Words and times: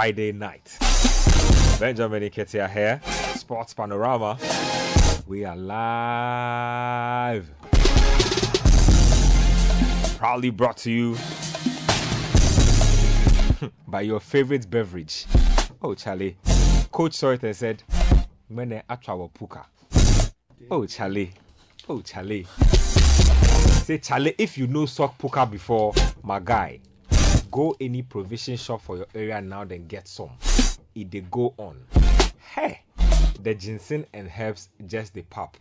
Friday 0.00 0.32
night. 0.32 0.78
Benjamin 1.78 2.22
Nketia 2.22 2.70
here, 2.70 3.02
Sports 3.34 3.74
Panorama. 3.74 4.38
We 5.26 5.44
are 5.44 5.54
live. 5.54 7.50
Proudly 10.16 10.48
brought 10.48 10.78
to 10.78 10.90
you 10.90 11.18
by 13.88 14.00
your 14.00 14.20
favorite 14.20 14.70
beverage. 14.70 15.26
Oh, 15.82 15.92
Charlie. 15.92 16.38
Coach 16.90 17.12
Sorter 17.12 17.52
said, 17.52 17.82
Mene 18.48 18.82
Atrawa 18.88 19.28
Puka. 19.34 19.66
Oh, 20.70 20.86
Charlie. 20.86 21.32
Oh, 21.90 22.00
Charlie. 22.00 22.46
Say, 23.84 23.98
Charlie, 23.98 24.34
if 24.38 24.56
you 24.56 24.66
know 24.66 24.86
Sock 24.86 25.18
Puka 25.18 25.44
before, 25.44 25.92
my 26.22 26.40
guy, 26.40 26.80
go 27.50 27.74
any 27.80 28.02
provision 28.02 28.56
shop 28.56 28.80
for 28.82 28.96
your 28.96 29.06
area 29.14 29.40
now, 29.40 29.64
then 29.64 29.86
get 29.86 30.06
some. 30.06 30.30
It 30.94 31.10
they 31.10 31.20
go 31.20 31.54
on. 31.56 31.84
Hey, 32.54 32.82
the 33.42 33.54
ginseng 33.54 34.06
and 34.12 34.30
herbs 34.38 34.68
just 34.86 35.14
the 35.14 35.22
pop. 35.22 35.56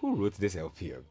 Who 0.00 0.16
wrote 0.16 0.34
this 0.34 0.54
LPM? 0.54 1.02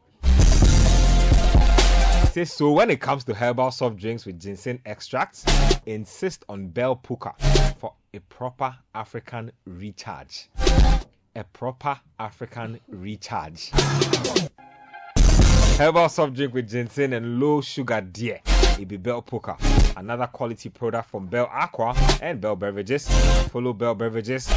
Say 2.32 2.44
so 2.44 2.72
when 2.72 2.90
it 2.90 3.00
comes 3.00 3.24
to 3.24 3.34
herbal 3.34 3.70
soft 3.70 3.96
drinks 3.96 4.24
with 4.26 4.40
ginseng 4.40 4.80
extracts, 4.86 5.44
insist 5.86 6.44
on 6.48 6.68
Bell 6.68 6.94
Puka 6.96 7.34
for 7.78 7.94
a 8.14 8.20
proper 8.20 8.76
African 8.94 9.50
recharge. 9.64 10.48
A 11.36 11.44
proper 11.44 11.98
African 12.18 12.80
recharge. 12.88 13.70
Herbal 15.78 16.08
soft 16.08 16.34
drink 16.34 16.54
with 16.54 16.68
ginseng 16.68 17.14
and 17.14 17.40
low 17.40 17.60
sugar 17.60 18.00
dear. 18.00 18.40
It 18.80 18.88
be 18.88 18.96
Bell 18.96 19.20
Puka. 19.20 19.58
Another 19.98 20.26
quality 20.26 20.70
product 20.70 21.10
from 21.10 21.26
Bell 21.26 21.50
Aqua 21.52 21.94
and 22.22 22.40
Bell 22.40 22.56
Beverages. 22.56 23.06
Follow 23.48 23.74
Bell 23.74 23.94
Beverages 23.94 24.48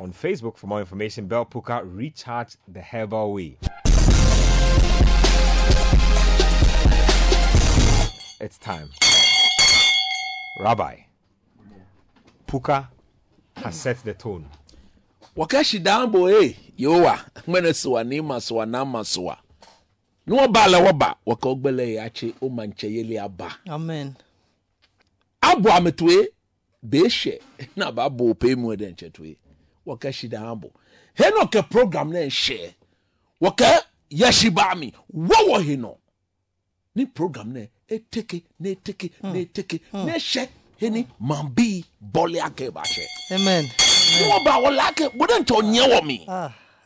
on 0.00 0.10
Facebook 0.10 0.56
for 0.56 0.68
more 0.68 0.80
information. 0.80 1.26
Bell 1.26 1.44
Puka 1.44 1.82
recharge 1.84 2.56
the 2.66 2.80
herbal 2.80 3.34
way. 3.34 3.58
It's 8.40 8.56
time. 8.56 8.88
Rabbi, 10.58 10.96
Puka 12.46 12.88
has 13.56 13.74
set 13.74 13.98
the 14.02 14.14
tone. 14.14 14.46
wakashi 15.36 15.78
dambo 15.78 16.30
eh 16.30 16.54
yowa 16.76 17.20
suwa 17.72 18.04
nima 18.04 18.40
ni 20.26 20.32
wọn 20.36 20.52
ba 20.54 20.62
la 20.72 20.78
wọn 20.84 20.96
ọgbẹlẹ 21.26 21.84
yìí 21.90 21.98
akyi 22.06 22.26
ó 22.44 22.48
ma 22.56 22.62
nkyɛn 22.66 23.18
aba. 23.24 23.48
Amen. 23.74 24.08
Abo 25.48 25.68
ametue 25.78 26.16
beehyɛ 26.90 27.34
na 27.76 27.90
ba 27.96 28.02
abo 28.08 28.24
opee 28.30 28.54
mu 28.60 28.66
ɛdɛ 28.74 28.86
nkyɛtue 28.92 29.30
wɔkɛ 29.86 30.08
hyi 30.16 30.26
dan 30.32 30.44
abo 30.52 30.68
hɛn 31.18 31.34
ɔkɛ 31.42 31.60
program 31.70 32.08
náà 32.12 32.26
nhyɛ 32.30 32.74
wɔkɛ 33.42 33.68
yɛhyi 34.20 34.48
baami 34.56 34.88
wɔwɔ 35.28 35.56
hi 35.66 35.76
no 35.76 35.98
ne 36.94 37.06
program 37.06 37.48
náà 37.54 37.68
eteke 37.88 38.42
na 38.60 38.68
eteke 38.70 39.10
na 39.22 39.38
eteke 39.38 39.80
na 39.92 40.00
hmm. 40.02 40.08
ehyɛ 40.08 40.42
hmm. 40.46 40.84
hɛni 40.84 41.06
mambi 41.20 41.84
bɔli 42.14 42.38
akɛ 42.48 42.72
ba 42.72 42.82
hyɛ. 42.82 43.06
Amen. 43.36 43.64
Ni 44.18 44.22
wọn 44.30 44.44
ba 44.44 44.52
wɔlɛ 44.62 44.82
akɛ 44.90 45.04
bɔdɛ 45.18 45.34
nkyɛn 45.42 45.58
ɔnyɛ 45.62 46.04
mi 46.06 46.18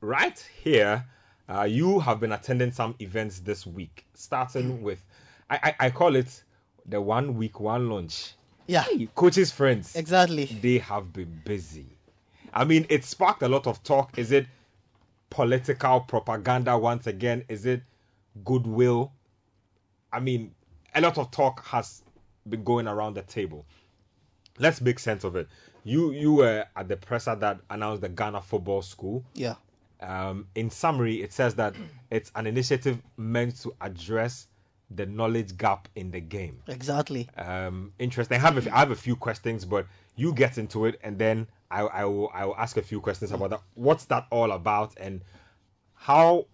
right 0.00 0.38
here, 0.62 1.04
uh, 1.48 1.64
you 1.64 1.98
have 1.98 2.20
been 2.20 2.32
attending 2.32 2.70
some 2.70 2.94
events 3.00 3.40
this 3.40 3.66
week, 3.66 4.06
starting 4.14 4.82
with 4.82 5.04
I, 5.50 5.58
I 5.80 5.86
I 5.86 5.90
call 5.90 6.14
it 6.14 6.44
the 6.86 7.00
one 7.00 7.34
week 7.34 7.58
one 7.58 7.90
lunch. 7.90 8.34
yeah, 8.68 8.84
Coaches 9.16 9.50
friends, 9.50 9.96
exactly. 9.96 10.44
they 10.62 10.78
have 10.78 11.12
been 11.12 11.42
busy. 11.44 11.86
I 12.54 12.64
mean, 12.64 12.86
it 12.88 13.04
sparked 13.04 13.42
a 13.42 13.48
lot 13.48 13.66
of 13.66 13.82
talk. 13.82 14.16
Is 14.16 14.30
it 14.32 14.46
political 15.30 16.00
propaganda 16.00 16.76
once 16.76 17.06
again? 17.06 17.44
Is 17.48 17.66
it 17.66 17.82
goodwill? 18.44 19.12
I 20.12 20.20
mean, 20.20 20.54
a 20.94 21.00
lot 21.00 21.18
of 21.18 21.30
talk 21.30 21.64
has 21.66 22.02
been 22.48 22.64
going 22.64 22.88
around 22.88 23.14
the 23.14 23.22
table. 23.22 23.64
Let's 24.58 24.80
make 24.80 24.98
sense 24.98 25.24
of 25.24 25.36
it. 25.36 25.48
You 25.84 26.10
you 26.12 26.34
were 26.34 26.66
at 26.76 26.88
the 26.88 26.96
presser 26.96 27.34
that 27.36 27.60
announced 27.70 28.02
the 28.02 28.08
Ghana 28.08 28.42
Football 28.42 28.82
School. 28.82 29.24
Yeah. 29.34 29.54
Um, 30.00 30.46
in 30.54 30.70
summary, 30.70 31.22
it 31.22 31.32
says 31.32 31.54
that 31.56 31.74
it's 32.10 32.30
an 32.34 32.46
initiative 32.46 32.98
meant 33.16 33.56
to 33.62 33.74
address 33.80 34.46
the 34.90 35.06
knowledge 35.06 35.56
gap 35.56 35.86
in 35.94 36.10
the 36.10 36.20
game 36.20 36.60
Exactly. 36.66 37.28
um, 37.36 37.92
interesting. 38.00 38.36
I 38.38 38.40
have 38.40 38.66
a, 38.66 38.74
I 38.74 38.80
have 38.80 38.90
a 38.90 38.96
few 38.96 39.14
questions, 39.14 39.64
but 39.64 39.86
you 40.16 40.32
get 40.32 40.58
into 40.58 40.86
it, 40.86 40.98
and 41.04 41.16
then 41.18 41.46
I, 41.70 41.82
I 41.82 42.04
will 42.04 42.30
I 42.34 42.44
will 42.46 42.56
ask 42.56 42.76
a 42.76 42.82
few 42.82 43.00
questions 43.00 43.32
about 43.32 43.50
that. 43.50 43.60
What's 43.74 44.04
that 44.06 44.26
all 44.30 44.52
about, 44.52 44.94
and 44.98 45.22
how? 45.94 46.46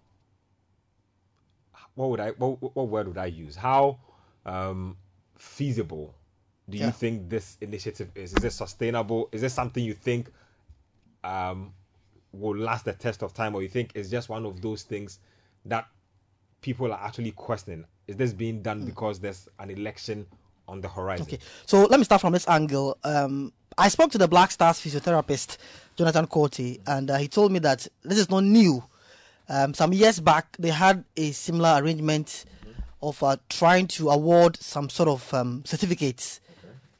What 1.95 2.09
would 2.11 2.19
I 2.19 2.29
what, 2.31 2.75
what 2.75 2.87
word 2.87 3.07
would 3.07 3.17
I 3.17 3.25
use? 3.25 3.55
How 3.55 3.97
um, 4.45 4.97
feasible 5.37 6.13
do 6.69 6.77
you 6.77 6.91
think 6.91 7.29
this 7.29 7.57
initiative 7.61 8.11
is? 8.13 8.33
Is 8.33 8.43
it 8.43 8.51
sustainable? 8.51 9.29
Is 9.31 9.41
it 9.41 9.49
something 9.49 9.83
you 9.83 9.93
think 9.93 10.29
um, 11.23 11.73
will 12.31 12.55
last 12.55 12.85
the 12.85 12.93
test 12.93 13.23
of 13.23 13.33
time, 13.33 13.55
or 13.55 13.61
you 13.61 13.69
think 13.69 13.91
it's 13.95 14.09
just 14.09 14.29
one 14.29 14.45
of 14.45 14.61
those 14.61 14.83
things 14.83 15.19
that 15.65 15.87
people 16.61 16.91
are 16.91 16.99
actually 17.01 17.31
questioning? 17.31 17.85
Is 18.07 18.15
this 18.15 18.33
being 18.33 18.61
done 18.61 18.85
because 18.85 19.19
there's 19.19 19.47
an 19.59 19.69
election 19.69 20.25
on 20.67 20.81
the 20.81 20.87
horizon? 20.87 21.25
Okay, 21.25 21.39
so 21.65 21.85
let 21.85 21.99
me 21.99 22.03
start 22.03 22.21
from 22.21 22.33
this 22.33 22.47
angle. 22.47 22.97
Um, 23.03 23.53
I 23.79 23.89
spoke 23.89 24.09
to 24.11 24.17
the 24.17 24.27
Black 24.27 24.49
Stars 24.49 24.79
physiotherapist, 24.79 25.57
Jonathan 25.95 26.25
Corti, 26.25 26.79
and 26.87 27.11
uh, 27.11 27.17
he 27.17 27.27
told 27.27 27.51
me 27.51 27.59
that 27.59 27.87
this 28.01 28.17
is 28.17 28.27
not 28.27 28.43
new. 28.43 28.83
Um, 29.47 29.75
some 29.75 29.93
years 29.93 30.19
back, 30.19 30.57
they 30.57 30.71
had 30.71 31.03
a 31.15 31.29
similar 31.29 31.79
arrangement 31.79 32.45
of 33.03 33.21
uh, 33.21 33.37
trying 33.49 33.85
to 33.89 34.09
award 34.09 34.57
some 34.57 34.89
sort 34.89 35.09
of 35.09 35.31
um, 35.31 35.63
certificates 35.63 36.41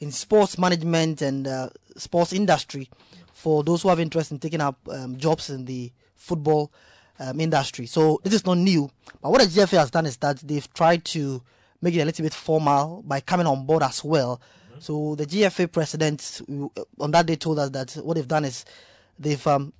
in 0.01 0.12
sports 0.12 0.59
management 0.59 1.24
and 1.24 1.47
uh, 1.47 1.69
sports 1.95 2.31
industry 2.31 2.91
for 3.33 3.63
those 3.63 3.81
who 3.81 3.89
have 3.89 4.00
interest 4.00 4.31
in 4.31 4.38
taking 4.38 4.62
up 4.62 4.77
um, 4.91 5.18
jobs 5.18 5.50
in 5.50 5.65
the 5.65 5.91
football 6.15 6.71
um, 7.19 7.39
industry. 7.39 7.88
So 7.88 8.21
this 8.24 8.33
is 8.33 8.45
not 8.45 8.59
new. 8.59 8.91
But 9.19 9.31
what 9.31 9.41
the 9.41 9.47
GFA 9.47 9.79
has 9.79 9.89
done 9.89 10.06
is 10.06 10.18
that 10.18 10.38
they've 10.38 10.71
tried 10.75 11.06
to 11.06 11.41
make 11.81 11.95
it 11.95 12.01
a 12.01 12.06
little 12.06 12.21
bit 12.21 12.35
formal 12.35 13.01
by 13.03 13.19
coming 13.19 13.47
on 13.47 13.65
board 13.65 13.81
as 13.81 14.03
well. 14.03 14.39
So 14.79 15.15
the 15.15 15.25
GFA 15.25 15.71
president 15.71 16.41
uh, 16.50 16.83
on 17.00 17.12
that 17.12 17.25
day 17.25 17.35
told 17.35 17.59
us 17.59 17.69
that 17.71 17.94
what 18.03 18.15
they've 18.15 18.27
done 18.27 18.45
is 18.45 18.65
they've 19.19 19.45
um, 19.47 19.74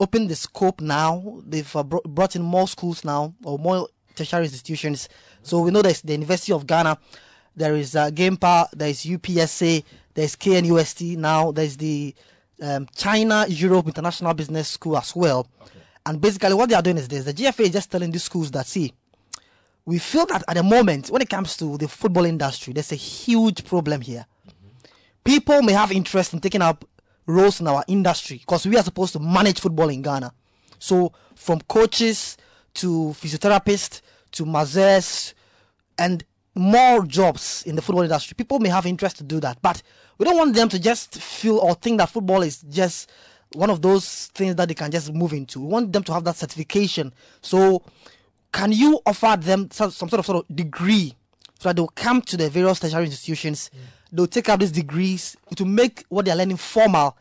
opened 0.00 0.28
the 0.30 0.36
scope 0.36 0.80
now. 0.80 1.40
They've 1.46 1.76
uh, 1.76 1.82
bro- 1.82 2.02
brought 2.06 2.36
in 2.36 2.42
more 2.42 2.68
schools 2.68 3.04
now 3.04 3.34
or 3.44 3.58
more 3.58 3.88
tertiary 4.14 4.44
institutions. 4.44 5.08
So 5.42 5.60
we 5.60 5.70
know 5.70 5.82
there's 5.82 6.02
the 6.02 6.12
University 6.12 6.52
of 6.52 6.66
Ghana, 6.66 6.98
there 7.56 7.74
is 7.74 7.96
uh, 7.96 8.10
GIMPA, 8.10 8.68
there 8.72 8.88
is 8.88 9.04
UPSA, 9.04 9.84
there's 10.14 10.36
KNUST 10.36 11.16
now, 11.16 11.52
there's 11.52 11.76
the 11.76 12.14
um, 12.60 12.86
China 12.94 13.46
Europe 13.48 13.86
International 13.86 14.34
Business 14.34 14.68
School 14.68 14.96
as 14.96 15.14
well. 15.16 15.46
And 16.04 16.20
basically, 16.20 16.54
what 16.54 16.68
they 16.68 16.74
are 16.74 16.82
doing 16.82 16.98
is 16.98 17.08
this: 17.08 17.24
the 17.24 17.34
GFA 17.34 17.60
is 17.60 17.70
just 17.70 17.90
telling 17.90 18.10
these 18.10 18.24
schools 18.24 18.50
that 18.52 18.66
see, 18.66 18.92
we 19.84 19.98
feel 19.98 20.26
that 20.26 20.44
at 20.46 20.56
the 20.56 20.62
moment, 20.62 21.10
when 21.10 21.22
it 21.22 21.28
comes 21.28 21.56
to 21.56 21.76
the 21.76 21.88
football 21.88 22.24
industry, 22.24 22.72
there's 22.72 22.92
a 22.92 22.96
huge 22.96 23.64
problem 23.64 24.00
here. 24.00 24.26
People 25.24 25.62
may 25.62 25.72
have 25.72 25.92
interest 25.92 26.32
in 26.32 26.40
taking 26.40 26.62
up 26.62 26.84
roles 27.26 27.60
in 27.60 27.68
our 27.68 27.84
industry 27.88 28.38
because 28.38 28.66
we 28.66 28.76
are 28.76 28.82
supposed 28.82 29.12
to 29.12 29.18
manage 29.18 29.60
football 29.60 29.88
in 29.88 30.02
Ghana. 30.02 30.32
So, 30.78 31.12
from 31.34 31.60
coaches 31.62 32.36
to 32.74 33.14
physiotherapists 33.18 34.00
to 34.32 34.46
mazes 34.46 35.34
and 35.98 36.24
more 36.54 37.04
jobs 37.06 37.62
in 37.66 37.76
the 37.76 37.82
football 37.82 38.02
industry, 38.02 38.34
people 38.34 38.58
may 38.58 38.68
have 38.68 38.86
interest 38.86 39.18
to 39.18 39.24
do 39.24 39.40
that. 39.40 39.58
But 39.62 39.82
we 40.18 40.24
don't 40.24 40.36
want 40.36 40.54
them 40.54 40.68
to 40.70 40.78
just 40.78 41.14
feel 41.20 41.58
or 41.58 41.74
think 41.74 41.98
that 41.98 42.10
football 42.10 42.42
is 42.42 42.62
just 42.62 43.10
one 43.54 43.70
of 43.70 43.82
those 43.82 44.26
things 44.28 44.56
that 44.56 44.68
they 44.68 44.74
can 44.74 44.90
just 44.90 45.12
move 45.12 45.32
into. 45.32 45.60
We 45.60 45.66
want 45.66 45.92
them 45.92 46.02
to 46.04 46.12
have 46.12 46.24
that 46.24 46.36
certification. 46.36 47.12
So, 47.42 47.82
can 48.52 48.72
you 48.72 49.00
offer 49.06 49.36
them 49.38 49.70
some, 49.70 49.90
some 49.90 50.08
sort 50.08 50.20
of 50.20 50.26
sort 50.26 50.44
of 50.48 50.56
degree 50.56 51.14
so 51.58 51.68
that 51.68 51.76
they'll 51.76 51.88
come 51.88 52.20
to 52.22 52.36
the 52.36 52.50
various 52.50 52.80
tertiary 52.80 53.06
institutions, 53.06 53.70
mm. 53.74 53.78
they'll 54.12 54.26
take 54.26 54.48
up 54.48 54.60
these 54.60 54.72
degrees 54.72 55.36
to 55.56 55.64
make 55.64 56.04
what 56.08 56.24
they're 56.24 56.36
learning 56.36 56.56
formal, 56.56 57.16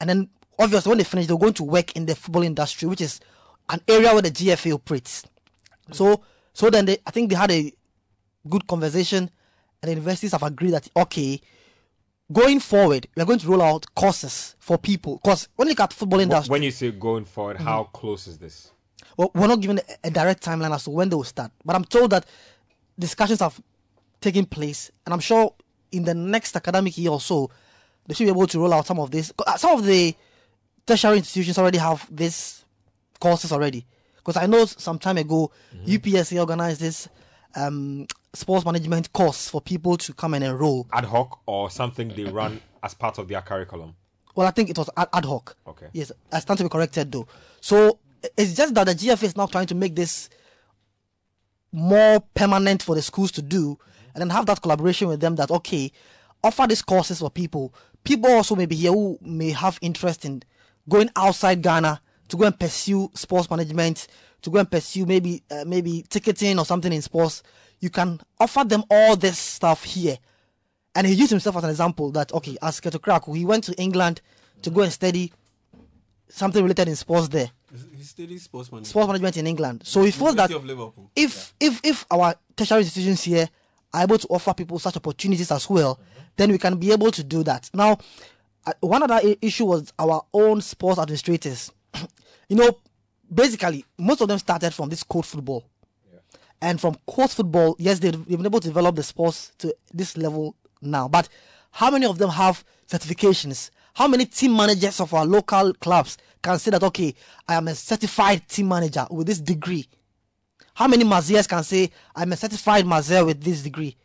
and 0.00 0.10
then 0.10 0.28
obviously 0.58 0.90
when 0.90 0.98
they 0.98 1.04
finish, 1.04 1.26
they're 1.26 1.36
going 1.36 1.52
to 1.52 1.64
work 1.64 1.94
in 1.94 2.06
the 2.06 2.14
football 2.14 2.42
industry, 2.42 2.88
which 2.88 3.00
is 3.00 3.20
an 3.68 3.80
area 3.86 4.12
where 4.12 4.22
the 4.22 4.30
GFA 4.30 4.74
operates. 4.74 5.24
Mm. 5.90 5.94
So, 5.94 6.22
so 6.52 6.70
then 6.70 6.86
they, 6.86 6.98
I 7.06 7.10
think 7.10 7.30
they 7.30 7.36
had 7.36 7.50
a 7.50 7.72
good 8.48 8.66
conversation, 8.66 9.30
and 9.82 9.88
the 9.88 9.90
universities 9.90 10.32
have 10.32 10.42
agreed 10.42 10.70
that 10.70 10.88
okay, 10.96 11.40
going 12.32 12.60
forward, 12.60 13.06
we're 13.16 13.24
going 13.24 13.38
to 13.38 13.48
roll 13.48 13.62
out 13.62 13.86
courses 13.94 14.56
for 14.58 14.78
people. 14.78 15.20
Because 15.22 15.48
when 15.56 15.68
you 15.68 15.72
look 15.72 15.80
at 15.80 15.92
football 15.92 16.20
industry, 16.20 16.50
When 16.50 16.62
you 16.62 16.70
say 16.70 16.90
going 16.90 17.26
forward, 17.26 17.56
mm-hmm. 17.56 17.66
how 17.66 17.84
close 17.84 18.26
is 18.26 18.38
this? 18.38 18.70
Well, 19.16 19.30
we're 19.34 19.46
not 19.46 19.60
given 19.60 19.80
a, 20.02 20.10
direct 20.10 20.42
timeline 20.44 20.74
as 20.74 20.84
to 20.84 20.90
when 20.90 21.08
they 21.08 21.16
will 21.16 21.24
start, 21.24 21.50
but 21.64 21.74
I'm 21.76 21.84
told 21.84 22.10
that 22.10 22.26
discussions 22.98 23.40
have 23.40 23.60
taken 24.20 24.44
place, 24.46 24.90
and 25.04 25.12
I'm 25.12 25.20
sure 25.20 25.54
in 25.92 26.04
the 26.04 26.14
next 26.14 26.56
academic 26.56 26.96
year 26.98 27.10
or 27.10 27.20
so, 27.20 27.50
they 28.06 28.14
should 28.14 28.24
be 28.24 28.30
able 28.30 28.46
to 28.46 28.58
roll 28.58 28.72
out 28.74 28.86
some 28.86 28.98
of 29.00 29.10
this. 29.10 29.32
uh, 29.46 29.56
Some 29.56 29.78
of 29.78 29.84
the 29.84 30.14
tertiary 30.86 31.18
institutions 31.18 31.58
already 31.58 31.78
have 31.78 32.06
these 32.10 32.64
courses 33.20 33.52
already, 33.52 33.86
because 34.16 34.36
I 34.36 34.46
know 34.46 34.64
some 34.66 34.98
time 34.98 35.18
ago 35.18 35.50
UPSA 35.86 36.38
organized 36.38 36.80
this 36.80 37.08
um, 37.56 38.06
sports 38.32 38.64
management 38.64 39.12
course 39.12 39.48
for 39.48 39.60
people 39.60 39.96
to 39.98 40.12
come 40.12 40.34
and 40.34 40.42
enroll. 40.44 40.86
Ad 40.92 41.04
hoc 41.04 41.40
or 41.46 41.70
something 41.70 42.08
they 42.08 42.24
run 42.24 42.60
as 42.82 42.94
part 42.94 43.18
of 43.18 43.28
their 43.28 43.40
curriculum? 43.42 43.94
Well, 44.34 44.46
I 44.46 44.50
think 44.50 44.68
it 44.70 44.76
was 44.76 44.90
ad, 44.96 45.08
ad 45.12 45.24
hoc. 45.24 45.56
Okay. 45.66 45.86
Yes, 45.92 46.10
I 46.32 46.40
stand 46.40 46.58
to 46.58 46.64
be 46.64 46.68
corrected 46.68 47.12
though. 47.12 47.28
So 47.60 48.00
it's 48.36 48.54
just 48.54 48.74
that 48.74 48.84
the 48.84 48.94
GFA 48.94 49.24
is 49.24 49.36
now 49.36 49.46
trying 49.46 49.66
to 49.66 49.74
make 49.74 49.94
this 49.94 50.28
more 51.72 52.20
permanent 52.34 52.82
for 52.82 52.94
the 52.94 53.02
schools 53.02 53.32
to 53.32 53.42
do, 53.42 53.78
and 54.14 54.20
then 54.20 54.30
have 54.30 54.46
that 54.46 54.62
collaboration 54.62 55.08
with 55.08 55.20
them. 55.20 55.36
That 55.36 55.50
okay, 55.50 55.92
offer 56.42 56.66
these 56.66 56.82
courses 56.82 57.18
for 57.18 57.30
people. 57.30 57.74
People 58.04 58.30
also 58.30 58.54
may 58.54 58.66
be 58.66 58.76
here 58.76 58.92
who 58.92 59.18
may 59.22 59.50
have 59.50 59.78
interest 59.80 60.24
in 60.24 60.42
going 60.88 61.10
outside 61.16 61.62
Ghana 61.62 62.00
to 62.28 62.36
go 62.36 62.44
and 62.44 62.58
pursue 62.58 63.10
sports 63.14 63.50
management, 63.50 64.06
to 64.42 64.50
go 64.50 64.58
and 64.58 64.70
pursue 64.70 65.06
maybe 65.06 65.42
uh, 65.50 65.64
maybe 65.66 66.04
ticketing 66.08 66.58
or 66.58 66.64
something 66.64 66.92
in 66.92 67.02
sports. 67.02 67.42
You 67.80 67.90
can 67.90 68.20
offer 68.38 68.64
them 68.64 68.84
all 68.90 69.16
this 69.16 69.38
stuff 69.38 69.84
here. 69.84 70.18
And 70.94 71.06
he 71.06 71.12
used 71.12 71.30
himself 71.30 71.56
as 71.56 71.64
an 71.64 71.70
example 71.70 72.12
that 72.12 72.32
okay, 72.32 72.56
as 72.62 72.80
Kurt 72.80 72.94
Okraku, 72.94 73.36
he 73.36 73.44
went 73.44 73.64
to 73.64 73.74
England 73.74 74.20
to 74.62 74.70
go 74.70 74.82
and 74.82 74.92
study 74.92 75.32
something 76.28 76.62
related 76.62 76.88
in 76.88 76.96
sports 76.96 77.28
there, 77.28 77.50
He 77.96 78.02
studied 78.02 78.40
sports 78.40 78.70
management. 78.70 78.86
sports 78.88 79.06
management 79.08 79.36
in 79.36 79.46
England. 79.46 79.82
So 79.84 80.02
he 80.02 80.10
feels 80.10 80.34
that 80.36 80.50
University 80.50 80.72
of 80.72 80.78
Liverpool. 80.78 81.10
if 81.16 81.54
if 81.60 81.80
if 81.84 82.06
our 82.10 82.34
tertiary 82.56 82.82
institutions 82.82 83.22
here 83.24 83.48
are 83.92 84.02
able 84.02 84.18
to 84.18 84.26
offer 84.28 84.54
people 84.54 84.78
such 84.78 84.96
opportunities 84.96 85.50
as 85.50 85.68
well, 85.70 85.98
then 86.36 86.50
we 86.50 86.58
can 86.58 86.76
be 86.78 86.92
able 86.92 87.10
to 87.10 87.22
do 87.24 87.42
that. 87.44 87.70
Now, 87.74 87.98
uh, 88.66 88.72
one 88.80 89.02
other 89.02 89.20
issue 89.40 89.66
was 89.66 89.92
our 89.98 90.22
own 90.32 90.60
sports 90.60 90.98
administrators. 90.98 91.70
you 92.48 92.56
know, 92.56 92.78
basically, 93.32 93.84
most 93.98 94.20
of 94.20 94.28
them 94.28 94.38
started 94.38 94.72
from 94.74 94.88
this 94.88 95.02
code 95.02 95.26
football. 95.26 95.64
And 96.60 96.80
from 96.80 96.96
court 97.06 97.30
football, 97.30 97.76
yes, 97.78 97.98
they've, 97.98 98.12
they've 98.12 98.38
been 98.38 98.46
able 98.46 98.60
to 98.60 98.68
develop 98.68 98.96
the 98.96 99.02
sports 99.02 99.52
to 99.58 99.74
this 99.92 100.16
level 100.16 100.56
now. 100.80 101.08
But 101.08 101.28
how 101.72 101.90
many 101.90 102.06
of 102.06 102.16
them 102.16 102.30
have 102.30 102.64
certifications? 102.88 103.70
How 103.94 104.08
many 104.08 104.26
team 104.26 104.56
managers 104.56 104.98
of 105.00 105.14
our 105.14 105.24
local 105.24 105.72
clubs 105.74 106.18
can 106.42 106.58
say 106.58 106.72
that, 106.72 106.82
okay, 106.82 107.14
I 107.46 107.54
am 107.54 107.68
a 107.68 107.76
certified 107.76 108.48
team 108.48 108.68
manager 108.68 109.06
with 109.08 109.28
this 109.28 109.40
degree? 109.40 109.86
How 110.74 110.88
many 110.88 111.04
masseurs 111.04 111.46
can 111.46 111.62
say, 111.62 111.90
I'm 112.16 112.32
a 112.32 112.36
certified 112.36 112.86
masseur 112.86 113.24
with 113.24 113.40
this 113.40 113.62
degree? 113.62 113.96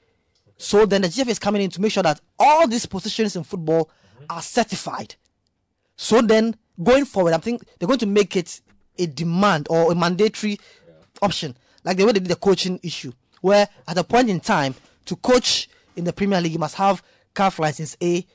So 0.57 0.85
then 0.85 1.02
the 1.02 1.07
GF 1.07 1.28
is 1.30 1.40
coming 1.40 1.63
in 1.63 1.71
to 1.71 1.81
make 1.81 1.92
sure 1.92 2.04
that 2.04 2.21
all 2.37 2.68
these 2.68 2.85
positions 2.85 3.35
in 3.35 3.44
football 3.44 3.90
are 4.30 4.44
certified. 4.44 5.16
So 5.95 6.21
then, 6.21 6.56
going 6.81 7.06
forward, 7.06 7.33
I 7.33 7.37
think 7.40 7.63
they're 7.80 7.87
going 7.87 7.99
to 7.99 8.06
make 8.06 8.35
it 8.35 8.61
a 8.99 9.07
demand 9.07 9.68
or 9.71 9.92
a 9.92 9.95
mandatory 9.95 10.59
option, 11.21 11.57
like 11.83 11.97
the 11.97 12.06
way 12.06 12.11
they 12.11 12.19
did 12.19 12.30
the 12.30 12.35
coaching 12.35 12.80
issue, 12.83 13.11
where 13.42 13.68
at 13.87 13.97
a 13.97 14.04
point 14.04 14.30
in 14.30 14.40
time, 14.40 14.75
to 15.06 15.16
coach 15.16 15.68
in 15.95 16.04
the 16.04 16.13
Premier 16.13 16.40
League, 16.40 16.52
you 16.54 16.59
must 16.59 16.75
have 16.75 17.02
CAF 17.33 17.57
license 17.57 17.97
A 18.04 18.25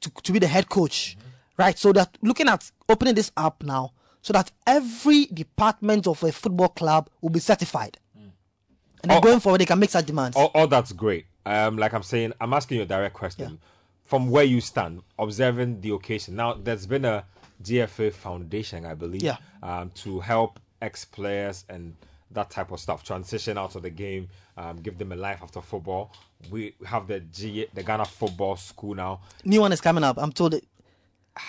to, 0.00 0.10
to 0.22 0.32
be 0.32 0.38
the 0.38 0.46
head 0.46 0.68
coach, 0.68 1.16
right? 1.56 1.78
So 1.78 1.92
that 1.92 2.16
looking 2.22 2.48
at 2.48 2.70
opening 2.88 3.14
this 3.14 3.30
up 3.36 3.62
now, 3.62 3.92
so 4.22 4.32
that 4.32 4.50
every 4.66 5.26
department 5.26 6.06
of 6.06 6.22
a 6.22 6.32
football 6.32 6.68
club 6.68 7.08
will 7.20 7.30
be 7.30 7.40
certified, 7.40 7.98
and 8.14 9.10
then 9.10 9.18
Oh. 9.18 9.20
going 9.20 9.40
forward, 9.40 9.60
they 9.60 9.66
can 9.66 9.78
make 9.78 9.90
such 9.90 10.06
demands. 10.06 10.36
Oh, 10.36 10.46
all 10.54 10.66
that's 10.66 10.92
great. 10.92 11.26
Um, 11.46 11.78
like 11.78 11.94
I'm 11.94 12.02
saying, 12.02 12.34
I'm 12.40 12.52
asking 12.52 12.76
you 12.78 12.82
a 12.82 12.86
direct 12.86 13.14
question. 13.14 13.58
From 14.04 14.28
where 14.28 14.44
you 14.44 14.60
stand, 14.60 15.02
observing 15.18 15.80
the 15.80 15.90
occasion. 15.94 16.34
Now, 16.36 16.54
there's 16.54 16.84
been 16.84 17.04
a 17.04 17.24
GFA 17.62 18.12
foundation, 18.12 18.84
I 18.84 18.94
believe, 18.94 19.22
Yeah. 19.22 19.36
um, 19.62 19.90
to 20.02 20.18
help 20.20 20.58
ex 20.82 21.04
players 21.04 21.64
and 21.68 21.94
that 22.32 22.50
type 22.50 22.72
of 22.72 22.80
stuff 22.80 23.04
transition 23.04 23.56
out 23.56 23.74
of 23.76 23.82
the 23.82 23.90
game, 23.90 24.28
um, 24.56 24.76
give 24.78 24.98
them 24.98 25.12
a 25.12 25.16
life 25.16 25.40
after 25.42 25.60
football. 25.60 26.12
We 26.50 26.74
have 26.86 27.06
the 27.06 27.20
G, 27.20 27.66
the 27.74 27.82
Ghana 27.82 28.04
Football 28.06 28.56
School 28.56 28.94
now. 28.94 29.20
New 29.44 29.60
one 29.60 29.72
is 29.72 29.80
coming 29.80 30.04
up. 30.04 30.16
I'm 30.18 30.32
told. 30.32 30.54
It, 30.54 30.64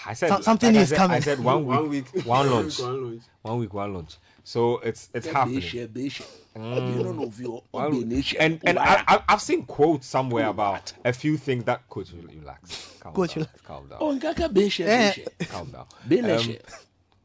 I 0.06 0.14
said 0.14 0.30
Some- 0.30 0.44
something 0.44 0.70
like 0.74 0.80
I 0.80 0.84
is 0.84 0.90
said, 0.90 0.98
coming. 0.98 1.18
I 1.18 1.20
said 1.22 1.40
one 1.40 1.66
week, 1.66 1.76
One 1.78 1.90
week. 1.90 2.06
one 2.26 2.26
One 2.26 2.50
launch, 2.52 2.78
week, 2.80 2.88
one 2.88 3.04
launch. 3.12 3.22
one 3.42 3.60
week, 3.60 3.74
one 3.74 3.94
launch. 3.94 4.18
So 4.44 4.78
it's 4.80 5.10
it's 5.14 5.28
happening. 5.28 5.60
Behyia, 5.62 5.88
behyia. 5.88 6.26
Ɔbi 6.56 7.04
no 7.04 7.12
na 7.14 7.22
ovi 7.26 7.46
hɔ, 7.46 7.64
Well, 7.72 7.94
and 8.40 8.60
and 8.66 8.78
I, 8.80 9.04
I, 9.08 9.24
I've 9.30 9.42
seen 9.42 9.64
quotes 9.66 10.06
somewhere 10.08 10.48
about 10.48 10.92
a 11.06 11.14
few 11.14 11.38
things 11.38 11.64
that 11.64 11.88
coach 11.90 12.12
relax, 12.12 12.96
calm 13.00 13.14
Coach, 13.14 13.36
down, 13.36 13.44
relax. 13.46 13.62
calm 13.62 13.88
down, 13.88 13.98
Oh, 14.02 14.14
nkaka 14.18 14.50
behyia, 14.54 14.86
Eh. 14.88 15.14
behyia. 15.14 15.50
calm 15.50 15.72
down. 15.72 15.86
Be 16.08 16.22
na 16.22 16.36
Um, 16.36 16.56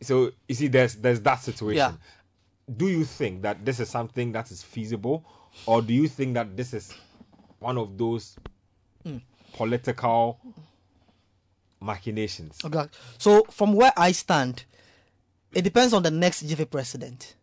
so 0.01 0.31
you 0.49 0.55
see, 0.55 0.69
there's 0.69 0.95
there's 0.97 1.21
that 1.23 1.37
situation. 1.43 1.77
Yeah. 1.79 1.93
Do 2.77 2.87
you 2.89 3.05
think 3.05 3.43
that 3.43 3.65
this 3.65 3.81
is 3.81 3.89
something 3.89 4.33
that 4.33 4.51
is 4.51 4.63
feasible, 4.63 5.25
or 5.67 5.83
do 5.83 5.93
you 5.95 6.09
think 6.09 6.35
that 6.35 6.57
this 6.57 6.73
is 6.75 6.93
one 7.59 7.79
of 7.79 7.97
those 7.99 8.37
hmm. 9.03 9.19
political 9.55 10.39
machinations? 11.81 12.59
Okay. 12.65 12.87
So 13.19 13.45
from 13.51 13.73
where 13.75 13.93
I 13.97 14.13
stand, 14.13 14.65
it 15.53 15.63
depends 15.63 15.93
on 15.93 16.03
the 16.03 16.11
next 16.11 16.47
GFA 16.47 16.71
president. 16.71 17.35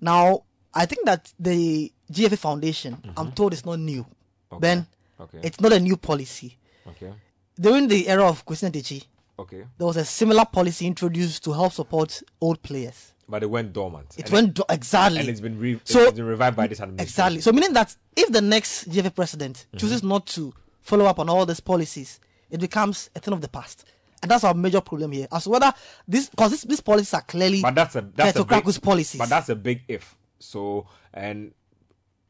Now, 0.00 0.44
I 0.74 0.86
think 0.86 1.06
that 1.06 1.32
the 1.38 1.92
GFA 2.10 2.38
Foundation, 2.38 2.98
I'm 3.16 3.26
mm-hmm. 3.26 3.34
told, 3.34 3.52
is 3.52 3.64
not 3.64 3.78
new. 3.78 4.06
Ben, 4.58 4.86
Okay. 5.20 5.40
it's 5.42 5.60
not 5.60 5.72
a 5.72 5.78
new 5.80 5.96
policy. 5.96 6.58
Okay. 6.86 7.12
During 7.58 7.88
the 7.88 8.08
era 8.08 8.26
of 8.26 8.44
Christian 8.44 8.72
Okay. 9.38 9.64
there 9.78 9.86
was 9.86 9.96
a 9.96 10.04
similar 10.04 10.44
policy 10.44 10.86
introduced 10.86 11.44
to 11.44 11.52
help 11.52 11.72
support 11.72 12.22
old 12.40 12.62
players. 12.62 13.11
But 13.28 13.42
it 13.42 13.50
went 13.50 13.72
dormant. 13.72 14.14
It 14.18 14.24
and 14.26 14.32
went 14.32 14.54
do- 14.54 14.64
exactly. 14.68 15.20
and 15.20 15.28
it's 15.28 15.40
been 15.40 15.58
re- 15.58 15.80
So- 15.84 16.02
it's 16.02 16.16
been 16.16 16.26
revived 16.26 16.56
by 16.56 16.66
this 16.66 16.80
administration. 16.80 17.08
Exactly. 17.08 17.40
So 17.40 17.52
meaning 17.52 17.72
that 17.74 17.96
if 18.16 18.30
the 18.30 18.42
next 18.42 18.88
GFA 18.88 19.14
president 19.14 19.66
mm-hmm. 19.68 19.78
chooses 19.78 20.02
not 20.02 20.26
to 20.28 20.52
follow 20.80 21.06
up 21.06 21.18
on 21.18 21.28
all 21.28 21.46
these 21.46 21.60
policies, 21.60 22.20
it 22.50 22.60
becomes 22.60 23.10
a 23.14 23.20
thing 23.20 23.32
of 23.32 23.40
the 23.40 23.48
past. 23.48 23.84
And 24.22 24.30
that's 24.30 24.44
our 24.44 24.54
major 24.54 24.80
problem 24.80 25.12
here. 25.12 25.26
As 25.32 25.44
to 25.44 25.50
whether 25.50 25.72
this 26.06 26.28
because 26.28 26.62
these 26.62 26.80
policies 26.80 27.12
are 27.14 27.22
clearly 27.22 27.60
But 27.60 27.74
that's 27.74 27.96
a 27.96 28.02
that's 28.14 28.38
a 28.38 28.44
big, 28.44 28.82
policies. 28.82 29.18
But 29.18 29.28
that's 29.28 29.48
a 29.48 29.56
big 29.56 29.82
if. 29.88 30.16
So 30.38 30.86
and 31.12 31.52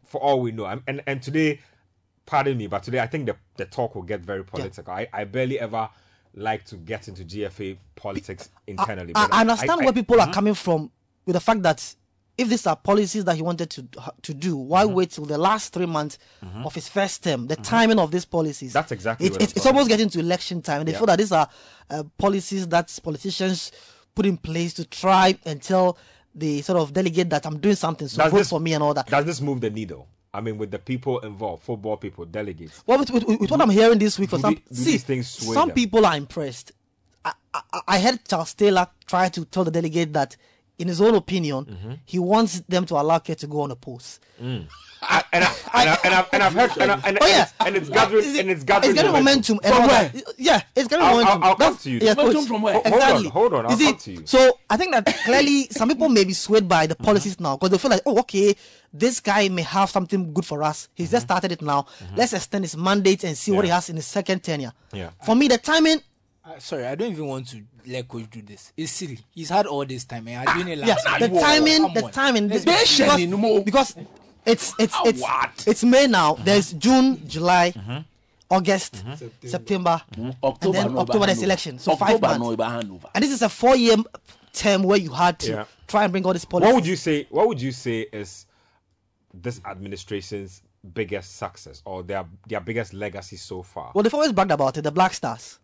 for 0.04 0.20
all 0.20 0.40
we 0.40 0.52
know, 0.52 0.64
I'm- 0.64 0.82
and 0.86 1.02
and 1.06 1.22
today, 1.22 1.60
pardon 2.24 2.56
me, 2.56 2.66
but 2.66 2.82
today 2.82 3.00
I 3.00 3.06
think 3.06 3.26
the 3.26 3.36
the 3.56 3.66
talk 3.66 3.94
will 3.94 4.02
get 4.02 4.20
very 4.20 4.44
political. 4.44 4.92
I, 4.92 5.08
I 5.12 5.24
barely 5.24 5.60
ever 5.60 5.90
like 6.34 6.64
to 6.66 6.76
get 6.76 7.08
into 7.08 7.24
GFA 7.24 7.76
politics 7.96 8.50
internally. 8.66 9.12
I, 9.14 9.28
I 9.30 9.40
understand 9.42 9.80
I- 9.82 9.84
where 9.84 9.92
people 9.92 10.20
are 10.20 10.32
coming 10.32 10.54
from 10.54 10.90
with 11.26 11.34
the 11.34 11.40
fact 11.40 11.62
that 11.62 11.94
if 12.38 12.48
these 12.48 12.66
are 12.66 12.74
policies 12.74 13.24
that 13.26 13.36
he 13.36 13.42
wanted 13.42 13.68
to 13.70 13.86
to 14.22 14.32
do, 14.34 14.56
why 14.56 14.84
Mm-hmm. 14.84 14.94
wait 14.94 15.10
till 15.10 15.26
the 15.26 15.36
last 15.36 15.72
three 15.74 15.84
months 15.86 16.18
of 16.64 16.74
his 16.74 16.88
first 16.88 17.22
term? 17.22 17.46
The 17.46 17.56
timing 17.56 17.98
of 17.98 18.10
these 18.10 18.24
policies. 18.24 18.72
That's 18.72 18.90
exactly 18.92 19.26
It, 19.26 19.34
it, 19.40 19.56
it's 19.56 19.66
almost 19.66 19.88
getting 19.88 20.08
to 20.08 20.18
election 20.20 20.62
time, 20.62 20.80
and 20.80 20.88
they 20.88 20.92
Yeah. 20.92 20.98
feel 20.98 21.06
that 21.06 21.18
these 21.18 21.32
are 21.32 21.46
uh, 21.90 22.04
policies 22.16 22.66
that 22.68 22.98
politicians 23.02 23.70
put 24.14 24.24
in 24.24 24.38
place 24.38 24.72
to 24.74 24.84
try 24.86 25.38
and 25.44 25.60
tell 25.62 25.98
the 26.34 26.62
sort 26.62 26.78
of 26.78 26.94
delegate 26.94 27.28
that 27.28 27.44
I'm 27.46 27.58
doing 27.60 27.74
something, 27.76 28.08
so 28.08 28.22
Does 28.22 28.32
vote 28.32 28.38
this- 28.38 28.48
for 28.48 28.58
me 28.60 28.72
and 28.72 28.82
all 28.82 28.94
that. 28.94 29.06
Does 29.08 29.26
this 29.26 29.40
move 29.42 29.60
the 29.60 29.68
needle? 29.70 30.08
I 30.34 30.40
mean, 30.40 30.56
with 30.56 30.70
the 30.70 30.78
people 30.78 31.18
involved, 31.20 31.62
football 31.62 31.96
people, 31.98 32.24
delegates. 32.24 32.82
Well, 32.86 32.98
with, 32.98 33.10
with, 33.10 33.24
with 33.24 33.50
what 33.50 33.60
I'm 33.60 33.68
hearing 33.70 33.98
this 33.98 34.18
week, 34.18 34.30
for 34.30 34.38
some 34.38 34.54
do 34.54 34.74
see, 34.74 34.98
some 35.22 35.68
them? 35.68 35.74
people 35.74 36.06
are 36.06 36.16
impressed. 36.16 36.72
I, 37.24 37.32
I, 37.52 37.80
I 37.86 38.00
heard 38.00 38.26
Charles 38.26 38.54
Taylor 38.54 38.86
try 39.06 39.28
to 39.28 39.44
tell 39.44 39.64
the 39.64 39.70
delegate 39.70 40.12
that, 40.14 40.36
in 40.78 40.88
his 40.88 41.00
own 41.00 41.14
opinion, 41.14 41.64
Mm-hmm. 41.64 41.92
he 42.04 42.18
wants 42.18 42.60
them 42.68 42.84
to 42.86 42.94
allow 42.94 43.18
Kurt 43.18 43.38
to 43.38 43.46
go 43.46 43.60
on 43.62 43.70
a 43.70 43.76
post. 43.76 44.20
Mm. 44.42 44.66
I, 45.04 45.24
and, 45.32 45.42
I, 45.44 45.48
and, 45.74 45.90
I, 45.90 45.98
and, 46.04 46.14
I've, 46.14 46.28
and 46.32 46.42
I've 46.44 46.52
heard, 46.54 46.70
and, 46.80 46.92
I, 46.92 47.00
and, 47.04 47.18
Oh 47.20 47.26
yeah, 47.26 47.48
and, 47.66 47.74
it's, 47.76 47.88
gathering, 47.88 48.24
it- 48.24 48.40
and 48.40 48.50
it's 48.50 48.62
gathering 48.62 48.90
It's 48.92 49.00
getting 49.00 49.12
momentum. 49.12 49.58
and 49.64 49.74
From 49.74 49.86
where? 49.88 50.12
Yeah, 50.38 50.62
it's 50.76 50.86
getting 50.88 51.04
I'll- 51.04 51.16
momentum. 51.16 51.42
I'll- 51.42 51.48
I'll 51.50 51.56
come 51.56 51.76
to 51.76 51.90
you. 51.90 51.98
Yeah, 52.00 52.14
Momentum 52.14 52.46
from 52.46 52.62
where? 52.62 52.74
Hold 52.74 52.86
on, 52.86 52.92
Exactly. 52.94 53.28
hold 53.28 53.54
on, 53.54 53.66
I'll 53.66 53.76
see, 53.76 53.84
come 53.86 53.96
to 53.98 54.12
you. 54.12 54.22
So 54.26 54.58
I 54.70 54.76
think 54.76 54.92
that 54.92 55.06
clearly 55.24 55.66
some 55.70 55.88
people 55.88 56.08
may 56.08 56.22
be 56.24 56.32
swayed 56.32 56.68
by 56.68 56.86
the 56.86 56.94
policies 56.94 57.40
now 57.40 57.56
because 57.56 57.70
they 57.70 57.78
feel 57.78 57.90
like, 57.90 58.02
oh, 58.06 58.18
okay, 58.20 58.54
this 58.92 59.18
guy 59.18 59.48
may 59.48 59.62
have 59.62 59.90
something 59.90 60.32
good 60.32 60.46
for 60.46 60.62
us. 60.62 60.88
He's 60.94 61.10
just 61.10 61.22
mm-hmm. 61.26 61.32
started 61.32 61.52
it 61.52 61.62
now. 61.62 61.82
Mm-hmm. 61.82 62.16
Let's 62.16 62.32
extend 62.32 62.64
his 62.64 62.76
mandate 62.76 63.24
and 63.24 63.36
see 63.36 63.50
what 63.50 63.64
he 63.64 63.70
has 63.72 63.88
in 63.90 63.96
his 63.96 64.06
second 64.06 64.44
tenure. 64.44 64.72
Yeah. 64.92 65.10
For 65.24 65.34
me, 65.34 65.48
the 65.48 65.58
timing 65.58 66.00
Uh, 66.44 66.58
sorry, 66.58 66.84
I 66.86 66.94
don't 66.96 67.12
even 67.12 67.26
want 67.26 67.48
to 67.50 67.62
let 67.86 68.08
coach 68.08 68.28
do 68.30 68.42
this. 68.42 68.72
It's 68.76 68.90
silly. 68.90 69.20
He's 69.30 69.48
had 69.48 69.66
all 69.66 69.84
this 69.84 70.04
time 70.04 70.26
and 70.26 70.48
I'm 70.48 70.56
doing 70.58 70.78
it 70.78 70.84
yeah, 70.84 70.94
last 71.04 71.20
the 71.20 71.30
year. 71.30 71.40
timing, 71.40 71.82
Come 71.82 71.94
the 71.94 72.02
timing, 72.10 72.48
Let's 72.48 72.64
the- 72.64 72.70
be 72.70 73.04
because, 73.04 73.26
no 73.28 73.36
more. 73.36 73.62
because 73.62 73.96
it's 74.44 74.74
it's 74.78 74.92
Ah, 74.96 75.02
it's 75.06 75.20
what? 75.20 75.64
it's 75.68 75.84
May 75.84 76.08
now. 76.08 76.34
There's 76.34 76.72
June, 76.72 77.26
July, 77.28 77.70
Mm-hmm. 77.76 77.98
August, 78.50 79.02
September, 79.46 80.02
October, 80.44 80.76
and 80.78 80.86
then 80.88 80.92
no 80.94 81.00
October 81.00 81.24
there's 81.26 81.42
election. 81.42 81.78
So 81.78 81.92
October, 81.92 82.26
five 82.28 82.38
no 82.38 82.44
months. 82.44 82.56
by 82.58 82.68
handover. 82.82 83.10
And 83.14 83.24
this 83.24 83.30
is 83.32 83.40
a 83.40 83.48
four-year 83.48 83.96
term 84.52 84.82
where 84.82 84.98
you 84.98 85.10
had 85.10 85.38
to 85.38 85.50
Yeah. 85.52 85.64
try 85.86 86.02
and 86.04 86.12
bring 86.12 86.26
all 86.26 86.34
this 86.34 86.44
policy. 86.44 86.66
what 86.66 86.74
would 86.74 86.86
you 86.86 86.96
say? 86.96 87.26
What 87.30 87.48
would 87.48 87.62
you 87.62 87.72
say 87.72 88.00
is 88.12 88.44
this 89.32 89.58
administration's 89.64 90.60
biggest 90.92 91.36
success 91.36 91.80
or 91.86 92.02
their 92.02 92.26
their 92.46 92.60
biggest 92.60 92.92
legacy 92.92 93.36
so 93.36 93.62
far? 93.62 93.92
Well, 93.94 94.02
they've 94.02 94.12
always 94.12 94.32
bragged 94.32 94.50
about 94.50 94.76
it. 94.76 94.82
The 94.82 94.90
Black 94.90 95.14
Stars. 95.14 95.58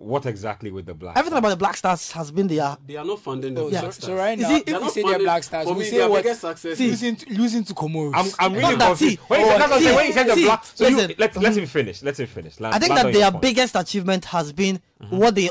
What 0.00 0.24
exactly 0.24 0.70
with 0.70 0.86
the 0.86 0.94
black? 0.94 1.14
Everything 1.18 1.36
about 1.36 1.50
the 1.50 1.56
Black 1.58 1.76
Stars 1.76 2.10
has 2.12 2.30
been 2.30 2.46
their. 2.46 2.74
They 2.86 2.96
are 2.96 3.04
not 3.04 3.20
funding 3.20 3.52
the 3.52 3.60
Oh, 3.60 3.68
Yeah. 3.68 3.80
so, 3.80 3.80
Black 3.82 3.92
so 3.92 4.00
Stars. 4.00 4.18
right 4.18 4.38
now, 4.38 4.50
it- 4.54 4.56
if 4.60 4.64
They 4.64 4.72
are 4.72 4.78
we 4.78 4.84
not 4.84 4.92
say 4.94 5.02
they're 5.02 5.10
funding- 5.12 5.26
Black 5.26 5.44
Stars, 5.44 5.64
For 5.68 5.74
we 5.74 5.80
me, 5.80 5.90
say 5.90 5.96
their 5.98 6.08
what? 6.08 6.22
biggest 6.22 6.40
success 6.40 6.72
is 6.72 6.80
Losing 6.80 7.16
to, 7.16 7.34
losing 7.34 7.64
to 7.64 7.74
Comoros. 7.74 8.12
I'm, 8.14 8.30
I'm 8.38 8.52
really 8.54 8.62
Not 8.62 8.78
that, 8.78 8.86
confused. 8.88 9.18
see, 9.18 9.24
When, 9.26 9.40
oh, 9.42 9.58
that's 9.58 9.70
what 9.70 9.94
when 9.96 10.06
you 10.06 10.12
said 10.14 10.26
the 10.26 10.34
see, 10.36 10.44
black, 10.46 10.64
so 10.64 10.88
you, 10.88 10.96
let, 10.96 11.18
let 11.36 11.56
him 11.58 11.66
finish. 11.66 12.02
Let 12.02 12.18
him 12.18 12.26
finish. 12.28 12.58
Land- 12.60 12.74
I 12.74 12.78
think 12.78 12.94
that 12.94 13.12
their 13.12 13.30
point. 13.30 13.42
biggest 13.42 13.76
achievement 13.76 14.24
has 14.24 14.54
been 14.54 14.80
what 15.10 15.34
they 15.34 15.50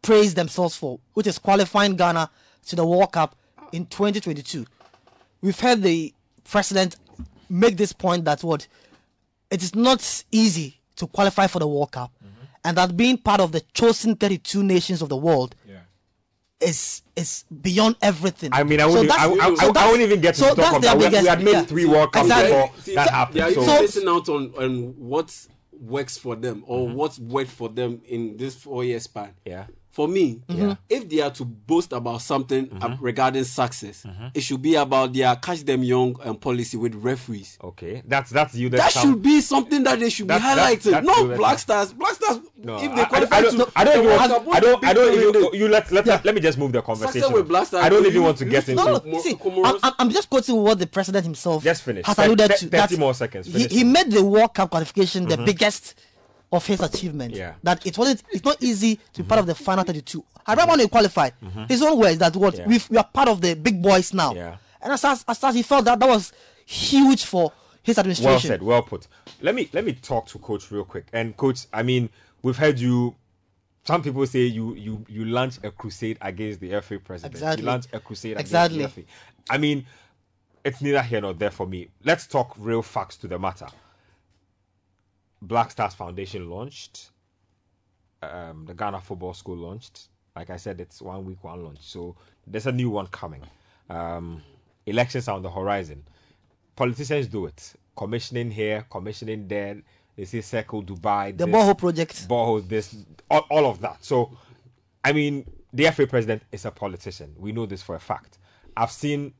praise 0.00 0.32
themselves 0.32 0.74
for, 0.76 0.98
which 1.12 1.26
is 1.26 1.38
qualifying 1.38 1.94
Ghana 1.96 2.30
to 2.68 2.76
the 2.76 2.86
World 2.86 3.12
Cup 3.12 3.36
in 3.72 3.84
2022. 3.84 4.64
We've 5.42 5.60
heard 5.60 5.82
the 5.82 6.14
president 6.44 6.96
make 7.50 7.76
this 7.76 7.92
point 7.92 8.24
that 8.24 8.42
what 8.42 8.66
it 9.50 9.62
is 9.62 9.74
not 9.74 10.24
easy 10.32 10.80
to 10.96 11.06
qualify 11.06 11.48
for 11.48 11.58
the 11.58 11.66
World 11.68 11.92
Cup, 11.92 12.10
and 12.64 12.76
that 12.76 12.96
being 12.96 13.18
part 13.18 13.40
of 13.40 13.52
the 13.52 13.60
chosen 13.74 14.16
32 14.16 14.62
nations 14.62 15.02
of 15.02 15.08
the 15.08 15.16
world 15.16 15.54
is 16.60 17.02
is 17.16 17.44
beyond 17.60 17.96
everything. 18.00 18.50
I 18.52 18.62
mean, 18.64 18.80
I 18.80 18.86
wouldn't, 18.86 19.08
that's- 19.08 19.26
I, 19.26 19.30
I, 19.30 19.50
I, 19.50 19.54
so 19.54 19.68
I 19.68 19.72
that's- 19.72 19.90
wouldn't 19.90 20.08
even 20.08 20.20
get 20.20 20.34
to 20.36 20.40
so 20.40 20.54
talk 20.54 20.58
about 20.70 20.82
that. 20.82 20.96
We, 20.96 21.04
biggest- 21.04 21.22
we 21.22 21.28
had 21.28 21.42
made 21.44 21.52
yeah. 21.52 21.62
three 21.64 21.84
World 21.84 22.12
Cups 22.12 22.24
Exactly. 22.26 22.50
before 22.52 22.70
See, 22.82 22.94
that 22.94 23.04
They 23.06 23.10
happened. 23.12 23.40
are 23.40 23.50
even 23.50 23.64
So, 23.64 23.80
missing 23.82 24.08
out 24.08 24.28
on, 24.28 24.54
on 24.56 24.70
what 24.98 25.46
works 25.72 26.16
for 26.16 26.36
them 26.36 26.64
or 26.66 26.86
Mm-hmm. 26.88 26.96
what's 26.96 27.18
worked 27.18 27.50
for 27.50 27.68
them 27.68 28.00
in 28.08 28.36
this 28.36 28.54
four 28.54 28.82
year 28.84 29.00
span. 29.00 29.34
yeah. 29.44 29.66
For 29.94 30.08
me, 30.08 30.40
Mm-hmm. 30.48 30.72
if 30.90 31.08
they 31.08 31.20
are 31.20 31.30
to 31.30 31.44
boast 31.44 31.92
about 31.92 32.20
something 32.20 32.64
uh, 32.82 32.88
Mm-hmm. 32.88 33.04
regarding 33.04 33.44
success, 33.44 34.04
it 34.34 34.40
should 34.40 34.60
be 34.60 34.74
about 34.74 35.12
their 35.12 35.36
catch 35.36 35.60
them 35.62 35.84
young 35.84 36.16
um, 36.24 36.34
policy 36.36 36.76
with 36.76 36.96
referees. 36.96 37.56
Okay, 37.62 38.02
that's 38.04 38.30
that's 38.30 38.56
you. 38.56 38.68
That 38.70 38.90
sound- 38.90 39.06
should 39.14 39.22
be 39.22 39.40
something 39.40 39.84
that 39.84 40.00
they 40.00 40.10
should 40.10 40.26
be 40.26 40.34
That's- 40.34 40.56
that's- 40.56 40.84
highlighting. 40.84 40.90
that's 40.90 41.06
Not 41.06 41.36
Black 41.36 41.58
Stars. 41.60 41.92
Black 41.92 42.14
Stars, 42.14 42.40
No, 42.56 42.76
if 42.78 42.90
I- 42.90 42.94
they 42.96 43.02
I, 43.02 43.04
qualify 43.04 43.36
I, 43.36 43.40
don't, 43.42 43.56
to 43.56 43.72
I 43.76 43.84
don't 43.84 43.94
the 43.94 44.02
even 44.02 44.16
want. 44.18 44.22
I 44.56 44.60
don't. 44.60 44.84
I 44.84 44.92
don't 44.92 45.14
even. 45.14 45.32
deal 45.32 45.54
You 45.54 45.68
let 45.68 45.92
let 45.92 46.06
let 46.24 46.34
me 46.34 46.40
just 46.40 46.58
move 46.58 46.72
the 46.72 46.82
conversation. 46.82 47.32
with 47.32 47.46
Black 47.46 47.68
Stars, 47.68 47.84
I 47.84 47.88
don't 47.88 48.02
you- 48.02 48.10
even 48.10 48.22
want 48.24 48.38
to 48.38 48.44
get 48.46 48.68
into. 48.68 48.84
No, 48.84 49.00
no, 49.04 49.20
see, 49.20 49.36
I'm, 49.64 49.92
I'm 50.00 50.10
just 50.10 50.28
quoting 50.28 50.56
what 50.56 50.80
the 50.80 50.88
president 50.88 51.24
himself 51.24 51.62
Just 51.62 51.84
finish. 51.84 52.04
has 52.04 52.16
Thir- 52.16 52.24
alluded 52.24 52.50
thir- 52.50 52.56
to. 52.56 52.66
30 52.68 52.94
that 52.94 52.98
more 52.98 53.14
seconds. 53.14 53.46
He, 53.46 53.68
he 53.68 53.84
made 53.84 54.10
the 54.10 54.24
World 54.24 54.54
Cup 54.54 54.70
qualification 54.70 55.26
the 55.28 55.36
biggest 55.36 55.94
of 56.52 56.66
his 56.66 56.80
achievement. 56.80 57.34
Yeah. 57.34 57.54
That 57.62 57.84
it 57.86 57.96
wasn't. 57.98 58.22
It's 58.32 58.44
not 58.44 58.62
easy 58.62 59.00
to 59.14 59.22
be 59.22 59.28
part 59.28 59.40
of 59.40 59.46
the 59.46 59.54
final 59.54 59.84
32. 59.84 60.24
I 60.46 60.54
don't 60.54 60.68
want 60.68 60.80
to 60.80 60.88
qualify. 60.88 61.30
His 61.68 61.82
own 61.82 61.98
words 61.98 62.18
that 62.18 62.36
what 62.36 62.56
Yeah. 62.56 62.66
we 62.66 62.78
we 62.90 62.96
are 62.98 63.04
part 63.04 63.28
of 63.28 63.40
the 63.40 63.54
big 63.54 63.82
boys 63.82 64.12
now. 64.14 64.34
Yeah. 64.34 64.56
And 64.82 64.92
as 64.92 65.04
as, 65.04 65.24
as 65.26 65.38
such, 65.38 65.54
he 65.54 65.62
felt 65.62 65.84
that 65.86 65.98
that 65.98 66.08
was 66.08 66.32
huge 66.66 67.24
for 67.24 67.52
his 67.82 67.98
administration. 67.98 68.30
Well 68.32 68.40
said. 68.40 68.62
Well 68.62 68.82
put. 68.82 69.06
Let 69.40 69.54
me 69.54 69.68
let 69.72 69.84
me 69.84 69.92
talk 69.94 70.26
to 70.26 70.38
coach 70.38 70.70
real 70.70 70.84
quick. 70.84 71.06
And 71.12 71.36
coach, 71.36 71.66
I 71.72 71.82
mean, 71.82 72.10
we've 72.42 72.56
heard 72.56 72.78
you. 72.78 73.14
Some 73.86 74.02
people 74.02 74.26
say 74.26 74.40
you 74.40 74.74
you 74.74 75.04
you 75.08 75.24
launch 75.24 75.58
a 75.62 75.70
crusade 75.70 76.18
against 76.20 76.60
the 76.60 76.80
FA 76.80 76.98
president. 76.98 77.34
Exactly. 77.34 77.62
You 77.62 77.66
launch 77.66 77.86
a 77.92 78.00
crusade 78.00 78.38
Exactly. 78.38 78.78
against 78.78 78.96
the 78.96 79.02
FA. 79.02 79.08
I 79.50 79.58
mean, 79.58 79.86
it's 80.64 80.80
neither 80.80 81.02
here 81.02 81.20
nor 81.20 81.34
there 81.34 81.50
for 81.50 81.66
me. 81.66 81.88
Let's 82.04 82.26
talk 82.26 82.54
real 82.58 82.80
facts 82.82 83.16
to 83.18 83.28
the 83.28 83.38
matter. 83.38 83.66
Black 85.46 85.70
Stars 85.70 85.94
Foundation 85.94 86.48
launched. 86.50 87.10
Um, 88.22 88.64
the 88.66 88.74
Ghana 88.74 89.00
Football 89.00 89.34
School 89.34 89.56
launched. 89.56 90.08
Like 90.34 90.50
I 90.50 90.56
said, 90.56 90.80
it's 90.80 91.00
one 91.00 91.24
week, 91.24 91.44
one 91.44 91.62
launch. 91.62 91.78
So 91.80 92.16
there's 92.46 92.66
a 92.66 92.72
new 92.72 92.90
one 92.90 93.06
coming. 93.08 93.42
Um, 93.88 94.42
elections 94.86 95.28
are 95.28 95.36
on 95.36 95.42
the 95.42 95.50
horizon. 95.50 96.02
Politicians 96.74 97.28
do 97.28 97.46
it. 97.46 97.74
Commissioning 97.96 98.50
here, 98.50 98.84
commissioning 98.90 99.46
there. 99.46 99.80
They 100.16 100.24
say 100.24 100.40
circle 100.40 100.82
Dubai. 100.82 101.36
The 101.36 101.46
this, 101.46 101.54
borehole 101.54 101.78
project. 101.78 102.28
borehole 102.28 102.66
this, 102.68 102.96
all, 103.30 103.46
all 103.50 103.66
of 103.66 103.80
that. 103.80 104.04
So, 104.04 104.36
I 105.04 105.12
mean, 105.12 105.44
the 105.72 105.90
FA 105.90 106.06
president 106.06 106.42
is 106.50 106.64
a 106.64 106.70
politician. 106.70 107.34
We 107.36 107.52
know 107.52 107.66
this 107.66 107.82
for 107.82 107.94
a 107.94 108.00
fact. 108.00 108.38
I've 108.76 108.90
seen 108.90 109.34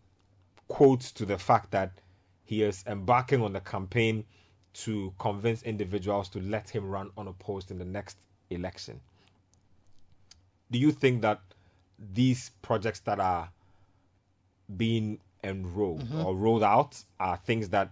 quotes 0.69 1.11
to 1.13 1.25
the 1.25 1.39
fact 1.39 1.71
that 1.73 1.93
he 2.45 2.63
is 2.63 2.85
embarking 2.87 3.43
on 3.43 3.53
the 3.53 3.61
campaign 3.61 4.25
to 4.75 5.13
convince 5.19 5.63
individuals 5.63 6.29
to 6.31 6.41
let 6.41 6.69
him 6.69 6.89
run 6.89 7.11
unopposed 7.17 7.71
in 7.71 7.79
the 7.79 7.85
next 7.85 8.19
election. 8.51 9.01
Do 10.71 10.79
you 10.79 10.91
think 10.91 11.23
that 11.23 11.41
these 12.13 12.51
projects 12.63 13.01
that 13.01 13.21
are 13.21 13.51
being 14.77 15.21
enrolled 15.43 16.03
mm-hmm. 16.03 16.25
or 16.25 16.35
rolled 16.35 16.63
out 16.63 17.03
are 17.21 17.37
things 17.37 17.69
that 17.69 17.91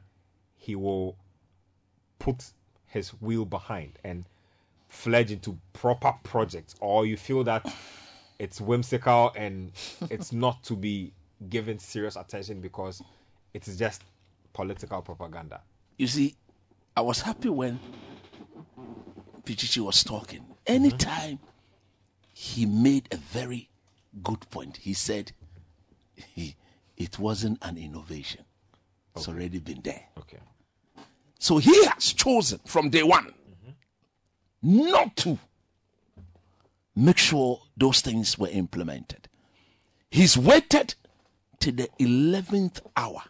he 0.56 0.74
will 0.74 1.16
put 2.18 2.52
his 2.86 3.10
wheel 3.20 3.44
behind 3.44 3.98
and 4.04 4.24
fledge 4.88 5.30
into 5.30 5.58
proper 5.72 6.12
projects, 6.22 6.74
or 6.80 7.06
you 7.06 7.16
feel 7.16 7.44
that 7.44 7.72
it's 8.38 8.60
whimsical 8.60 9.32
and 9.36 9.72
it's 10.10 10.32
not 10.44 10.62
to 10.64 10.74
be 10.74 11.12
given 11.48 11.78
serious 11.78 12.16
attention 12.16 12.60
because 12.60 13.02
it 13.54 13.66
is 13.68 13.78
just 13.78 14.02
political 14.52 15.00
propaganda? 15.02 15.60
You 15.98 16.06
see, 16.06 16.34
I 16.96 17.00
was 17.00 17.22
happy 17.22 17.48
when 17.48 17.80
Pichichi 19.44 19.84
was 19.84 20.04
talking. 20.04 20.44
Anytime 20.66 21.38
he 22.32 22.66
made 22.66 23.08
a 23.12 23.16
very 23.16 23.70
good 24.22 24.48
point, 24.50 24.76
he 24.78 24.92
said 24.92 25.32
he, 26.14 26.56
it 26.96 27.18
wasn't 27.18 27.58
an 27.62 27.78
innovation. 27.78 28.44
It's 29.16 29.28
already 29.28 29.58
been 29.58 29.80
there. 29.82 30.04
Okay. 30.18 30.38
So 31.38 31.58
he 31.58 31.84
has 31.86 32.12
chosen 32.12 32.60
from 32.64 32.90
day 32.90 33.02
one 33.02 33.32
not 34.62 35.16
to 35.16 35.38
make 36.94 37.18
sure 37.18 37.60
those 37.76 38.00
things 38.00 38.38
were 38.38 38.48
implemented. 38.48 39.28
He's 40.10 40.36
waited 40.36 40.94
to 41.60 41.72
the 41.72 41.88
11th 41.98 42.80
hour 42.96 43.22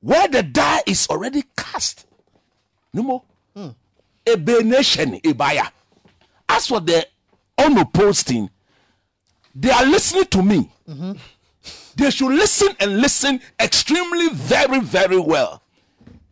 where 0.00 0.28
the 0.28 0.42
die 0.42 0.82
is 0.86 1.06
already 1.08 1.44
cast. 1.56 2.06
No 2.92 3.02
more. 3.02 3.22
A 4.26 4.36
Bay 4.36 4.62
nation, 4.62 5.18
a 5.24 5.32
buyer. 5.32 5.68
As 6.48 6.66
for 6.66 6.80
the 6.80 7.06
unopposed 7.58 8.26
thing, 8.26 8.50
they 9.54 9.70
are 9.70 9.84
listening 9.84 10.24
to 10.26 10.42
me. 10.42 10.70
They 11.96 12.10
should 12.10 12.32
listen 12.32 12.74
and 12.80 12.98
listen 13.00 13.40
extremely, 13.58 14.28
very, 14.30 14.80
very 14.80 15.18
well. 15.18 15.62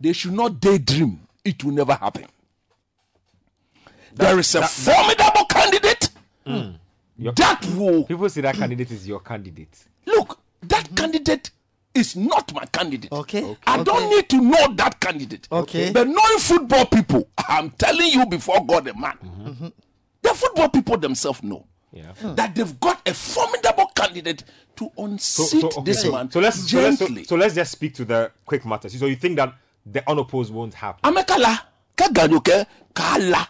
They 0.00 0.12
should 0.12 0.32
not 0.32 0.60
daydream. 0.60 1.20
It 1.44 1.64
will 1.64 1.72
never 1.72 1.94
happen. 1.94 2.26
there 4.14 4.38
is 4.38 4.54
a 4.54 4.66
formidable 4.66 5.44
candidate 5.46 6.10
hmm. 6.46 6.70
Your- 7.16 7.32
that 7.34 7.64
will 7.76 8.04
People 8.04 8.28
say 8.28 8.40
that 8.42 8.54
candidate 8.56 8.90
is 8.90 9.06
your 9.08 9.20
candidate. 9.20 9.76
look. 10.06 10.38
That 10.62 10.94
candidate 10.96 11.50
is 11.94 12.16
not 12.16 12.52
my 12.54 12.64
candidate. 12.66 13.10
Okay. 13.12 13.42
Okay. 13.44 13.56
I 13.66 13.82
don't 13.82 14.10
need 14.10 14.28
to 14.30 14.40
know 14.40 14.72
that 14.74 15.00
candidate. 15.00 15.48
Okay. 15.50 15.90
But 15.92 16.06
knowing 16.06 16.38
football 16.38 16.86
people, 16.86 17.28
I'm 17.48 17.70
telling 17.70 18.10
you 18.12 18.26
before 18.26 18.64
God 18.66 18.86
and 18.88 19.00
man, 19.00 19.18
mm-hmm. 19.24 19.48
Mm-hmm. 19.48 19.68
the 20.22 20.28
football 20.34 20.68
people 20.68 20.96
themselves 20.98 21.42
know 21.42 21.66
Yeah. 21.92 22.12
Hmm. 22.20 22.34
that 22.34 22.54
they've 22.54 22.78
got 22.80 23.00
a 23.08 23.14
formidable 23.14 23.86
candidate 23.94 24.44
to 24.76 24.90
unseat 24.98 25.46
So, 25.46 25.58
so, 25.60 25.66
okay, 25.68 25.82
this 25.84 26.04
man 26.04 26.30
so 26.30 26.40
let's 26.40 26.70
so 26.70 26.78
let's, 26.80 26.98
so, 26.98 27.06
so 27.24 27.36
let's 27.36 27.54
just 27.54 27.72
speak 27.72 27.94
to 27.94 28.04
the 28.04 28.30
quick 28.44 28.64
matters. 28.66 28.98
So 28.98 29.06
you 29.06 29.16
think 29.16 29.36
that 29.36 29.54
the 29.86 30.08
unopposed 30.08 30.52
won't 30.52 30.74
happen? 30.74 31.00
Amekala, 31.10 31.58
kaganyoke, 31.96 32.66
kala. 32.94 33.48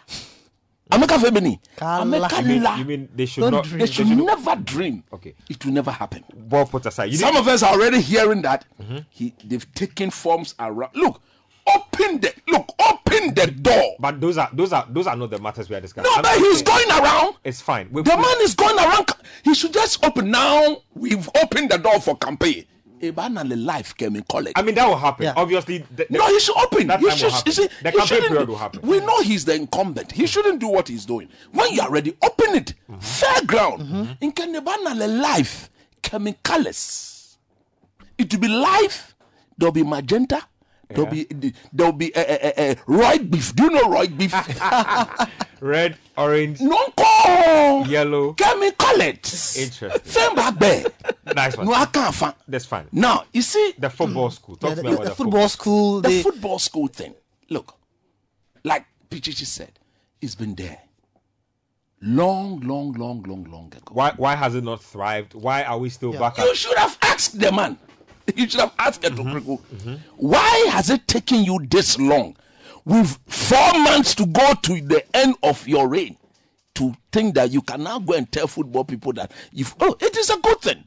Ameka 0.91 1.17
Femini, 1.19 1.59
Kala. 1.75 2.03
Ameka 2.19 2.39
You 2.41 2.47
mean, 2.47 2.63
la. 2.63 2.75
you 2.77 2.85
mean 2.85 3.09
they 3.15 3.25
should 3.27 3.41
Don't 3.41 3.51
not? 3.51 3.63
dream. 3.65 3.79
They 3.79 3.85
They 3.85 3.91
should 3.91 4.07
should 4.07 4.17
never 4.17 4.55
dream. 4.55 5.03
Okay. 5.13 5.35
It 5.47 5.63
will 5.65 5.73
never 5.73 5.91
happen. 5.91 6.23
ball 6.33 6.65
put 6.65 6.85
aside. 6.87 7.11
You 7.11 7.17
Some 7.17 7.33
didn't- 7.33 7.47
of 7.47 7.53
us 7.53 7.61
are 7.63 7.73
already 7.73 8.01
hearing 8.01 8.41
that 8.41 8.65
Mm-hmm. 8.81 8.97
he 9.11 9.33
they've 9.43 9.71
taken 9.75 10.09
forms 10.09 10.55
around. 10.59 10.89
Look, 10.95 11.21
open 11.67 12.19
the 12.21 12.33
look, 12.47 12.73
open 12.89 13.35
the 13.35 13.47
door. 13.51 13.95
but 13.99 14.19
those 14.19 14.39
are 14.39 14.49
those 14.51 14.73
are 14.73 14.87
those 14.89 15.05
are 15.05 15.15
not 15.15 15.29
the 15.29 15.37
matters 15.39 15.69
we 15.69 15.75
are 15.75 15.81
discussing. 15.81 16.09
No, 16.09 16.15
I'm 16.17 16.23
but 16.23 16.29
not 16.29 16.39
he's 16.39 16.61
going 16.63 16.89
around. 16.89 17.35
It's 17.43 17.61
fine. 17.61 17.89
We- 17.91 18.01
The 18.01 18.15
we- 18.15 18.21
man 18.23 18.37
is 18.41 18.55
going 18.55 18.77
around. 18.79 19.09
He 19.43 19.53
should 19.53 19.73
just 19.73 20.03
open 20.03 20.31
now. 20.31 20.77
We've 20.95 21.29
opened 21.39 21.69
the 21.69 21.77
door 21.77 21.99
for 22.01 22.17
campaign. 22.17 22.65
Ebanale 23.01 23.55
life 23.65 23.95
came 23.95 24.15
in 24.15 24.23
college. 24.23 24.53
I 24.55 24.61
mean, 24.61 24.75
that 24.75 24.87
will 24.87 24.97
happen. 24.97 25.25
Yeah. 25.25 25.33
Obviously, 25.35 25.79
the, 25.95 26.05
the- 26.09 26.17
no, 26.17 26.27
he 26.27 26.39
should 26.39 26.57
open. 26.57 26.87
That 26.87 26.99
He 26.99 27.05
time 27.07 27.13
will 27.13 27.17
should, 27.17 27.31
happen. 27.31 27.43
you 27.47 27.51
see, 27.53 27.67
The 27.81 27.91
campaign 27.91 28.21
period 28.29 28.49
will 28.49 28.57
happen. 28.57 28.81
We 28.81 28.99
know 28.99 29.21
he's 29.21 29.45
the 29.45 29.55
incumbent. 29.55 30.11
He 30.11 30.25
shouldn't 30.27 30.59
do 30.59 30.67
what 30.67 30.87
he's 30.87 31.05
doing. 31.05 31.29
When 31.51 31.71
you 31.73 31.81
are 31.81 31.89
ready, 31.91 32.15
open 32.23 32.55
it. 32.55 32.73
Mm-hmm. 32.89 32.99
Fair 32.99 33.45
ground. 33.45 34.17
In 34.21 34.31
Kenebanale 34.31 35.21
life, 35.21 35.69
chemicals. 36.01 37.37
It 38.17 38.33
will 38.33 38.41
be 38.41 38.47
life. 38.47 39.15
There'll 39.57 39.71
be 39.73 39.83
magenta. 39.83 40.43
There'll 40.89 41.05
be 41.11 41.27
there'll 41.71 41.93
be 41.93 42.13
uh, 42.15 42.19
uh, 42.19 42.51
uh, 42.57 42.75
roid 42.87 43.29
beef. 43.29 43.55
Do 43.55 43.63
you 43.65 43.69
know 43.69 43.89
roid 43.89 44.17
beef? 44.17 44.33
red, 45.61 45.95
orange, 46.17 46.57
Nonko. 46.59 47.87
yellow. 47.87 48.33
Chemicals. 48.33 49.55
Interesting. 49.57 49.89
Fẹ́n 50.01 50.35
bá 50.35 50.51
gbẹ. 50.57 51.35
Nice 51.35 51.57
one. 51.57 51.67
No, 51.67 51.73
I 51.73 51.85
can't 51.85 52.15
find. 52.15 52.33
That's 52.47 52.65
fine. 52.65 52.87
Now 52.91 53.25
you 53.31 53.43
see 53.43 53.73
The 53.77 53.89
football 53.91 54.31
school. 54.31 54.55
Talk 54.55 54.69
Yeah, 54.71 54.75
to 54.77 54.81
the, 54.81 54.87
me 54.87 54.93
about 54.95 55.03
the 55.03 55.09
the, 55.09 55.15
football 55.15 55.49
school. 55.49 56.01
the 56.01 56.09
they, 56.09 56.23
football 56.23 56.57
school 56.57 56.87
thing. 56.87 57.13
Look, 57.51 57.75
like 58.63 58.85
Pichichi 59.11 59.45
said, 59.45 59.73
it's 60.21 60.33
been 60.33 60.55
there 60.55 60.79
long, 62.01 62.61
long, 62.61 62.93
long, 62.93 63.21
long, 63.23 63.43
long 63.43 63.67
ago. 63.67 63.91
Why 63.91 64.13
why 64.17 64.35
has 64.35 64.55
it 64.55 64.63
not 64.63 64.81
thrived? 64.81 65.35
Why 65.35 65.63
are 65.63 65.77
we 65.77 65.89
still 65.89 66.13
back 66.13 66.37
You 66.39 66.49
at 66.49 66.55
should 66.57 66.77
have 66.79 66.97
asked 67.03 67.39
the 67.39 67.51
man. 67.51 67.77
You 68.35 68.49
should 68.49 68.59
have 68.59 68.73
asked 68.77 69.01
Mm-hmm. 69.01 69.89
Eto 69.89 69.99
Why 70.17 70.67
has 70.71 70.89
it 70.89 71.07
taken 71.07 71.43
you 71.43 71.59
this 71.69 71.97
long? 71.97 72.35
With 72.85 73.19
four 73.27 73.73
months 73.73 74.15
to 74.15 74.25
go 74.25 74.53
to 74.53 74.81
the 74.81 75.03
end 75.15 75.35
of 75.43 75.67
your 75.67 75.87
reign, 75.87 76.17
to 76.75 76.95
think 77.11 77.35
that 77.35 77.51
you 77.51 77.61
can 77.61 77.83
now 77.83 77.99
go 77.99 78.13
and 78.13 78.31
tell 78.31 78.47
football 78.47 78.83
people 78.85 79.13
that 79.13 79.31
if 79.53 79.75
oh, 79.79 79.95
it 79.99 80.15
is 80.17 80.29
a 80.29 80.37
good 80.37 80.59
thing. 80.61 80.83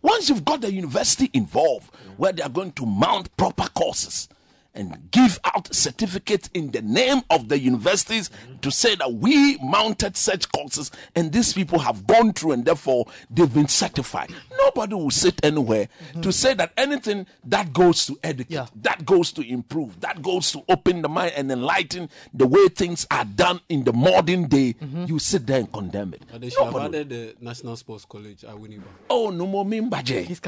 Once 0.00 0.28
you've 0.28 0.44
got 0.44 0.60
the 0.60 0.72
university 0.72 1.28
involved, 1.32 1.92
where 2.16 2.32
they 2.32 2.42
are 2.42 2.48
going 2.48 2.70
to 2.72 2.86
mount 2.86 3.36
proper 3.36 3.64
courses 3.74 4.28
and 4.74 5.10
give 5.10 5.38
out 5.44 5.72
certificates 5.74 6.48
in 6.54 6.70
the 6.70 6.82
name 6.82 7.22
of 7.30 7.48
the 7.48 7.58
universities 7.58 8.30
to 8.62 8.70
say 8.70 8.94
that 8.96 9.12
we 9.14 9.58
mounted 9.58 10.16
such 10.16 10.50
courses 10.52 10.90
and 11.14 11.32
these 11.32 11.52
people 11.52 11.78
have 11.78 12.06
gone 12.06 12.32
through 12.32 12.52
and 12.52 12.64
therefore 12.64 13.06
they've 13.30 13.52
been 13.52 13.68
certified. 13.68 14.30
Nobody 14.58 14.94
will 14.94 15.10
sit 15.10 15.44
anywhere 15.44 15.88
to 16.14 16.28
mhm. 16.28 16.32
say 16.32 16.54
that 16.54 16.72
anything 16.76 17.26
that 17.44 17.72
goes 17.72 18.06
to 18.06 18.18
educate, 18.22 18.52
Yeah. 18.54 18.66
that 18.76 19.04
goes 19.04 19.32
to 19.32 19.42
improve, 19.46 20.00
that 20.00 20.22
goes 20.22 20.52
to 20.52 20.64
open 20.68 21.02
the 21.02 21.08
mind 21.08 21.32
and 21.36 21.50
enlighten 21.52 22.08
the 22.32 22.46
way 22.46 22.68
things 22.68 23.06
are 23.10 23.24
done 23.24 23.60
in 23.68 23.84
the 23.84 23.92
modern 23.92 24.48
day, 24.48 24.74
mhm. 24.74 25.08
you 25.08 25.18
sit 25.18 25.46
there 25.46 25.58
and 25.58 25.72
condemn 25.72 26.14
it. 26.14 26.22
But 26.30 26.40
they 26.40 26.48
should 26.50 26.64
have 26.64 26.72
Nobody 26.72 26.88
will- 26.88 27.00
added 27.00 27.08
the 27.38 27.44
National 27.44 27.76
Sports 27.76 28.04
College 28.06 28.44
at 28.44 28.54
Winneba. 28.54 28.82
Oh, 29.10 29.30
no 29.30 29.46
more 29.46 29.64
Mimbaje. 29.64 30.24
he's 30.24 30.40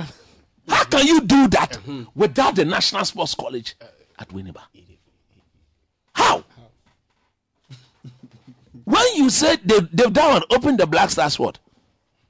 How 0.68 0.84
can 0.84 1.06
you 1.06 1.20
do 1.20 1.48
that 1.48 1.72
mm-hmm. 1.72 2.04
without 2.14 2.54
the 2.56 2.64
National 2.64 3.04
Sports 3.04 3.34
College 3.34 3.74
uh, 3.82 3.84
at 4.18 4.28
Winneba? 4.30 4.62
How? 6.14 6.44
when 8.84 9.04
you 9.16 9.30
said 9.30 9.60
they, 9.64 9.80
they've 9.92 10.12
done 10.12 10.36
and 10.36 10.44
opened 10.50 10.78
the 10.78 10.86
Black 10.86 11.10
Stars, 11.10 11.38
what? 11.38 11.58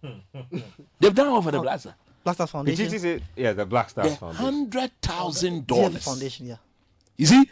they've 1.01 1.15
done 1.15 1.29
over 1.29 1.51
the 1.51 1.59
oh, 1.59 1.63
Black 1.63 1.81
Stars. 1.81 1.95
Black 2.23 2.35
Stars 2.37 2.51
Foundation. 2.51 2.91
you 2.93 2.99
say 2.99 3.21
yeah 3.37 3.53
the 3.53 3.67
Black 3.67 3.91
Stars 3.91 4.11
The 4.13 4.17
Foundation? 4.17 4.45
hundred 4.45 4.91
thousand 5.03 5.63
DFB 5.63 5.67
dollars. 5.67 6.05
Foundation, 6.05 6.47
yeah. 6.47 6.57
You 7.17 7.27
see, 7.27 7.51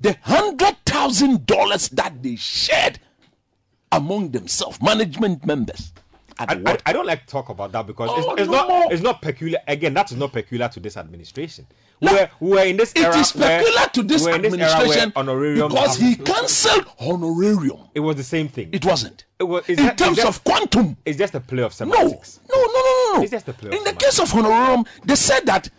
the 0.00 0.16
hundred 0.22 0.76
thousand 0.86 1.46
dollars 1.46 1.88
that 1.90 2.22
they 2.22 2.36
shared 2.36 2.98
among 3.92 4.30
themselves, 4.30 4.80
management 4.82 5.44
members. 5.46 5.92
I, 6.38 6.60
I. 6.66 6.78
I 6.86 6.92
don't 6.92 7.06
like 7.06 7.20
to 7.20 7.26
talk 7.26 7.48
about 7.48 7.70
that 7.72 7.86
because 7.86 8.10
Oh, 8.12 8.32
it's, 8.32 8.42
it's 8.42 8.50
no 8.50 8.56
not 8.56 8.68
more. 8.68 8.92
it's 8.92 9.02
not 9.02 9.22
peculiar 9.22 9.58
again 9.68 9.94
that 9.94 10.10
is 10.10 10.16
not 10.18 10.32
peculiar 10.32 10.68
to 10.68 10.80
this 10.80 10.96
administration 10.96 11.64
No. 11.70 11.76
We're, 12.00 12.30
we're 12.40 12.64
in 12.66 12.76
this 12.76 12.92
It 12.92 13.02
era 13.02 13.16
is 13.18 13.32
peculiar 13.32 13.86
to 13.92 14.02
this 14.02 14.24
this 14.24 14.34
administration 14.34 15.12
honorarium 15.16 15.68
because 15.68 15.96
he 15.96 16.16
cancelled 16.16 16.86
honorarium. 17.00 17.78
it 17.94 18.00
was 18.00 18.16
the 18.16 18.22
same 18.24 18.48
thing 18.48 18.68
It 18.72 18.84
wasn't. 18.84 19.24
It 19.38 19.44
was- 19.44 19.68
in 19.68 19.76
that- 19.76 19.98
terms 19.98 20.18
of 20.18 20.42
quantum. 20.44 20.96
it's 21.04 21.18
just 21.18 21.34
a 21.34 21.40
play 21.40 21.62
of 21.62 21.78
No, 21.80 21.86
no, 21.86 21.94
semantics 21.94 22.40
no, 22.50 22.56
no, 22.56 22.66
no, 22.66 23.16
no. 23.16 23.22
It's 23.22 23.30
just 23.30 23.48
a 23.48 23.52
play 23.52 23.68
of 23.68 23.74
In 23.74 23.84
the 23.84 23.92
case 23.92 24.18
of 24.18 24.32
honorarium, 24.34 24.84
they 25.04 25.14
said 25.16 25.46
that 25.46 25.70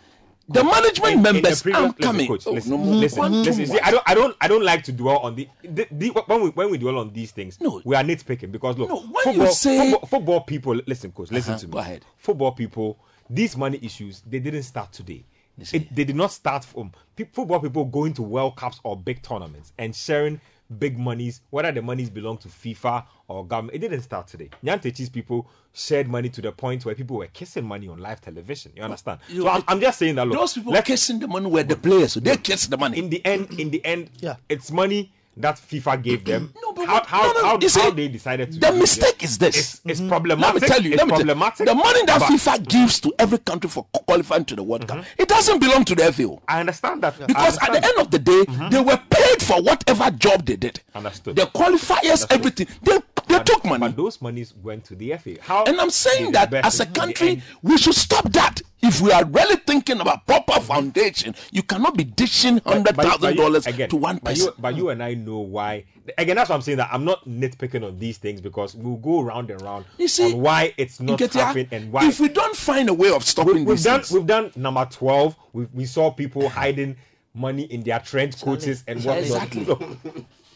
the 0.48 0.62
management 0.62 1.12
In- 1.12 1.18
in 1.18 1.22
the 1.24 1.32
members 1.32 1.62
previous- 1.62 1.80
are 1.82 1.86
listen, 1.88 2.02
coming. 2.02 2.28
coach, 2.28 2.46
Oh, 2.46 2.52
listen, 2.52 2.70
no 2.70 2.76
listen, 2.92 3.42
listen. 3.42 3.66
See. 3.66 3.80
I 3.80 3.90
don't, 3.90 4.02
I 4.06 4.14
don't, 4.14 4.36
I 4.40 4.46
don't 4.48 4.62
like 4.64 4.84
to 4.84 4.92
dwell 4.92 5.18
on 5.18 5.34
the, 5.34 5.48
the, 5.64 5.88
the 5.90 6.08
when 6.10 6.40
we 6.42 6.50
when 6.50 6.70
we 6.70 6.78
dwell 6.78 6.98
on 6.98 7.12
these 7.12 7.32
things. 7.32 7.60
No. 7.60 7.80
we 7.84 7.96
are 7.96 8.04
nitpicking 8.04 8.52
because 8.52 8.78
look, 8.78 8.88
No, 8.88 9.00
when 9.00 9.24
football, 9.24 9.46
you 9.46 9.52
say- 9.52 9.90
football, 9.90 10.08
football 10.08 10.40
people, 10.42 10.80
listen, 10.86 11.10
coach, 11.12 11.30
listen 11.32 11.52
Uh-huh, 11.54 11.60
to 11.60 11.66
me. 11.66 11.72
go 11.72 11.78
ahead. 11.78 12.04
Football 12.16 12.52
people, 12.52 12.96
these 13.28 13.56
money 13.56 13.78
issues, 13.82 14.22
they 14.24 14.38
didn't 14.38 14.62
start 14.62 14.92
today. 14.92 15.24
See. 15.62 15.78
It, 15.78 15.94
they 15.94 16.04
did 16.04 16.16
not 16.16 16.32
start 16.32 16.64
from 16.64 16.92
pe- 17.16 17.24
football 17.32 17.60
people 17.60 17.84
going 17.86 18.12
to 18.14 18.22
World 18.22 18.56
Cups 18.56 18.78
or 18.84 18.96
big 18.96 19.22
tournaments 19.22 19.72
and 19.78 19.94
sharing 19.96 20.40
big 20.78 20.98
monies, 20.98 21.40
whether 21.50 21.70
the 21.72 21.80
monies 21.80 22.10
belong 22.10 22.36
to 22.38 22.48
FIFA 22.48 23.04
or 23.28 23.46
government. 23.46 23.76
It 23.76 23.78
didn't 23.78 24.02
start 24.02 24.26
today. 24.26 24.50
Nyantakyi's 24.64 25.08
people 25.08 25.48
shared 25.72 26.08
money 26.08 26.28
to 26.28 26.42
the 26.42 26.50
point 26.52 26.84
where 26.84 26.94
people 26.94 27.16
were 27.18 27.28
kissing 27.28 27.64
money 27.64 27.86
on 27.88 27.98
live 27.98 28.20
television. 28.20 28.72
You 28.76 28.82
understand? 28.82 29.20
You- 29.28 29.42
so 29.42 29.48
I'm, 29.48 29.62
I'm 29.68 29.80
just 29.80 29.98
saying 29.98 30.16
that 30.16 30.26
look, 30.26 30.36
Those 30.38 30.54
people 30.54 30.72
let's- 30.72 30.86
kissing 30.86 31.20
the 31.20 31.28
money 31.28 31.48
were 31.48 31.62
the 31.62 31.76
players. 31.76 32.12
So 32.14 32.20
they 32.20 32.36
kiss 32.36 32.66
the 32.66 32.76
money. 32.76 32.98
in 32.98 33.08
the 33.10 33.24
end, 33.24 33.58
in 33.60 33.70
the 33.70 33.84
end, 33.84 34.10
Yeah. 34.18 34.36
it's 34.48 34.70
money 34.72 35.12
that 35.36 35.56
FIFA 35.56 36.02
gave 36.02 36.24
them. 36.24 36.52
No, 36.66 36.72
but 36.72 36.86
how 36.86 37.04
how, 37.04 37.32
no, 37.32 37.42
how, 37.42 37.58
how 37.80 37.90
they 37.90 38.08
decided 38.08 38.52
to 38.52 38.58
the 38.58 38.72
mistake 38.72 39.22
is 39.22 39.38
this. 39.38 39.56
It's, 39.56 39.80
it's 39.84 40.00
mm-hmm. 40.00 40.04
Let 40.04 40.10
problematic. 40.10 40.62
me 40.62 40.68
tell 40.68 40.82
you. 40.82 40.90
It's 40.92 40.98
Let 40.98 41.06
me 41.06 41.10
tell 41.12 41.20
you. 41.60 41.64
The 41.66 41.74
money 41.74 42.04
that 42.06 42.22
FIFA 42.22 42.68
gives 42.68 43.00
to 43.00 43.14
every 43.18 43.38
country 43.38 43.70
for 43.70 43.84
qualifying 43.92 44.44
to 44.46 44.56
the 44.56 44.62
World 44.62 44.88
Cup, 44.88 44.98
mm-hmm. 44.98 45.22
it 45.22 45.28
doesn't 45.28 45.58
belong 45.60 45.84
to 45.84 45.94
the 45.94 46.12
FAO. 46.12 46.42
I 46.48 46.60
understand 46.60 47.02
that 47.02 47.18
Because 47.26 47.58
at 47.58 47.72
the 47.72 47.84
end 47.84 47.98
of 47.98 48.10
the 48.10 48.18
day, 48.18 48.42
mm-hmm. 48.44 48.68
they 48.70 48.80
were 48.80 49.00
paid 49.10 49.42
for 49.42 49.62
whatever 49.62 50.10
job 50.10 50.44
they 50.46 50.56
did. 50.56 50.80
Understood. 50.94 51.36
The 51.36 51.42
qualifiers, 51.42 52.26
everything. 52.30 52.66
They, 52.82 52.98
they 53.28 53.38
took 53.42 53.64
money. 53.64 53.80
but 53.80 53.96
those 53.96 54.20
monies 54.22 54.54
went 54.62 54.84
to 54.84 54.94
the 54.94 55.16
FA. 55.16 55.36
How? 55.40 55.64
And 55.64 55.80
I'm 55.80 55.90
saying 55.90 56.32
that 56.32 56.52
as 56.54 56.80
a 56.80 56.86
best 56.86 56.88
in 56.88 56.92
the 56.92 57.00
country, 57.00 57.42
we 57.62 57.76
should 57.78 57.94
stop 57.94 58.30
that. 58.32 58.62
If 58.82 59.00
we 59.00 59.10
are 59.10 59.24
really 59.24 59.56
thinking 59.56 60.00
about 60.00 60.26
proper 60.26 60.60
foundation, 60.60 61.34
you 61.50 61.62
cannot 61.62 61.96
be 61.96 62.04
dishing 62.04 62.58
hundred 62.58 62.94
but- 62.94 62.96
but 62.96 63.06
thousand 63.06 63.34
you- 63.36 63.42
dollars 63.42 63.64
to 63.64 63.96
one 63.96 64.16
but 64.16 64.24
person. 64.30 64.46
You, 64.46 64.54
but 64.58 64.76
you 64.76 64.90
and 64.90 65.02
I 65.02 65.14
know 65.14 65.38
why. 65.38 65.84
Again, 66.18 66.36
that's 66.36 66.50
what 66.50 66.56
I'm 66.56 66.62
saying. 66.62 66.78
That 66.78 66.90
I'm 66.92 67.04
not 67.04 67.28
nitpicking 67.28 67.84
on 67.84 67.98
these 67.98 68.18
things 68.18 68.40
because 68.40 68.76
we'll 68.76 68.96
go 68.96 69.22
round 69.22 69.50
and 69.50 69.60
round 69.62 69.86
You 69.98 70.06
see, 70.06 70.32
on 70.34 70.40
why 70.40 70.72
it's 70.76 71.00
not 71.00 71.18
Nketia, 71.18 71.40
happening 71.40 71.68
and 71.72 71.90
why. 71.92 72.06
If 72.06 72.20
we 72.20 72.28
don't 72.28 72.54
find 72.54 72.88
a 72.88 72.94
way 72.94 73.10
of 73.10 73.24
stopping 73.24 73.64
we've 73.64 73.76
these 73.78 73.84
done 73.84 74.00
things, 74.00 74.12
we've 74.12 74.26
done 74.26 74.52
number 74.54 74.86
12 74.88 75.34
we, 75.52 75.66
we 75.74 75.84
saw 75.84 76.12
people 76.12 76.48
hiding 76.48 76.96
money 77.34 77.64
in 77.64 77.82
their 77.82 77.98
trench 77.98 78.40
coaches 78.40 78.84
and 78.86 79.02
what 79.04 79.18
Exactly. 79.18 79.66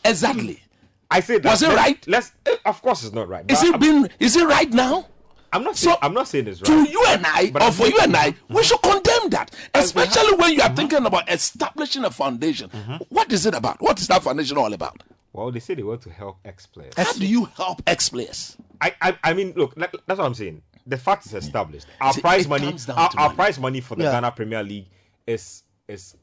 Exactly. 0.04 0.62
i 1.10 1.20
say 1.20 1.38
that 1.38 1.44
Was 1.50 1.62
it 1.62 1.68
let's- 1.68 1.76
right? 1.78 2.08
let's 2.08 2.32
of 2.64 2.80
course 2.82 3.04
it's 3.04 3.14
not 3.14 3.28
right 3.28 3.44
Is 3.50 3.62
it 3.62 3.74
I'm, 3.74 3.80
been? 3.80 4.08
Is 4.18 4.36
it 4.36 4.46
right 4.46 4.70
now? 4.72 5.06
I'm 5.52 5.64
not 5.64 5.76
saying 5.76 5.94
so- 5.94 5.98
i'm 6.06 6.14
not 6.14 6.28
saying 6.28 6.46
it's 6.46 6.60
To 6.60 6.72
you 6.88 7.04
and 7.08 7.24
I, 7.26 7.50
But 7.50 7.62
or 7.62 7.66
I'm 7.66 7.72
for 7.72 7.86
you 7.88 7.98
and 8.00 8.16
I, 8.16 8.34
we 8.48 8.62
should 8.62 8.80
condemn 8.82 9.30
that, 9.30 9.50
especially 9.74 10.36
when 10.36 10.52
you 10.52 10.60
are 10.60 10.66
Uh-huh. 10.66 10.76
thinking 10.76 11.04
about 11.04 11.28
establishing 11.30 12.04
a 12.04 12.10
foundation. 12.10 12.70
What 13.08 13.32
is 13.32 13.46
it 13.46 13.54
about? 13.54 13.80
What 13.82 14.00
is 14.00 14.06
that 14.08 14.22
foundation 14.22 14.56
all 14.58 14.72
about? 14.72 15.02
well 15.32 15.50
they 15.52 15.60
say 15.60 15.74
they 15.74 15.82
want 15.84 16.02
to 16.02 16.10
help 16.10 16.38
ex 16.44 16.66
players 16.66 16.92
How 16.96 17.12
do 17.12 17.24
you 17.26 17.44
help 17.56 17.80
ex 17.86 18.08
players? 18.08 18.56
I, 18.80 18.94
I 19.00 19.18
i 19.24 19.32
mean 19.34 19.52
look 19.56 19.74
that- 19.76 19.94
that's 20.06 20.18
what 20.18 20.26
i'm 20.26 20.34
saying 20.34 20.62
the 20.86 20.96
fact 20.98 21.24
is 21.26 21.34
established 21.34 21.86
our 22.00 22.12
See, 22.12 22.20
prize 22.20 22.48
money 22.48 22.66
our, 22.88 22.96
our 22.96 23.10
money. 23.14 23.34
prize 23.36 23.58
money 23.60 23.80
for 23.80 23.94
the 23.94 24.04
Yeah. 24.04 24.12
ghana 24.12 24.30
premier 24.32 24.62
league 24.64 24.86
is 25.28 25.62
is 25.86 26.16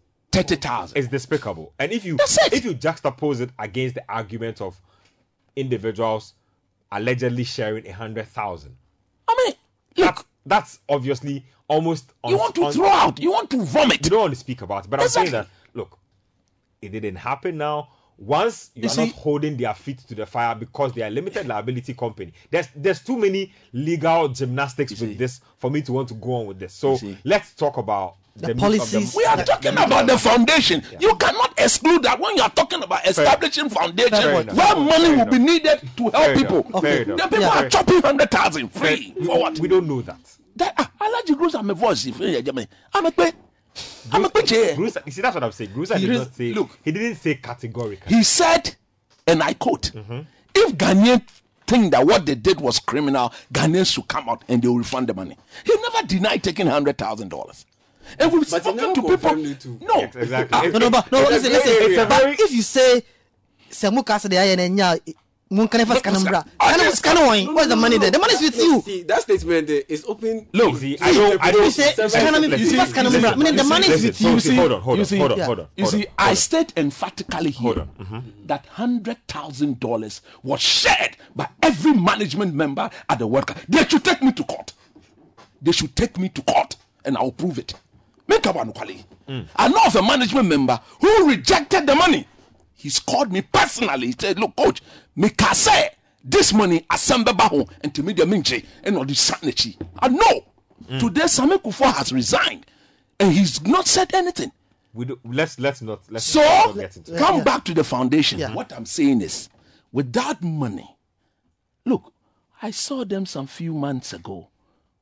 Thirty 0.44 0.56
thousand. 0.56 0.98
is 0.98 1.08
despicable. 1.08 1.74
And 1.80 1.92
if 1.92 2.06
you 2.06 2.18
if 2.52 2.64
you 2.66 2.74
juxtapose 2.74 3.42
it 3.42 3.50
against 3.60 3.96
the 3.96 4.04
argument 4.10 4.62
of 4.62 4.80
individuals 5.56 6.34
allegedly 6.92 7.44
sharing 7.44 7.88
a 7.88 7.92
hundred 7.92 8.28
thousand, 8.28 8.76
I 9.28 9.36
mean, 9.46 10.06
look. 10.06 10.26
that's 10.46 10.80
obviously 10.88 11.46
almost. 11.68 12.14
You 12.26 12.38
want 12.38 12.56
to 12.56 12.66
un- 12.66 12.74
throw 12.74 12.88
out. 12.88 13.20
You 13.20 13.32
want 13.32 13.50
to 13.52 13.62
vomit. 13.64 14.04
You 14.06 14.12
don't 14.12 14.22
want 14.22 14.34
to 14.34 14.40
speak 14.40 14.62
about 14.62 14.86
it, 14.86 14.90
but 14.90 15.00
I'm 15.02 15.08
saying 15.10 15.28
Exactly. 15.28 15.50
that 15.74 15.78
look, 15.78 15.98
it 16.82 16.90
didn't 16.92 17.16
happen 17.18 17.58
now. 17.58 17.90
Once 18.20 18.72
you, 18.74 18.82
You 18.84 18.88
are 18.88 18.90
see- 18.90 19.06
not 19.08 19.16
holding 19.16 19.58
their 19.58 19.74
feet 19.76 20.00
to 20.00 20.16
the 20.16 20.26
fire 20.26 20.56
because 20.56 20.92
they 20.94 21.04
are 21.04 21.08
a 21.08 21.12
limited 21.12 21.48
liability 21.48 21.94
company, 21.94 22.34
there's 22.50 22.68
there's 22.76 23.04
too 23.04 23.18
many 23.18 23.54
legal 23.74 24.28
gymnastics 24.30 24.92
with 24.92 25.00
see. 25.02 25.14
this 25.14 25.40
for 25.60 25.70
me 25.70 25.82
to 25.84 25.94
want 25.94 26.08
to 26.10 26.16
go 26.16 26.34
on 26.34 26.46
with 26.48 26.58
this. 26.60 26.74
So 26.74 27.00
let's 27.24 27.54
talk 27.54 27.78
about 27.78 28.16
the, 28.38 28.48
meat 28.48 28.52
of 28.56 28.58
policies. 28.60 29.16
We 29.16 29.26
are 29.26 29.44
talking 29.44 29.74
about 29.74 30.08
the 30.08 30.18
foundation. 30.18 30.84
You 31.00 31.16
cannot 31.16 31.54
exclude 31.58 32.04
that 32.04 32.20
when 32.20 32.36
you 32.38 32.44
are 32.44 32.50
talking 32.50 32.84
about 32.84 33.06
establishing 33.08 33.70
foundation 33.70 34.12
Fair 34.12 34.42
enough. 34.42 34.56
where 34.56 34.76
money 34.76 34.90
Fair 34.92 35.12
will 35.16 35.22
able. 35.22 35.32
be 35.32 35.40
needed 35.40 35.82
to 35.98 36.04
help 36.04 36.14
Fair 36.14 36.36
people. 36.36 36.62
enough. 36.64 36.82
Fair. 36.82 37.06
The 37.06 37.16
people 37.18 37.40
Yeah. 37.40 37.66
are 37.66 37.70
chopping 37.70 38.02
hundred 38.02 38.32
thousand 38.32 38.70
free 38.70 39.14
we, 39.18 39.26
for 39.26 39.40
what? 39.40 39.60
we 39.60 39.68
don't 39.68 39.88
know 39.88 40.02
that. 40.02 40.20
That 40.56 40.74
ah, 40.78 40.92
allergy 41.02 41.36
groups 41.36 41.56
are 41.56 41.64
my 41.64 41.74
voice. 41.74 42.06
If 42.06 42.20
you 42.20 42.54
me, 42.54 42.68
I'm 42.94 43.06
a 43.06 43.12
pay. 43.12 43.32
I'm 44.12 44.26
a 44.26 44.30
pay. 44.30 44.42
Grusah, 44.76 45.06
you 45.06 45.12
see, 45.12 45.22
that's 45.22 45.36
what 45.36 45.44
I'm 45.44 45.52
saying. 45.52 45.70
Grusah 45.72 46.00
did 46.00 46.10
He- 46.10 46.18
not 46.18 46.34
say. 46.36 46.54
look. 46.54 46.78
he 46.84 46.92
didn't 46.92 47.16
say 47.16 47.36
categorically. 47.36 48.16
He 48.16 48.24
said, 48.24 48.76
and 49.28 49.44
I 49.44 49.54
quote: 49.54 49.92
"If 50.56 50.76
Ghanaian 50.76 51.22
think 51.68 51.92
that 51.92 52.06
what 52.08 52.26
they 52.26 52.34
did 52.36 52.60
was 52.62 52.80
criminal, 52.80 53.34
Ghanaians 53.54 53.94
should 53.94 54.08
come 54.08 54.30
out 54.30 54.44
and 54.48 54.62
they 54.62 54.68
will 54.68 54.78
refund 54.80 55.08
the 55.10 55.14
money." 55.14 55.38
He 55.64 55.74
never 55.76 56.08
denied 56.08 56.44
taking 56.44 56.68
hundred 56.68 56.98
thousand 56.98 57.30
dollars. 57.30 57.66
And 58.20 58.32
we've 58.32 58.50
But 58.50 58.64
he 58.64 58.70
spoken 58.72 58.94
to 58.94 59.02
people. 59.02 59.10
confirmed 59.18 59.60
too. 59.60 59.80
No, 59.82 60.02
Exactly. 60.04 60.72
No, 60.72 60.80
no, 60.80 60.90
but 60.90 61.12
no, 61.12 61.20
It's 61.30 61.44
listen, 61.44 61.52
gray 61.52 61.60
listen. 61.60 61.84
area. 61.84 62.06
But 62.06 62.40
if 62.40 62.52
you 62.52 62.62
say, 62.62 63.04
"Semu 63.70 64.06
kasa 64.06 64.30
de 64.30 64.38
aye 64.38 64.56
na 64.56 64.64
nya, 64.64 65.00
mun 65.50 65.68
kane 65.68 65.86
first 65.86 66.04
kane 66.04 66.16
mbra." 66.16 66.46
Ah, 66.60 66.74
Kane 67.04 67.26
wine. 67.28 67.54
Where's 67.54 67.68
the 67.68 67.76
money 67.76 67.98
there? 67.98 68.12
The 68.12 68.20
money 68.20 68.34
is 68.34 68.42
with 68.42 68.58
you. 68.58 68.82
See, 68.82 69.04
that 69.04 69.22
statement 69.22 69.68
there 69.68 69.84
is 69.88 70.04
open. 70.08 70.48
Look, 70.54 70.74
You 70.74 70.80
see, 70.80 70.98
I 71.02 71.14
don't. 71.14 71.44
I 71.44 71.52
don't. 71.52 71.66
You 71.66 71.72
say, 71.72 71.94
listen, 71.98 72.22
economy 72.22 72.48
listen, 72.48 72.78
first 72.80 72.96
kane 72.96 73.04
listen, 73.06 73.22
mbra. 73.22 73.38
Meaning 73.38 73.56
the 73.56 73.64
listen, 73.64 73.70
money 73.70 73.88
is 73.88 74.04
with 74.04 74.18
so 74.18 74.30
you. 74.32 74.40
see, 74.40 74.56
Hold 74.56 74.72
on, 74.72 74.82
hold 74.82 75.00
on, 75.00 75.18
hold 75.20 75.32
on, 75.34 75.40
hold 75.40 75.60
on. 75.60 75.68
You 75.76 75.86
see, 75.86 76.06
I 76.18 76.34
state 76.34 76.74
emphatically 76.78 77.52
here 77.52 77.62
Hold 77.62 77.78
on. 77.80 77.88
Mm-hmm. 78.00 78.20
that 78.48 78.66
hundred 78.68 79.18
thousand 79.28 79.80
dollars 79.80 80.22
was 80.44 80.62
shared 80.62 81.18
by 81.36 81.48
every 81.62 81.94
management 81.94 82.54
member 82.54 82.90
at 83.10 83.20
the 83.20 83.28
World 83.28 83.48
Cup. 83.48 83.58
They 83.70 83.86
should 83.86 84.04
take 84.04 84.22
me 84.24 84.32
to 84.34 84.44
court. 84.44 84.74
They 85.62 85.72
should 85.72 85.96
take 85.96 86.18
me 86.18 86.30
to 86.30 86.42
court, 86.44 86.76
and 87.06 87.18
I'll 87.18 87.32
prove 87.32 87.58
it. 87.58 87.74
Make 88.28 88.46
up 88.48 88.56
one 88.56 88.72
quality. 88.74 89.06
Mm. 89.28 89.48
I 89.56 89.68
know 89.70 89.84
of 89.86 89.96
a 89.96 90.02
management 90.02 90.48
member 90.50 90.80
who 91.00 91.28
rejected 91.30 91.88
the 91.88 91.96
money. 91.96 92.28
He's 92.76 93.00
called 93.00 93.32
me 93.32 93.42
personally. 93.42 94.08
He 94.08 94.16
said, 94.20 94.40
"Look, 94.40 94.56
coach, 94.56 94.82
me 95.16 95.30
can 95.30 95.56
say 95.56 95.92
this 96.24 96.54
money 96.54 96.86
assemble 96.92 97.34
baho 97.34 97.70
and 97.82 97.94
to 97.96 98.04
me 98.04 98.14
the 98.14 98.24
minche 98.24 98.66
and 98.84 98.98
all 98.98 99.06
this 99.06 99.20
sanity." 99.22 99.78
I 100.00 100.10
know. 100.10 100.46
Mm. 100.90 101.00
Today, 101.00 101.28
Sammy 101.28 101.58
Kuffour 101.58 101.92
has 101.94 102.12
resigned, 102.12 102.66
and 103.20 103.32
he's 103.34 103.62
not 103.64 103.88
said 103.88 104.14
anything. 104.14 104.52
We 104.94 105.06
do, 105.06 105.20
let's 105.26 105.60
let's 105.60 105.82
not 105.82 106.02
let's 106.10 106.26
So 106.26 106.40
not 106.42 106.76
get 106.76 106.98
into 106.98 107.18
come 107.18 107.38
Yeah. 107.38 107.44
back 107.44 107.64
to 107.66 107.74
the 107.74 107.84
foundation. 107.84 108.40
Yeah. 108.40 108.54
What 108.54 108.72
I'm 108.74 108.86
saying 108.86 109.22
is, 109.22 109.50
without 109.92 110.42
money, 110.44 110.96
look, 111.86 112.14
I 112.62 112.72
saw 112.72 113.06
them 113.06 113.26
some 113.26 113.48
few 113.48 113.74
months 113.74 114.14
ago 114.14 114.50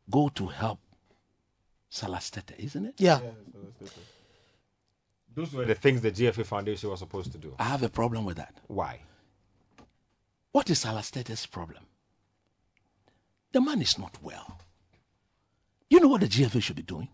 go 0.10 0.30
to 0.36 0.48
help 0.48 0.80
Salastete, 1.96 2.60
isn't 2.60 2.86
it? 2.88 2.96
Yeah. 2.98 3.22
Those 5.34 5.54
were 5.54 5.66
the 5.66 5.76
things 5.76 6.02
the 6.02 6.12
GFA 6.12 6.46
Foundation 6.46 6.90
was 6.90 7.00
supposed 7.00 7.32
to 7.32 7.38
do. 7.38 7.56
I 7.58 7.64
have 7.64 7.84
a 7.84 7.90
problem 7.90 8.26
with 8.26 8.36
that. 8.36 8.58
Why? 8.68 9.00
What 10.52 10.70
is 10.70 10.84
Salastete's 10.84 11.46
problem? 11.46 11.84
The 13.54 13.62
man 13.62 13.82
is 13.82 13.98
not 13.98 14.18
well. 14.22 14.60
You 15.90 16.02
know 16.02 16.10
what 16.10 16.22
the 16.22 16.28
GFA 16.28 16.62
should 16.62 16.76
be 16.76 16.82
doing? 16.82 17.08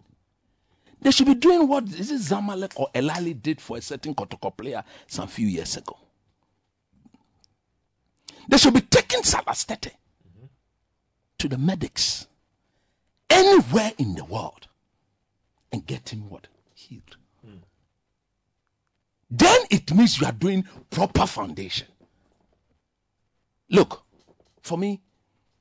They 1.00 1.12
should 1.12 1.28
be 1.28 1.36
doing 1.36 1.68
what 1.68 1.84
is 1.84 2.10
it 2.10 2.22
Zamalek 2.22 2.74
or 2.76 2.90
Al 2.96 3.10
Ahly 3.10 3.40
did 3.40 3.62
for 3.62 3.78
a 3.78 3.82
certain 3.82 4.16
Kotoko 4.16 4.56
player 4.56 4.84
some 5.06 5.28
few 5.28 5.48
years 5.48 5.78
ago. 5.78 5.98
They 8.50 8.58
should 8.58 8.74
be 8.74 8.82
taking 8.82 9.22
Salastete 9.22 9.92
mm-hmm. 9.92 10.46
to 11.38 11.48
the 11.48 11.58
medics 11.58 12.28
anywhere 13.30 13.94
in 14.00 14.16
the 14.16 14.26
world 14.26 14.68
and 15.72 15.86
get 15.86 16.10
him 16.10 16.30
what? 16.30 16.48
Healed. 16.74 17.18
Hmm. 17.46 17.58
Then 19.30 19.62
it 19.70 19.94
means 19.94 20.20
you 20.20 20.28
are 20.28 20.34
doing 20.34 20.66
proper 20.90 21.26
foundation. 21.26 21.88
Look, 23.70 24.04
for 24.62 24.78
me, 24.78 25.02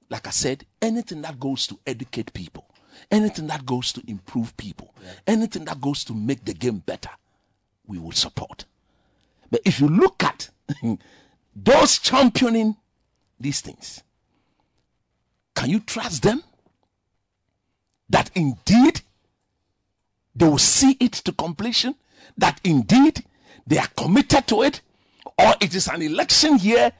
like 0.08 0.26
I 0.26 0.30
said, 0.30 0.66
anything 0.82 1.22
that 1.22 1.38
goes 1.38 1.66
to 1.68 1.78
educate 1.86 2.32
people, 2.32 2.66
anything 3.10 3.46
that 3.46 3.64
goes 3.64 3.92
to 3.92 4.02
improve 4.08 4.56
people, 4.56 4.92
anything 5.26 5.64
that 5.66 5.80
goes 5.80 6.04
to 6.04 6.14
make 6.14 6.44
the 6.44 6.52
game 6.52 6.78
better, 6.78 7.10
we 7.86 7.98
will 7.98 8.12
support. 8.12 8.64
But 9.50 9.60
if 9.64 9.80
you 9.80 9.88
look 9.88 10.22
at 10.22 10.50
those 11.56 11.98
championing 11.98 12.76
these 13.38 13.60
things, 13.60 14.02
can 15.54 15.70
you 15.70 15.80
trust 15.80 16.22
them? 16.22 16.42
That 18.08 18.30
indeed 18.34 19.02
they 20.40 20.48
will 20.48 20.58
see 20.58 20.96
it 20.98 21.12
to 21.12 21.32
completion? 21.32 21.94
That 22.38 22.60
indeed 22.64 23.24
they 23.66 23.76
are 23.76 23.86
committed 23.88 24.46
to 24.48 24.62
it? 24.62 24.80
Or 25.38 25.54
it 25.60 25.74
is 25.74 25.86
an 25.86 26.00
election 26.00 26.56
year 26.58 26.92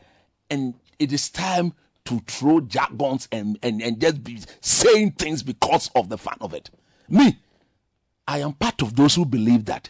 and 0.51 0.75
it 0.99 1.11
is 1.11 1.31
time 1.31 1.73
to 2.05 2.21
throw 2.27 2.61
jargons 2.61 3.29
and, 3.33 3.59
and, 3.63 3.81
and 3.81 3.99
just 3.99 4.23
be 4.23 4.41
saying 4.61 5.13
things 5.13 5.43
because 5.43 5.91
of 5.95 6.11
the 6.11 6.19
fun 6.19 6.37
of 6.43 6.53
it? 6.53 6.69
Me, 7.09 7.39
I 8.29 8.41
am 8.41 8.53
part 8.53 8.83
of 8.83 8.95
those 8.95 9.15
who 9.15 9.25
believe 9.25 9.65
that 9.65 9.89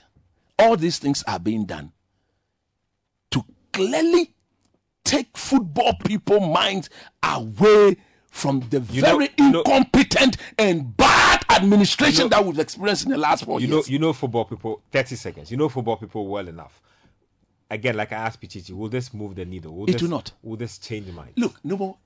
all 0.56 0.76
these 0.76 0.98
things 0.98 1.24
are 1.26 1.40
being 1.40 1.64
done 1.64 1.90
to 3.32 3.44
clearly 3.72 4.32
take 5.04 5.36
football 5.36 5.94
people 6.04 6.38
minds 6.38 6.88
away 7.20 7.96
from 8.30 8.60
the 8.70 8.80
You 8.90 9.02
know- 9.02 9.18
very 9.18 9.28
know- 9.38 9.60
incompetent 9.60 10.36
and 10.58 10.96
bad 10.96 11.44
administration 11.50 12.24
You 12.24 12.28
know- 12.30 12.36
that 12.36 12.46
we've 12.46 12.58
experienced 12.58 13.04
in 13.04 13.10
the 13.10 13.18
last 13.18 13.44
four 13.44 13.60
You 13.60 13.66
know, 13.66 13.76
years. 13.76 13.90
you 13.90 13.98
know 13.98 14.12
football 14.12 14.44
people. 14.44 14.82
Thirty 14.92 15.16
seconds. 15.16 15.50
You 15.50 15.56
know 15.56 15.68
football 15.68 15.96
people 15.96 16.26
well 16.26 16.46
enough. 16.48 16.80
Again, 17.70 17.96
like 17.96 18.12
I 18.12 18.16
asked 18.16 18.40
Pichichi, 18.40 18.70
will 18.72 18.88
this 18.88 19.12
move 19.14 19.36
the 19.36 19.44
needle? 19.44 19.72
Will 19.74 19.88
It 19.88 19.92
this, 19.92 20.02
will 20.02 20.08
not. 20.10 20.32
Will 20.42 20.56
this 20.56 20.78
change 20.78 21.06
minds? 21.12 21.32
Look, 21.36 21.56
no 21.64 21.76
more. 21.76 21.96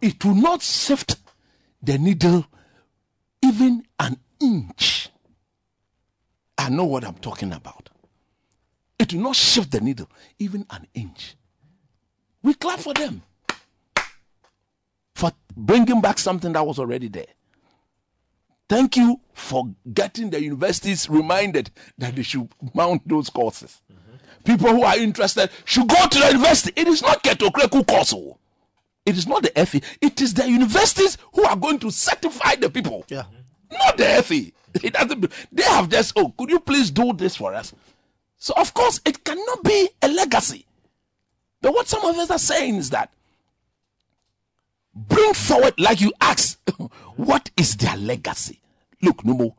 It 0.00 0.24
will 0.24 0.34
not 0.34 0.60
shift 0.62 1.16
the 1.82 1.98
needle 1.98 2.46
even 3.42 3.86
an 4.00 4.18
inch. 4.40 5.08
I 6.58 6.68
know 6.68 6.84
what 6.84 7.04
I'm 7.04 7.14
talking 7.16 7.52
about. 7.52 7.90
It 8.98 9.12
will 9.12 9.20
not 9.22 9.36
shift 9.36 9.70
the 9.70 9.80
needle 9.80 10.08
even 10.38 10.66
an 10.70 10.86
inch. 10.94 11.36
We 12.42 12.54
clap 12.54 12.80
for 12.80 12.94
them 12.94 13.22
for 15.14 15.32
bringing 15.56 16.00
back 16.00 16.18
something 16.18 16.52
that 16.52 16.66
was 16.66 16.78
already 16.78 17.08
there. 17.08 17.26
Thank 18.68 18.96
you 18.96 19.20
for 19.34 19.68
getting 19.92 20.30
the 20.30 20.42
universities 20.42 21.08
reminded 21.08 21.70
that 21.98 22.16
they 22.16 22.22
should 22.22 22.48
mount 22.74 23.06
those 23.06 23.28
courses. 23.30 23.82
Mm-hmm. 23.92 24.42
People 24.44 24.70
who 24.70 24.82
are 24.82 24.96
interested 24.98 25.50
should 25.64 25.88
go 25.88 26.06
to 26.08 26.18
the 26.18 26.26
university. 26.28 26.72
It 26.74 26.88
is 26.88 27.02
not 27.02 27.22
Kurt 27.22 27.38
Okraku 27.38 27.86
course. 27.86 28.12
oh. 28.14 28.38
It 29.04 29.18
is 29.18 29.26
not 29.26 29.42
the 29.42 29.66
FE. 29.66 29.82
It 30.00 30.20
is 30.22 30.32
the 30.32 30.48
universities 30.48 31.18
who 31.34 31.44
are 31.44 31.56
going 31.56 31.78
to 31.80 31.90
certify 31.90 32.54
the 32.56 32.70
people. 32.70 33.04
Yeah. 33.08 33.24
Mm-hmm. 33.24 33.76
Not 33.76 33.96
the 33.98 34.22
FE. 34.22 34.52
It 34.82 34.94
doesn't. 34.94 35.30
They 35.52 35.62
have 35.62 35.88
just. 35.90 36.14
Oh, 36.16 36.30
could 36.36 36.50
you 36.50 36.58
please 36.58 36.90
do 36.90 37.12
this 37.12 37.36
for 37.36 37.54
us? 37.54 37.72
So 38.38 38.54
of 38.56 38.72
course 38.74 39.00
it 39.04 39.22
cannot 39.24 39.62
be 39.62 39.88
a 40.02 40.08
legacy. 40.08 40.66
But 41.60 41.72
what 41.74 41.86
some 41.88 42.04
of 42.04 42.16
us 42.16 42.30
are 42.30 42.38
saying 42.38 42.76
is 42.76 42.90
that 42.90 43.12
bring 44.94 45.34
forward, 45.34 45.74
like 45.78 46.00
you 46.00 46.12
asked, 46.20 46.58
what 47.16 47.50
is 47.56 47.76
their 47.76 47.96
legacy? 47.96 48.60
Look, 49.02 49.22
Numo, 49.22 49.54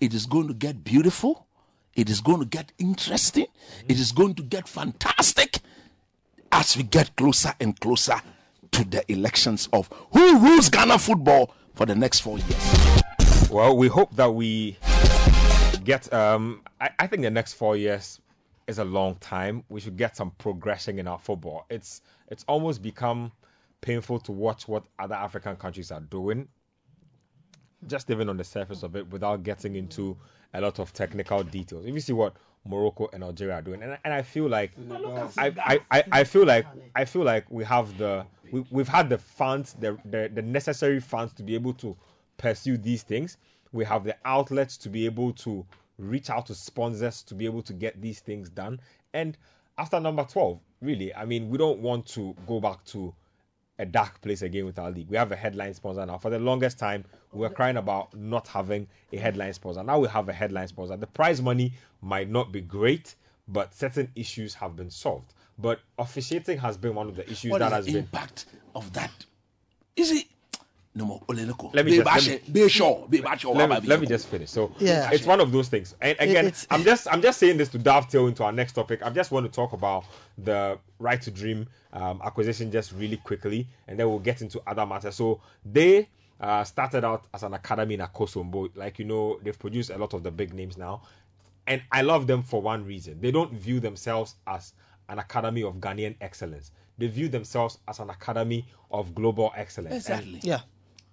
it 0.00 0.14
is 0.14 0.26
going 0.26 0.48
to 0.48 0.54
get 0.54 0.84
beautiful. 0.84 1.46
It 1.94 2.10
is 2.10 2.20
going 2.20 2.40
to 2.40 2.46
get 2.46 2.72
interesting. 2.78 3.46
It 3.88 3.98
is 3.98 4.12
going 4.12 4.34
to 4.34 4.42
get 4.42 4.68
fantastic 4.68 5.58
as 6.50 6.76
we 6.76 6.82
get 6.82 7.14
closer 7.16 7.52
and 7.60 7.78
closer 7.80 8.20
to 8.72 8.84
the 8.84 9.10
elections 9.10 9.68
of 9.72 9.88
who 10.12 10.38
rules 10.38 10.68
Ghana 10.68 10.98
football 10.98 11.54
for 11.74 11.86
the 11.86 11.94
next 11.94 12.20
four 12.20 12.38
years. 12.38 13.50
Well, 13.50 13.76
we 13.76 13.88
hope 13.88 14.14
that 14.16 14.32
we 14.34 14.76
get. 15.84 16.12
Um, 16.12 16.62
I, 16.80 16.90
I 16.98 17.06
think 17.06 17.22
the 17.22 17.30
next 17.30 17.54
four 17.54 17.76
years 17.76 18.20
is 18.66 18.78
a 18.78 18.84
long 18.84 19.14
time. 19.16 19.62
We 19.68 19.80
should 19.80 19.96
get 19.96 20.16
some 20.16 20.32
progression 20.32 20.98
in 20.98 21.06
our 21.06 21.18
football. 21.18 21.66
It's 21.70 22.02
it's 22.28 22.44
almost 22.48 22.82
become 22.82 23.30
painful 23.84 24.18
to 24.20 24.32
watch 24.32 24.66
what 24.66 24.84
other 24.98 25.14
African 25.14 25.56
countries 25.56 25.90
are 25.92 26.00
doing. 26.00 26.48
Just 27.86 28.10
even 28.10 28.30
on 28.30 28.38
the 28.38 28.44
surface 28.44 28.82
of 28.82 28.96
it, 28.96 29.10
without 29.10 29.42
getting 29.42 29.76
into 29.76 30.16
a 30.54 30.60
lot 30.60 30.78
of 30.78 30.92
technical 30.94 31.42
details. 31.42 31.84
If 31.84 31.92
you 31.94 32.00
see 32.00 32.14
what 32.14 32.34
Morocco 32.66 33.10
and 33.12 33.22
Algeria 33.22 33.56
are 33.56 33.62
doing, 33.62 33.82
and, 33.82 33.92
I- 33.92 33.98
and 34.04 34.14
I 34.14 34.22
feel 34.22 34.48
like 34.48 34.72
oh 34.90 35.30
I, 35.36 35.52
I, 35.62 35.80
I, 35.90 36.04
I 36.20 36.24
feel 36.24 36.46
like 36.46 36.64
I 36.94 37.04
feel 37.04 37.24
like 37.24 37.44
we 37.50 37.62
have 37.64 37.98
the 37.98 38.24
we, 38.50 38.64
we've 38.70 38.88
had 38.88 39.10
the 39.10 39.18
funds, 39.18 39.74
the, 39.78 39.98
the 40.06 40.30
the 40.32 40.40
necessary 40.40 40.98
funds 41.00 41.34
to 41.34 41.42
be 41.42 41.54
able 41.54 41.74
to 41.74 41.94
pursue 42.38 42.78
these 42.78 43.02
things. 43.02 43.36
We 43.72 43.84
have 43.84 44.02
the 44.04 44.16
outlets 44.24 44.78
to 44.78 44.88
be 44.88 45.04
able 45.04 45.32
to 45.34 45.66
reach 45.98 46.30
out 46.30 46.46
to 46.46 46.54
sponsors 46.54 47.22
to 47.24 47.34
be 47.34 47.44
able 47.44 47.62
to 47.62 47.74
get 47.74 48.00
these 48.00 48.20
things 48.20 48.48
done. 48.48 48.80
And 49.12 49.36
after 49.76 50.00
number 50.00 50.24
12, 50.24 50.58
really, 50.80 51.14
I 51.14 51.24
mean, 51.26 51.50
we 51.50 51.58
don't 51.58 51.80
want 51.80 52.06
to 52.06 52.34
go 52.46 52.60
back 52.60 52.82
to 52.86 53.12
a 53.78 53.84
dark 53.84 54.20
place 54.20 54.42
again 54.42 54.66
with 54.66 54.78
our 54.78 54.90
league. 54.90 55.08
We 55.08 55.16
have 55.16 55.32
a 55.32 55.36
headline 55.36 55.74
sponsor 55.74 56.06
now. 56.06 56.18
For 56.18 56.30
the 56.30 56.38
longest 56.38 56.78
time, 56.78 57.04
we 57.32 57.40
were 57.40 57.50
crying 57.50 57.76
about 57.76 58.14
not 58.16 58.46
having 58.46 58.86
a 59.12 59.16
headline 59.18 59.52
sponsor. 59.52 59.82
Now 59.82 59.98
we 59.98 60.08
have 60.08 60.28
a 60.28 60.32
headline 60.32 60.68
sponsor. 60.68 60.96
The 60.96 61.06
prize 61.08 61.42
money 61.42 61.72
might 62.00 62.30
not 62.30 62.52
be 62.52 62.60
great, 62.60 63.16
but 63.48 63.74
certain 63.74 64.10
issues 64.14 64.54
have 64.54 64.76
been 64.76 64.90
solved. 64.90 65.34
But 65.58 65.80
officiating 65.98 66.58
has 66.58 66.76
been 66.76 66.94
one 66.94 67.08
of 67.08 67.16
the 67.16 67.28
issues 67.30 67.50
What 67.50 67.58
that 67.58 67.68
is 67.68 67.72
has 67.72 67.86
the 67.86 67.92
been. 67.92 68.02
impact 68.02 68.46
of 68.74 68.92
that? 68.92 69.26
Is 69.96 70.10
it 70.10 70.26
no 70.96 71.04
more 71.04 71.20
Olenoko? 71.28 71.74
Let 71.74 71.84
me 71.84 71.96
just- 71.96 72.06
let 72.06 72.44
me- 72.46 72.52
be 72.52 72.68
sure, 72.68 73.06
be 73.10 73.20
let 73.20 73.42
me, 73.44 73.88
let 73.88 74.00
me 74.00 74.06
just 74.06 74.28
finish. 74.28 74.50
So 74.50 74.72
Yeah. 74.78 75.10
it's 75.12 75.26
one 75.26 75.40
of 75.40 75.50
those 75.50 75.68
things. 75.68 75.94
And 76.00 76.16
again, 76.20 76.46
it's- 76.46 76.66
I'm 76.70 76.84
just 76.84 77.08
I'm 77.12 77.20
just 77.20 77.38
saying 77.40 77.56
this 77.56 77.68
to 77.70 77.78
dovetail 77.78 78.28
into 78.28 78.44
our 78.44 78.52
next 78.52 78.72
topic. 78.74 79.02
I 79.02 79.10
just 79.10 79.30
want 79.32 79.44
to 79.46 79.52
talk 79.52 79.72
about 79.72 80.04
the 80.38 80.78
right 80.98 81.20
to 81.22 81.30
dream 81.30 81.66
um, 81.92 82.20
acquisition 82.24 82.70
just 82.72 82.92
really 82.92 83.16
quickly, 83.18 83.68
and 83.88 83.98
then 83.98 84.08
we'll 84.08 84.18
get 84.18 84.40
into 84.42 84.60
other 84.66 84.84
matters. 84.86 85.14
So 85.16 85.40
they 85.64 86.08
uh, 86.40 86.64
started 86.64 87.04
out 87.04 87.26
as 87.32 87.42
an 87.44 87.54
academy 87.54 87.94
in 87.94 88.00
Akosombo. 88.00 88.68
Like 88.76 88.98
you 88.98 89.04
know, 89.04 89.38
they've 89.42 89.58
produced 89.58 89.90
a 89.90 89.98
lot 89.98 90.12
of 90.14 90.22
the 90.24 90.30
big 90.30 90.52
names 90.54 90.76
now, 90.76 91.02
and 91.66 91.82
I 91.92 92.02
love 92.02 92.26
them 92.26 92.42
for 92.42 92.60
one 92.62 92.84
reason. 92.84 93.20
They 93.20 93.30
don't 93.30 93.52
view 93.52 93.78
themselves 93.80 94.34
as 94.46 94.72
an 95.08 95.18
academy 95.18 95.62
of 95.62 95.74
Ghanaian 95.76 96.16
excellence. 96.20 96.72
They 96.98 97.06
view 97.08 97.28
themselves 97.28 97.78
as 97.88 97.98
an 98.00 98.10
academy 98.10 98.66
of 98.90 99.14
global 99.14 99.52
excellence. 99.56 100.08
And 100.08 100.20
Exactly. 100.20 100.40
Yeah. 100.42 100.60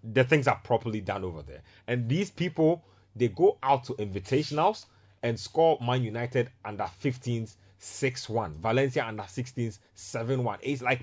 The 0.04 0.24
things 0.24 0.48
are 0.48 0.60
properly 0.64 1.02
done 1.02 1.24
over 1.24 1.42
there. 1.42 1.62
And 1.88 2.08
these 2.10 2.32
people, 2.32 2.84
they 3.16 3.28
go 3.28 3.58
out 3.64 3.84
to 3.86 3.94
invitationals 3.94 4.86
and 5.24 5.40
score 5.40 5.78
Man 5.82 6.04
United 6.04 6.50
under 6.66 6.86
15s 7.04 7.56
6 7.80 8.30
1, 8.30 8.56
Valencia 8.62 9.06
under 9.06 9.24
16s 9.24 9.80
7 9.96 10.44
1. 10.44 10.60
It's 10.62 10.82
like 10.82 11.02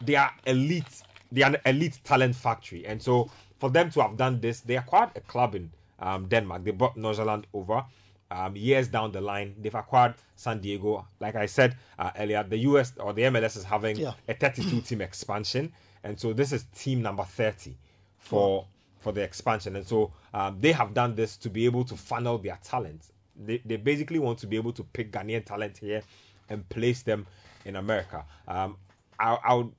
they 0.00 0.16
are 0.16 0.32
elite, 0.46 1.02
they 1.32 1.42
are 1.42 1.50
an 1.50 1.56
elite 1.66 1.98
talent 2.04 2.34
factory. 2.34 2.86
And 2.86 3.02
so 3.02 3.30
for 3.58 3.70
them 3.70 3.90
to 3.90 4.02
have 4.02 4.16
done 4.16 4.40
this, 4.40 4.60
they 4.60 4.76
acquired 4.76 5.10
a 5.16 5.20
club 5.20 5.54
in 5.54 5.70
um, 5.98 6.26
Denmark. 6.28 6.64
They 6.64 6.70
brought 6.72 6.96
Nordsjælland 6.96 7.44
over. 7.52 7.84
Um, 8.32 8.54
years 8.54 8.86
down 8.86 9.10
the 9.10 9.20
line, 9.20 9.56
they've 9.60 9.74
acquired 9.74 10.14
San 10.36 10.60
Diego. 10.60 11.04
Like 11.18 11.34
I 11.34 11.46
said 11.46 11.76
uh, 11.98 12.12
earlier, 12.16 12.44
the 12.44 12.58
US 12.58 12.92
or 12.98 13.12
the 13.12 13.22
MLS 13.22 13.56
is 13.56 13.64
having 13.64 13.96
Yeah. 13.98 14.12
a 14.28 14.34
32 14.34 14.80
team 14.82 15.00
expansion. 15.00 15.72
And 16.04 16.18
so 16.18 16.32
this 16.32 16.52
is 16.52 16.64
team 16.74 17.02
number 17.02 17.24
30 17.24 17.74
for 18.20 18.66
for 19.00 19.12
the 19.12 19.20
expansion 19.22 19.76
and 19.76 19.86
so 19.86 20.12
um, 20.34 20.56
they 20.60 20.72
have 20.72 20.94
done 20.94 21.14
this 21.14 21.36
to 21.36 21.48
be 21.50 21.64
able 21.64 21.84
to 21.84 21.96
funnel 21.96 22.38
their 22.38 22.58
talent 22.62 23.08
they, 23.44 23.60
they 23.64 23.76
basically 23.76 24.18
want 24.18 24.38
to 24.38 24.46
be 24.46 24.56
able 24.56 24.72
to 24.72 24.84
pick 24.84 25.10
ghanaian 25.10 25.44
talent 25.44 25.76
here 25.78 26.02
and 26.50 26.68
place 26.68 27.02
them 27.02 27.26
in 27.64 27.76
america 27.76 28.24
um, 28.46 28.76
I, 29.18 29.38
I 29.44 29.54
would 29.54 29.72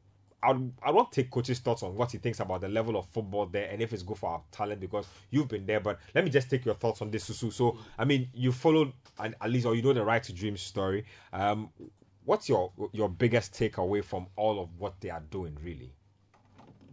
I 0.43 0.53
would, 0.53 0.73
I 0.81 0.91
want 0.91 1.11
to 1.11 1.21
take 1.21 1.29
coach's 1.29 1.59
thoughts 1.59 1.83
on 1.83 1.95
what 1.95 2.11
he 2.11 2.17
thinks 2.17 2.39
about 2.39 2.61
the 2.61 2.67
level 2.69 2.97
of 2.97 3.05
football 3.07 3.45
there 3.45 3.69
and 3.69 3.81
if 3.81 3.93
it's 3.93 4.01
good 4.01 4.17
for 4.17 4.31
our 4.31 4.41
talent 4.51 4.81
because 4.81 5.05
you've 5.29 5.47
been 5.47 5.65
there. 5.65 5.79
But 5.79 5.99
let 6.15 6.23
me 6.23 6.31
just 6.31 6.49
take 6.49 6.65
your 6.65 6.73
thoughts 6.75 7.01
on 7.01 7.11
this, 7.11 7.29
Susu. 7.29 7.53
So, 7.53 7.77
I 7.97 8.05
mean, 8.05 8.27
you 8.33 8.51
followed 8.51 8.91
and 9.19 9.35
at 9.39 9.51
least, 9.51 9.65
or 9.67 9.75
you 9.75 9.83
know 9.83 9.93
the 9.93 10.03
right 10.03 10.23
to 10.23 10.33
dream 10.33 10.57
story. 10.57 11.05
Um, 11.31 11.69
what's 12.25 12.49
your 12.49 12.71
your 12.91 13.09
biggest 13.09 13.53
takeaway 13.53 14.03
from 14.03 14.27
all 14.35 14.59
of 14.59 14.69
what 14.79 14.99
they 14.99 15.09
are 15.11 15.23
doing, 15.29 15.55
really? 15.63 15.91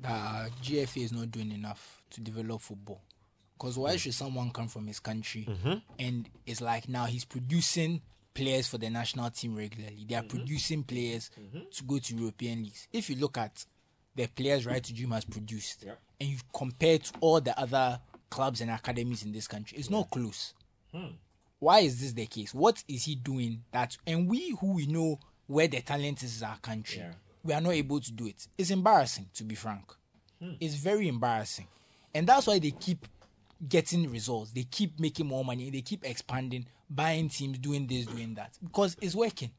Uh, 0.05 0.47
GFA 0.63 1.05
is 1.05 1.13
not 1.13 1.31
doing 1.31 1.53
enough 1.53 2.03
to 2.11 2.21
develop 2.21 2.61
football. 2.61 3.03
Because 3.59 3.77
why 3.77 3.93
hmm. 3.93 3.97
should 3.97 4.15
someone 4.15 4.51
come 4.51 4.69
from 4.69 4.87
his 4.87 5.01
country 5.01 5.47
mm-hmm. 5.49 5.79
and 5.99 6.29
it's 6.47 6.61
like 6.61 6.89
now 6.89 7.07
he's 7.07 7.25
producing 7.25 8.01
players 8.35 8.69
for 8.69 8.79
the 8.79 8.89
national 8.89 9.31
team 9.31 9.57
regularly? 9.57 10.07
They 10.09 10.15
are 10.15 10.23
mm-hmm. 10.23 10.37
producing 10.37 10.85
players 10.85 11.31
mm-hmm. 11.39 11.65
to 11.71 11.85
go 11.85 11.99
to 11.99 12.15
European 12.15 12.63
leagues. 12.63 12.87
If 12.93 13.11
you 13.11 13.17
look 13.17 13.37
at 13.37 13.65
the 14.15 14.27
players 14.29 14.65
Right 14.65 14.83
to 14.83 14.95
Dream 14.95 15.11
has 15.11 15.25
produced 15.25 15.85
Yeah. 15.85 15.95
and 16.21 16.29
you 16.29 16.39
compare 16.53 16.99
to 16.99 17.13
all 17.21 17.41
the 17.41 17.59
other 17.59 18.01
clubs 18.31 18.61
and 18.61 18.71
academies 18.71 19.25
in 19.25 19.33
this 19.33 19.49
country, 19.49 19.79
it's 19.79 19.91
not 19.91 20.11
close. 20.11 20.55
Hmm. 20.93 21.17
Why 21.59 21.81
is 21.81 22.01
this 22.01 22.13
the 22.13 22.27
case? 22.27 22.55
What 22.55 22.85
is 22.87 23.05
he 23.05 23.17
doing 23.17 23.65
that? 23.73 23.97
And 24.07 24.29
we 24.29 24.51
who 24.61 24.75
we 24.75 24.87
know 24.87 25.19
where 25.49 25.67
the 25.67 25.81
talent 25.81 26.23
is 26.23 26.41
in 26.41 26.49
our 26.49 26.59
country, 26.59 26.99
Yeah. 26.99 27.13
We 27.43 27.53
are 27.53 27.61
not 27.61 27.73
able 27.73 28.01
to 28.01 28.13
do 28.13 28.27
it. 28.27 28.47
It's 28.57 28.71
embarrassing, 28.71 29.29
to 29.35 29.45
be 29.45 29.55
frank. 29.55 29.93
Hmm. 30.41 30.53
It's 30.61 30.75
very 30.75 31.09
embarrassing. 31.09 31.67
And 32.15 32.27
that's 32.27 32.47
why 32.47 32.59
they 32.59 32.71
keep 32.71 33.07
getting 33.67 34.11
results. 34.11 34.53
They 34.53 34.65
keep 34.65 34.99
making 35.01 35.27
more 35.27 35.45
money. 35.45 35.71
They 35.71 35.83
keep 35.83 36.05
expanding, 36.05 36.67
buying 36.89 37.29
teams, 37.29 37.59
doing 37.59 37.87
this, 37.87 38.07
doing 38.07 38.35
that. 38.35 38.59
Because 38.63 38.97
it's 39.01 39.15
working. 39.15 39.51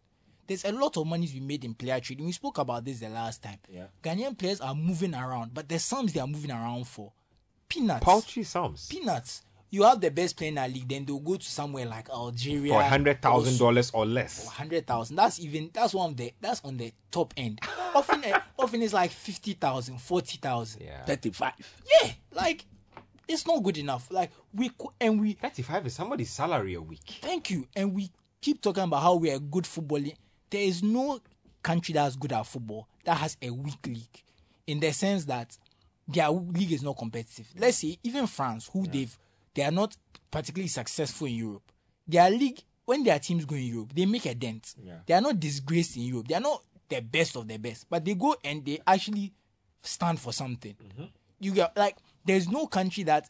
There's 0.47 0.65
a 0.65 0.71
lot 0.71 0.97
of 0.97 1.05
money 1.05 1.27
to 1.27 1.33
be 1.33 1.41
made 1.41 1.63
in 1.63 1.75
player 1.75 1.99
trading. 1.99 2.25
We 2.25 2.31
spoke 2.31 2.57
about 2.57 2.83
this 2.83 2.99
the 2.99 3.09
last 3.09 3.43
time. 3.43 3.59
Yeah. 3.69 3.85
Ghanaian 4.01 4.35
players 4.37 4.61
are 4.61 4.73
moving 4.73 5.13
around, 5.13 5.53
but 5.53 5.69
the 5.69 5.77
sums 5.77 6.13
they 6.13 6.19
are 6.19 6.27
moving 6.27 6.51
around 6.51 6.87
for 6.87 7.11
peanuts. 7.67 8.03
Paltry 8.03 8.43
sums 8.43 8.87
Peanuts. 8.87 9.43
You 9.71 9.83
have 9.83 10.01
the 10.01 10.09
best 10.09 10.35
player 10.35 10.49
in 10.49 10.57
our 10.57 10.67
league, 10.67 10.87
then 10.89 11.05
they'll 11.05 11.19
go 11.19 11.35
to 11.37 11.45
somewhere 11.45 11.85
like 11.85 12.09
Algeria. 12.09 12.73
for 12.73 12.81
hundred 12.81 13.21
thousand 13.21 13.57
dollars 13.59 13.91
or 13.91 14.05
less. 14.05 14.47
hundred 14.47 14.87
thousand. 14.87 15.15
That's 15.15 15.39
even 15.39 15.69
that's 15.73 15.93
one 15.93 16.11
of 16.11 16.17
the 16.17 16.33
that's 16.41 16.61
on 16.63 16.77
the 16.77 16.91
top 17.11 17.33
end. 17.37 17.59
often 17.95 18.23
eh, 18.23 18.39
often 18.57 18.81
it's 18.81 18.93
like 18.93 19.11
50,000, 19.11 19.99
40,000. 19.99 20.81
Yeah, 20.81 21.05
35. 21.05 21.53
Yeah, 22.01 22.11
like 22.31 22.65
it's 23.27 23.45
not 23.45 23.61
good 23.61 23.77
enough. 23.77 24.09
Like 24.11 24.31
we 24.53 24.71
and 24.99 25.21
we 25.21 25.33
thirty-five 25.33 25.85
is 25.85 25.93
somebody's 25.93 26.31
salary 26.31 26.73
a 26.73 26.81
week. 26.81 27.19
thank 27.21 27.51
you 27.51 27.67
and 27.75 27.93
we 27.93 28.09
keep 28.41 28.61
talking 28.61 28.83
about 28.83 29.03
how 29.03 29.15
we 29.15 29.29
are 29.31 29.39
good 29.39 29.65
footballing. 29.65 30.15
There 30.49 30.61
is 30.61 30.81
no 30.81 31.19
country 31.61 31.93
that's 31.93 32.15
good 32.15 32.31
at 32.33 32.47
football 32.47 32.87
that 33.05 33.17
has 33.17 33.37
a 33.41 33.51
weak 33.51 33.85
league, 33.85 34.23
in 34.65 34.79
the 34.79 34.91
sense 34.93 35.25
that 35.25 35.55
their 36.07 36.29
league 36.31 36.71
is 36.71 36.81
not 36.81 36.97
competitive. 36.97 37.47
Let's 37.55 37.77
say 37.77 37.99
even 38.03 38.25
France, 38.25 38.67
who 38.73 38.87
they've 38.87 39.15
they 39.59 39.65
are 39.65 39.71
not 39.71 39.93
particularly 40.31 40.69
successful 40.69 41.27
in 41.27 41.33
Europe. 41.33 41.69
Their 42.07 42.29
league, 42.31 42.61
when 42.85 43.03
their 43.03 43.19
teams 43.19 43.43
go 43.43 43.55
in 43.55 43.63
Europe, 43.63 43.91
they 43.93 44.05
make 44.05 44.25
a 44.25 44.33
dent. 44.33 44.73
Yeah. 44.81 44.99
They 45.05 45.13
are 45.13 45.19
not 45.19 45.37
disgraced 45.37 45.97
in 45.97 46.03
Europe. 46.03 46.29
They 46.29 46.35
are 46.35 46.39
not 46.39 46.63
the 46.87 47.01
best 47.01 47.35
of 47.35 47.45
the 47.45 47.57
best, 47.57 47.85
but 47.89 48.05
they 48.05 48.13
go 48.15 48.37
and 48.41 48.63
they 48.65 48.79
actually 48.87 49.33
stand 49.83 50.17
for 50.17 50.31
something. 50.31 50.75
You 51.41 51.51
get 51.51 51.75
like 51.75 51.97
there's 52.23 52.47
no 52.47 52.67
country 52.67 53.03
that 53.03 53.29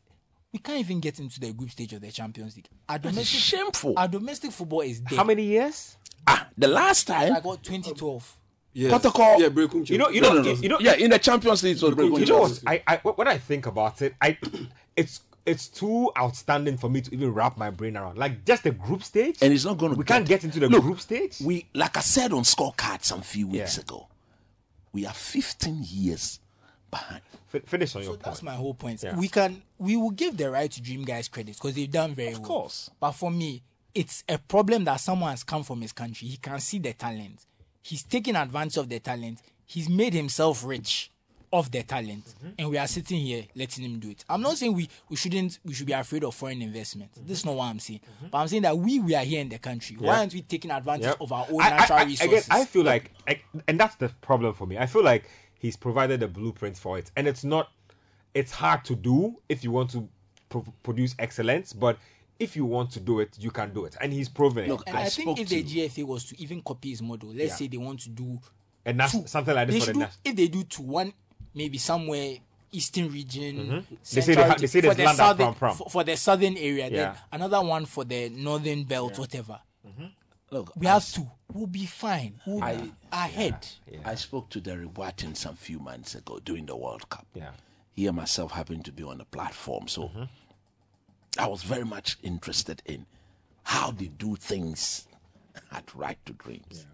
we 0.53 0.59
can't 0.59 0.79
even 0.79 0.99
get 0.99 1.19
into 1.19 1.39
the 1.39 1.51
group 1.51 1.71
stage 1.71 1.93
of 1.93 2.01
the 2.01 2.11
Champions 2.11 2.55
League. 2.55 2.69
Our 2.87 2.99
domestic 2.99 3.39
shameful. 3.39 3.95
Our 3.97 4.07
domestic 4.07 4.51
football 4.51 4.81
is 4.81 4.99
dead. 4.99 5.17
How 5.17 5.23
many 5.23 5.43
years? 5.45 5.97
Ah, 6.27 6.47
the 6.55 6.67
last 6.67 7.07
time. 7.07 7.33
I 7.33 7.39
got 7.39 7.63
2012. 7.63 8.37
Yes. 8.73 8.89
Protocol- 8.91 9.41
Yeah, 9.41 9.49
Berekum 9.49 9.89
You 9.89 9.97
know, 9.97 10.09
you 10.09 10.21
know, 10.21 10.33
no, 10.33 10.41
no. 10.43 10.51
you 10.51 10.69
know, 10.69 10.77
yeah, 10.79 10.93
in 10.93 11.09
the 11.09 11.17
Champions 11.17 11.63
League. 11.63 11.77
So 11.77 11.89
Berekum 11.91 12.19
you 12.19 12.25
know 12.27 12.41
what? 12.41 12.61
I, 12.67 12.83
I 12.87 12.97
when 12.97 13.27
I 13.27 13.39
think 13.39 13.65
about 13.65 13.99
it, 14.03 14.13
I 14.21 14.37
it's 14.95 15.21
it's 15.45 15.67
too 15.67 16.11
outstanding 16.17 16.77
for 16.77 16.89
me 16.89 17.01
to 17.01 17.13
even 17.13 17.33
wrap 17.33 17.57
my 17.57 17.69
brain 17.69 17.97
around. 17.97 18.17
Like 18.17 18.45
just 18.45 18.63
the 18.63 18.71
group 18.71 19.03
stage, 19.03 19.37
and 19.41 19.51
it's 19.53 19.65
not 19.65 19.77
going 19.77 19.93
to. 19.93 19.97
we 19.97 20.03
can't 20.05 20.27
get 20.27 20.43
into 20.43 20.59
the 20.59 20.69
Look, 20.69 20.83
group 20.83 20.99
stage. 20.99 21.37
We, 21.43 21.65
like 21.73 21.97
I 21.97 22.01
said 22.01 22.33
on 22.33 22.43
scorecard 22.43 23.03
some 23.03 23.21
few 23.21 23.47
weeks 23.47 23.77
Yeah. 23.77 23.81
ago, 23.83 24.07
we 24.93 25.05
are 25.05 25.13
15 25.13 25.83
years 25.87 26.39
behind. 26.91 27.21
Fi- 27.47 27.59
finish 27.59 27.95
on 27.95 28.03
your 28.03 28.13
So 28.13 28.17
that's 28.17 28.39
point. 28.41 28.43
my 28.43 28.55
whole 28.55 28.73
point. 28.73 29.01
Yeah. 29.03 29.15
We 29.17 29.27
can 29.27 29.61
we 29.77 29.95
will 29.97 30.11
give 30.11 30.37
the 30.37 30.49
right 30.51 30.71
to 30.71 30.81
dream 30.81 31.03
guys 31.03 31.27
credit 31.27 31.55
because 31.55 31.73
they've 31.75 31.89
done 31.89 32.13
very 32.13 32.33
well. 32.33 32.41
Of 32.41 32.47
course. 32.47 32.89
But 32.99 33.11
for 33.13 33.31
me, 33.31 33.63
it's 33.95 34.23
a 34.29 34.37
problem 34.37 34.83
that 34.85 34.97
someone 34.99 35.31
has 35.31 35.43
come 35.43 35.63
from 35.63 35.81
his 35.81 35.91
country. 35.91 36.27
He 36.27 36.37
can 36.37 36.59
see 36.59 36.77
the 36.79 36.93
talent. 36.93 37.45
He's 37.81 38.03
taken 38.03 38.35
advantage 38.35 38.77
of 38.77 38.87
the 38.89 38.99
talent. 38.99 39.39
He's 39.65 39.89
made 39.89 40.13
himself 40.13 40.63
rich 40.63 41.11
of 41.51 41.71
their 41.71 41.83
talent. 41.83 42.25
Mm-hmm. 42.25 42.49
And 42.59 42.69
we 42.69 42.77
are 42.77 42.87
sitting 42.87 43.19
here 43.19 43.43
letting 43.55 43.83
him 43.85 43.99
do 43.99 44.09
it. 44.11 44.23
I'm 44.29 44.41
not 44.41 44.57
saying 44.57 44.73
we, 44.73 44.87
we 45.09 45.15
shouldn't 45.15 45.59
we 45.65 45.73
should 45.73 45.87
be 45.87 45.93
afraid 45.93 46.23
of 46.23 46.35
foreign 46.35 46.61
investment. 46.61 47.11
This 47.25 47.39
is 47.39 47.45
not 47.45 47.55
what 47.55 47.65
I'm 47.65 47.79
saying. 47.79 48.01
But 48.29 48.37
I'm 48.37 48.47
saying 48.47 48.61
that 48.63 48.77
we 48.77 48.99
we 48.99 49.15
are 49.15 49.23
here 49.23 49.41
in 49.41 49.49
the 49.49 49.57
country. 49.59 49.95
Why 49.97 50.09
Mm-hmm. 50.11 50.19
Aren't 50.19 50.33
we 50.33 50.41
taking 50.43 50.71
advantage 50.71 51.05
Yep. 51.07 51.21
of 51.21 51.31
our 51.31 51.45
own 51.49 51.61
I- 51.61 51.65
I- 51.67 51.77
natural 51.77 51.99
I- 51.99 52.03
resources? 52.03 52.45
Again, 52.47 52.61
I 52.61 52.65
feel 52.65 52.83
like, 52.83 53.11
I, 53.27 53.41
and 53.67 53.79
that's 53.79 53.95
the 53.95 54.09
problem 54.21 54.53
for 54.53 54.67
me. 54.67 54.77
I 54.77 54.85
feel 54.85 55.03
like 55.03 55.23
he's 55.57 55.75
provided 55.75 56.21
a 56.23 56.27
blueprint 56.27 56.77
for 56.77 56.97
it, 56.99 57.11
and 57.15 57.27
it's 57.27 57.43
not. 57.43 57.69
It's 58.35 58.51
hard 58.51 58.85
to 58.85 58.95
do 58.95 59.41
if 59.49 59.63
you 59.63 59.71
want 59.71 59.89
to 59.91 60.07
pro- 60.49 60.65
produce 60.83 61.15
excellence, 61.17 61.73
but 61.73 61.97
if 62.39 62.55
you 62.55 62.63
want 62.63 62.91
to 62.91 62.99
do 62.99 63.19
it, 63.21 63.35
you 63.39 63.49
can 63.49 63.73
do 63.73 63.85
it, 63.85 63.97
and 64.01 64.13
he's 64.13 64.29
proven 64.29 64.65
it. 64.65 64.69
Look, 64.69 64.83
and 64.87 64.95
I 64.95 65.01
I, 65.01 65.09
think 65.09 65.39
if 65.39 65.49
the 65.49 65.63
GFA 65.63 66.05
was 66.05 66.25
to 66.25 66.39
even 66.39 66.61
copy 66.61 66.91
his 66.91 67.01
model, 67.01 67.29
let's 67.29 67.39
Yeah. 67.49 67.55
say 67.55 67.67
they 67.67 67.77
want 67.77 68.01
to 68.01 68.09
do 68.09 68.39
and 68.85 68.99
that's 68.99 69.11
two. 69.13 69.25
something 69.25 69.53
like 69.55 69.67
they 69.67 69.73
this 69.73 69.85
for 69.87 69.93
the 69.93 69.99
do, 69.99 70.05
if 70.23 70.35
they 70.35 70.47
do 70.47 70.63
two 70.63 70.83
one 70.83 71.11
maybe 71.53 71.77
somewhere 71.77 72.35
eastern 72.71 73.11
region 73.11 73.55
Mm-hmm. 73.57 73.95
They 74.13 74.21
say 74.21 74.35
they 74.35 74.47
ha- 74.47 74.55
they 74.59 74.67
say 74.67 74.81
there's 74.81 74.93
for 74.93 74.97
the 74.97 75.03
land 75.05 75.19
at 75.19 75.25
southern 75.25 75.53
Prampram. 75.53 75.75
For, 75.75 75.89
for 75.89 76.03
the 76.03 76.15
southern 76.17 76.57
area 76.57 76.85
Yeah. 76.89 76.89
then 76.91 77.15
another 77.31 77.61
one 77.61 77.85
for 77.85 78.03
the 78.03 78.29
northern 78.29 78.83
belt 78.83 79.17
whatever 79.19 79.59
Look, 80.51 80.75
we 80.75 80.87
I, 80.87 80.93
have 80.93 81.05
two 81.11 81.27
we'll 81.53 81.67
be 81.67 81.85
fine 81.85 82.39
we'll 82.45 82.61
be 82.61 82.91
ahead 83.11 83.67
I 84.05 84.15
spoke 84.15 84.49
to 84.49 84.59
Derek 84.61 84.93
Boateng 84.93 85.35
some 85.37 85.55
few 85.55 85.79
months 85.79 86.15
ago 86.15 86.39
during 86.43 86.65
the 86.65 86.75
World 86.75 87.07
Cup. 87.09 87.27
Yeah. 87.35 87.51
he 87.95 88.07
and 88.07 88.17
myself 88.17 88.51
happened 88.53 88.85
to 88.85 88.91
be 88.91 89.03
on 89.03 89.17
the 89.19 89.25
platform. 89.25 89.87
So 89.87 90.09
I 91.37 91.47
was 91.47 91.61
very 91.63 91.85
much 91.85 92.17
interested 92.23 92.81
in 92.85 93.05
how 93.63 93.91
they 93.91 94.07
do 94.07 94.35
things 94.35 95.07
at 95.71 95.93
Right 95.93 96.17
to 96.25 96.33
Dreams. 96.33 96.85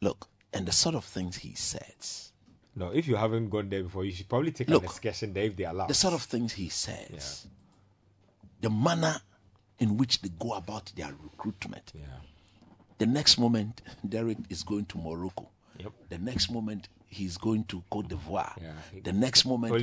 Look, 0.00 0.28
and 0.52 0.66
the 0.66 0.72
sort 0.72 0.94
of 0.94 1.04
things 1.04 1.36
he 1.38 1.54
says, 1.54 2.32
No, 2.78 2.90
if 2.90 3.08
you 3.08 3.16
haven't 3.16 3.48
gone 3.48 3.68
there 3.70 3.82
before, 3.82 4.04
you 4.04 4.12
should 4.12 4.28
probably 4.28 4.50
take 4.52 4.68
Look, 4.68 4.82
an 4.82 4.88
excursion 4.90 5.32
there 5.32 5.44
if 5.44 5.56
they 5.56 5.64
allow. 5.64 5.86
the 5.86 5.94
sort 5.94 6.12
of 6.14 6.22
things 6.22 6.52
he 6.52 6.68
says, 6.68 7.46
the 8.60 8.68
manner 8.70 9.16
in 9.78 9.96
which 9.96 10.20
they 10.20 10.28
go 10.38 10.52
about 10.54 10.92
their 10.94 11.10
recruitment. 11.22 11.92
Yeah. 11.94 12.02
The 12.98 13.06
next 13.06 13.38
moment, 13.38 13.80
Derek 14.06 14.38
is 14.50 14.62
going 14.62 14.84
to 14.86 14.98
Morocco. 14.98 15.48
Yep. 15.78 15.92
The 16.10 16.18
next 16.18 16.50
moment, 16.50 16.88
he's 17.08 17.36
going 17.38 17.64
to 17.64 17.82
Cote 17.90 18.08
d'Ivoire. 18.08 18.52
Yeah. 18.60 18.72
The 19.04 19.12
next 19.12 19.44
moment, 19.46 19.74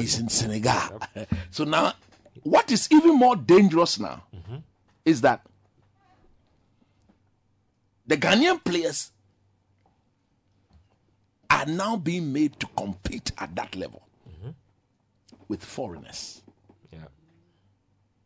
he's 0.00 0.18
in 0.18 0.28
Senegal. 0.28 1.00
so 1.50 1.64
now, 1.64 1.94
what 2.42 2.70
is 2.72 2.88
even 2.90 3.16
more 3.16 3.36
dangerous 3.36 3.98
now 4.00 4.22
Mm-hmm. 4.34 4.56
is 5.04 5.20
that 5.20 5.44
the 8.06 8.16
Ghanaian 8.16 8.62
players 8.64 9.12
are 11.60 11.66
now 11.66 11.96
being 11.96 12.32
made 12.32 12.58
to 12.60 12.66
compete 12.76 13.32
at 13.38 13.54
that 13.56 13.74
level 13.76 14.02
Mm-hmm. 14.28 14.50
with 15.48 15.64
foreigners. 15.64 16.42
Yeah. 16.92 17.06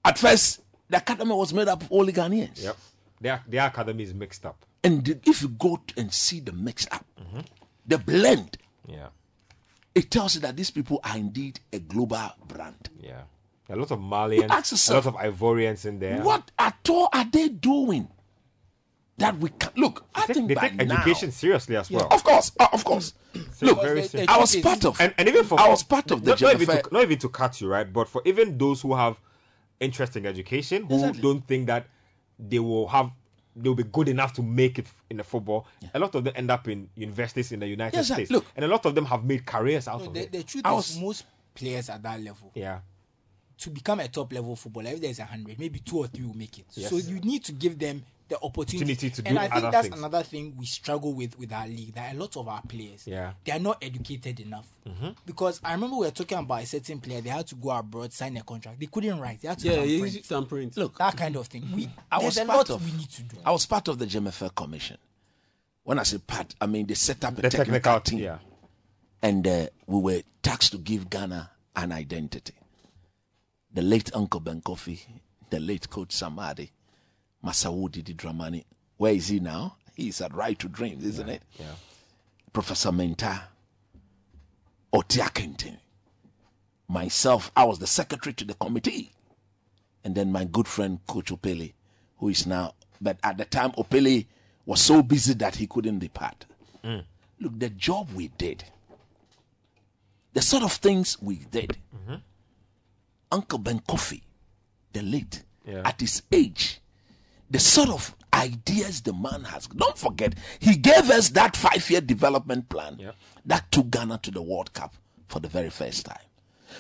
At 0.05 0.19
first, 0.19 0.61
the 0.89 0.99
academy 0.99 1.33
was 1.35 1.53
made 1.53 1.69
up 1.69 1.83
of 1.83 1.89
only 1.93 2.13
Ghanaians. 2.13 2.63
Yep. 2.63 2.77
Their, 3.21 3.43
their 3.49 3.67
academy 3.67 4.03
is 4.05 4.13
mixed 4.15 4.45
up. 4.45 4.65
And 4.83 5.05
the- 5.05 5.19
if 5.25 5.43
you 5.43 5.49
go 5.49 5.81
and 5.97 6.13
see 6.13 6.41
the 6.41 6.53
mix 6.53 6.87
up, 6.93 7.05
the 7.87 7.99
blend, 7.99 8.59
Yeah. 8.87 9.09
it 9.95 10.11
tells 10.11 10.35
you 10.35 10.41
that 10.43 10.57
these 10.57 10.71
people 10.71 11.01
are 11.05 11.17
indeed 11.17 11.61
a 11.73 11.79
global 11.79 12.31
brand. 12.47 12.91
Yeah. 13.01 13.23
A 13.71 13.77
lot 13.77 13.91
of 13.91 13.99
Malians, 13.99 14.51
ask 14.51 14.91
a 14.91 14.93
lot 14.95 15.07
of 15.07 15.15
Ivorians 15.15 15.87
in 15.87 15.99
there. 15.99 16.23
What 16.23 16.51
at 16.59 16.77
all 16.91 17.09
are 17.13 17.25
they 17.25 17.49
doing 17.49 18.09
that 19.19 19.39
we 19.39 19.51
can 19.51 19.71
look? 19.77 20.05
I 20.15 20.27
They 20.27 20.35
think 20.35 20.49
take, 20.49 20.57
by 20.59 20.69
they 20.69 20.77
take 20.77 20.91
education 20.91 21.29
now, 21.29 21.33
seriously 21.33 21.77
as 21.77 21.91
well. 21.91 22.09
of 22.11 22.25
course, 22.25 22.53
uh, 22.59 22.69
of 22.73 22.85
course. 22.85 23.15
Look, 23.61 23.81
very 23.83 24.09
I 24.29 24.39
was 24.39 24.55
part 24.57 24.85
of, 24.85 25.01
and, 25.01 25.15
and 25.19 25.29
even 25.29 25.45
for 25.45 25.59
I 25.61 25.69
was 25.69 25.83
part 25.83 26.11
of 26.11 26.25
the 26.25 26.31
not, 26.31 26.41
not, 26.41 26.61
even 26.61 26.77
to, 26.83 26.89
not 26.93 27.03
even 27.03 27.19
to 27.19 27.29
cut 27.29 27.61
you 27.61 27.69
right, 27.69 27.91
but 27.93 28.09
for 28.09 28.23
even 28.25 28.59
those 28.59 28.81
who 28.81 28.95
have 28.95 29.17
interest 29.81 30.17
in 30.17 30.25
education 30.27 30.85
who 30.87 30.95
Exactly. 30.95 31.23
don't 31.23 31.47
think 31.47 31.67
that 31.67 31.87
they 32.39 32.59
will 32.59 32.87
have 32.89 33.11
they'll 33.57 33.75
be 33.75 33.85
good 33.85 34.09
enough 34.09 34.33
to 34.33 34.43
make 34.43 34.79
it 34.81 34.87
in 35.11 35.17
the 35.19 35.25
football. 35.25 35.67
A 35.95 35.99
lot 35.99 36.13
of 36.17 36.25
them 36.25 36.33
end 36.37 36.51
up 36.51 36.67
in 36.69 36.89
universities 36.97 37.53
in 37.53 37.61
the 37.61 37.67
United 37.69 37.97
Yes. 37.99 38.07
States, 38.13 38.31
Look. 38.31 38.45
and 38.57 38.65
a 38.65 38.69
lot 38.69 38.85
of 38.85 38.95
them 38.97 39.05
have 39.07 39.25
made 39.25 39.47
careers 39.47 39.87
out 39.87 40.01
No, 40.01 40.07
of 40.09 40.15
the, 40.15 40.21
it. 40.23 40.33
the 40.33 40.43
truth 40.43 40.65
I 40.67 40.71
is, 40.73 40.77
was- 40.77 40.99
most 40.99 41.25
players 41.55 41.89
at 41.89 42.03
that 42.03 42.21
level 42.21 42.51
yeah, 42.55 42.81
to 43.59 43.71
become 43.71 44.01
a 44.01 44.09
top 44.09 44.33
level 44.33 44.57
footballer, 44.57 44.91
if 44.91 45.01
there's 45.01 45.21
a 45.21 45.25
hundred, 45.25 45.57
maybe 45.61 45.79
two 45.79 45.99
or 45.99 46.09
three 46.09 46.25
will 46.27 46.37
make 46.37 46.59
it. 46.59 46.67
Yes. 46.75 46.91
So 46.91 46.97
you 46.97 47.21
need 47.21 47.45
to 47.45 47.53
give 47.53 47.79
them 47.79 48.05
the 48.29 48.37
opportunity, 48.41 48.93
Opportunity 48.95 49.11
to 49.11 49.23
do 49.23 49.29
and 49.29 49.39
I 49.39 49.43
think 49.49 49.55
other 49.57 49.71
that's 49.71 49.89
things. 49.89 49.99
another 49.99 50.23
thing 50.23 50.55
we 50.57 50.65
struggle 50.65 51.13
with 51.13 51.39
with 51.39 51.53
our 51.53 51.67
league. 51.67 51.95
That 51.95 52.15
a 52.15 52.19
lot 52.19 52.37
of 52.39 52.49
our 52.49 52.63
players, 52.63 53.07
Yeah. 53.07 53.29
Mm-hmm. 53.29 53.39
they 53.45 53.53
are 53.53 53.59
not 53.59 53.79
educated 53.83 54.41
enough. 54.41 54.67
Because 55.27 55.61
I 55.65 55.73
remember 55.75 55.97
we 55.97 56.07
were 56.07 56.11
talking 56.11 56.39
about 56.39 56.63
a 56.63 56.67
certain 56.67 57.01
player. 57.01 57.21
They 57.21 57.31
had 57.31 57.47
to 57.49 57.55
go 57.55 57.71
abroad, 57.71 58.13
sign 58.13 58.37
a 58.37 58.43
contract. 58.43 58.81
They 58.81 58.87
couldn't 58.87 59.19
write. 59.21 59.41
They 59.43 59.49
had 59.49 59.59
to 59.59 59.69
Yeah, 59.69 59.77
come 59.77 59.89
you 59.89 60.01
print. 60.01 60.25
some 60.25 60.47
print. 60.47 60.77
look, 60.77 60.97
that 60.99 61.17
kind 61.17 61.37
of 61.37 61.47
thing. 61.49 61.69
We 61.75 61.89
I 62.11 62.19
there's 62.21 62.37
was 62.37 62.39
a 62.39 62.45
part 62.47 62.57
lot 62.57 62.71
of. 62.71 62.85
we 62.85 62.97
need 62.97 63.11
to 63.11 63.23
do. 63.23 63.37
I 63.45 63.51
was 63.51 63.67
part 63.67 63.89
of 63.89 63.99
the 63.99 64.07
GMFL 64.07 64.55
commission. 64.55 64.97
When 65.83 65.99
I 65.99 66.03
say 66.05 66.17
part, 66.19 66.55
I 66.61 66.67
mean 66.67 66.87
they 66.87 66.95
set 66.95 67.23
up 67.25 67.33
a 67.39 67.43
the 67.43 67.51
technical, 67.51 67.73
technical 67.75 68.01
team, 68.01 68.19
yeah, 68.21 68.39
and 69.23 69.47
uh, 69.47 69.67
we 69.87 70.01
were 70.01 70.23
tasked 70.43 70.73
to 70.73 70.79
give 70.79 71.11
Ghana 71.11 71.51
an 71.77 71.93
identity. 71.93 72.55
The 73.73 73.83
late 73.83 74.11
Uncle 74.15 74.41
Ben 74.41 74.61
Koufie, 74.63 75.01
the 75.51 75.61
late 75.61 75.91
Coach 75.91 76.13
Sam 76.13 76.37
Arday, 76.39 76.71
Masawu 77.45 77.91
Didi 77.91 78.15
Dramani. 78.15 78.65
Where 78.97 79.13
is 79.13 79.29
he 79.29 79.41
now? 79.41 79.77
He's 79.95 80.21
at 80.21 80.35
Right 80.35 80.59
to 80.59 80.69
Dreams, 80.69 81.05
isn't 81.05 81.29
it? 81.29 81.43
yeah. 81.59 81.67
Professor 82.53 82.91
Menta, 82.91 83.43
Oti 84.93 85.19
Akenteng. 85.21 85.79
Myself, 86.89 87.51
I 87.57 87.65
was 87.65 87.79
the 87.81 87.87
secretary 87.87 88.33
to 88.35 88.45
the 88.45 88.55
committee. 88.55 89.11
And 90.05 90.15
then 90.15 90.31
my 90.31 90.45
good 90.45 90.69
friend, 90.69 91.01
Coach 91.09 91.33
Opele, 91.33 91.73
who 92.19 92.29
is 92.29 92.47
now, 92.47 92.75
but 93.01 93.19
at 93.25 93.39
the 93.39 93.45
time, 93.45 93.73
Opele 93.73 94.27
was 94.67 94.81
so 94.81 95.03
busy 95.03 95.35
that 95.35 95.57
he 95.57 95.67
couldn't 95.67 95.99
depart. 95.99 96.45
Mm. 96.85 97.05
Look, 97.41 97.59
the 97.59 97.71
job 97.71 98.11
we 98.15 98.29
did, 98.29 98.65
the 100.33 100.43
sort 100.43 100.63
of 100.63 100.73
things 100.73 101.21
we 101.21 101.37
did, 101.51 101.77
mm-hmm. 101.97 102.17
Uncle 103.33 103.59
Ben 103.59 103.81
Koufie, 103.81 104.23
the 104.93 105.03
late, 105.03 105.43
Yeah. 105.67 105.83
at 105.85 106.01
his 106.01 106.23
age, 106.31 106.81
the 107.51 107.59
sort 107.59 107.89
of 107.89 108.15
ideas 108.33 109.03
the 109.03 109.13
man 109.13 109.45
has. 109.45 109.67
Don't 109.69 109.97
forget, 109.99 110.35
he 110.59 110.77
gave 110.77 111.11
us 111.11 111.29
that 111.31 111.57
five 111.57 111.89
year 111.91 112.01
development 112.01 112.69
plan 112.69 112.99
that 113.45 113.71
took 113.71 113.91
Ghana 113.91 114.19
to 114.23 114.31
the 114.31 114.43
World 114.43 114.73
Cup 114.73 114.95
for 115.29 115.41
the 115.41 115.49
very 115.49 115.71
first 115.71 116.07
time. 116.07 116.19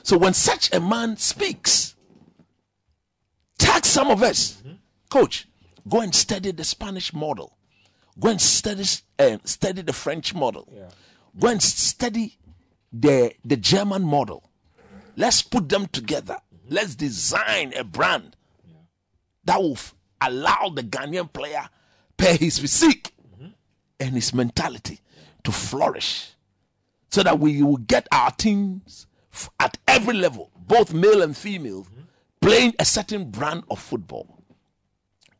So 0.03 0.18
when 0.18 0.35
such 0.35 0.72
a 0.74 0.81
man 0.81 1.16
speaks, 1.16 1.94
tag 3.59 3.85
some 3.85 4.11
of 4.11 4.22
us, 4.22 4.62
coach, 5.11 5.46
go 5.88 6.00
and 6.00 6.14
study 6.14 6.50
the 6.50 6.64
Spanish 6.64 7.12
model, 7.12 7.57
go 8.18 8.31
and 8.31 8.40
study 8.40 8.85
uh, 9.18 9.38
study 9.44 9.83
the 9.83 9.92
French 9.92 10.35
model, 10.35 10.68
go 11.38 11.48
and 11.48 11.62
study 11.62 12.37
the 12.92 13.33
the 13.44 13.57
German 13.57 14.03
model. 14.03 14.50
Let's 15.16 15.42
put 15.42 15.68
them 15.68 15.87
together. 15.87 16.38
Let's 16.68 16.96
design 16.96 17.72
a 17.77 17.85
brand 17.85 18.37
that 19.44 19.61
will 19.62 19.74
f- 19.74 19.94
allow 20.20 20.70
the 20.74 20.83
Ghanaian 20.83 21.33
player, 21.33 21.68
per 22.16 22.37
his 22.37 22.59
physique 22.59 23.12
and 24.00 24.14
his 24.14 24.33
mentality, 24.35 25.00
to 25.44 25.53
flourish, 25.53 26.31
so 27.11 27.22
that 27.22 27.38
we 27.38 27.62
will 27.62 27.77
get 27.77 28.07
our 28.12 28.31
teams 28.33 29.07
at 29.61 29.79
every 29.87 30.14
level, 30.14 30.50
both 30.57 30.94
male 30.94 31.22
and 31.22 31.37
female, 31.37 31.87
playing 32.40 32.74
a 32.79 32.85
certain 32.85 33.31
brand 33.31 33.64
of 33.70 33.79
football. 33.81 34.38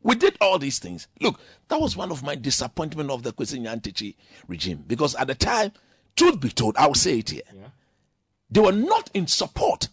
We 0.01 0.15
did 0.15 0.37
all 0.39 0.59
these 0.59 0.77
things. 0.77 1.07
Look, 1.19 1.39
that 1.67 1.79
was 1.81 1.97
one 1.97 2.11
of 2.11 2.21
my 2.21 2.35
disappointment 2.35 3.09
of 3.09 3.23
the 3.23 3.33
Kwesi 3.33 3.59
Nyantakyi 3.59 4.15
regime 4.47 4.83
because 4.85 5.15
at 5.15 5.27
the 5.27 5.35
time, 5.35 5.71
truth 6.15 6.39
be 6.39 6.49
told, 6.49 6.77
I 6.77 6.85
will 6.85 6.93
say 6.93 7.19
it 7.19 7.31
here, 7.31 7.41
they 8.51 8.59
were 8.61 8.71
not 8.71 9.09
in 9.15 9.25
support 9.25 9.89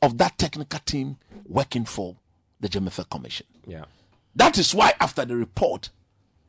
of 0.00 0.18
that 0.18 0.38
technical 0.38 0.78
team 0.80 1.16
working 1.46 1.84
for 1.84 2.16
the 2.60 2.68
JMFA 2.68 3.10
Commission. 3.10 3.46
Yeah. 3.68 3.84
That 4.34 4.56
is 4.58 4.74
why 4.74 4.94
after 4.98 5.24
the 5.24 5.36
report, 5.36 5.90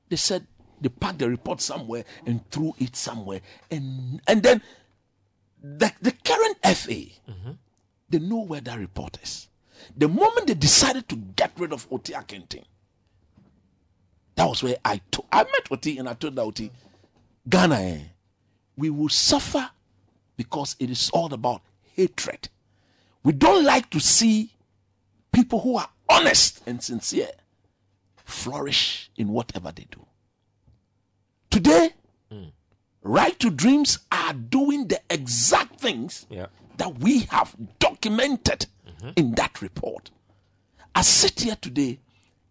they 0.09 0.15
said 0.15 0.47
they 0.81 0.89
packed 0.89 1.19
the 1.19 1.29
report 1.29 1.59
somewhere 1.61 2.05
and 2.25 2.49
threw 2.49 2.73
it 2.79 2.95
somewhere. 2.95 3.41
And 3.69 4.21
and 4.27 4.41
then 4.41 4.61
the, 5.61 5.91
the 6.01 6.11
current 6.23 6.57
FA, 6.77 7.03
they 8.09 8.19
know 8.19 8.39
where 8.39 8.61
that 8.61 8.79
report 8.79 9.17
is. 9.21 9.47
The 9.97 10.07
moment 10.07 10.47
they 10.47 10.53
decided 10.53 11.07
to 11.09 11.15
get 11.17 11.51
rid 11.57 11.73
of 11.73 11.87
Oti 11.91 12.13
Akenteng, 12.13 12.63
that 14.35 14.45
was 14.47 14.63
where 14.63 14.77
I 14.85 15.01
to- 15.11 15.25
I 15.31 15.43
met 15.43 15.67
Oti 15.71 15.97
and 15.97 16.07
I 16.07 16.13
told 16.13 16.37
her, 16.37 16.43
Oti, 16.43 16.71
Ghana, 17.47 17.75
eh, 17.75 17.99
we 18.77 18.89
will 18.89 19.09
suffer 19.09 19.69
because 20.37 20.75
it 20.79 20.89
is 20.89 21.09
all 21.11 21.33
about 21.33 21.61
hatred. 21.95 22.47
We 23.23 23.33
don't 23.33 23.65
like 23.65 23.89
to 23.89 23.99
see 23.99 24.53
people 25.33 25.59
who 25.59 25.75
are 25.77 25.89
honest 26.09 26.61
and 26.65 26.83
sincere 26.83 27.31
flourish 28.25 29.09
in 29.15 29.29
whatever 29.29 29.71
they 29.71 29.85
do. 29.89 30.05
Today, 31.49 31.89
hmm. 32.31 32.43
Right 33.01 33.39
to 33.39 33.49
Dreams 33.49 33.99
are 34.11 34.33
doing 34.33 34.87
the 34.87 34.99
exact 35.09 35.79
things 35.79 36.27
Yeah. 36.29 36.47
that 36.77 36.99
we 36.99 37.21
have 37.31 37.55
documented 37.79 38.67
mm-hmm. 38.87 39.11
in 39.15 39.31
that 39.35 39.61
report. 39.61 40.11
I 40.93 41.01
sit 41.01 41.39
here 41.41 41.55
today 41.59 41.99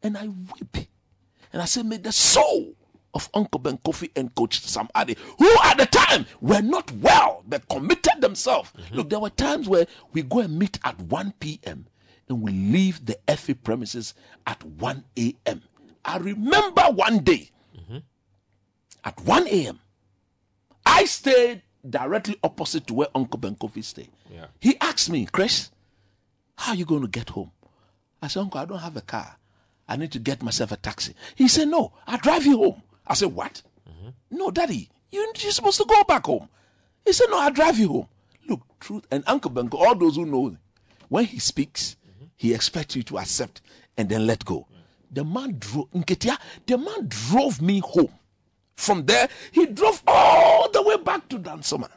and 0.02 0.16
I 0.16 0.28
weep 0.28 0.88
and 1.52 1.60
I 1.62 1.66
say, 1.66 1.82
May 1.82 1.98
the 1.98 2.12
soul 2.12 2.74
of 3.14 3.28
Uncle 3.34 3.60
Ben 3.60 3.78
Koufie 3.78 4.10
and 4.16 4.34
Coach 4.34 4.60
Sam 4.60 4.88
Arday, 4.94 5.16
who 5.38 5.54
at 5.64 5.76
the 5.76 5.86
time 5.86 6.24
were 6.40 6.62
not 6.62 6.90
well, 6.92 7.42
but 7.46 7.68
committed 7.68 8.20
themselves. 8.20 8.72
Mm-hmm. 8.72 8.94
Look, 8.96 9.10
there 9.10 9.20
were 9.20 9.30
times 9.30 9.68
where 9.68 9.86
we 10.12 10.22
go 10.22 10.40
and 10.40 10.58
meet 10.58 10.78
at 10.84 10.98
1 10.98 11.34
p.m. 11.40 11.86
and 12.28 12.42
we 12.42 12.52
leave 12.52 13.04
the 13.06 13.18
FA 13.36 13.54
premises 13.54 14.14
at 14.46 14.62
1 14.64 15.04
a.m. 15.18 15.62
I 16.04 16.18
remember 16.18 16.82
one 16.92 17.20
day 17.20 17.50
at 19.04 19.20
1 19.20 19.46
a.m. 19.48 19.80
I 20.84 21.04
stayed 21.04 21.62
directly 21.88 22.36
opposite 22.42 22.86
to 22.88 22.94
where 22.94 23.08
Uncle 23.14 23.38
Ben 23.38 23.54
Koufie 23.54 23.84
stayed. 23.84 24.10
Yeah. 24.30 24.46
He 24.60 24.76
asked 24.80 25.10
me, 25.10 25.26
Chris, 25.30 25.70
how 26.56 26.72
are 26.72 26.76
you 26.76 26.84
going 26.84 27.02
to 27.02 27.08
get 27.08 27.30
home? 27.30 27.52
I 28.20 28.28
said, 28.28 28.40
Uncle, 28.40 28.60
I 28.60 28.64
don't 28.64 28.78
have 28.80 28.96
a 28.96 29.00
car. 29.00 29.36
I 29.88 29.96
need 29.96 30.12
to 30.12 30.18
get 30.18 30.42
myself 30.42 30.72
a 30.72 30.76
taxi. 30.76 31.14
He 31.34 31.48
said, 31.48 31.68
No, 31.68 31.92
I'll 32.06 32.18
drive 32.18 32.44
you 32.44 32.58
home. 32.58 32.82
I 33.06 33.14
said, 33.14 33.32
What? 33.32 33.62
No, 34.30 34.50
Daddy, 34.50 34.90
you- 35.10 35.32
you're 35.38 35.52
supposed 35.52 35.78
to 35.78 35.86
go 35.86 36.02
back 36.04 36.26
home. 36.26 36.48
He 37.06 37.12
said, 37.12 37.26
No, 37.30 37.38
I'll 37.40 37.52
drive 37.52 37.78
you 37.78 37.88
home. 37.88 38.08
Look, 38.48 38.60
truth 38.80 39.06
and 39.10 39.22
Uncle 39.26 39.50
Benko, 39.50 39.74
all 39.74 39.94
those 39.94 40.16
who 40.16 40.26
know, 40.26 40.56
when 41.08 41.24
he 41.26 41.38
speaks, 41.38 41.96
he 42.38 42.54
expects 42.54 42.96
you 42.96 43.02
to 43.02 43.18
accept 43.18 43.60
and 43.98 44.08
then 44.08 44.26
let 44.26 44.44
go. 44.46 44.66
The 45.10 45.24
man 45.24 45.56
drove 45.58 45.90
Nketia, 45.90 46.38
the 46.66 46.78
man 46.78 47.06
drove 47.08 47.60
me 47.60 47.80
home. 47.80 48.12
From 48.76 49.04
there, 49.06 49.28
he 49.52 49.66
drove 49.66 50.02
all 50.06 50.70
the 50.70 50.80
way 50.82 50.96
back 50.96 51.28
to 51.28 51.38
Dansoman. 51.38 51.90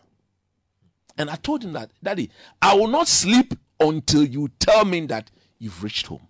And 1.17 1.29
I 1.29 1.35
told 1.35 1.63
him 1.63 1.73
that, 1.73 1.91
Daddy, 2.01 2.31
I 2.61 2.73
will 2.73 2.87
not 2.87 3.07
sleep 3.07 3.53
until 3.79 4.23
you 4.23 4.49
tell 4.59 4.83
me 4.83 5.05
that 5.05 5.29
you've 5.59 5.83
reached 5.83 6.07
home. 6.07 6.27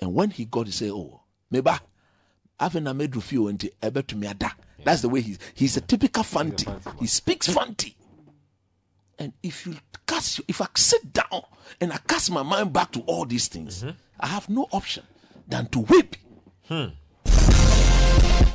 And 0.00 0.14
when 0.14 0.30
he 0.30 0.44
got, 0.44 0.66
he 0.66 0.72
said, 0.72 0.90
Oh, 0.90 1.20
meba, 1.52 1.80
after 2.58 2.80
na 2.80 2.92
medru 2.92 3.22
fio 3.22 3.52
nti 3.52 3.70
ebe 3.82 4.02
to 4.06 4.16
me 4.16 4.26
ada. 4.26 4.52
That's 4.84 5.02
the 5.02 5.08
way 5.08 5.20
he's 5.20 5.38
he's 5.54 5.76
a 5.76 5.80
typical 5.80 6.22
fanti. 6.22 6.66
He 6.98 7.06
speaks 7.06 7.48
fanti. 7.48 7.94
And 9.18 9.32
if 9.42 9.66
you 9.66 9.74
cast 10.06 10.40
if 10.46 10.60
I 10.60 10.66
sit 10.76 11.12
down 11.12 11.42
and 11.80 11.92
I 11.92 11.98
cast 12.06 12.30
my 12.30 12.42
mind 12.42 12.72
back 12.72 12.92
to 12.92 13.00
all 13.00 13.24
these 13.24 13.48
things, 13.48 13.82
mm-hmm. 13.82 13.96
I 14.20 14.28
have 14.28 14.48
no 14.48 14.68
option 14.72 15.04
than 15.48 15.66
to 15.66 15.80
weep. 15.80 16.16
Hmm. 16.68 16.86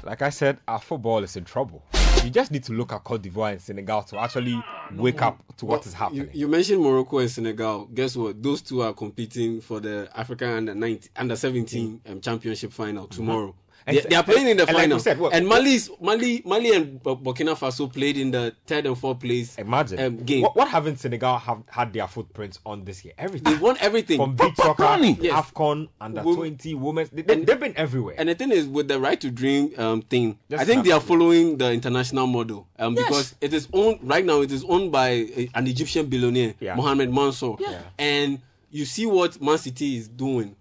Like 0.03 0.21
I 0.21 0.29
said, 0.29 0.59
our 0.67 0.79
football 0.79 1.23
is 1.23 1.35
in 1.35 1.45
trouble. 1.45 1.83
You 2.23 2.29
just 2.29 2.51
need 2.51 2.63
to 2.65 2.73
look 2.73 2.93
at 2.93 3.03
Cote 3.03 3.21
d'Ivoire 3.21 3.53
and 3.53 3.61
Senegal 3.61 4.03
to 4.03 4.19
actually 4.19 4.61
wake 4.95 5.21
up 5.21 5.43
to 5.57 5.65
what 5.65 5.85
is 5.85 5.93
You, 5.93 5.97
happening. 5.97 6.29
you 6.33 6.47
mentioned 6.47 6.81
Morocco 6.81 7.19
and 7.19 7.29
Senegal. 7.29 7.85
Guess 7.93 8.15
what? 8.15 8.41
Those 8.41 8.61
two 8.61 8.81
are 8.81 8.93
competing 8.93 9.59
for 9.59 9.79
the 9.79 10.09
African 10.15 10.49
under 10.49 10.75
19, 10.75 11.09
under 11.17 11.35
17 11.35 12.01
hmm. 12.05 12.11
um, 12.11 12.21
championship 12.21 12.71
final 12.71 13.05
mm-hmm. 13.07 13.15
tomorrow. 13.15 13.55
And 13.85 13.97
They, 13.97 14.01
they 14.01 14.15
are 14.15 14.23
playing 14.23 14.47
in 14.47 14.57
the 14.57 14.67
and 14.67 14.77
final. 14.77 14.97
we 14.97 15.01
said, 15.03 15.19
what- 15.19 15.33
and 15.33 15.47
Mali's, 15.47 15.89
Mali, 15.99 16.41
Mali 16.45 16.71
and 16.75 17.01
Burkina 17.03 17.55
Faso 17.57 17.91
played 17.91 18.17
in 18.17 18.31
the 18.31 18.55
third 18.65 18.85
and 18.85 18.97
fourth 18.97 19.19
place 19.19 19.57
Imagine 19.57 19.99
um, 19.99 20.17
game. 20.23 20.41
What, 20.43 20.55
what 20.55 20.67
haven't 20.69 20.99
Senegal 20.99 21.37
have 21.37 21.63
had 21.69 21.91
their 21.93 22.07
footprints 22.07 22.59
on 22.65 22.85
this 22.85 23.03
year? 23.03 23.13
Everything 23.17 23.53
They 23.53 23.59
won 23.59 23.75
everything. 23.79 24.17
from 24.17 24.35
beach 24.35 24.55
soccer, 24.55 24.83
Yes. 25.19 25.33
Afcon, 25.33 25.89
under 25.99 26.23
Wo- 26.23 26.35
twenty, 26.35 26.73
women. 26.73 27.09
They, 27.11 27.21
they, 27.23 27.51
have 27.51 27.59
been 27.59 27.75
everywhere. 27.75 28.15
And 28.17 28.29
the 28.29 28.35
thing 28.35 28.51
is, 28.51 28.67
with 28.67 28.87
the 28.87 28.99
right 28.99 29.19
to 29.19 29.29
dream 29.29 29.73
um, 29.77 30.01
thing, 30.01 30.39
Just 30.49 30.61
I 30.61 30.65
think 30.65 30.85
they 30.85 30.91
are 30.91 31.01
following 31.01 31.57
the 31.57 31.71
international 31.71 32.27
model 32.27 32.67
um, 32.79 32.95
because 32.95 33.35
it 33.41 33.53
is 33.53 33.67
owned 33.73 33.99
right 34.03 34.25
now. 34.25 34.41
It 34.41 34.51
is 34.51 34.63
owned 34.63 34.91
by 34.91 35.09
an 35.53 35.67
Egyptian 35.67 36.05
billionaire, 36.07 36.53
Yeah. 36.59 36.75
Mohamed 36.75 37.13
Mansour, 37.13 37.55
and 37.99 38.39
you 38.73 38.85
see 38.85 39.05
what 39.05 39.39
Man 39.39 39.57
City 39.59 39.97
is 39.97 40.07
doing. 40.07 40.55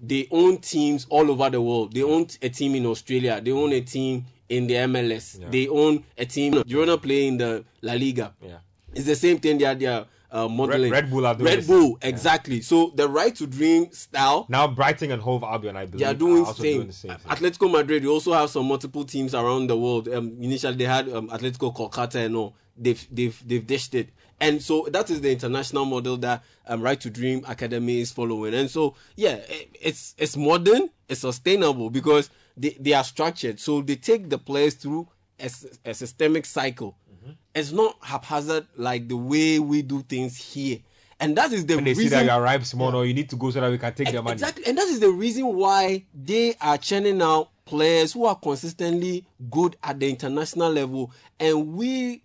They 0.00 0.26
own 0.30 0.58
teams 0.58 1.06
all 1.08 1.30
over 1.30 1.48
the 1.48 1.60
world. 1.60 1.94
They 1.94 2.02
own 2.02 2.26
a 2.42 2.48
team 2.48 2.74
in 2.74 2.84
Australia. 2.86 3.40
They 3.42 3.52
own 3.52 3.72
a 3.72 3.80
team 3.80 4.26
in 4.48 4.66
the 4.66 4.74
MLS. 4.74 5.50
They 5.50 5.68
own 5.68 6.04
a 6.18 6.26
team. 6.26 6.54
Girona 6.54 7.00
play 7.00 7.28
in 7.28 7.38
the 7.38 7.64
La 7.80 7.94
Liga. 7.94 8.34
Yeah. 8.42 8.58
It's 8.94 9.06
the 9.06 9.14
same 9.16 9.38
thing. 9.38 9.58
They 9.58 9.64
are 9.64 9.74
they 9.76 9.86
are 9.86 10.06
uh, 10.30 10.48
modeling. 10.48 10.90
Red 10.90 11.08
Bull 11.08 11.24
are 11.24 11.34
doing 11.34 11.46
Red 11.46 11.58
this. 11.60 11.66
Bull 11.66 11.98
exactly. 12.02 12.60
So 12.62 12.92
the 12.96 13.08
right 13.08 13.34
to 13.36 13.46
dream 13.46 13.92
style 13.92 14.44
now 14.48 14.66
Brighton 14.66 15.12
and 15.12 15.22
Hove 15.22 15.44
Albion, 15.44 15.76
I 15.76 15.86
believe, 15.86 16.00
they 16.00 16.04
are 16.04 16.14
doing, 16.14 16.44
also 16.44 16.62
same. 16.62 16.76
doing 16.78 16.86
the 16.88 16.92
same 16.92 17.16
thing. 17.16 17.30
Atletico 17.30 17.70
Madrid. 17.70 18.02
We 18.02 18.08
also 18.08 18.32
have 18.32 18.50
some 18.50 18.66
multiple 18.66 19.04
teams 19.04 19.34
around 19.34 19.68
the 19.68 19.76
world. 19.76 20.08
Um, 20.08 20.36
initially, 20.40 20.76
they 20.76 20.84
had 20.84 21.08
um, 21.08 21.28
Atletico 21.28 21.74
Kolkata 21.74 22.24
and 22.26 22.34
all. 22.36 22.56
They've 22.76 23.06
they've 23.10 23.42
they've 23.46 23.66
dished 23.66 23.94
it, 23.94 24.10
and 24.40 24.62
so 24.62 24.88
that 24.90 25.10
is 25.10 25.20
the 25.20 25.30
international 25.30 25.84
model 25.84 26.16
that 26.18 26.42
um, 26.66 26.80
Right 26.80 27.00
to 27.00 27.10
Dream 27.10 27.44
Academy 27.46 28.00
is 28.00 28.12
following. 28.12 28.54
And 28.54 28.70
so, 28.70 28.94
yeah, 29.16 29.34
it, 29.48 29.76
it's 29.80 30.14
it's 30.18 30.36
modern, 30.36 30.90
it's 31.08 31.20
sustainable 31.20 31.90
because 31.90 32.30
they, 32.56 32.76
they 32.80 32.92
are 32.92 33.04
structured. 33.04 33.60
So 33.60 33.82
they 33.82 33.96
take 33.96 34.30
the 34.30 34.38
players 34.38 34.74
through 34.74 35.08
a 35.38 35.94
systemic 35.94 36.46
cycle. 36.46 36.96
Mm-hmm. 37.12 37.32
It's 37.54 37.72
not 37.72 37.96
haphazard 38.00 38.66
like 38.76 39.08
the 39.08 39.16
way 39.16 39.58
we 39.58 39.82
do 39.82 40.02
things 40.02 40.36
here. 40.36 40.78
And 41.18 41.36
that 41.36 41.52
is 41.52 41.66
the 41.66 41.76
when 41.76 41.84
they 41.84 41.90
reason 41.90 42.04
see 42.04 42.08
that 42.10 42.24
you 42.24 42.30
arrive 42.30 42.66
small, 42.66 42.94
or 42.96 43.06
you 43.06 43.14
need 43.14 43.30
to 43.30 43.36
go 43.36 43.50
so 43.50 43.60
that 43.60 43.70
we 43.70 43.78
can 43.78 43.94
take 43.94 44.10
their 44.10 44.22
money. 44.22 44.34
Exactly, 44.34 44.64
and 44.66 44.76
that 44.76 44.88
is 44.88 44.98
the 44.98 45.10
reason 45.10 45.54
why 45.54 46.04
they 46.12 46.56
are 46.60 46.76
churning 46.76 47.22
out 47.22 47.50
players 47.64 48.12
who 48.12 48.24
are 48.24 48.34
consistently 48.34 49.24
good 49.48 49.76
at 49.84 50.00
the 50.00 50.10
international 50.10 50.72
level, 50.72 51.12
and 51.38 51.74
we 51.74 52.24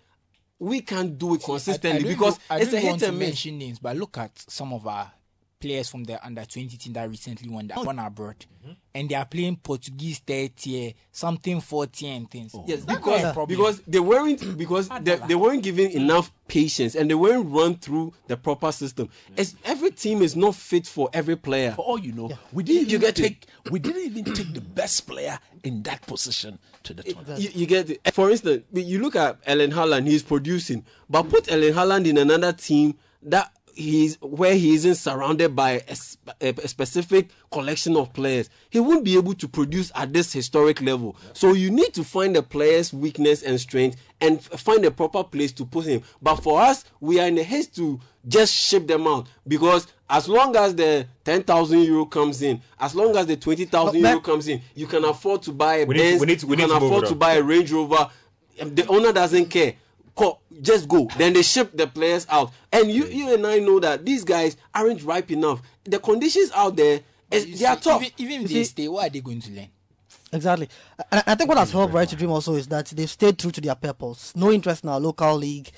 we 0.59 0.81
can't 0.81 1.17
do 1.17 1.35
it 1.35 1.43
consistently 1.43 1.99
I 1.99 2.03
don't 2.03 2.11
because 2.11 2.37
go- 2.37 2.43
I 2.49 2.59
it's 2.59 2.71
don't 2.71 2.83
a 2.83 2.87
hit 2.87 3.01
and 3.03 3.19
miss. 3.19 3.27
mention 3.29 3.57
names, 3.57 3.79
but 3.79 3.95
look 3.97 4.17
at 4.17 4.31
some 4.49 4.73
of 4.73 4.87
our 4.87 5.11
players 5.59 5.89
from 5.89 6.03
the 6.03 6.23
under 6.25 6.45
20 6.45 6.77
team 6.77 6.93
that 6.93 7.09
recently 7.09 7.49
won 7.49 7.67
that 7.67 7.83
one 7.83 7.99
abroad, 7.99 8.45
Mm-hmm. 8.63 8.73
and 8.95 9.07
they 9.09 9.15
are 9.15 9.23
playing 9.25 9.55
Portuguese 9.57 10.19
third 10.19 10.53
tier, 10.57 10.91
something 11.11 11.61
fourth 11.61 11.91
tier 11.93 12.13
and 12.13 12.29
things. 12.29 12.53
Yes, 12.65 12.81
because 12.81 13.23
not 13.23 13.37
a 13.37 13.45
because 13.47 13.81
they 13.87 13.99
weren't 13.99 14.57
because 14.57 14.89
they, 15.03 15.15
they 15.15 15.35
weren't 15.35 15.63
given 15.63 15.91
enough 15.91 16.33
patience 16.49 16.95
and 16.95 17.09
they 17.09 17.13
weren't 17.13 17.49
run 17.49 17.75
through 17.75 18.13
the 18.27 18.35
proper 18.35 18.71
system. 18.73 19.09
As 19.37 19.55
every 19.63 19.91
team 19.91 20.21
is 20.21 20.35
not 20.35 20.53
fit 20.55 20.85
for 20.85 21.09
every 21.13 21.37
player. 21.37 21.71
For 21.73 21.83
all 21.85 21.99
you 21.99 22.11
know, 22.11 22.31
we 22.51 22.63
didn't 22.63 22.89
You 22.89 22.97
even 22.97 23.01
get 23.01 23.19
it. 23.19 23.23
take 23.23 23.45
we 23.71 23.79
didn't 23.79 24.17
even 24.17 24.33
take 24.33 24.53
the 24.53 24.61
best 24.61 25.07
player 25.07 25.39
in 25.63 25.83
that 25.83 26.01
position 26.01 26.59
to 26.83 26.93
the 26.93 27.03
tournament. 27.03 27.39
You, 27.39 27.49
you 27.53 27.65
get 27.67 27.89
it. 27.89 28.13
For 28.13 28.29
instance, 28.31 28.63
you 28.73 28.99
look 28.99 29.15
at 29.15 29.37
Erling 29.47 29.71
Haaland, 29.71 30.07
he's 30.07 30.23
producing, 30.23 30.83
but 31.09 31.23
put 31.29 31.49
Erling 31.51 31.73
Haaland 31.73 32.05
in 32.05 32.17
another 32.17 32.51
team 32.51 32.95
that 33.23 33.53
he's 33.77 34.19
where 34.21 34.55
he 34.55 34.73
isn't 34.73 34.95
surrounded 34.95 35.55
by 35.55 35.81
a, 35.87 35.95
a, 36.41 36.49
a 36.63 36.67
specific 36.67 37.29
collection 37.51 37.95
of 37.95 38.11
players. 38.13 38.49
He 38.69 38.79
won't 38.79 39.05
be 39.05 39.15
able 39.15 39.33
to 39.35 39.47
produce 39.47 39.91
at 39.95 40.11
this 40.13 40.33
historic 40.33 40.81
level. 40.81 41.15
So 41.33 41.53
you 41.53 41.69
need 41.69 41.93
to 41.93 42.03
find 42.03 42.35
the 42.35 42.41
player's 42.43 42.91
weakness 42.91 43.43
and 43.43 43.59
strength 43.59 43.97
and 44.19 44.41
find 44.41 44.83
a 44.85 44.91
proper 44.91 45.23
place 45.23 45.51
to 45.53 45.65
put 45.65 45.85
him. 45.85 46.01
But 46.21 46.37
for 46.37 46.59
us, 46.61 46.85
we 46.99 47.19
are 47.19 47.27
in 47.27 47.37
a 47.37 47.43
haste 47.43 47.75
to 47.75 47.99
just 48.27 48.53
ship 48.53 48.87
them 48.87 49.07
out 49.07 49.27
because 49.47 49.87
as 50.09 50.27
long 50.27 50.55
as 50.55 50.73
the 50.75 51.05
10,000 51.23 51.79
euro 51.83 52.05
comes 52.05 52.41
in, 52.41 52.61
as 52.79 52.95
long 52.95 53.15
as 53.15 53.27
the 53.27 53.37
20,000 53.37 53.99
euro 53.99 54.19
comes 54.21 54.47
in, 54.47 54.61
you 54.73 54.87
can 54.87 55.05
afford 55.05 55.43
to 55.43 55.51
buy 55.51 55.75
a 55.77 55.85
We 55.85 55.93
need 55.95 55.99
to- 56.01 56.09
Benz, 56.09 56.19
we 56.21 56.25
need 56.27 56.39
to- 56.39 56.47
we 56.47 56.51
you 56.53 56.57
need 56.63 56.71
can 56.71 56.79
to 56.79 56.85
afford 56.85 57.05
to 57.05 57.15
buy 57.15 57.33
a 57.35 57.43
Range 57.43 57.71
Rover. 57.71 58.09
The 58.59 58.87
owner 58.87 59.13
doesn't 59.13 59.45
care. 59.51 59.75
Co- 60.17 60.39
Just 60.61 60.87
go. 60.87 61.07
Then 61.17 61.33
they 61.33 61.43
ship 61.43 61.71
the 61.77 61.85
players 61.87 62.25
out. 62.29 62.51
And 62.71 62.89
you, 62.91 63.05
you 63.05 63.33
and 63.33 63.45
I 63.45 63.59
know 63.59 63.79
that 63.79 64.03
these 64.05 64.23
guys 64.23 64.57
aren't 64.73 65.03
ripe 65.03 65.29
enough. 65.31 65.61
The 65.83 65.99
conditions 65.99 66.51
out 66.55 66.75
there, 66.75 67.01
is, 67.31 67.45
You 67.45 67.57
they 67.57 67.65
are 67.65 67.75
tough. 67.75 68.01
Even, 68.01 68.13
even 68.17 68.35
if 68.35 68.41
You 68.41 68.47
they 68.57 68.63
see- 68.63 68.69
stay, 68.69 68.87
what 68.87 69.07
are 69.07 69.09
they 69.11 69.21
going 69.21 69.41
to 69.41 69.51
learn? 69.51 69.67
Exactly. 70.33 70.67
And 71.11 71.23
I- 71.25 71.31
I 71.31 71.35
think 71.35 71.47
what 71.49 71.57
has 71.57 71.71
helped 71.71 71.93
Right 71.93 72.09
to 72.09 72.15
Dream 72.15 72.31
also 72.31 72.55
is 72.55 72.67
that 72.67 72.87
they've 72.87 73.09
stayed 73.09 73.37
true 73.37 73.51
to 73.51 73.61
their 73.61 73.75
purpose. 73.75 74.33
No 74.35 74.51
interest 74.51 74.83
in 74.83 74.89
our 74.89 74.99
local 74.99 75.35
league. 75.37 75.69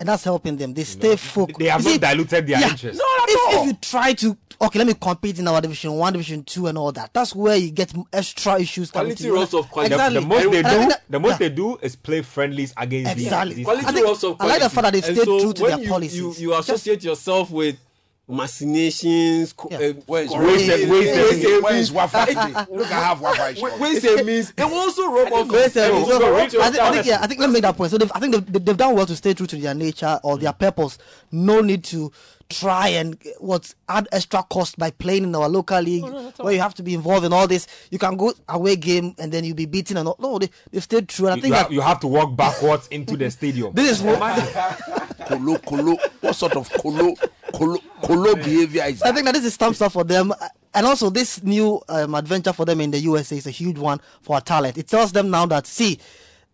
And 0.00 0.08
that's 0.08 0.22
helping 0.22 0.56
them. 0.56 0.74
They 0.74 0.84
stay 0.84 1.16
focused. 1.16 1.58
They 1.58 1.66
have 1.66 1.82
You 1.84 1.92
not 1.92 2.00
diluted 2.02 2.46
their 2.46 2.60
yeah, 2.60 2.70
interest. 2.70 2.98
No, 3.00 3.04
if, 3.26 3.54
if 3.58 3.66
you 3.66 3.72
try 3.74 4.12
to, 4.12 4.36
okay, 4.60 4.78
let 4.78 4.86
me 4.86 4.94
compete 4.94 5.40
in 5.40 5.48
our 5.48 5.60
division 5.60 5.92
one, 5.94 6.12
division 6.12 6.44
two, 6.44 6.68
and 6.68 6.78
all 6.78 6.92
that, 6.92 7.12
that's 7.12 7.34
where 7.34 7.56
you 7.56 7.72
get 7.72 7.92
extra 8.12 8.60
issues. 8.60 8.92
Quality 8.92 9.16
to 9.16 9.24
you. 9.24 9.34
roles 9.34 9.52
of 9.54 9.68
quality. 9.68 9.88
The, 9.88 9.94
Exactly. 9.96 10.20
the 10.20 10.26
most 10.26 10.44
And- 10.44 10.52
they 10.54 10.58
and 10.58 10.66
do, 10.82 10.88
that- 10.88 11.02
the 11.10 11.18
most 11.18 11.30
yeah. 11.32 11.48
they 11.48 11.54
do 11.54 11.76
is 11.82 11.96
play 11.96 12.22
friendlies 12.22 12.72
against 12.76 13.16
these- 13.16 13.24
Exactly. 13.26 13.54
these. 13.56 13.64
Quality 13.64 13.86
I 13.86 13.92
think- 13.92 14.06
roles 14.06 14.22
of 14.22 14.36
I 14.40 14.46
like 14.46 14.62
the 14.62 14.70
fact 14.70 14.82
that 14.84 14.92
they 14.92 15.00
stay 15.00 15.14
so 15.16 15.40
true 15.40 15.52
to 15.52 15.62
when 15.62 15.70
their 15.72 15.80
you, 15.80 15.88
policies. 15.88 16.16
You, 16.16 16.34
you 16.38 16.50
Just- 16.50 16.68
associate 16.68 17.02
yourself 17.02 17.50
with 17.50 17.76
machinations. 18.28 19.52
co- 19.54 19.68
Yeah. 19.70 19.78
uh, 19.78 19.92
Where's 20.06 20.30
Where's- 20.30 20.66
where's- 20.68 20.88
where's- 20.88 21.62
Where's 21.62 21.92
Wafa? 21.92 22.66
Look, 22.70 22.92
I 22.92 23.00
have 23.00 23.20
Wafa. 23.20 23.54
Wh- 23.54 23.80
When 23.80 23.92
means 24.26 24.52
it 24.56 24.64
will 24.64 24.74
also 24.78 25.10
rub 25.10 25.32
off. 25.32 25.48
Wait, 25.48 25.76
it 25.76 25.92
will 25.92 26.12
I, 26.62 26.70
think, 26.70 26.82
I 26.82 26.92
think 26.92 27.06
yeah, 27.06 27.18
I 27.20 27.26
think 27.26 27.40
let 27.40 27.48
me 27.48 27.54
make 27.54 27.62
that 27.62 27.76
point. 27.76 27.90
So 27.90 27.98
I 28.14 28.20
think 28.20 28.34
they've, 28.34 28.64
they've 28.64 28.76
done 28.76 28.94
well 28.94 29.06
to 29.06 29.16
stay 29.16 29.34
true 29.34 29.46
to 29.46 29.56
their 29.56 29.74
nature 29.74 30.20
or 30.22 30.36
their 30.38 30.52
purpose. 30.52 30.98
No 31.32 31.60
need 31.60 31.84
to 31.84 32.12
try 32.50 32.88
and 32.88 33.18
what 33.40 33.74
add 33.88 34.08
extra 34.10 34.42
cost 34.44 34.78
by 34.78 34.90
playing 34.90 35.24
in 35.24 35.34
our 35.34 35.48
local 35.48 35.80
league 35.80 36.04
where 36.38 36.54
you 36.54 36.60
have 36.60 36.74
to 36.74 36.82
be 36.82 36.94
involved 36.94 37.26
in 37.26 37.32
all 37.32 37.46
this. 37.46 37.66
You 37.90 37.98
can 37.98 38.16
go 38.16 38.32
away 38.48 38.76
game 38.76 39.14
and 39.18 39.30
then 39.30 39.44
you'll 39.44 39.54
be 39.56 39.66
beaten 39.66 39.96
and 39.98 40.08
all. 40.08 40.16
No, 40.18 40.38
they 40.38 40.48
they've 40.70 40.82
stayed 40.82 41.08
true. 41.08 41.26
And 41.26 41.34
I 41.34 41.36
You, 41.36 41.42
think 41.42 41.54
have, 41.54 41.68
that 41.68 41.74
you 41.74 41.80
have 41.82 42.00
to 42.00 42.06
walk 42.06 42.34
backwards 42.36 42.88
into 42.88 43.16
the 43.16 43.30
stadium. 43.30 43.72
this 43.74 43.98
is 43.98 44.02
what 44.02 44.18
Kolo, 45.28 45.58
kolo. 45.58 45.96
What 46.20 46.34
sort 46.36 46.56
of 46.56 46.70
kolo, 46.70 47.14
kolo, 47.52 47.78
kolo 48.02 48.34
behavior 48.34 48.84
is 48.84 49.02
I 49.02 49.12
think 49.12 49.26
that 49.26 49.34
this 49.34 49.44
is 49.44 49.56
thumbs 49.56 49.82
up 49.82 49.92
for 49.92 50.04
them. 50.04 50.32
Uh, 50.32 50.48
And 50.74 50.86
also, 50.86 51.10
this 51.10 51.42
new 51.42 51.80
um, 51.88 52.14
adventure 52.14 52.52
for 52.52 52.64
them 52.66 52.80
in 52.80 52.90
the 52.90 52.98
USA 53.00 53.36
is 53.36 53.46
a 53.46 53.50
huge 53.50 53.78
one 53.78 54.00
for 54.22 54.34
our 54.36 54.40
talent. 54.42 54.76
It 54.78 54.86
tells 54.86 55.12
them 55.12 55.28
now 55.30 55.46
that, 55.46 55.66
see, 55.66 55.98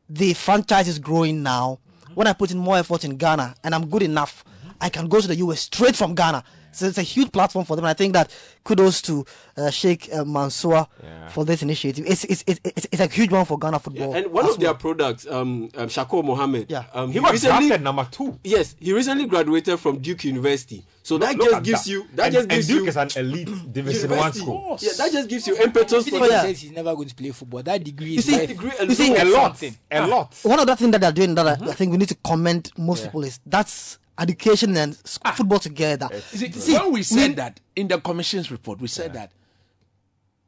the 0.09 0.35
franchise 0.35 0.89
is 0.89 0.99
growing 0.99 1.43
now. 1.43 1.79
When 2.15 2.27
I 2.29 2.33
put 2.33 2.51
in 2.53 2.59
more 2.59 2.77
effort 2.79 3.05
in 3.05 3.17
Ghana 3.17 3.57
and 3.65 3.75
I'm 3.75 3.87
good 3.91 4.03
enough, 4.03 4.45
I 4.85 4.91
can 4.91 5.09
go 5.09 5.21
to 5.21 5.27
the 5.27 5.37
US 5.37 5.61
straight 5.63 5.97
from 5.97 6.15
Ghana. 6.15 6.45
So 6.73 6.87
it's 6.87 6.99
a 6.99 7.03
huge 7.03 7.31
platform 7.31 7.65
for 7.65 7.77
them. 7.77 7.85
And 7.85 7.91
I 7.91 7.95
think 7.95 8.15
that 8.15 8.31
kudos 8.65 9.01
to 9.03 9.25
uh, 9.57 9.71
Sheikh 9.71 10.13
uh, 10.13 10.25
Mansour 10.25 10.87
Yeah. 11.03 11.29
for 11.29 11.45
this 11.45 11.63
initiative. 11.63 12.05
It's, 12.05 12.25
it's, 12.25 12.43
it's, 12.49 12.61
it's, 12.65 12.87
it's 12.91 13.01
a 13.01 13.07
huge 13.07 13.31
one 13.31 13.45
for 13.45 13.57
Ghana 13.59 13.79
football. 13.79 14.13
And 14.13 14.27
one 14.33 14.45
as 14.45 14.55
of 14.55 14.61
their 14.61 14.75
products, 14.75 15.25
um, 15.29 15.71
um 15.77 15.87
Shakur 15.89 16.25
Mohammed, 16.25 16.67
Yeah. 16.71 16.85
um, 16.93 17.13
He 17.13 17.21
was 17.21 17.31
recently, 17.33 17.69
drafted 17.69 17.83
number 17.85 18.09
two. 18.11 18.39
yes, 18.43 18.75
he 18.81 18.93
recently 18.93 19.27
graduated 19.27 19.79
from 19.79 19.99
Duke 20.01 20.25
University. 20.25 20.85
So 21.05 21.17
that 21.19 21.37
just 21.37 21.63
gives 21.63 21.85
that. 21.85 21.91
you 21.91 22.07
that 22.15 22.25
and, 22.27 22.33
just 22.35 22.43
and 22.45 22.51
gives 22.51 22.67
Duke 22.67 22.83
you 22.83 22.89
is 22.89 22.97
an 22.97 23.09
elite 23.17 23.49
Division 23.73 24.11
One 24.11 24.19
university. 24.19 24.41
school. 24.45 24.79
Yeah, 24.81 24.91
that 24.99 25.13
just 25.13 25.29
gives 25.29 25.47
you 25.47 25.57
impetus 25.63 26.07
Even 26.09 26.19
for 26.19 26.25
if 26.27 26.31
yeah. 26.33 26.43
says 26.43 26.61
he's 26.61 26.73
never 26.73 26.95
going 26.97 27.09
to 27.09 27.15
play 27.15 27.31
football, 27.31 27.63
that 27.63 27.85
degree 27.85 28.11
You 28.11 28.19
is 28.19 28.25
see- 28.25 28.33
worth- 28.37 28.49
degree 28.49 28.71
You 28.83 28.95
see, 28.95 29.15
alone. 29.15 29.27
A 29.29 29.31
lot, 29.31 29.45
Something. 29.59 29.77
a 29.93 30.07
lot. 30.09 30.35
one 30.43 30.59
other 30.59 30.75
thing 30.75 30.91
that 30.91 31.01
they're 31.01 31.13
doing 31.13 31.35
that 31.37 31.47
Mm-hmm. 31.47 31.69
I- 31.69 31.71
I 31.71 31.75
think 31.75 31.93
we 31.93 31.99
need 31.99 32.09
to 32.09 32.17
comment 32.17 32.73
most 32.77 33.05
people 33.05 33.23
is 33.23 33.39
that's 33.47 33.99
education 34.19 34.77
and 34.77 34.93
s- 35.05 35.19
Ah. 35.25 35.33
football 35.33 35.59
together. 35.59 36.09
See, 36.29 36.51
See, 36.53 36.75
when 36.75 36.93
we 36.93 37.03
said 37.03 37.37
that 37.37 37.61
in 37.75 37.89
the 37.89 38.01
commission's 38.01 38.51
report, 38.51 38.81
we 38.81 38.89
said 38.89 39.13
that 39.15 39.33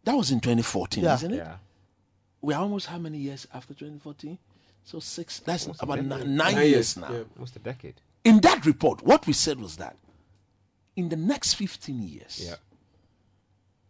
that 0.05 0.15
was 0.17 0.31
in 0.31 0.41
2014, 0.41 1.05
Yeah. 1.05 1.15
isn't 1.15 1.33
it? 1.35 1.37
Yeah. 1.39 1.57
We're 2.41 2.57
almost 2.59 2.87
how 2.87 2.99
many 2.99 3.19
years 3.19 3.47
after 3.53 3.75
2014? 3.75 4.39
So 4.85 5.01
six, 5.01 5.41
that's 5.41 5.67
about 5.81 5.99
a 5.99 6.03
ni- 6.03 6.09
decade. 6.09 6.27
nine, 6.29 6.37
Nine 6.37 6.57
years 6.59 6.69
years, 6.71 6.97
now. 6.97 7.13
yeah. 7.13 7.23
Almost 7.37 7.57
a 7.57 7.59
decade. 7.59 7.95
In 8.25 8.41
that 8.41 8.65
report, 8.65 9.03
what 9.03 9.27
we 9.27 9.33
said 9.33 9.59
was 9.59 9.77
that 9.77 9.97
in 10.95 11.09
the 11.09 11.17
next 11.17 11.55
15 11.55 12.03
years, 12.03 12.41
Yeah. 12.45 12.55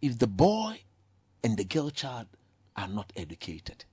if 0.00 0.18
the 0.18 0.26
boy 0.26 0.80
and 1.44 1.56
the 1.58 1.64
girl 1.64 1.90
child 1.90 2.26
are 2.76 2.88
not 2.88 3.12
educated, 3.14 3.84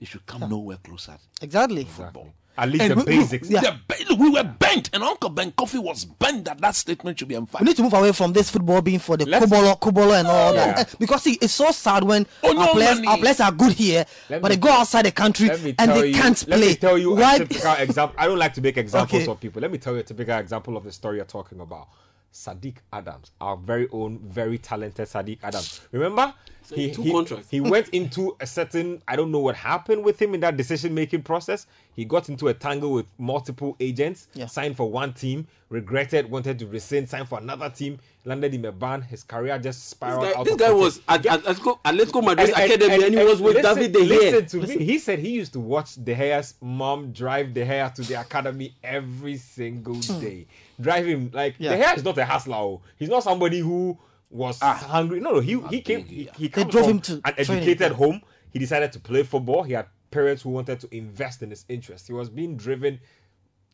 they 0.00 0.06
should 0.06 0.26
come 0.26 0.48
nowhere 0.48 0.78
closer. 0.78 1.18
exactly. 1.40 1.84
Football. 1.84 2.32
At 2.56 2.68
least 2.68 2.82
And 2.82 2.92
the 2.92 2.96
we- 2.96 3.02
we- 3.04 3.18
basics. 3.18 3.50
Yeah. 3.50 3.60
the 3.62 3.76
ba- 3.88 3.94
look, 4.08 4.18
we 4.20 4.30
were 4.30 4.44
bent, 4.44 4.88
and 4.92 5.02
Uncle 5.02 5.28
Ben 5.30 5.50
Koufie 5.52 5.82
was 5.82 6.04
bent 6.04 6.44
that 6.44 6.60
that 6.60 6.76
statement 6.76 7.18
should 7.18 7.26
be 7.28 7.36
We 7.36 7.46
need 7.62 7.76
to 7.76 7.82
move 7.82 7.94
away 7.94 8.12
from 8.12 8.32
this 8.32 8.48
football 8.50 8.80
being 8.80 9.00
for 9.00 9.16
the 9.16 9.26
Let's- 9.26 9.44
kubolo, 9.46 9.78
kubolo 9.80 10.18
and 10.18 10.28
all 10.28 10.52
that 10.52 10.76
Yeah. 10.76 10.80
Eh, 10.82 10.94
because 11.00 11.22
see, 11.22 11.32
it's 11.40 11.52
so 11.52 11.72
sad 11.72 12.04
when 12.04 12.26
Oh, 12.44 12.52
no 12.52 12.60
our 12.62 12.68
players 12.68 12.94
money. 12.96 13.08
our 13.08 13.18
players 13.18 13.40
are 13.40 13.50
good 13.50 13.72
here, 13.72 14.04
Let 14.30 14.40
but 14.42 14.50
me- 14.50 14.54
they 14.56 14.60
go 14.60 14.70
outside 14.70 15.04
the 15.06 15.10
country 15.12 15.50
and 15.50 15.60
they 15.92 16.08
you, 16.08 16.14
can't 16.14 16.36
play. 16.46 16.50
let 16.50 16.58
play. 16.60 16.68
me 16.68 16.74
tell 16.76 16.96
you 16.98 17.10
Why? 17.14 17.34
a 17.36 17.38
typical 17.40 17.72
example. 17.78 18.16
I 18.18 18.26
don't 18.26 18.38
like 18.38 18.54
to 18.54 18.60
make 18.60 18.76
examples 18.76 19.22
Okay. 19.22 19.30
of 19.32 19.40
people. 19.40 19.60
Let 19.60 19.72
me 19.72 19.78
tell 19.78 19.94
you 19.94 19.98
a 20.00 20.02
typical 20.04 20.38
example 20.38 20.76
of 20.76 20.84
the 20.84 20.92
story 20.92 21.16
you're 21.16 21.24
talking 21.24 21.58
about. 21.60 21.88
Sadiq 22.32 22.76
Adams, 22.92 23.30
our 23.40 23.56
very 23.56 23.88
own, 23.92 24.18
very 24.18 24.58
talented 24.58 25.06
Sadiq 25.08 25.38
Adams. 25.42 25.80
Remember, 25.92 26.34
he 26.70 26.90
two 26.90 27.02
he, 27.02 27.10
contracts. 27.12 27.50
he 27.50 27.60
went 27.60 27.88
into 27.90 28.36
a 28.40 28.46
certain. 28.46 29.02
I 29.06 29.16
don't 29.16 29.30
know 29.30 29.40
what 29.40 29.56
happened 29.56 30.04
with 30.04 30.20
him 30.20 30.34
in 30.34 30.40
that 30.40 30.56
decision 30.56 30.94
making 30.94 31.22
process. 31.22 31.66
He 31.94 32.04
got 32.04 32.28
into 32.28 32.48
a 32.48 32.54
tangle 32.54 32.92
with 32.92 33.06
multiple 33.18 33.76
agents. 33.80 34.28
Yeah. 34.34 34.46
Signed 34.46 34.76
for 34.76 34.90
one 34.90 35.12
team, 35.12 35.46
regretted, 35.68 36.30
wanted 36.30 36.58
to 36.58 36.66
rescind, 36.66 37.08
signed 37.08 37.28
for 37.28 37.38
another 37.38 37.70
team, 37.70 37.98
landed 38.24 38.54
in 38.54 38.64
a 38.64 38.72
ban. 38.72 39.02
His 39.02 39.22
career 39.22 39.58
just 39.58 39.88
spiraled 39.88 40.22
This 40.22 40.32
guy, 40.32 40.38
out. 40.38 40.44
this 40.44 40.54
of 40.54 40.58
guy 40.58 40.66
control. 40.66 40.84
was 40.84 41.00
at, 41.08 41.26
at 41.26 41.42
Atletico, 41.44 41.78
Atletico 41.84 42.24
Madrid 42.24 42.50
academy 42.50 43.04
and, 43.04 43.14
he 43.14 43.24
was 43.24 43.40
with 43.40 43.56
listen- 43.56 43.74
David 43.76 43.92
De 43.92 43.98
Gea. 44.00 44.08
Listen 44.08 44.60
to 44.60 44.78
me. 44.78 44.84
He 44.84 44.98
said 44.98 45.18
he 45.18 45.30
used 45.30 45.52
to 45.52 45.60
watch 45.60 46.02
De 46.02 46.14
Gea's 46.14 46.54
mom 46.60 47.12
drive 47.12 47.54
De 47.54 47.64
Gea 47.64 47.94
to 47.94 48.02
the 48.02 48.20
academy 48.20 48.74
every 48.82 49.36
single 49.36 49.94
hmm. 49.94 50.20
day. 50.20 50.46
Drive 50.80 51.06
him 51.06 51.30
like 51.32 51.56
Yeah. 51.58 51.76
De 51.76 51.82
Gea 51.82 51.96
is 51.96 52.04
not 52.04 52.18
a 52.18 52.24
hustler. 52.24 52.56
oh. 52.56 52.80
He's 52.96 53.08
not 53.08 53.22
somebody 53.22 53.60
who 53.60 53.98
was 54.34 54.58
ah. 54.60 54.74
hungry. 54.74 55.20
No, 55.20 55.32
no. 55.32 55.40
He 55.40 55.60
he 55.70 55.80
came. 55.80 56.04
He, 56.04 56.28
he 56.36 56.48
comes 56.48 56.72
drove 56.72 56.86
him 56.88 57.00
to 57.00 57.14
an 57.24 57.34
educated 57.38 57.80
yeah. 57.80 57.88
home. 57.96 58.20
He 58.50 58.58
decided 58.58 58.92
to 58.92 59.00
play 59.00 59.22
football. 59.22 59.62
He 59.62 59.72
had 59.72 59.86
parents 60.10 60.42
who 60.42 60.50
wanted 60.50 60.80
to 60.80 60.94
invest 60.94 61.42
in 61.42 61.50
his 61.50 61.64
interest. 61.68 62.06
He 62.06 62.12
was 62.12 62.28
being 62.28 62.56
driven 62.56 63.00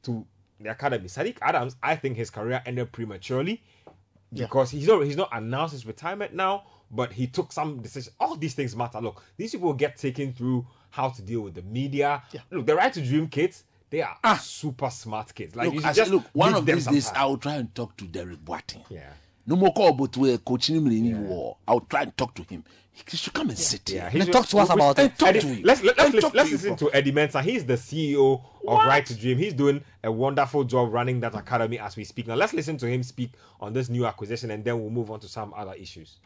to 0.03 0.27
the 0.61 0.71
academy. 0.71 1.09
Sadiq 1.09 1.39
Adams, 1.43 1.77
I 1.83 1.97
think 1.97 2.17
his 2.17 2.31
career 2.31 2.63
ended 2.67 2.93
prematurely 2.93 3.63
because 4.33 4.71
he's 4.71 4.87
not 4.87 5.03
he's 5.05 5.17
not 5.17 5.31
announced 5.33 5.73
his 5.73 5.87
retirement 5.87 6.35
now, 6.35 6.65
but 6.91 7.13
he 7.13 7.27
took 7.27 7.53
some 7.53 7.81
decisions. 7.81 8.15
All 8.21 8.37
these 8.37 8.55
things 8.55 8.77
matter. 8.77 9.01
Look, 9.01 9.23
these 9.39 9.53
people 9.53 9.73
get 9.73 9.97
taken 9.97 10.33
through 10.33 10.67
how 10.91 11.09
to 11.09 11.23
deal 11.23 11.41
with 11.41 11.55
the 11.55 11.63
media. 11.63 12.23
Look, 12.51 12.67
the 12.67 12.77
right 12.77 12.93
to 12.93 13.01
dream 13.03 13.29
kids, 13.29 13.65
they 13.89 14.03
are 14.03 14.17
ah. 14.23 14.37
super 14.37 14.91
smart 14.91 15.35
kids. 15.35 15.57
Like 15.57 15.67
Look, 15.69 15.77
should 15.77 15.85
I 15.87 15.93
just 15.95 16.11
look, 16.11 16.25
one 16.33 16.55
of 16.55 16.67
them 16.67 16.77
these 16.77 16.85
some 16.85 16.95
days. 16.95 17.11
I 17.15 17.25
will 17.25 17.39
try 17.39 17.55
and 17.55 17.75
talk 17.75 17.97
to 17.97 18.05
Derek 18.05 18.45
Boateng. 18.45 18.85
Yeah. 18.91 19.11
No 19.51 19.57
more 19.57 19.73
call, 19.73 19.93
but 19.95 20.17
we're 20.17 20.39
coaching 20.39 20.77
him 20.77 20.87
in 20.87 21.27
war. 21.29 21.57
I'll 21.67 21.81
try 21.81 22.03
and 22.03 22.17
talk 22.17 22.37
to 22.37 22.45
him. 22.45 22.63
He 22.93 23.17
should 23.17 23.33
come 23.33 23.49
and 23.49 23.59
sit 23.59 23.91
Yeah, 23.91 24.03
here. 24.03 24.11
he 24.11 24.19
Then 24.21 24.29
talk 24.33 24.47
to 24.47 24.59
us 24.59 24.71
about 24.71 24.97
it. 25.01 25.19
Talk 25.19 25.31
Eddie- 25.31 25.41
to 25.41 25.47
him. 25.49 25.63
Let's 25.65 25.83
let, 25.83 25.99
let's, 25.99 26.13
And 26.13 26.23
talk 26.23 26.35
let's 26.35 26.49
to 26.51 26.55
listen 26.55 26.77
to 26.77 26.91
Eddie 26.95 27.11
Mensah. 27.11 27.43
He's 27.43 27.65
the 27.67 27.75
CEO 27.75 28.41
of 28.69 28.79
Right 28.87 29.05
to 29.07 29.15
Dream. 29.17 29.39
He's 29.39 29.53
doing 29.55 29.83
a 30.05 30.13
wonderful 30.13 30.63
job 30.63 30.93
running 30.93 31.19
that 31.21 31.35
academy 31.35 31.81
as 31.81 31.97
we 31.97 32.05
speak. 32.05 32.29
Now 32.29 32.37
let's 32.37 32.53
listen 32.55 32.77
to 32.79 32.87
him 32.87 33.03
speak 33.03 33.33
on 33.61 33.73
this 33.73 33.89
new 33.89 34.07
acquisition, 34.07 34.53
and 34.53 34.65
then 34.65 34.81
we'll 34.81 34.91
move 34.91 35.11
on 35.11 35.19
to 35.21 35.29
some 35.29 35.53
other 35.57 35.75
issues. 35.75 36.19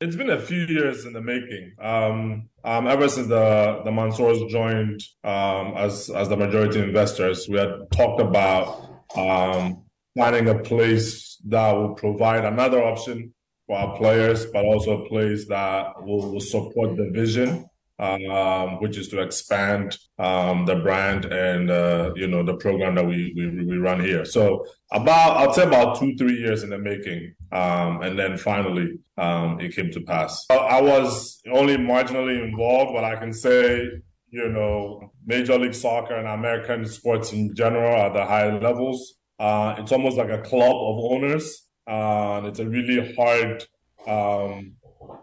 It's 0.00 0.16
been 0.16 0.30
a 0.30 0.40
few 0.40 0.62
years 0.62 1.04
in 1.04 1.12
the 1.12 1.20
making. 1.20 1.72
Um, 1.78 2.48
um, 2.64 2.86
ever 2.86 3.06
since 3.08 3.26
the 3.26 3.82
the 3.84 3.90
Mansours 3.90 4.42
joined 4.50 5.00
um, 5.24 5.74
as 5.76 6.08
as 6.08 6.28
the 6.30 6.36
majority 6.38 6.80
investors, 6.80 7.46
we 7.50 7.58
had 7.58 7.70
talked 7.92 8.20
about 8.20 8.82
um, 9.16 9.82
finding 10.16 10.48
a 10.48 10.58
place 10.58 11.25
that 11.46 11.72
will 11.72 11.94
provide 11.94 12.44
another 12.44 12.82
option 12.82 13.32
for 13.66 13.78
our 13.78 13.96
players, 13.96 14.46
but 14.46 14.64
also 14.64 15.02
a 15.02 15.08
place 15.08 15.46
that 15.48 16.02
will, 16.02 16.32
will 16.32 16.40
support 16.40 16.96
the 16.96 17.10
vision, 17.10 17.68
um, 17.98 18.80
which 18.80 18.96
is 18.96 19.08
to 19.08 19.20
expand 19.20 19.96
um, 20.18 20.66
the 20.66 20.76
brand 20.76 21.24
and 21.26 21.70
uh, 21.70 22.12
you 22.14 22.26
know 22.26 22.42
the 22.42 22.56
program 22.56 22.94
that 22.94 23.06
we, 23.06 23.32
we 23.36 23.64
we 23.64 23.76
run 23.78 24.00
here. 24.00 24.24
So 24.24 24.66
about 24.92 25.36
I'll 25.36 25.52
say 25.52 25.64
about 25.64 25.98
two 25.98 26.16
three 26.16 26.38
years 26.38 26.62
in 26.62 26.70
the 26.70 26.78
making, 26.78 27.34
um, 27.52 28.02
and 28.02 28.18
then 28.18 28.36
finally 28.36 28.98
um, 29.18 29.60
it 29.60 29.74
came 29.74 29.90
to 29.92 30.00
pass. 30.00 30.44
I, 30.50 30.56
I 30.56 30.80
was 30.82 31.40
only 31.50 31.76
marginally 31.76 32.42
involved, 32.42 32.92
but 32.94 33.04
I 33.04 33.16
can 33.16 33.32
say 33.32 33.88
you 34.30 34.48
know 34.48 35.12
Major 35.24 35.58
League 35.58 35.74
Soccer 35.74 36.14
and 36.14 36.28
American 36.28 36.86
sports 36.86 37.32
in 37.32 37.54
general 37.54 38.00
are 38.00 38.12
the 38.12 38.24
high 38.24 38.56
levels. 38.58 39.14
Uh, 39.38 39.74
it's 39.78 39.92
almost 39.92 40.16
like 40.16 40.30
a 40.30 40.40
club 40.42 40.74
of 40.74 40.98
owners. 41.12 41.68
Uh, 41.88 42.38
and 42.38 42.46
it's 42.46 42.58
a 42.58 42.68
really 42.68 43.14
hard 43.14 43.64
um, 44.06 44.72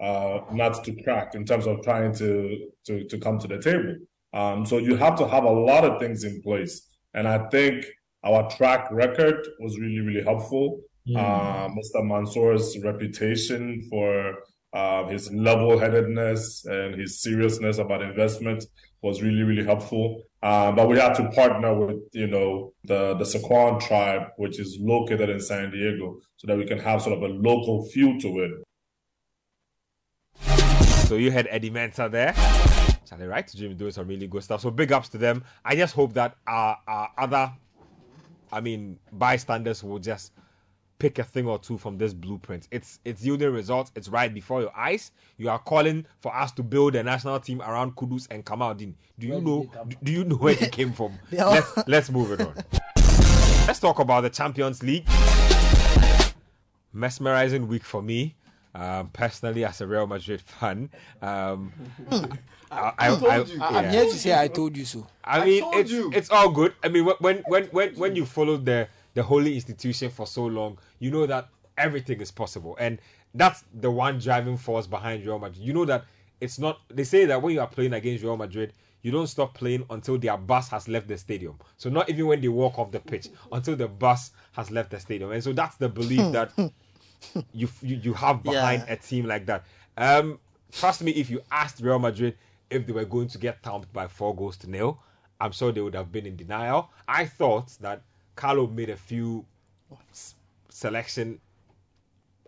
uh, 0.01 0.39
nut 0.51 0.83
to 0.83 1.03
crack 1.03 1.35
in 1.35 1.45
terms 1.45 1.67
of 1.67 1.81
trying 1.83 2.13
to, 2.13 2.69
to, 2.85 3.05
to 3.05 3.17
come 3.17 3.37
to 3.39 3.47
the 3.47 3.59
table. 3.59 3.95
Um, 4.33 4.65
so 4.65 4.77
you 4.77 4.95
have 4.95 5.17
to 5.17 5.27
have 5.27 5.43
a 5.43 5.51
lot 5.51 5.83
of 5.83 5.99
things 5.99 6.23
in 6.23 6.41
place. 6.41 6.89
And 7.13 7.27
I 7.27 7.49
think 7.49 7.85
our 8.23 8.49
track 8.49 8.87
record 8.91 9.47
was 9.59 9.77
really, 9.79 9.99
really 9.99 10.23
helpful. 10.23 10.79
Uh, 11.17 11.67
Mr. 11.67 12.01
Mansour's 12.01 12.77
reputation 12.81 13.85
for 13.89 14.35
uh, 14.73 15.07
his 15.07 15.31
level 15.31 15.77
headedness 15.77 16.65
and 16.65 16.99
his 16.99 17.21
seriousness 17.21 17.77
about 17.77 18.01
investment 18.01 18.65
was 19.01 19.21
really, 19.21 19.43
really 19.43 19.63
helpful. 19.63 20.23
Uh, 20.41 20.71
but 20.71 20.87
we 20.87 20.97
had 20.97 21.13
to 21.13 21.29
partner 21.29 21.73
with, 21.77 21.97
you 22.13 22.27
know, 22.27 22.73
the, 22.85 23.13
the 23.15 23.23
Sycuan 23.23 23.79
tribe, 23.79 24.29
which 24.37 24.59
is 24.59 24.77
located 24.81 25.29
in 25.29 25.39
San 25.39 25.71
Diego, 25.71 26.17
so 26.37 26.47
that 26.47 26.57
we 26.57 26.65
can 26.65 26.79
have 26.79 27.01
sort 27.01 27.17
of 27.17 27.23
a 27.23 27.33
local 27.33 27.85
feel 27.85 28.17
to 28.19 28.39
it. 28.39 28.51
So 31.07 31.15
you 31.15 31.31
had 31.31 31.47
Eddie 31.49 31.69
Mensah 31.69 32.09
there. 32.09 32.33
Charlie 33.05 33.27
Right 33.27 33.51
Dream 33.55 33.75
doing 33.75 33.91
some 33.91 34.07
really 34.07 34.27
good 34.27 34.43
stuff. 34.43 34.61
So 34.61 34.71
big 34.71 34.91
ups 34.91 35.09
to 35.09 35.17
them. 35.17 35.43
I 35.63 35.75
just 35.75 35.93
hope 35.93 36.13
that 36.13 36.35
our, 36.47 36.77
our 36.87 37.11
other, 37.17 37.51
I 38.51 38.61
mean, 38.61 38.97
bystanders 39.11 39.83
will 39.83 39.99
just 39.99 40.31
pick 40.99 41.19
a 41.19 41.23
thing 41.23 41.47
or 41.47 41.59
two 41.59 41.77
from 41.77 41.97
this 41.97 42.13
blueprint. 42.13 42.67
It's 42.71 42.99
it's 43.05 43.23
yielding 43.23 43.51
results. 43.51 43.91
It's 43.95 44.09
right 44.09 44.33
before 44.33 44.61
your 44.61 44.75
eyes. 44.77 45.11
You 45.37 45.49
are 45.49 45.59
calling 45.59 46.05
for 46.21 46.35
us 46.35 46.51
to 46.53 46.63
build 46.63 46.95
a 46.95 47.03
national 47.03 47.39
team 47.39 47.61
around 47.61 47.95
Kudus 47.95 48.27
and 48.31 48.45
Kamaldeen. 48.45 48.93
Do 49.19 49.27
you 49.27 49.41
know? 49.41 49.69
Do, 49.87 49.95
do 50.03 50.11
you 50.11 50.23
know 50.23 50.35
where 50.37 50.53
he 50.53 50.67
came 50.67 50.93
from? 50.93 51.13
Let's 51.31 51.87
let's 51.87 52.09
move 52.09 52.31
it 52.31 52.41
on. 52.41 52.55
Let's 53.67 53.79
talk 53.79 53.99
about 53.99 54.21
the 54.21 54.29
Champions 54.29 54.83
League. 54.83 55.07
Mesmerizing 56.91 57.67
week 57.67 57.83
for 57.83 58.01
me. 58.01 58.35
Um, 58.75 59.09
personally, 59.09 59.65
as 59.65 59.81
a 59.81 59.87
Real 59.87 60.07
Madrid 60.07 60.41
fan, 60.41 60.89
um, 61.21 61.71
I, 62.09 62.27
I, 62.71 62.93
I, 62.97 63.09
I, 63.09 63.39
I'm 63.61 63.83
yeah. 63.85 63.91
here 63.91 64.03
to 64.05 64.17
say 64.17 64.39
I 64.39 64.47
told 64.47 64.75
you 64.75 64.83
so. 64.85 65.05
I 65.23 65.45
mean, 65.45 65.61
told 65.61 65.75
it's 65.75 65.91
you. 65.91 66.11
it's 66.13 66.29
all 66.31 66.49
good. 66.49 66.73
I 66.83 66.87
mean, 66.89 67.05
when 67.19 67.43
when 67.47 67.65
when 67.65 67.95
when 67.95 68.15
you 68.15 68.25
follow 68.25 68.57
the 68.57 68.87
the 69.13 69.23
holy 69.23 69.55
institution 69.55 70.09
for 70.09 70.25
so 70.27 70.45
long, 70.45 70.77
you 70.99 71.11
know 71.11 71.25
that 71.25 71.49
everything 71.77 72.21
is 72.21 72.31
possible, 72.31 72.75
and 72.79 72.99
that's 73.35 73.63
the 73.73 73.89
one 73.91 74.19
driving 74.19 74.57
force 74.57 74.87
behind 74.87 75.25
Real 75.25 75.39
Madrid. 75.39 75.63
You 75.65 75.73
know 75.73 75.85
that 75.85 76.05
it's 76.41 76.59
not. 76.59 76.79
They 76.89 77.03
say 77.03 77.25
that 77.25 77.41
when 77.41 77.53
you 77.55 77.61
are 77.61 77.67
playing 77.67 77.93
against 77.93 78.23
Real 78.23 78.37
Madrid, 78.37 78.73
you 79.01 79.11
don't 79.11 79.27
stop 79.27 79.53
playing 79.53 79.85
until 79.89 80.17
their 80.17 80.37
bus 80.37 80.69
has 80.69 80.87
left 80.87 81.07
the 81.07 81.17
stadium. 81.17 81.59
So 81.77 81.89
not 81.89 82.09
even 82.09 82.27
when 82.27 82.41
they 82.41 82.47
walk 82.47 82.79
off 82.79 82.91
the 82.91 82.99
pitch, 82.99 83.27
until 83.51 83.75
the 83.75 83.87
bus 83.87 84.31
has 84.53 84.71
left 84.71 84.91
the 84.91 84.99
stadium, 84.99 85.31
and 85.31 85.43
so 85.43 85.53
that's 85.53 85.75
the 85.77 85.89
belief 85.89 86.31
that 86.31 86.51
you 87.53 87.67
you, 87.81 87.97
you 87.97 88.13
have 88.13 88.43
behind 88.43 88.83
Yeah. 88.87 88.93
a 88.93 88.97
team 88.97 89.25
like 89.25 89.45
that. 89.47 89.65
Um, 89.97 90.39
trust 90.71 91.03
me, 91.03 91.11
if 91.11 91.29
you 91.29 91.41
asked 91.51 91.81
Real 91.81 91.99
Madrid 91.99 92.35
if 92.69 92.87
they 92.87 92.93
were 92.93 93.05
going 93.05 93.27
to 93.27 93.37
get 93.37 93.61
thumped 93.61 93.91
by 93.93 94.07
four 94.07 94.35
goals 94.35 94.57
to 94.57 94.69
nil, 94.69 94.99
I'm 95.39 95.51
sure 95.51 95.71
they 95.71 95.81
would 95.81 95.93
have 95.95 96.11
been 96.11 96.25
in 96.25 96.35
denial. 96.35 96.89
I 97.07 97.25
thought 97.25 97.69
that 97.81 98.01
Carlo 98.35 98.67
made 98.67 98.89
a 98.89 98.95
few 98.97 99.45
s- 100.11 100.35
selection, 100.69 101.39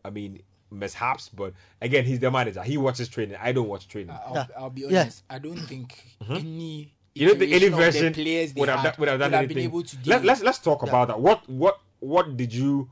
I 0.03 0.09
mean, 0.09 0.41
mishaps, 0.71 1.29
but 1.29 1.53
again, 1.81 2.05
he's 2.05 2.19
the 2.19 2.29
manager. 2.31 2.63
He 2.63 2.77
watches 2.77 3.07
training. 3.07 3.37
I 3.41 3.51
don't 3.51 3.67
watch 3.67 3.87
training. 3.87 4.11
I'll, 4.25 4.33
Yeah. 4.35 4.45
I'll 4.57 4.69
be 4.69 4.81
Yeah. 4.81 5.01
honest. 5.01 5.23
I 5.29 5.39
don't 5.39 5.57
think 5.57 6.03
any. 6.29 6.93
you 7.13 7.27
don't 7.27 7.39
think 7.39 7.53
any 7.53 7.65
iteration 7.65 7.73
of 7.73 7.79
the 7.79 7.85
version 7.99 8.13
players 8.13 8.55
would 8.55 8.69
have, 8.69 8.79
had 8.79 8.83
done, 8.91 8.95
would 8.99 9.09
have 9.09 9.19
done 9.19 9.31
been 9.31 9.39
anything? 9.43 9.63
able 9.63 9.83
to 9.83 9.95
do. 9.97 10.09
Let, 10.09 10.25
let's 10.25 10.41
let's 10.41 10.59
talk 10.59 10.83
about 10.83 11.07
that. 11.09 11.19
What 11.19 11.47
what 11.49 11.79
what 11.99 12.35
did 12.35 12.53
you? 12.53 12.89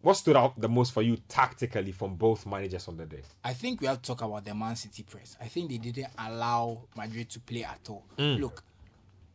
What 0.00 0.14
stood 0.14 0.36
out 0.36 0.58
the 0.60 0.68
most 0.68 0.92
for 0.92 1.02
you 1.02 1.16
tactically 1.28 1.90
from 1.90 2.14
both 2.14 2.46
managers 2.46 2.86
on 2.86 2.96
the 2.96 3.04
day? 3.04 3.22
I 3.42 3.52
think 3.52 3.80
we 3.80 3.88
have 3.88 4.00
to 4.00 4.06
talk 4.14 4.22
about 4.22 4.44
the 4.44 4.54
Man 4.54 4.76
City 4.76 5.02
press. 5.02 5.36
I 5.40 5.46
think 5.48 5.70
they 5.70 5.78
didn't 5.78 6.06
allow 6.16 6.82
Madrid 6.96 7.28
to 7.30 7.40
play 7.40 7.64
at 7.64 7.80
all. 7.90 8.04
Mm. 8.16 8.38
Look, 8.40 8.62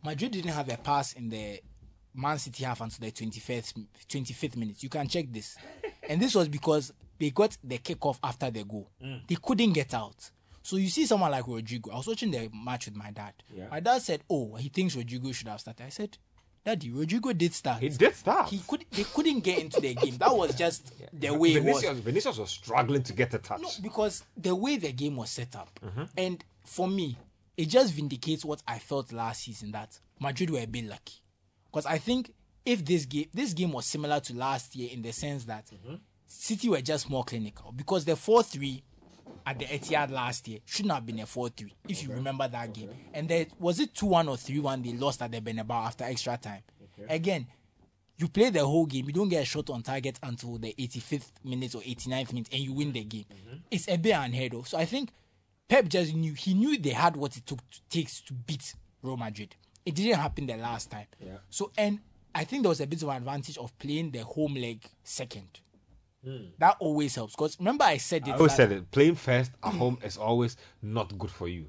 Madrid 0.05 0.31
didn't 0.31 0.51
have 0.53 0.69
a 0.69 0.77
pass 0.77 1.13
in 1.13 1.27
the 1.29 1.59
Man 2.13 2.37
City 2.37 2.63
half 2.63 2.81
until 2.81 3.05
the 3.07 3.11
25th 3.11 3.85
25th 4.07 4.55
minute. 4.57 4.83
You 4.83 4.89
can 4.89 5.07
check 5.07 5.25
this, 5.31 5.57
and 6.09 6.21
this 6.21 6.35
was 6.35 6.47
because 6.47 6.93
they 7.19 7.29
got 7.29 7.57
the 7.63 7.77
kickoff 7.77 8.19
after 8.23 8.49
the 8.51 8.63
goal. 8.63 8.89
Mm. 9.03 9.27
They 9.27 9.37
couldn't 9.41 9.73
get 9.73 9.93
out. 9.93 10.31
So 10.61 10.77
you 10.77 10.87
see 10.87 11.05
someone 11.05 11.31
like 11.31 11.45
Rodrygo. 11.45 11.91
I 11.93 11.97
was 11.97 12.07
watching 12.07 12.31
the 12.31 12.49
match 12.53 12.85
with 12.85 12.95
my 12.95 13.11
dad. 13.11 13.33
My 13.69 13.79
dad 13.79 14.01
said, 14.01 14.21
"Oh, 14.29 14.55
he 14.55 14.69
thinks 14.69 14.95
Rodrygo 14.95 15.33
should 15.33 15.49
have 15.49 15.59
started." 15.59 15.85
I 15.85 15.89
said, 15.89 16.17
"Daddy, 16.63 16.89
Rodrygo 16.89 17.37
did 17.37 17.53
start. 17.53 17.81
He 17.81 17.89
did 17.89 18.15
start. 18.15 18.49
He 18.49 18.61
could. 18.65 18.85
They 18.91 19.03
couldn't 19.03 19.41
get 19.41 19.59
into 19.59 19.81
the 19.81 19.93
game. 19.93 20.17
That 20.17 20.35
was 20.35 20.55
just 20.55 20.93
the 21.13 21.33
way 21.33 21.55
it 21.55 21.63
was. 21.63 21.81
Vinicius, 21.81 21.99
Vinicius 21.99 22.37
was 22.37 22.49
struggling 22.49 23.03
to 23.03 23.13
get 23.13 23.33
a 23.33 23.39
touch. 23.39 23.61
No, 23.61 23.69
because 23.81 24.23
the 24.37 24.55
way 24.55 24.77
the 24.77 24.93
game 24.93 25.17
was 25.17 25.31
set 25.31 25.53
up, 25.55 25.77
mm-hmm. 25.83 26.03
and 26.17 26.43
for 26.65 26.87
me, 26.87 27.17
it 27.57 27.65
just 27.65 27.93
vindicates 27.93 28.45
what 28.45 28.63
I 28.65 28.79
felt 28.79 29.11
last 29.11 29.43
season 29.43 29.71
that 29.73 29.99
Madrid 30.19 30.49
were 30.49 30.59
a 30.59 30.65
bit 30.65 30.85
lucky. 30.85 31.15
Because 31.73 31.87
I 31.87 31.97
think 31.97 32.31
if 32.65 32.85
this 32.85 33.05
game 33.05 33.25
this 33.33 33.53
game 33.53 33.71
was 33.71 33.85
similar 33.85 34.19
to 34.19 34.35
last 34.35 34.75
year 34.75 34.89
in 34.93 35.01
the 35.01 35.11
sense 35.11 35.45
that 35.45 35.65
mm-hmm. 35.65 35.95
City 36.27 36.69
were 36.69 36.81
just 36.81 37.09
more 37.09 37.23
clinical 37.23 37.71
because 37.71 38.05
the 38.05 38.15
four 38.15 38.43
three 38.43 38.83
at 39.45 39.59
the 39.59 39.65
Etihad 39.65 40.11
last 40.11 40.47
year 40.47 40.59
shouldn't 40.65 40.93
have 40.93 41.05
been 41.05 41.19
a 41.19 41.25
four 41.25 41.49
three 41.49 41.73
if 41.87 42.03
you 42.03 42.11
remember 42.11 42.47
that 42.47 42.73
game. 42.73 42.89
And 43.13 43.27
then 43.27 43.47
was 43.59 43.79
it 43.79 43.93
two 43.93 44.05
one 44.05 44.29
or 44.29 44.37
three 44.37 44.59
one 44.59 44.81
they 44.81 44.93
lost 44.93 45.21
at 45.21 45.31
the 45.31 45.41
Bernabeu 45.41 45.85
after 45.85 46.03
extra 46.03 46.37
time. 46.37 46.61
Again, 47.09 47.47
you 48.17 48.27
play 48.27 48.49
the 48.51 48.65
whole 48.65 48.85
game, 48.85 49.07
you 49.07 49.13
don't 49.13 49.27
get 49.29 49.41
a 49.41 49.45
shot 49.45 49.69
on 49.69 49.81
target 49.81 50.19
until 50.21 50.57
the 50.57 50.73
85th 50.79 51.31
minute 51.43 51.73
or 51.75 51.81
89th 51.81 52.31
minute, 52.31 52.49
and 52.53 52.61
you 52.61 52.71
win 52.71 52.93
the 52.93 53.03
game. 53.03 53.25
Mm-hmm. 53.33 53.57
It's 53.71 53.87
a 53.89 53.97
bit 53.97 54.11
unheard 54.11 54.53
of. 54.53 54.67
So 54.67 54.77
I 54.77 54.85
think 54.85 55.09
Pep 55.67 55.87
just 55.87 56.13
knew 56.13 56.33
he 56.33 56.53
knew 56.53 56.77
they 56.77 56.91
had 56.91 57.15
what 57.15 57.35
it 57.35 57.45
took 57.45 57.67
to 57.71 57.79
takes 57.89 58.21
to 58.21 58.33
beat 58.33 58.75
Real 59.01 59.17
Madrid. 59.17 59.55
It 59.85 59.95
didn't 59.95 60.19
happen 60.19 60.45
the 60.47 60.57
last 60.57 60.89
time. 60.91 61.07
So 61.49 61.71
and 61.77 61.99
I 62.35 62.43
think 62.45 62.63
there 62.63 62.69
was 62.69 62.81
a 62.81 62.87
bit 62.87 63.01
of 63.03 63.09
an 63.09 63.17
advantage 63.17 63.57
of 63.57 63.77
playing 63.77 64.11
the 64.11 64.19
home 64.23 64.55
leg 64.55 64.83
second. 65.03 65.59
That 66.59 66.77
always 66.79 67.15
helps. 67.15 67.35
Because 67.35 67.59
remember 67.59 67.83
I 67.83 67.97
said 67.97 68.27
it. 68.27 68.31
I 68.31 68.35
always 68.35 68.51
that- 68.53 68.57
said 68.57 68.71
it. 68.71 68.91
Playing 68.91 69.15
first 69.15 69.51
at 69.61 69.73
home 69.73 69.97
is 70.03 70.17
always 70.17 70.55
not 70.81 71.17
good 71.17 71.29
for 71.31 71.47
you. 71.49 71.65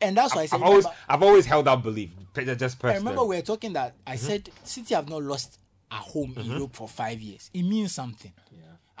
and 0.00 0.16
that's 0.16 0.34
why 0.34 0.42
I 0.42 0.46
said 0.46 0.56
I've 0.56 0.62
always, 0.62 0.84
remember- 0.84 0.98
I've 1.08 1.22
always 1.22 1.46
held 1.46 1.66
that 1.66 1.82
belief. 1.82 2.10
Just 2.56 2.82
I 2.84 2.94
remember 2.94 3.24
we 3.24 3.36
were 3.36 3.42
talking 3.42 3.72
that 3.74 3.94
I 4.06 4.14
Mm-hmm. 4.16 4.26
said 4.26 4.50
City 4.64 4.94
have 4.94 5.08
not 5.08 5.22
lost 5.22 5.58
at 5.90 5.98
home 6.00 6.34
in 6.36 6.44
Europe 6.46 6.74
for 6.74 6.88
five 6.88 7.20
years. 7.20 7.50
It 7.52 7.62
means 7.64 7.92
something. 7.92 8.32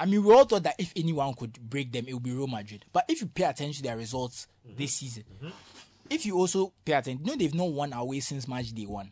I 0.00 0.06
mean, 0.06 0.22
we 0.22 0.32
all 0.32 0.44
thought 0.44 0.62
that 0.62 0.76
if 0.78 0.92
anyone 0.94 1.34
could 1.34 1.58
break 1.58 1.90
them, 1.90 2.04
it 2.06 2.14
would 2.14 2.22
be 2.22 2.30
Real 2.32 2.46
Madrid. 2.46 2.84
But 2.92 3.04
if 3.08 3.20
you 3.20 3.26
pay 3.26 3.42
attention 3.44 3.82
to 3.82 3.88
their 3.88 3.96
results 3.96 4.46
Mm-hmm. 4.66 4.76
this 4.76 4.92
season, 4.94 5.24
if 6.10 6.26
you 6.26 6.36
also 6.36 6.72
pay 6.84 6.92
attention, 6.92 7.24
you 7.24 7.30
know 7.32 7.36
they've 7.36 7.54
not 7.54 7.70
won 7.70 7.92
away 7.92 8.20
since 8.20 8.48
match 8.48 8.72
day 8.72 8.86
one. 8.86 9.10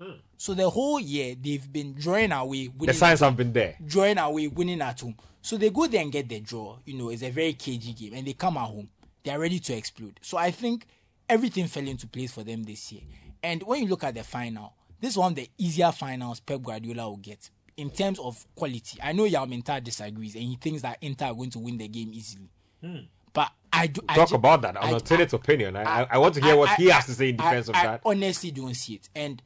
Hmm. 0.00 0.12
So 0.36 0.54
the 0.54 0.68
whole 0.68 1.00
year 1.00 1.34
they've 1.40 1.72
been 1.72 1.94
drawing 1.94 2.32
away, 2.32 2.68
the 2.78 2.92
signs 2.92 3.20
have 3.20 3.36
been 3.36 3.52
there. 3.52 3.76
drawing 3.84 4.18
away, 4.18 4.48
winning 4.48 4.82
at 4.82 5.00
home. 5.00 5.16
So 5.40 5.56
they 5.56 5.70
go 5.70 5.86
there 5.86 6.02
and 6.02 6.12
get 6.12 6.28
the 6.28 6.40
draw. 6.40 6.78
You 6.84 6.94
know, 6.94 7.10
it's 7.10 7.22
a 7.22 7.30
very 7.30 7.54
cagey 7.54 7.92
game, 7.92 8.14
and 8.14 8.26
they 8.26 8.34
come 8.34 8.56
at 8.56 8.64
home. 8.66 8.88
They 9.24 9.30
are 9.30 9.38
ready 9.38 9.58
to 9.60 9.74
explode. 9.74 10.18
So 10.22 10.36
I 10.36 10.50
think 10.50 10.86
everything 11.28 11.66
fell 11.66 11.86
into 11.86 12.06
place 12.06 12.32
for 12.32 12.42
them 12.42 12.64
this 12.64 12.92
year. 12.92 13.02
And 13.42 13.62
when 13.62 13.82
you 13.82 13.88
look 13.88 14.04
at 14.04 14.14
the 14.14 14.24
final, 14.24 14.74
this 15.00 15.12
is 15.12 15.18
one 15.18 15.32
of 15.32 15.36
the 15.36 15.48
easier 15.58 15.92
finals 15.92 16.40
Pep 16.40 16.62
Guardiola 16.62 17.08
will 17.08 17.16
get 17.16 17.50
in 17.76 17.90
terms 17.90 18.18
of 18.18 18.46
quality. 18.54 18.98
I 19.02 19.12
know 19.12 19.24
Yao 19.24 19.46
Mintar 19.46 19.82
disagrees, 19.82 20.34
and 20.34 20.44
he 20.44 20.56
thinks 20.56 20.82
that 20.82 20.98
Inter 21.00 21.26
are 21.26 21.34
going 21.34 21.50
to 21.50 21.58
win 21.58 21.78
the 21.78 21.88
game 21.88 22.10
easily. 22.12 22.50
Hmm. 22.82 22.98
But 23.36 23.52
I 23.72 23.86
do 23.88 24.00
I 24.08 24.14
Talk 24.16 24.30
ju- 24.30 24.34
about 24.36 24.62
that. 24.62 24.76
An 24.76 24.82
I- 24.88 24.92
alternate 24.94 25.32
opinion. 25.34 25.76
I, 25.76 25.82
I, 25.82 26.06
I 26.12 26.18
want 26.18 26.34
to 26.36 26.40
hear 26.40 26.56
what 26.56 26.70
I- 26.70 26.74
he 26.76 26.90
I- 26.90 26.94
has 26.94 27.06
to 27.06 27.12
say 27.12 27.28
in 27.28 27.38
I- 27.40 27.44
defense 27.44 27.68
of 27.68 27.74
I 27.76 27.84
that. 27.86 28.00
honestly 28.04 28.50
don't 28.50 28.74
see 28.74 28.94
it. 28.94 29.08
And 29.14 29.42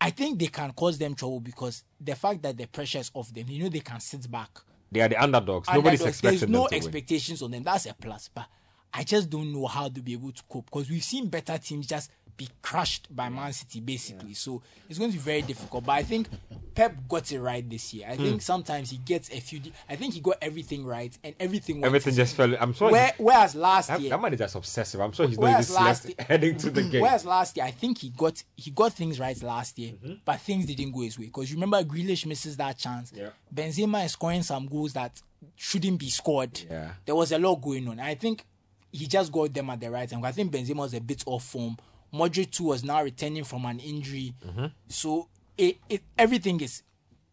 I 0.00 0.10
think 0.10 0.38
they 0.38 0.46
can 0.46 0.72
cause 0.72 0.96
them 0.96 1.14
trouble 1.14 1.40
because 1.40 1.84
the 2.00 2.14
fact 2.14 2.40
that 2.42 2.56
the 2.56 2.66
pressure 2.66 2.98
is 3.00 3.10
off 3.14 3.32
them, 3.34 3.44
you 3.48 3.62
know, 3.64 3.68
they 3.68 3.80
can 3.80 4.00
sit 4.00 4.30
back. 4.30 4.50
They 4.90 5.00
are 5.02 5.08
the 5.08 5.22
underdogs. 5.22 5.68
Nobody's 5.72 6.00
expecting 6.04 6.38
There's 6.40 6.50
no 6.50 6.66
to 6.66 6.74
win. 6.74 6.82
expectations 6.82 7.42
on 7.42 7.50
them. 7.50 7.62
That's 7.62 7.84
a 7.86 7.94
plus. 7.94 8.30
But 8.34 8.46
I 8.94 9.04
just 9.04 9.28
don't 9.28 9.52
know 9.52 9.66
how 9.66 9.88
to 9.90 10.00
be 10.00 10.14
able 10.14 10.32
to 10.32 10.42
cope 10.48 10.64
because 10.64 10.88
we've 10.88 11.04
seen 11.04 11.28
better 11.28 11.58
teams 11.58 11.86
just 11.86 12.10
be 12.38 12.48
crushed 12.62 13.14
by 13.14 13.28
Man 13.28 13.52
City, 13.52 13.80
basically. 13.80 14.32
So 14.32 14.62
it's 14.88 14.98
going 14.98 15.10
to 15.10 15.16
be 15.16 15.22
very 15.22 15.42
difficult. 15.42 15.84
But 15.84 15.92
I 15.92 16.02
think 16.04 16.28
Pep 16.74 16.94
got 17.08 17.30
it 17.32 17.40
right 17.40 17.68
this 17.68 17.92
year. 17.92 18.06
I 18.08 18.14
Hmm. 18.16 18.22
think 18.22 18.42
sometimes 18.42 18.90
he 18.90 18.96
gets 18.98 19.28
a 19.30 19.40
few. 19.40 19.60
I 19.88 19.96
think 19.96 20.14
he 20.14 20.20
got 20.20 20.36
everything 20.40 20.86
right 20.86 21.16
and 21.24 21.34
everything. 21.40 21.76
went 21.80 21.86
Everything 21.86 22.14
just 22.14 22.36
fell. 22.36 22.54
I'm 22.58 22.72
sure. 22.72 22.90
Where, 22.92 23.12
whereas 23.18 23.54
last 23.56 23.88
that, 23.88 24.00
year, 24.00 24.10
that 24.10 24.22
man 24.22 24.32
is 24.32 24.38
just 24.38 24.54
obsessive. 24.54 25.00
I'm 25.00 25.12
sure 25.12 25.26
he's 25.28 25.38
not 25.38 25.60
even 25.60 25.74
last 25.74 26.04
year- 26.06 26.14
heading 26.26 26.56
to 26.58 26.70
the 26.70 26.82
game. 26.84 27.02
Whereas 27.02 27.24
last 27.26 27.56
year, 27.56 27.66
I 27.66 27.72
think 27.72 27.98
he 27.98 28.10
got 28.10 28.42
he 28.56 28.70
got 28.70 28.92
things 28.94 29.18
right 29.20 29.40
last 29.42 29.78
year, 29.78 29.92
Mm-hmm. 29.92 30.12
but 30.24 30.40
things 30.40 30.64
didn't 30.66 30.92
go 30.92 31.00
his 31.00 31.18
way. 31.18 31.26
Because 31.26 31.52
remember 31.52 31.82
Grealish 31.82 32.24
misses 32.24 32.56
that 32.56 32.78
chance. 32.78 33.12
Yeah. 33.14 33.30
Benzema 33.54 34.04
is 34.06 34.12
scoring 34.12 34.42
some 34.44 34.66
goals 34.68 34.92
that 34.92 35.20
shouldn't 35.56 35.98
be 35.98 36.08
scored. 36.08 36.60
Yeah. 36.70 36.92
There 37.04 37.14
was 37.16 37.32
a 37.32 37.38
lot 37.38 37.56
going 37.56 37.88
on. 37.88 37.98
I 38.00 38.14
think 38.14 38.44
he 38.92 39.06
just 39.06 39.30
got 39.32 39.52
them 39.52 39.68
at 39.70 39.80
the 39.80 39.90
right 39.90 40.08
time. 40.08 40.24
I 40.24 40.32
think 40.32 40.52
Benzema 40.52 40.76
was 40.76 40.94
a 40.94 41.00
bit 41.00 41.22
off 41.26 41.44
form. 41.44 41.76
Modric 42.12 42.50
too 42.50 42.64
was 42.64 42.84
now 42.84 43.02
returning 43.02 43.44
from 43.44 43.64
an 43.66 43.80
injury, 43.80 44.34
Mm-hmm. 44.46 44.66
so 44.88 45.28
it, 45.56 45.76
it 45.88 46.02
everything 46.16 46.60
is. 46.60 46.82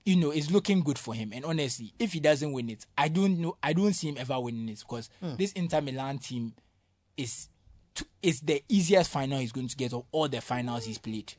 You 0.07 0.17
know, 0.17 0.29
is 0.31 0.51
looking 0.51 0.81
good 0.83 0.99
for 0.99 1.15
him, 1.15 1.31
and 1.33 1.43
honestly, 1.43 1.91
if 1.97 2.13
he 2.13 2.19
doesn't 2.19 2.51
win 2.51 2.69
it, 2.69 2.85
I 2.95 3.07
don't 3.07 3.39
know. 3.39 3.57
I 3.63 3.73
don't 3.73 3.93
see 3.93 4.07
him 4.09 4.17
ever 4.19 4.39
winning 4.39 4.69
it 4.69 4.77
because 4.87 5.09
Hmm. 5.19 5.35
this 5.35 5.51
Inter 5.53 5.81
Milan 5.81 6.19
team 6.19 6.53
is 7.17 7.49
to, 7.95 8.05
is 8.21 8.41
the 8.41 8.61
easiest 8.69 9.09
final 9.09 9.39
he's 9.39 9.51
going 9.51 9.67
to 9.67 9.75
get 9.75 9.93
of 9.93 10.03
all 10.11 10.27
the 10.29 10.41
finals 10.41 10.85
he's 10.85 10.99
played. 10.99 11.33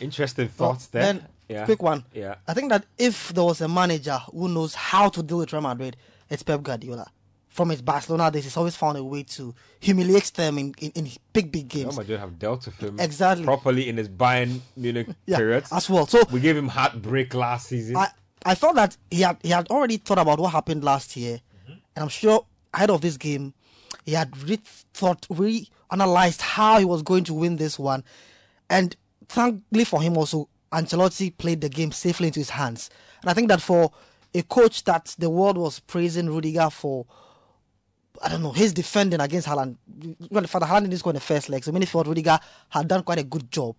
Interesting 0.00 0.48
thoughts 0.48 0.86
there. 0.86 1.02
Then, 1.02 1.26
yeah. 1.50 1.64
quick 1.66 1.82
one. 1.82 2.04
Yeah. 2.14 2.36
I 2.48 2.54
think 2.54 2.70
that 2.70 2.86
if 2.96 3.28
there 3.34 3.44
was 3.44 3.60
a 3.60 3.68
manager 3.68 4.18
who 4.32 4.48
knows 4.48 4.74
how 4.74 5.08
to 5.10 5.22
deal 5.22 5.38
with 5.38 5.52
Real 5.52 5.60
Madrid, 5.62 5.96
it's 6.30 6.42
Pep 6.42 6.62
Guardiola. 6.62 7.10
From 7.52 7.68
his 7.68 7.82
Barcelona 7.82 8.30
days, 8.30 8.44
he's 8.44 8.56
always 8.56 8.76
found 8.76 8.96
a 8.96 9.04
way 9.04 9.24
to 9.24 9.54
humiliate 9.78 10.32
them 10.32 10.56
in, 10.56 10.74
in, 10.78 10.90
in 10.92 11.10
big, 11.34 11.52
big 11.52 11.72
Real 11.74 11.84
games. 11.84 11.96
Madrid 11.98 12.18
have 12.18 12.38
dealt 12.38 12.64
with 12.64 12.78
him 12.78 12.98
Exactly. 12.98 13.44
properly 13.44 13.88
in 13.90 13.98
his 13.98 14.08
Bayern 14.08 14.60
Munich 14.74 15.08
Yeah, 15.26 15.36
period. 15.36 15.64
as 15.70 15.90
well. 15.90 16.06
So 16.06 16.22
we 16.32 16.40
gave 16.40 16.56
him 16.56 16.68
heartbreak 16.68 17.34
last 17.34 17.66
season. 17.68 17.96
I, 17.98 18.08
I 18.46 18.54
felt 18.54 18.76
that 18.76 18.96
he 19.10 19.20
had 19.20 19.36
he 19.42 19.50
had 19.50 19.68
already 19.68 19.98
thought 19.98 20.18
about 20.18 20.38
what 20.38 20.48
happened 20.50 20.82
last 20.82 21.14
year, 21.16 21.40
Mm-hmm. 21.64 21.72
and 21.94 22.02
I'm 22.02 22.08
sure 22.08 22.46
ahead 22.72 22.88
of 22.88 23.02
this 23.02 23.18
game, 23.18 23.52
he 24.06 24.12
had 24.12 24.34
really 24.44 24.62
thought, 24.94 25.26
really 25.28 25.68
analyzed 25.90 26.40
how 26.40 26.78
he 26.78 26.86
was 26.86 27.02
going 27.02 27.24
to 27.24 27.34
win 27.34 27.56
this 27.56 27.78
one, 27.78 28.02
and 28.70 28.96
thankfully 29.28 29.84
for 29.84 30.00
him 30.00 30.16
also, 30.16 30.48
Ancelotti 30.72 31.36
played 31.36 31.60
the 31.60 31.68
game 31.68 31.92
safely 31.92 32.28
into 32.28 32.40
his 32.40 32.48
hands, 32.50 32.88
and 33.20 33.30
I 33.30 33.34
think 33.34 33.48
that 33.48 33.60
for 33.60 33.92
a 34.34 34.42
coach 34.42 34.84
that 34.84 35.14
the 35.18 35.28
world 35.28 35.58
was 35.58 35.80
praising 35.80 36.30
Rudiger 36.30 36.70
for. 36.70 37.04
I 38.22 38.28
don't 38.28 38.42
know, 38.42 38.52
his 38.52 38.72
defending 38.72 39.20
against 39.20 39.48
Haaland. 39.48 39.76
Well, 40.30 40.44
for 40.44 40.60
the 40.60 40.66
Haaland 40.66 40.82
didn't 40.82 40.98
score 40.98 41.10
in 41.10 41.14
the 41.16 41.20
first 41.20 41.48
leg, 41.48 41.64
so 41.64 41.72
many 41.72 41.86
felt 41.86 42.06
Rudiger 42.06 42.38
had 42.68 42.86
done 42.88 43.02
quite 43.02 43.18
a 43.18 43.24
good 43.24 43.50
job. 43.50 43.74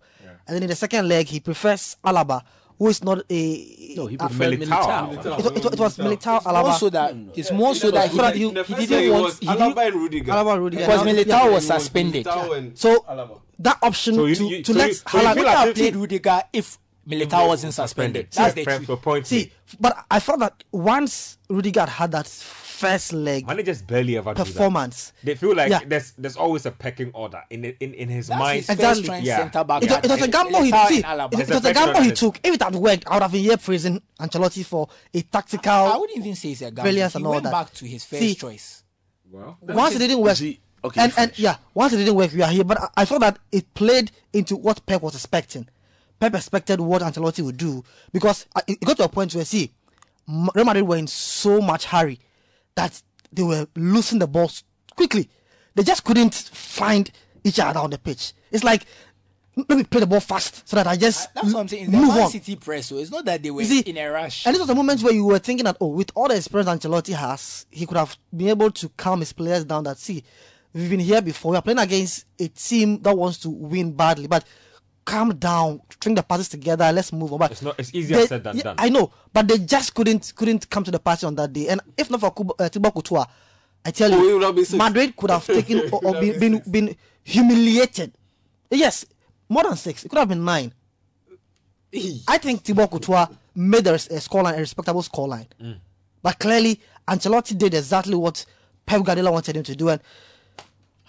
And 0.46 0.54
then 0.56 0.62
in 0.64 0.68
the 0.68 0.76
second 0.76 1.08
leg, 1.08 1.26
he 1.28 1.40
prefers 1.40 1.96
Alaba, 2.04 2.42
who 2.78 2.88
is 2.88 3.02
not 3.02 3.18
a. 3.30 3.94
No, 3.96 4.06
he 4.06 4.16
preferred 4.18 4.58
Militao. 4.60 5.16
Militao. 5.16 5.38
it, 5.38 5.56
it, 5.64 5.72
it 5.72 5.80
was 5.80 5.96
Militao 5.96 6.42
Alaba. 6.42 6.64
Also, 6.64 6.90
that 6.90 7.14
it's 7.34 7.50
more 7.50 7.74
so 7.74 7.90
that 7.90 8.10
he, 8.10 8.16
So 8.16 8.22
that 8.22 8.34
he, 8.34 8.40
you- 8.42 8.50
In 8.50 8.64
he 8.64 8.86
didn't 8.86 9.10
want 9.12 9.24
was 9.24 9.38
he 9.38 9.46
didn't, 9.46 9.60
Alaba 9.74 9.86
and 9.86 9.94
Rudiger. 9.96 10.32
Alaba 10.32 10.58
Rudiger. 10.58 10.84
because 10.86 11.06
Yeah. 11.06 11.12
Militao 11.12 11.26
Yeah. 11.44 11.48
was 11.48 11.66
suspended. 11.66 12.26
Militao 12.26 12.78
So 12.78 13.00
Alaba. 13.08 13.40
that 13.60 13.78
option 13.82 14.14
So 14.16 14.24
you- 14.26 14.34
to, 14.34 14.44
you- 14.48 14.62
to 14.62 14.72
so 14.72 14.78
let 14.78 14.88
you- 14.88 14.94
so 14.94 15.02
you 15.18 15.24
Haaland 15.24 15.34
feel 15.34 15.44
Would 15.44 15.48
have 15.52 15.68
if 15.68 15.74
played 15.76 15.96
Rudiger 15.96 16.42
if 16.52 16.78
Militao 17.08 17.48
wasn't 17.48 17.72
suspended. 17.74 18.28
That's 18.32 18.54
the 18.54 18.64
truth. 18.64 19.02
point. 19.02 19.26
see. 19.26 19.50
But 19.80 19.96
I 20.10 20.20
felt 20.20 20.40
that 20.40 20.62
once 20.72 21.38
Rudiger 21.48 21.86
had 21.86 22.12
that 22.12 22.26
first 22.74 23.12
leg 23.12 23.46
managers 23.46 23.80
barely 23.82 24.16
ever 24.16 24.34
do 24.34 24.38
that. 24.38 24.46
performance, 24.46 25.12
They 25.22 25.34
feel 25.36 25.54
like 25.54 25.70
Yeah. 25.70 25.80
there's 25.86 26.12
there's 26.18 26.36
always 26.36 26.66
a 26.66 26.70
pecking 26.72 27.10
order 27.14 27.42
in 27.50 27.64
in 27.64 27.94
in 27.94 28.08
his 28.08 28.26
That's 28.26 28.38
mind. 28.40 28.56
his 28.56 28.68
Exactly. 28.70 29.02
first 29.02 29.06
choice 29.06 29.22
Yeah. 29.24 29.36
centre 29.38 29.64
back. 29.64 29.82
it, 29.82 29.90
was- 29.90 29.98
it 30.04 30.10
was 30.10 30.22
a 30.22 30.24
Militao 30.28 30.32
gamble 30.32 30.62
he 30.62 30.70
took. 30.72 30.88
see, 30.88 31.02
Alaba. 31.02 31.32
it, 31.34 31.40
it 31.40 31.54
was 31.54 31.64
a 31.64 31.74
gamble 31.74 32.02
he 32.02 32.12
took. 32.12 32.40
If 32.42 32.54
it 32.54 32.62
had 32.62 32.74
worked, 32.74 33.04
I 33.06 33.14
would 33.14 33.22
have 33.22 33.32
been 33.32 33.42
here 33.44 33.56
praising 33.56 34.02
Ancelotti 34.20 34.64
for 34.64 34.88
a 35.12 35.22
tactical. 35.22 35.72
I 35.72 35.96
wouldn't 35.96 36.18
even 36.18 36.34
say 36.34 36.50
it's 36.50 36.62
a 36.62 36.70
gamble. 36.70 36.90
He 36.92 37.00
and 37.00 37.26
all 37.26 37.30
went 37.32 37.44
that. 37.44 37.52
back 37.52 37.72
to 37.74 37.84
his 37.86 38.04
first 38.04 38.20
See, 38.22 38.34
choice. 38.34 38.82
well, 39.30 39.56
once 39.62 39.94
it 39.94 39.98
didn't 40.00 40.18
work, 40.20 40.36
See, 40.36 40.60
okay, 40.84 41.00
and, 41.02 41.12
and 41.16 41.38
yeah, 41.38 41.56
once 41.74 41.92
it 41.92 41.98
didn't 41.98 42.14
work, 42.16 42.32
we 42.32 42.42
are 42.42 42.50
here. 42.50 42.64
But 42.64 42.80
I, 42.80 42.88
I 42.98 43.04
thought 43.04 43.20
that 43.20 43.38
it 43.52 43.72
played 43.74 44.10
into 44.32 44.56
what 44.56 44.84
Pep 44.86 45.02
was 45.02 45.14
expecting. 45.14 45.68
Pep 46.20 46.34
expected 46.34 46.80
what 46.80 47.02
Ancelotti 47.02 47.44
would 47.44 47.56
do 47.56 47.82
because 48.12 48.46
uh, 48.56 48.60
it 48.66 48.80
got 48.80 48.96
to 48.98 49.04
a 49.04 49.08
point 49.08 49.34
where 49.34 49.44
see, 49.44 49.72
M- 50.28 50.48
Real 50.54 50.64
Madrid 50.64 50.86
were 50.88 50.96
in 50.96 51.06
so 51.06 51.60
much 51.60 51.84
hurry 51.86 52.18
that 52.76 53.02
they 53.32 53.42
were 53.42 53.66
losing 53.76 54.18
the 54.18 54.26
balls 54.26 54.64
quickly. 54.96 55.28
They 55.74 55.82
just 55.82 56.04
couldn't 56.04 56.34
find 56.34 57.10
each 57.42 57.58
other 57.58 57.80
on 57.80 57.90
the 57.90 57.98
pitch. 57.98 58.32
It's 58.50 58.64
like 58.64 58.86
let 59.56 59.78
me 59.78 59.84
play 59.84 60.00
the 60.00 60.06
ball 60.06 60.20
fast 60.20 60.68
so 60.68 60.76
that 60.76 60.86
I 60.86 60.96
just 60.96 61.32
That's 61.34 61.52
what 61.52 61.60
I'm 61.60 61.68
saying. 61.68 61.84
It's 61.84 61.92
the 61.92 61.98
move 61.98 62.08
Man 62.08 62.22
on. 62.22 62.30
City 62.30 62.56
press. 62.56 62.86
So 62.86 62.96
it's 62.96 63.10
not 63.10 63.24
that 63.26 63.42
they 63.42 63.50
were 63.50 63.64
see, 63.64 63.80
in 63.80 63.96
a 63.96 64.08
rush. 64.08 64.46
And 64.46 64.54
this 64.54 64.60
was 64.60 64.70
a 64.70 64.74
moment 64.74 65.02
where 65.02 65.12
you 65.12 65.24
were 65.24 65.38
thinking 65.38 65.64
that, 65.64 65.76
oh, 65.80 65.88
with 65.88 66.10
all 66.14 66.28
the 66.28 66.36
experience 66.36 66.68
Ancelotti 66.68 67.14
has, 67.14 67.66
he 67.70 67.86
could 67.86 67.96
have 67.96 68.16
been 68.36 68.48
able 68.48 68.70
to 68.72 68.88
calm 68.90 69.20
his 69.20 69.32
players 69.32 69.64
down. 69.64 69.84
That 69.84 69.98
see, 69.98 70.24
we've 70.72 70.90
been 70.90 71.00
here 71.00 71.22
before. 71.22 71.52
We 71.52 71.58
are 71.58 71.62
playing 71.62 71.78
against 71.78 72.26
a 72.38 72.48
team 72.48 73.00
that 73.02 73.16
wants 73.16 73.38
to 73.38 73.50
win 73.50 73.92
badly, 73.92 74.26
but 74.26 74.44
calm 75.04 75.34
down, 75.36 75.80
string 75.90 76.14
the 76.14 76.22
passes 76.22 76.48
together, 76.48 76.90
let's 76.92 77.12
move 77.12 77.32
on. 77.32 77.38
But 77.38 77.52
It's 77.52 77.62
not- 77.62 77.74
it's 77.78 77.94
easier 77.94 78.16
they- 78.18 78.26
said 78.26 78.44
than 78.44 78.56
yeah, 78.56 78.62
done. 78.62 78.76
I 78.78 78.88
know, 78.88 79.12
but 79.32 79.46
they 79.48 79.58
just 79.58 79.94
couldn't 79.94 80.32
couldn't 80.34 80.68
come 80.70 80.84
to 80.84 80.90
the 80.90 80.98
party 80.98 81.26
on 81.26 81.34
that 81.36 81.52
day. 81.52 81.68
And 81.68 81.80
if 81.96 82.10
not 82.10 82.20
for 82.20 82.30
Kubo, 82.32 82.54
uh, 82.58 82.68
Thibaut 82.68 82.94
Courtois, 82.94 83.26
I 83.84 83.90
tell 83.90 84.12
Oh, 84.14 84.18
it 84.18 84.26
you, 84.26 84.38
would 84.38 84.42
have 84.44 84.54
been. 84.70 84.78
Madrid 84.78 85.16
could 85.16 85.30
have 85.30 85.46
taken 85.58 85.88
or, 85.92 86.00
or 86.04 86.20
been, 86.20 86.38
been 86.40 86.62
been 86.70 86.96
humiliated. 87.22 88.12
Yes, 88.70 89.04
more 89.48 89.62
than 89.64 89.76
six. 89.76 90.04
It 90.04 90.08
could 90.08 90.18
have 90.18 90.28
been 90.28 90.44
nine. 90.44 90.72
I 92.26 92.38
think 92.38 92.62
Thibaut 92.64 92.90
Courtois 92.90 93.26
made 93.54 93.86
a, 93.86 93.94
a 93.94 93.98
scoreline 94.18 94.56
a 94.56 94.60
respectable 94.60 95.02
scoreline, 95.02 95.46
Mm. 95.62 95.78
but 96.22 96.38
clearly 96.40 96.80
Ancelotti 97.06 97.56
did 97.56 97.72
exactly 97.74 98.16
what 98.16 98.44
Pep 98.84 99.02
Guardiola 99.04 99.30
wanted 99.30 99.56
him 99.56 99.62
to 99.62 99.76
do. 99.76 99.90
And 99.90 100.00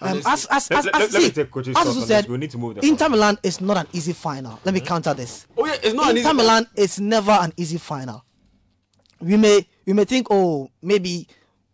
um, 0.00 0.18
as 0.26 0.46
as 0.50 0.70
Let- 0.70 0.78
as, 0.78 0.84
let- 0.86 0.94
as, 0.96 1.12
let 1.14 1.34
see, 1.34 1.44
Coach's 1.44 1.76
as 1.76 1.86
on 1.96 2.02
said. 2.06 2.28
We 2.28 2.36
need 2.36 2.50
to 2.50 2.58
move 2.58 2.74
the 2.76 2.86
Inter. 2.86 3.08
Milan 3.08 3.38
is 3.42 3.60
not 3.60 3.76
an 3.78 3.86
easy 3.92 4.12
final. 4.12 4.58
Let 4.64 4.74
me 4.74 4.80
counter 4.80 5.14
this. 5.14 5.46
Oh 5.56 5.66
yeah, 5.66 5.76
it's 5.82 5.94
not 5.94 6.10
an 6.10 6.16
Inter 6.18 6.28
easy. 6.30 6.36
Milan 6.36 6.66
is 6.76 7.00
never 7.00 7.32
an 7.32 7.52
easy 7.56 7.78
final. 7.78 8.24
We 9.20 9.36
may 9.36 9.66
we 9.86 9.92
may 9.94 10.04
think, 10.04 10.26
oh, 10.30 10.70
maybe 10.82 11.26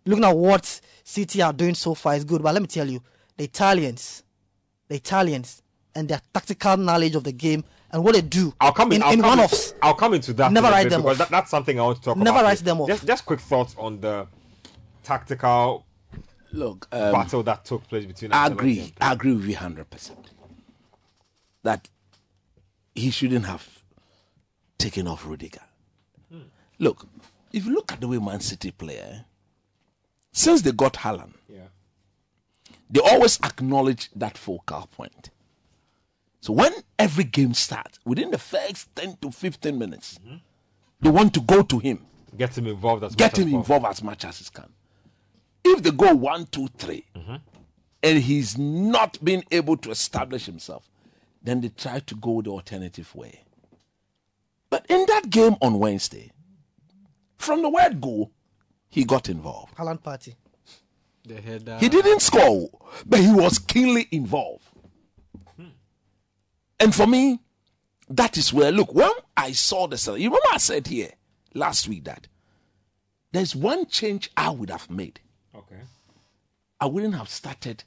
looking 0.06 0.24
at 0.24 0.36
what 0.36 0.80
City 1.04 1.42
are 1.42 1.52
doing 1.52 1.74
so 1.74 1.94
far 1.94 2.14
is 2.14 2.24
good, 2.24 2.42
but 2.42 2.52
let 2.54 2.62
me 2.62 2.68
tell 2.68 2.88
you, 2.88 3.02
the 3.36 3.44
Italians, 3.44 4.22
the 4.88 4.94
Italians, 4.96 5.62
and 5.94 6.08
their 6.08 6.20
tactical 6.32 6.76
knowledge 6.76 7.16
of 7.16 7.24
the 7.24 7.32
game 7.32 7.64
and 7.90 8.02
what 8.02 8.14
they 8.14 8.22
do 8.22 8.54
I'll 8.60 8.72
come 8.72 8.92
in, 8.92 8.96
in, 8.96 9.02
I'll 9.02 9.12
in 9.12 9.20
come 9.20 9.28
one-offs. 9.30 9.72
In, 9.72 9.78
I'll 9.82 9.94
come 9.94 10.14
into 10.14 10.32
that 10.34 10.50
Never 10.52 10.68
in 10.68 10.72
write 10.72 10.88
them 10.90 11.02
because 11.02 11.20
off. 11.20 11.28
that, 11.28 11.30
that's 11.30 11.50
something 11.50 11.78
I 11.78 11.82
want 11.82 11.98
to 11.98 12.02
talk 12.04 12.16
Never 12.16 12.30
about. 12.38 12.44
write 12.44 12.58
here. 12.58 12.64
them 12.64 12.80
off. 12.80 12.88
Just, 12.88 13.06
just 13.06 13.26
quick 13.26 13.40
thoughts 13.40 13.74
on 13.78 14.00
the 14.00 14.26
tactical 15.02 15.84
Look, 16.53 16.86
um, 16.92 17.12
battle 17.12 17.42
that 17.44 17.64
took 17.64 17.86
place 17.88 18.05
between. 18.05 18.32
I 18.32 18.46
agree. 18.48 18.92
I 19.00 19.12
agree 19.12 19.34
with 19.34 19.46
you 19.46 19.57
hundred 19.57 19.88
percent. 19.90 20.30
That 21.62 21.88
he 22.94 23.11
shouldn't 23.11 23.46
have 23.46 23.66
taken 24.78 25.07
off 25.07 25.26
Rudiger. 25.26 25.62
Look, 26.78 27.07
if 27.53 27.64
you 27.66 27.72
look 27.74 27.92
at 27.92 28.00
the 28.00 28.09
way 28.09 28.18
Man 28.18 28.40
City 28.40 28.70
play, 28.72 28.98
eh, 28.98 29.18
since 30.32 30.62
they 30.62 30.72
got 30.72 30.94
Haaland, 30.94 31.34
Yeah. 31.48 31.68
they 32.90 33.00
always 33.00 33.38
acknowledge 33.44 34.11
that 34.16 34.36
focal 34.36 34.88
point. 34.88 35.30
So 36.40 36.53
when 36.53 36.72
every 36.98 37.22
game 37.24 37.55
starts, 37.55 38.00
within 38.05 38.32
the 38.32 38.38
first 38.38 38.88
10 38.96 39.18
to 39.22 39.30
15 39.30 39.78
minutes, 39.78 40.18
they 41.00 41.11
want 41.11 41.32
to 41.34 41.40
go 41.40 41.62
to 41.62 41.78
him, 41.78 42.05
Get 42.36 42.59
him 42.59 42.66
involved 42.66 43.05
as 43.05 43.14
get 43.14 43.32
much 43.32 43.38
him 43.38 43.44
possible. 43.53 43.59
involved 43.61 43.86
as 43.86 44.03
much 44.03 44.24
as 44.24 44.38
he 44.40 44.44
can. 44.53 44.72
If 45.64 45.82
they 45.82 45.90
go 45.90 46.14
one, 46.14 46.46
two, 46.46 46.68
three, 46.76 47.04
mm-hmm. 47.14 47.36
and 48.02 48.18
he's 48.18 48.58
not 48.58 49.22
being 49.24 49.44
able 49.50 49.76
to 49.78 49.90
establish 49.90 50.46
himself, 50.46 50.88
then 51.42 51.60
they 51.60 51.68
try 51.68 52.00
to 52.00 52.14
go 52.14 52.42
the 52.42 52.50
alternative 52.50 53.14
way. 53.14 53.42
But 54.70 54.86
in 54.88 55.04
that 55.08 55.30
game 55.30 55.56
on 55.60 55.78
Wednesday, 55.78 56.32
from 57.36 57.62
the 57.62 57.68
word 57.68 58.00
go, 58.00 58.30
he 58.88 59.04
got 59.04 59.28
involved. 59.28 59.74
Haaland 59.76 60.02
party. 60.02 60.34
The 61.26 61.40
header. 61.40 61.72
Uh, 61.72 61.78
he 61.78 61.88
didn't 61.88 62.20
score, 62.20 62.68
but 63.06 63.20
he 63.20 63.32
was 63.32 63.58
keenly 63.58 64.08
involved. 64.10 64.64
Hmm. 65.56 65.66
And 66.80 66.94
for 66.94 67.06
me, 67.06 67.40
that 68.08 68.36
is 68.36 68.52
where, 68.52 68.72
look, 68.72 68.92
when 68.94 69.10
I 69.36 69.52
saw 69.52 69.86
the 69.86 69.96
cell, 69.96 70.16
you 70.18 70.28
remember 70.28 70.48
I 70.52 70.58
said 70.58 70.86
here 70.86 71.10
last 71.54 71.88
week 71.88 72.04
that 72.04 72.28
there's 73.32 73.56
one 73.56 73.86
change 73.86 74.30
I 74.36 74.50
would 74.50 74.70
have 74.70 74.90
made. 74.90 75.20
Okay. 75.55 75.80
I 76.80 76.86
wouldn't 76.86 77.14
have 77.14 77.28
started 77.28 77.84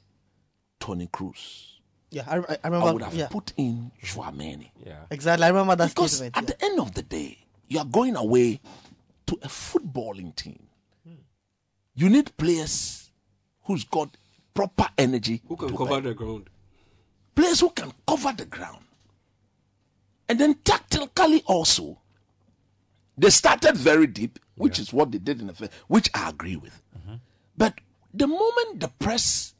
Toni 0.80 1.08
Kroos. 1.08 1.72
Yeah, 2.10 2.24
I, 2.28 2.38
I- 2.38 2.58
I 2.64 2.68
I 2.68 2.92
would 2.92 3.02
have 3.02 3.14
yeah, 3.14 3.26
put 3.28 3.52
in 3.56 3.90
Chouameni. 4.02 4.70
Yeah. 4.84 5.00
exactly. 5.10 5.44
I 5.44 5.48
remember 5.48 5.76
that 5.76 5.88
Because 5.90 6.12
statement. 6.18 6.36
at 6.36 6.44
yeah. 6.44 6.54
the 6.58 6.64
end 6.64 6.80
of 6.80 6.94
the 6.94 7.02
day, 7.02 7.38
you 7.68 7.78
are 7.78 7.84
going 7.84 8.16
away 8.16 8.60
to 9.26 9.34
a 9.42 9.48
footballing 9.48 10.34
team. 10.36 10.66
Hmm. 11.06 11.14
You 11.94 12.08
need 12.08 12.36
players 12.36 13.10
who's 13.64 13.84
got 13.84 14.16
proper 14.54 14.86
energy. 14.96 15.42
Who 15.48 15.56
can 15.56 15.70
cover 15.76 15.84
work. 15.90 16.04
the 16.04 16.14
ground? 16.14 16.48
players 17.34 17.60
who 17.60 17.68
can 17.70 17.92
cover 18.06 18.32
the 18.32 18.46
ground. 18.46 18.82
And 20.28 20.38
then 20.40 20.54
tactically 20.64 21.42
also, 21.46 21.98
they 23.18 23.28
started 23.30 23.76
very 23.76 24.06
deep, 24.06 24.38
which 24.56 24.78
is 24.78 24.90
what 24.92 25.12
they 25.12 25.18
did 25.18 25.40
in 25.42 25.48
the 25.48 25.52
first, 25.52 25.70
which 25.86 26.08
I 26.14 26.30
agree 26.30 26.56
with. 26.56 26.80
Mm-hmm. 26.98 27.14
But 27.56 27.80
the 28.12 28.26
moment 28.26 28.80
the 28.80 28.88
press 28.88 29.54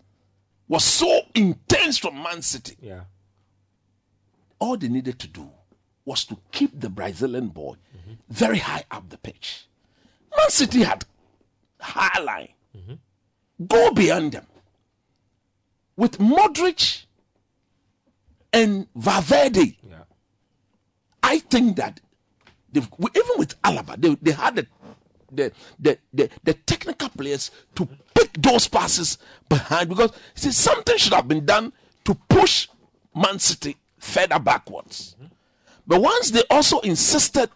was 0.68 0.84
so 0.84 1.22
intense 1.34 1.98
from 1.98 2.22
Man 2.22 2.42
City, 2.42 2.76
Yeah. 2.80 3.04
all 4.58 4.76
they 4.76 4.88
needed 4.88 5.18
to 5.20 5.28
do 5.28 5.50
was 6.04 6.24
to 6.26 6.38
keep 6.52 6.78
the 6.80 6.88
Brazilian 6.88 7.48
boy 7.48 7.74
very 8.28 8.58
high 8.58 8.84
up 8.90 9.08
the 9.10 9.18
pitch. 9.18 9.66
Man 10.36 10.50
City 10.50 10.82
had 10.82 11.04
high 11.80 12.20
line. 12.20 12.48
Go 13.66 13.90
beyond 13.92 14.32
them. 14.32 14.46
With 15.96 16.18
Modric 16.18 17.04
and 18.52 18.86
Valverde, 18.94 19.78
Yeah. 19.88 20.04
I 21.22 21.38
think 21.38 21.76
that 21.76 22.00
even 22.74 23.38
with 23.38 23.60
Alaba, 23.62 23.98
they, 24.00 24.14
they 24.20 24.32
had 24.32 24.56
the, 24.56 24.66
the, 25.30 25.52
the, 25.78 25.98
the, 26.12 26.30
the 26.44 26.54
technical 26.54 27.08
players 27.08 27.50
to 27.74 27.88
pick 28.14 28.32
those 28.34 28.68
passes 28.68 29.18
behind 29.48 29.88
because 29.88 30.12
see, 30.34 30.52
something 30.52 30.96
should 30.96 31.12
have 31.12 31.28
been 31.28 31.44
done 31.44 31.72
to 32.04 32.14
push 32.28 32.68
Man 33.14 33.38
City 33.38 33.76
further 33.98 34.38
backwards. 34.38 35.16
But 35.86 36.00
once 36.00 36.30
they 36.30 36.42
also 36.50 36.80
insisted 36.80 37.50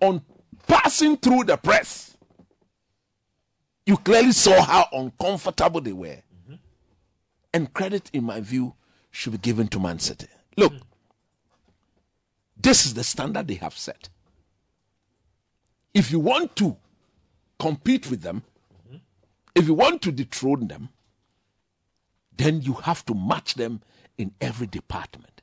on 0.00 0.22
passing 0.66 1.16
through 1.16 1.44
the 1.44 1.56
press, 1.56 2.16
you 3.84 3.96
clearly 3.96 4.32
saw 4.32 4.62
how 4.62 4.88
uncomfortable 4.92 5.80
they 5.80 5.92
were. 5.92 6.18
And 7.54 7.72
credit, 7.72 8.10
in 8.12 8.24
my 8.24 8.40
view, 8.40 8.74
should 9.10 9.32
be 9.32 9.38
given 9.38 9.68
to 9.68 9.80
Man 9.80 9.98
City. 9.98 10.26
Look, 10.56 10.74
this 12.56 12.84
is 12.84 12.94
the 12.94 13.04
standard 13.04 13.48
they 13.48 13.54
have 13.54 13.76
set. 13.76 14.08
If 15.94 16.10
you 16.10 16.18
want 16.18 16.56
to 16.56 16.76
compete 17.58 18.10
with 18.10 18.22
them, 18.22 18.42
if 19.54 19.66
you 19.66 19.74
want 19.74 20.02
to 20.02 20.12
dethrone 20.12 20.68
them, 20.68 20.90
then 22.36 22.60
you 22.60 22.74
have 22.74 23.04
to 23.06 23.14
match 23.14 23.54
them 23.54 23.80
in 24.18 24.32
every 24.40 24.66
department 24.66 25.42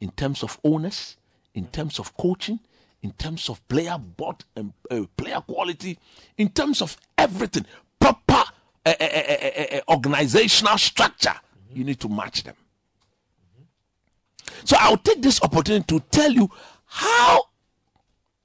in 0.00 0.10
terms 0.10 0.42
of 0.42 0.58
owners, 0.64 1.16
in 1.54 1.66
terms 1.68 1.98
of 1.98 2.16
coaching, 2.16 2.60
in 3.02 3.12
terms 3.12 3.48
of 3.48 3.66
player 3.68 3.96
bot 3.98 4.44
and 4.56 4.72
uh, 4.90 5.02
player 5.16 5.40
quality, 5.40 5.98
in 6.36 6.48
terms 6.48 6.82
of 6.82 6.96
everything, 7.16 7.64
proper 8.00 8.42
uh, 8.84 8.94
uh, 9.00 9.80
organizational 9.88 10.78
structure. 10.78 11.34
You 11.72 11.84
need 11.84 12.00
to 12.00 12.08
match 12.08 12.42
them. 12.42 12.56
So 14.64 14.76
I'll 14.78 14.96
take 14.96 15.22
this 15.22 15.42
opportunity 15.42 15.84
to 15.86 16.00
tell 16.10 16.32
you 16.32 16.50
how 16.86 17.44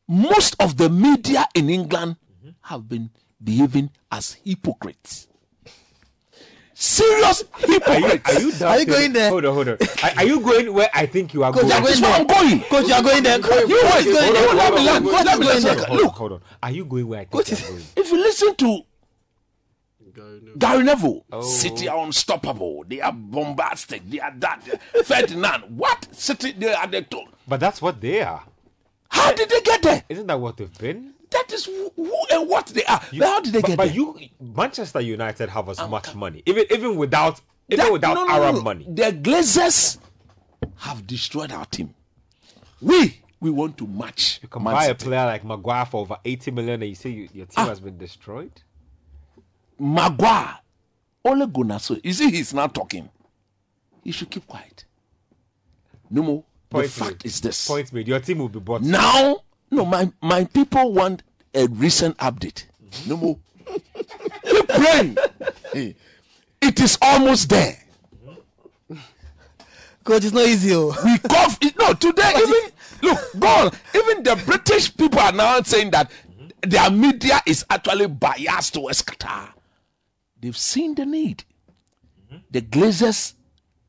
most 0.07 0.55
of 0.59 0.77
the 0.77 0.89
media 0.89 1.47
in 1.55 1.69
England 1.69 2.17
have 2.61 2.87
been 2.89 3.09
behaving 3.43 3.89
as 4.11 4.33
hypocrites. 4.43 5.27
Serious 6.73 7.43
hypocrites. 7.57 8.27
Are 8.27 8.39
you, 8.41 8.65
Are 8.65 8.79
you 8.79 8.85
going 8.85 9.13
there? 9.13 9.29
Hold 9.29 9.45
on, 9.45 9.53
hold 9.53 9.67
on. 9.69 9.77
Are, 10.03 10.11
are 10.17 10.23
you 10.25 10.39
going 10.39 10.73
where 10.73 10.89
I 10.93 11.05
think 11.05 11.33
you 11.33 11.43
are 11.43 11.53
Coach, 11.53 11.61
going? 11.69 11.73
you 11.75 11.81
That 11.81 11.89
is 11.91 11.99
going 12.01 12.11
where 12.11 12.19
I'm 12.21 12.27
going. 12.27 12.59
Coach, 12.69 12.87
you 12.87 12.93
are 12.95 13.03
going 13.03 13.23
there. 13.23 13.39
Coach, 13.39 13.69
You 13.69 13.81
wait. 13.83 13.95
is 13.97 14.05
going 14.05 14.35
Hold 14.35 14.35
there. 14.35 14.55
let 14.55 14.73
me 14.73 14.85
learn. 14.85 15.03
Coach, 15.03 15.25
Let 15.25 15.39
me 15.39 15.47
is 15.47 15.63
going 15.63 15.63
learn. 15.63 15.77
there. 15.77 15.85
Hold 15.85 15.99
on, 15.99 16.05
Look. 16.05 16.13
hold 16.15 16.31
on. 16.33 16.41
Are 16.63 16.71
you 16.71 16.85
going 16.85 17.07
where 17.07 17.19
I 17.19 17.25
think 17.25 17.31
Coach 17.33 17.51
you 17.51 17.57
are 17.57 17.69
going? 17.69 17.83
If 17.97 18.11
you 18.11 18.17
listen 18.17 18.55
to 18.55 18.79
Gary 20.57 20.83
Neville, 20.83 21.23
Oh. 21.31 21.41
City 21.41 21.87
are 21.87 22.03
unstoppable. 22.03 22.83
They 22.87 22.99
are 22.99 23.13
bombastic. 23.13 24.09
They 24.09 24.19
are 24.19 24.33
that. 24.39 24.61
Ferdinand, 25.05 25.77
what 25.77 26.07
City 26.13 26.51
they 26.53 26.73
are 26.73 26.87
the 26.87 27.03
top. 27.03 27.25
But 27.47 27.59
that's 27.59 27.81
what 27.81 28.01
they 28.01 28.21
are. 28.21 28.43
How 29.09 29.31
did 29.33 29.49
they 29.49 29.61
get 29.61 29.81
there? 29.83 30.03
Isn't 30.09 30.27
that 30.27 30.39
what 30.39 30.57
they've 30.57 30.77
been? 30.79 31.13
That 31.31 31.51
is 31.53 31.65
who, 31.65 31.91
who 31.95 32.13
and 32.31 32.47
what 32.49 32.67
they 32.67 32.83
are. 32.85 33.01
but 33.17 33.25
how 33.27 33.39
did 33.41 33.53
they 33.53 33.61
but, 33.61 33.67
get 33.67 33.77
but 33.77 33.85
there? 33.87 33.95
you, 33.95 34.19
Manchester 34.39 35.01
United 35.01 35.49
have 35.49 35.69
as 35.69 35.79
much 35.87 36.13
money, 36.13 36.43
even 36.45 36.65
even 36.71 36.95
without 36.97 37.39
even 37.69 37.85
That- 37.85 37.91
without 37.93 38.13
no, 38.15 38.25
no, 38.25 38.33
Arab 38.33 38.55
no. 38.55 38.61
money. 38.61 38.85
The 38.89 39.11
Glazers 39.13 39.97
have 40.77 41.07
destroyed 41.07 41.51
our 41.51 41.65
team. 41.65 41.93
We 42.81 43.21
we 43.39 43.49
want 43.49 43.77
to 43.77 43.87
match. 43.87 44.39
You 44.41 44.49
can 44.49 44.63
Man 44.63 44.73
buy 44.73 44.85
a 44.85 44.95
player 44.95 45.25
like 45.25 45.43
Maguire 45.43 45.85
for 45.85 46.01
over 46.01 46.17
80 46.23 46.51
million 46.51 46.81
and 46.81 46.89
you 46.89 46.95
say 46.95 47.09
you, 47.09 47.29
your 47.33 47.47
Ah. 47.55 47.61
team 47.63 47.69
has 47.69 47.79
been 47.79 47.97
destroyed? 47.97 48.51
Maguire, 49.79 50.59
Ole 51.25 51.47
Gunnar 51.47 51.79
So 51.79 51.97
You 52.03 52.13
see, 52.13 52.29
he's 52.29 52.53
not 52.53 52.73
talking. 52.75 53.09
He 54.03 54.11
should 54.11 54.29
keep 54.29 54.45
quiet. 54.47 54.85
No 56.09 56.21
more. 56.23 56.43
The 56.69 56.75
Point 56.75 56.89
fact 56.89 57.25
is 57.25 57.41
this. 57.41 57.67
Point 57.67 57.91
made. 57.93 58.07
Your 58.07 58.19
team 58.19 58.39
will 58.39 58.49
be 58.49 58.59
bought. 58.59 58.81
Now, 58.81 59.37
no, 59.71 59.85
my 59.85 60.11
my 60.21 60.45
people 60.45 60.93
want 60.93 61.23
a 61.53 61.67
recent 61.67 62.17
update. 62.17 62.65
No 63.07 63.17
more. 63.17 63.39
Keep 64.43 64.67
praying. 64.67 65.17
Hey, 65.73 65.95
It 66.61 66.79
is 66.79 66.97
almost 67.01 67.49
there. 67.49 67.77
Coach, 70.03 70.25
it's 70.25 70.33
not 70.33 70.45
easy. 70.47 70.73
Oh. 70.73 70.95
we 71.05 71.17
cough 71.19 71.57
it. 71.61 71.77
No, 71.77 71.93
today 71.93 72.33
even 72.35 72.71
look, 73.01 73.19
God, 73.39 73.77
even 73.95 74.23
the 74.23 74.35
British 74.45 74.95
people 74.95 75.19
are 75.19 75.31
now 75.31 75.61
saying 75.61 75.91
that 75.91 76.11
their 76.63 76.89
media 76.89 77.41
is 77.45 77.65
actually 77.69 78.07
biased 78.07 78.73
towards 78.73 79.01
Qatar. 79.03 79.49
They've 80.39 80.57
seen 80.57 80.95
the 80.95 81.05
need. 81.05 81.43
The 82.49 82.61
Glazers, 82.61 83.33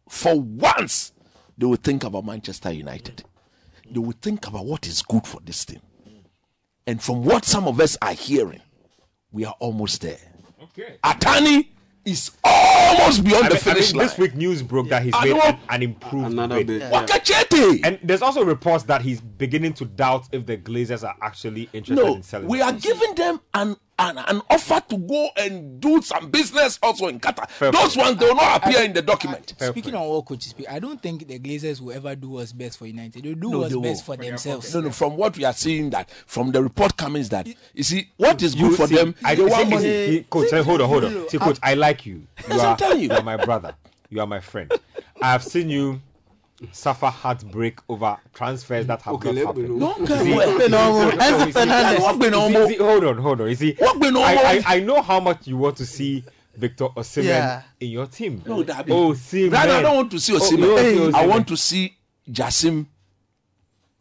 for 0.08 0.38
once, 0.38 1.12
they 1.56 1.66
will 1.66 1.76
think 1.76 2.04
about 2.04 2.24
Manchester 2.26 2.72
United. 2.72 3.24
They 3.92 3.98
will 4.00 4.14
think 4.22 4.46
about 4.46 4.64
what 4.64 4.86
is 4.86 5.02
good 5.02 5.26
for 5.26 5.40
this 5.44 5.64
team. 5.64 5.80
And 6.86 7.00
from 7.00 7.24
what 7.24 7.44
some 7.44 7.68
of 7.68 7.78
us 7.80 7.96
are 8.02 8.12
hearing, 8.14 8.60
we 9.30 9.44
are 9.44 9.54
almost 9.60 10.00
there. 10.02 10.18
Okay. 10.62 10.96
Al 11.04 11.14
Thani 11.14 11.68
is 12.04 12.32
almost 12.42 13.22
beyond 13.22 13.44
I 13.46 13.48
the 13.50 13.54
mean, 13.54 13.62
I 13.64 13.66
mean, 13.66 13.74
finish 13.74 13.94
line. 13.94 14.06
this 14.06 14.18
week 14.18 14.34
news 14.34 14.62
broke 14.62 14.88
that 14.88 15.02
he's 15.04 15.14
I 15.14 15.24
made 15.26 15.36
know. 15.36 15.42
an, 15.42 15.58
an 15.68 15.82
improved 15.82 16.32
Another 16.32 16.56
bid. 16.56 16.66
bit. 16.66 16.82
Wakachete. 16.92 17.80
And 17.84 17.98
there's 18.02 18.22
also 18.22 18.44
reports 18.44 18.82
that 18.84 19.02
he's 19.02 19.20
beginning 19.20 19.74
to 19.74 19.84
doubt 19.84 20.26
if 20.32 20.44
the 20.46 20.56
Glazers 20.56 21.06
are 21.06 21.14
actually 21.22 21.68
interested 21.72 22.04
No, 22.04 22.14
in 22.16 22.22
selling. 22.22 22.48
we 22.48 22.60
are 22.60 22.72
giving 22.72 23.14
them 23.14 23.40
an, 23.54 23.76
an 24.02 24.18
an 24.18 24.42
offer 24.50 24.82
to 24.88 24.96
go 24.98 25.28
and 25.36 25.80
do 25.80 26.02
some 26.02 26.30
business 26.30 26.78
also 26.82 27.06
in 27.08 27.20
Qatar. 27.20 27.48
Fair 27.50 27.70
Those 27.72 27.94
point. 27.94 28.08
ones 28.08 28.18
they 28.18 28.26
will 28.26 28.34
not 28.36 28.62
appear 28.64 28.82
in 28.82 28.92
the 28.92 29.02
document. 29.02 29.54
Speaking 29.58 29.94
on 29.94 30.08
what 30.08 30.24
coaches 30.26 30.50
speak, 30.50 30.66
I 30.70 30.78
don't 30.78 31.00
think 31.02 31.26
the 31.28 31.38
Glazers 31.38 31.80
will 31.80 31.92
ever 31.92 32.14
do 32.16 32.30
what's 32.30 32.52
best 32.52 32.78
for 32.78 32.86
United. 32.86 33.22
They'll 33.24 33.34
do 33.34 33.50
No, 33.50 33.58
what's 33.60 33.74
they 33.74 33.80
best 33.80 34.08
will. 34.08 34.16
for 34.16 34.22
themselves. 34.22 34.74
No, 34.74 34.80
no. 34.80 34.90
From 34.90 35.16
what 35.16 35.36
we 35.36 35.44
are 35.44 35.52
seeing, 35.52 35.90
that 35.90 36.10
from 36.26 36.52
the 36.52 36.62
report 36.62 36.96
coming 36.96 37.20
is 37.20 37.28
that 37.30 37.46
you 37.74 37.82
see 37.82 38.10
what 38.16 38.42
is 38.42 38.54
good 38.54 38.62
You 38.70 38.76
for 38.76 38.86
see, 38.86 38.96
them. 38.96 39.14
I 39.24 39.34
they 39.34 39.44
see, 39.44 39.50
want 39.50 39.64
see, 39.68 39.74
money. 39.74 39.84
see, 40.06 40.26
coach, 40.30 40.48
say, 40.48 40.62
hold 40.62 40.80
on, 40.80 40.88
hold 40.88 41.04
on. 41.04 41.28
See, 41.28 41.38
ah. 41.40 41.44
coach, 41.44 41.58
I 41.62 41.74
like 41.74 42.04
you. 42.06 42.26
You 42.48 42.54
I'm 42.54 42.60
are, 42.60 42.76
telling 42.76 43.00
you. 43.00 43.08
you 43.08 43.14
are 43.14 43.22
my 43.22 43.36
brother. 43.36 43.74
You 44.10 44.20
are 44.20 44.26
my 44.26 44.40
friend. 44.40 44.70
I 45.20 45.32
have 45.32 45.42
seen 45.44 45.70
you 45.70 46.00
suffer 46.70 47.06
heartbreak 47.06 47.78
over 47.88 48.16
transfers 48.34 48.86
that 48.86 49.02
have 49.02 49.14
Okay, 49.14 49.32
not 49.32 49.46
happened. 49.46 49.68
know. 49.78 49.94
No, 49.98 50.04
okay, 50.04 50.68
No, 50.68 51.10
Enzo 51.10 51.52
Fernandez. 51.52 52.00
What 52.00 52.18
been 52.18 52.32
You 52.32 52.66
see- 52.68 52.72
see, 52.74 52.76
hold 52.82 53.04
on, 53.04 53.18
hold 53.18 53.40
on. 53.40 53.48
You 53.48 53.54
see, 53.56 53.74
What 53.78 54.00
I. 54.16 54.62
I, 54.66 54.76
I 54.76 54.80
know 54.80 55.02
how 55.02 55.18
much 55.20 55.46
you 55.46 55.56
want 55.56 55.76
to 55.78 55.86
see 55.86 56.24
Victor 56.56 56.86
Osimhen 56.96 57.24
Yeah. 57.24 57.62
in 57.80 57.90
your 57.90 58.06
team. 58.06 58.42
No, 58.46 58.62
that 58.62 58.86
be- 58.86 58.92
oh, 58.92 59.14
see, 59.14 59.48
Rather, 59.48 59.72
I 59.72 59.82
don't 59.82 59.96
want 59.96 60.10
to 60.12 60.20
see 60.20 60.34
Oh, 60.36 60.38
Osimhen. 60.38 60.58
you 60.58 60.68
want 60.68 60.78
to 60.78 60.86
see 60.86 60.98
I 61.18 61.22
Osimhen. 61.24 61.28
want 61.28 61.48
to 61.48 61.56
see 61.56 61.96
Jasim 62.30 62.86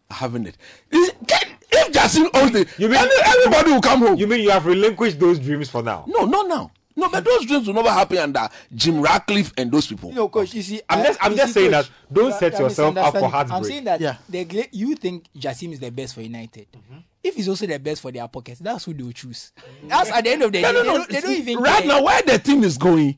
having 0.10 0.46
it. 0.48 0.58
Is- 0.92 1.12
can- 1.28 1.48
If 1.74 1.94
Jasim 1.94 2.30
owns 2.34 2.54
it, 2.56 2.68
You 2.78 2.90
mean- 2.90 3.00
everybody 3.26 3.72
will 3.72 3.82
come 3.82 4.00
home. 4.00 4.18
You 4.18 4.28
mean 4.28 4.42
you 4.42 4.50
have 4.52 4.66
relinquished 4.66 5.20
those 5.20 5.40
dreams 5.40 5.70
for 5.70 5.82
now? 5.82 6.04
no, 6.08 6.26
not 6.26 6.48
now. 6.50 6.72
No, 6.96 7.10
but 7.10 7.24
those 7.24 7.46
dreams 7.46 7.68
will 7.68 7.74
never 7.74 7.90
happen 7.92 8.18
under 8.18 8.50
Jim 8.76 9.02
Ratcliffe 9.02 9.54
and 9.58 9.72
those 9.72 9.88
people. 9.88 10.12
No, 10.12 10.28
coach. 10.30 10.54
You 10.54 10.62
see, 10.62 10.82
I'm 10.90 11.00
I- 11.00 11.04
just- 11.04 11.20
I'm 11.24 11.36
just 11.36 11.54
see, 11.54 11.60
saying 11.62 11.72
coach, 11.72 11.86
that 11.88 12.14
don't 12.14 12.34
set 12.34 12.52
yourself 12.60 12.98
up 12.98 13.14
for 13.14 13.22
misunderstanding. 13.22 13.30
heartbreak. 13.32 13.58
I'm 13.58 13.64
saying 13.64 13.84
that 13.86 14.02
Yeah. 14.02 14.16
the 14.30 14.44
Gla- 14.46 14.64
you 14.72 14.96
think 14.96 15.26
Jasim 15.38 15.72
is 15.74 15.80
the 15.80 15.90
best 15.92 16.14
for 16.16 16.22
United. 16.22 16.68
Mm-hmm. 16.74 16.98
If 17.24 17.36
he's 17.36 17.48
also 17.48 17.66
the 17.68 17.78
best 17.80 18.02
for 18.02 18.12
their 18.12 18.28
pockets, 18.28 18.60
that's 18.60 18.84
who 18.86 18.94
they 18.94 19.04
will 19.04 19.12
choose. 19.12 19.52
That's 19.88 20.10
at 20.10 20.24
the 20.24 20.32
end 20.32 20.42
of 20.42 20.52
the 20.52 20.60
day. 20.60 20.62
No, 20.64 20.72
no, 20.72 20.82
they, 20.82 20.88
no. 20.88 20.98
don't, 20.98 21.10
they 21.10 21.22
don't 21.22 21.32
even 21.32 21.58
right 21.60 21.78
care. 21.84 21.88
now, 21.88 22.04
where 22.04 22.22
the 22.24 22.40
team 22.40 22.64
is 22.64 22.78
going, 22.78 23.18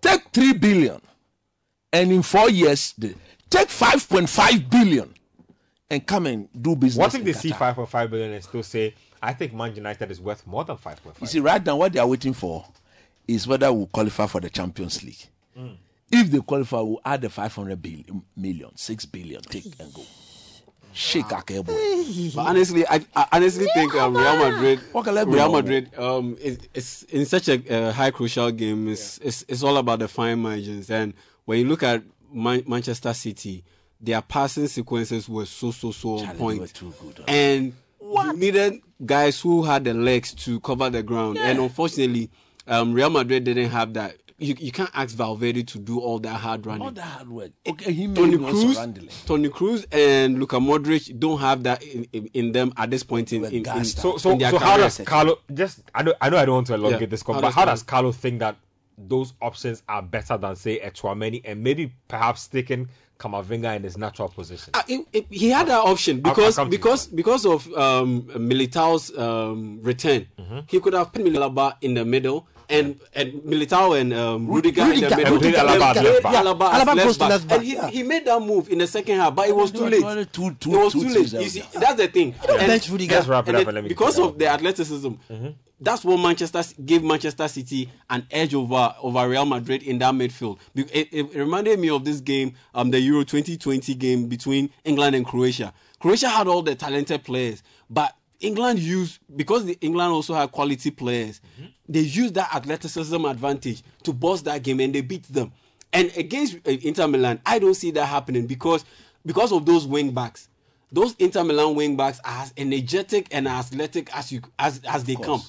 take 0.00 0.22
three 0.32 0.52
billion, 0.52 1.00
and 1.92 2.12
in 2.12 2.22
four 2.22 2.48
years, 2.48 2.94
the, 2.96 3.14
take 3.50 3.68
five 3.68 4.08
point 4.08 4.28
five 4.28 4.70
billion, 4.70 5.12
and 5.90 6.06
come 6.06 6.26
and 6.26 6.48
do 6.62 6.76
business. 6.76 7.00
What 7.00 7.12
if 7.14 7.20
in 7.20 7.26
they 7.26 7.32
see 7.32 7.50
5.5 7.50 8.10
billion 8.10 8.32
and 8.32 8.44
still 8.44 8.62
say, 8.62 8.94
I 9.20 9.32
think 9.32 9.52
Man 9.52 9.74
United 9.74 10.08
is 10.12 10.20
worth 10.20 10.46
more 10.46 10.62
than 10.64 10.76
5.5? 10.76 11.20
You 11.20 11.26
see, 11.26 11.40
right 11.40 11.64
now, 11.66 11.74
what 11.76 11.92
they 11.92 11.98
are 11.98 12.06
waiting 12.06 12.32
for 12.32 12.64
is 13.34 13.46
whether 13.46 13.72
we'll 13.72 13.86
qualify 13.86 14.26
for 14.26 14.40
the 14.40 14.50
Champions 14.50 15.02
League. 15.02 15.28
Mm. 15.58 15.76
If 16.12 16.30
they 16.30 16.38
qualify, 16.40 16.80
we'll 16.80 17.00
add 17.04 17.22
the 17.22 17.30
500 17.30 17.80
billion, 17.80 18.22
million, 18.36 18.70
6 18.76 19.06
billion, 19.06 19.40
take 19.42 19.66
and 19.78 19.92
go. 19.94 20.02
Shake 20.92 21.26
Akebo. 21.26 22.34
But 22.34 22.46
honestly, 22.48 22.84
I, 22.88 23.04
I 23.14 23.26
honestly 23.32 23.68
think 23.74 23.94
um, 23.94 24.16
Real 24.16 24.36
Madrid, 24.36 24.80
What 24.90 25.04
can 25.04 25.16
I 25.16 25.24
be 25.24 25.30
Real? 25.32 25.52
Madrid, 25.52 25.96
um, 25.96 26.36
is, 26.40 26.58
is 26.74 27.06
in 27.10 27.26
such 27.26 27.48
a 27.48 27.72
uh, 27.88 27.92
high 27.92 28.10
crucial 28.10 28.50
game. 28.50 28.88
It's, 28.88 29.18
it's 29.18 29.44
it's 29.46 29.62
all 29.62 29.76
about 29.76 30.00
the 30.00 30.08
fine 30.08 30.40
margins. 30.40 30.90
And 30.90 31.14
when 31.44 31.60
you 31.60 31.66
look 31.66 31.84
at 31.84 32.02
Man- 32.32 32.64
Manchester 32.66 33.14
City, 33.14 33.62
their 34.00 34.20
passing 34.20 34.66
sequences 34.66 35.28
were 35.28 35.46
so 35.46 35.70
so 35.70 35.92
so 35.92 36.18
on 36.18 36.24
Charlie, 36.24 36.38
point. 36.38 36.60
were 36.60 36.66
too 36.66 36.92
good, 37.00 37.18
huh? 37.18 37.24
and 37.28 37.72
you 38.02 38.32
needed 38.32 38.80
guys 39.06 39.40
who 39.40 39.62
had 39.62 39.84
the 39.84 39.94
legs 39.94 40.34
to 40.34 40.58
cover 40.58 40.90
the 40.90 41.04
ground. 41.04 41.38
And 41.38 41.60
unfortunately, 41.60 42.30
um, 42.70 42.92
Real 42.94 43.10
Madrid 43.10 43.44
didn't 43.44 43.70
have 43.70 43.92
that. 43.94 44.16
You, 44.42 44.54
you 44.58 44.72
can't 44.72 44.88
ask 44.94 45.14
Valverde 45.14 45.64
to 45.64 45.78
do 45.78 46.00
all 46.00 46.18
that 46.20 46.36
hard 46.40 46.64
running. 46.64 46.80
All 46.80 46.90
that 46.92 47.02
hard 47.02 47.28
work. 47.28 47.50
Okay, 47.68 47.92
he 47.92 48.06
Toni 48.08 48.38
Kroos. 48.38 49.26
Toni 49.26 49.50
Kroos, 49.50 49.84
and 49.92 50.38
Luka 50.40 50.56
Modric 50.56 51.20
don't 51.20 51.38
have 51.40 51.62
that 51.64 51.82
in, 51.82 52.06
in, 52.14 52.26
in 52.32 52.52
them 52.52 52.72
at 52.78 52.90
this 52.90 53.02
point 53.02 53.30
in, 53.34 53.42
We're 53.42 53.48
in, 53.48 53.66
in 53.68 53.84
So, 53.84 54.16
so, 54.16 54.30
in 54.30 54.38
their 54.38 54.50
so 54.52 54.58
how 54.58 54.78
does. 54.78 54.98
Carlo 55.04 55.40
just? 55.52 55.82
I 55.94 56.02
know, 56.04 56.14
I 56.22 56.30
know, 56.30 56.38
I 56.38 56.46
don't 56.46 56.54
want 56.54 56.66
to 56.68 56.74
elongate 56.74 57.00
Yeah. 57.02 57.06
this, 57.08 57.22
call, 57.22 57.34
How 57.34 57.40
but 57.42 57.48
does 57.48 57.54
how 57.54 57.64
does 57.66 57.82
Carlo 57.82 58.12
think 58.12 58.38
that 58.38 58.56
those 58.96 59.34
options 59.42 59.82
are 59.90 60.00
better 60.00 60.38
than 60.38 60.56
say 60.56 60.78
a 60.80 60.90
Chouameni 60.90 61.42
and 61.44 61.62
maybe 61.62 61.92
perhaps 62.08 62.40
sticking 62.42 62.88
Kamavinga 63.18 63.76
in 63.76 63.82
his 63.82 63.98
natural 63.98 64.28
position? 64.30 64.70
Uh, 64.72 64.82
it- 64.88 65.06
it- 65.12 65.26
he 65.30 65.50
had 65.50 65.66
that 65.68 65.84
option 65.84 66.22
I'll- 66.24 66.30
I'll 66.30 66.34
because 66.34 66.58
you. 66.58 66.64
because 66.64 67.06
because 67.08 67.44
of 67.44 67.70
um, 67.74 68.26
Militao's 68.38 69.14
um, 69.18 69.80
return. 69.82 70.26
Mm-hmm. 70.38 70.60
He 70.66 70.80
could 70.80 70.94
have 70.94 71.12
put 71.12 71.22
Militao 71.24 71.74
in 71.82 71.92
the 71.92 72.06
middle 72.06 72.48
and 72.70 73.00
and 73.14 73.32
Militao 73.42 74.00
and 74.00 74.12
um, 74.14 74.46
Rudiger, 74.48 74.82
in 74.82 75.00
the 75.00 75.16
middle. 75.16 75.18
And 75.20 75.30
Rudiger 75.34 75.56
Then 75.56 75.66
Alaba 75.66 75.96
at 75.96 76.04
left 76.04 76.22
back. 76.22 76.34
Alaba 76.34 76.70
Alaba 76.70 76.94
left 76.94 77.04
goes 77.06 77.14
to 77.16 77.20
back. 77.20 77.28
left 77.30 77.48
back, 77.48 77.58
And 77.58 77.66
he, 77.66 77.74
yeah. 77.74 77.88
he 77.90 78.02
made 78.02 78.24
that 78.26 78.40
move 78.40 78.68
in 78.70 78.78
the 78.78 78.86
second 78.86 79.16
half, 79.16 79.34
but 79.34 79.48
it 79.48 79.54
was 79.56 79.70
too 79.72 79.86
late. 79.88 80.02
was 80.02 80.26
too- 80.32 80.54
too- 80.54 80.74
it 80.74 80.78
was 80.84 80.92
too 80.92 81.02
too 81.02 81.08
late. 81.20 81.32
You 81.32 81.48
see, 81.48 81.64
that's 81.74 81.94
the 81.96 82.08
thing. 82.08 82.34
And- 82.48 82.58
bench 82.66 82.88
Rudiger. 82.88 83.14
Let's 83.16 83.26
wrap 83.28 83.48
it 83.48 83.54
up 83.54 83.66
and 83.66 83.74
let 83.74 83.82
me 83.84 83.88
because 83.88 84.18
of 84.18 84.38
the 84.38 84.46
athleticism, 84.46 85.12
that's 85.82 86.04
what 86.04 86.18
Manchester 86.18 86.62
gave 86.84 87.02
Manchester 87.02 87.48
City 87.48 87.90
an 88.10 88.26
edge 88.30 88.54
over 88.54 88.94
over 89.02 89.26
Real 89.28 89.46
Madrid 89.46 89.82
in 89.82 89.98
that 89.98 90.12
midfield. 90.14 90.58
It, 90.74 90.90
it, 90.92 91.12
it 91.34 91.38
reminded 91.38 91.78
me 91.80 91.88
of 91.90 92.04
this 92.04 92.20
game, 92.20 92.54
um, 92.74 92.90
the 92.90 93.00
Euro 93.00 93.24
2020 93.24 93.94
game 93.94 94.26
between 94.28 94.68
England 94.84 95.16
and 95.16 95.24
Croatia. 95.24 95.72
Croatia 95.98 96.28
had 96.28 96.46
all 96.48 96.62
the 96.62 96.74
talented 96.74 97.24
players, 97.24 97.62
but 97.88 98.14
England 98.40 98.78
used 98.78 99.20
because 99.34 99.64
the 99.64 99.76
England 99.80 100.12
also 100.12 100.34
had 100.34 100.50
quality 100.50 100.90
players. 100.90 101.40
They 101.88 102.00
used 102.00 102.34
that 102.34 102.54
athleticism 102.54 103.24
advantage 103.24 103.82
to 104.04 104.12
boss 104.12 104.42
that 104.42 104.62
game, 104.62 104.80
and 104.80 104.94
they 104.94 105.00
beat 105.00 105.24
them. 105.24 105.52
And 105.92 106.10
against 106.16 106.56
uh, 106.66 106.70
Inter 106.82 107.08
Milan, 107.08 107.40
I 107.44 107.58
don't 107.58 107.74
see 107.74 107.90
that 107.92 108.06
happening 108.06 108.46
because 108.46 108.84
because 109.26 109.52
of 109.52 109.66
those 109.66 109.86
wing 109.86 110.12
backs 110.12 110.48
those 110.92 111.14
Inter 111.18 111.44
Milan 111.44 111.74
wing 111.74 111.96
backs 111.96 112.20
are 112.24 112.42
as 112.42 112.52
energetic 112.56 113.28
and 113.30 113.46
as 113.46 113.66
athletic 113.66 114.14
as 114.16 114.32
you 114.32 114.40
as 114.58 114.80
as 114.88 115.04
they 115.04 115.14
come. 115.16 115.42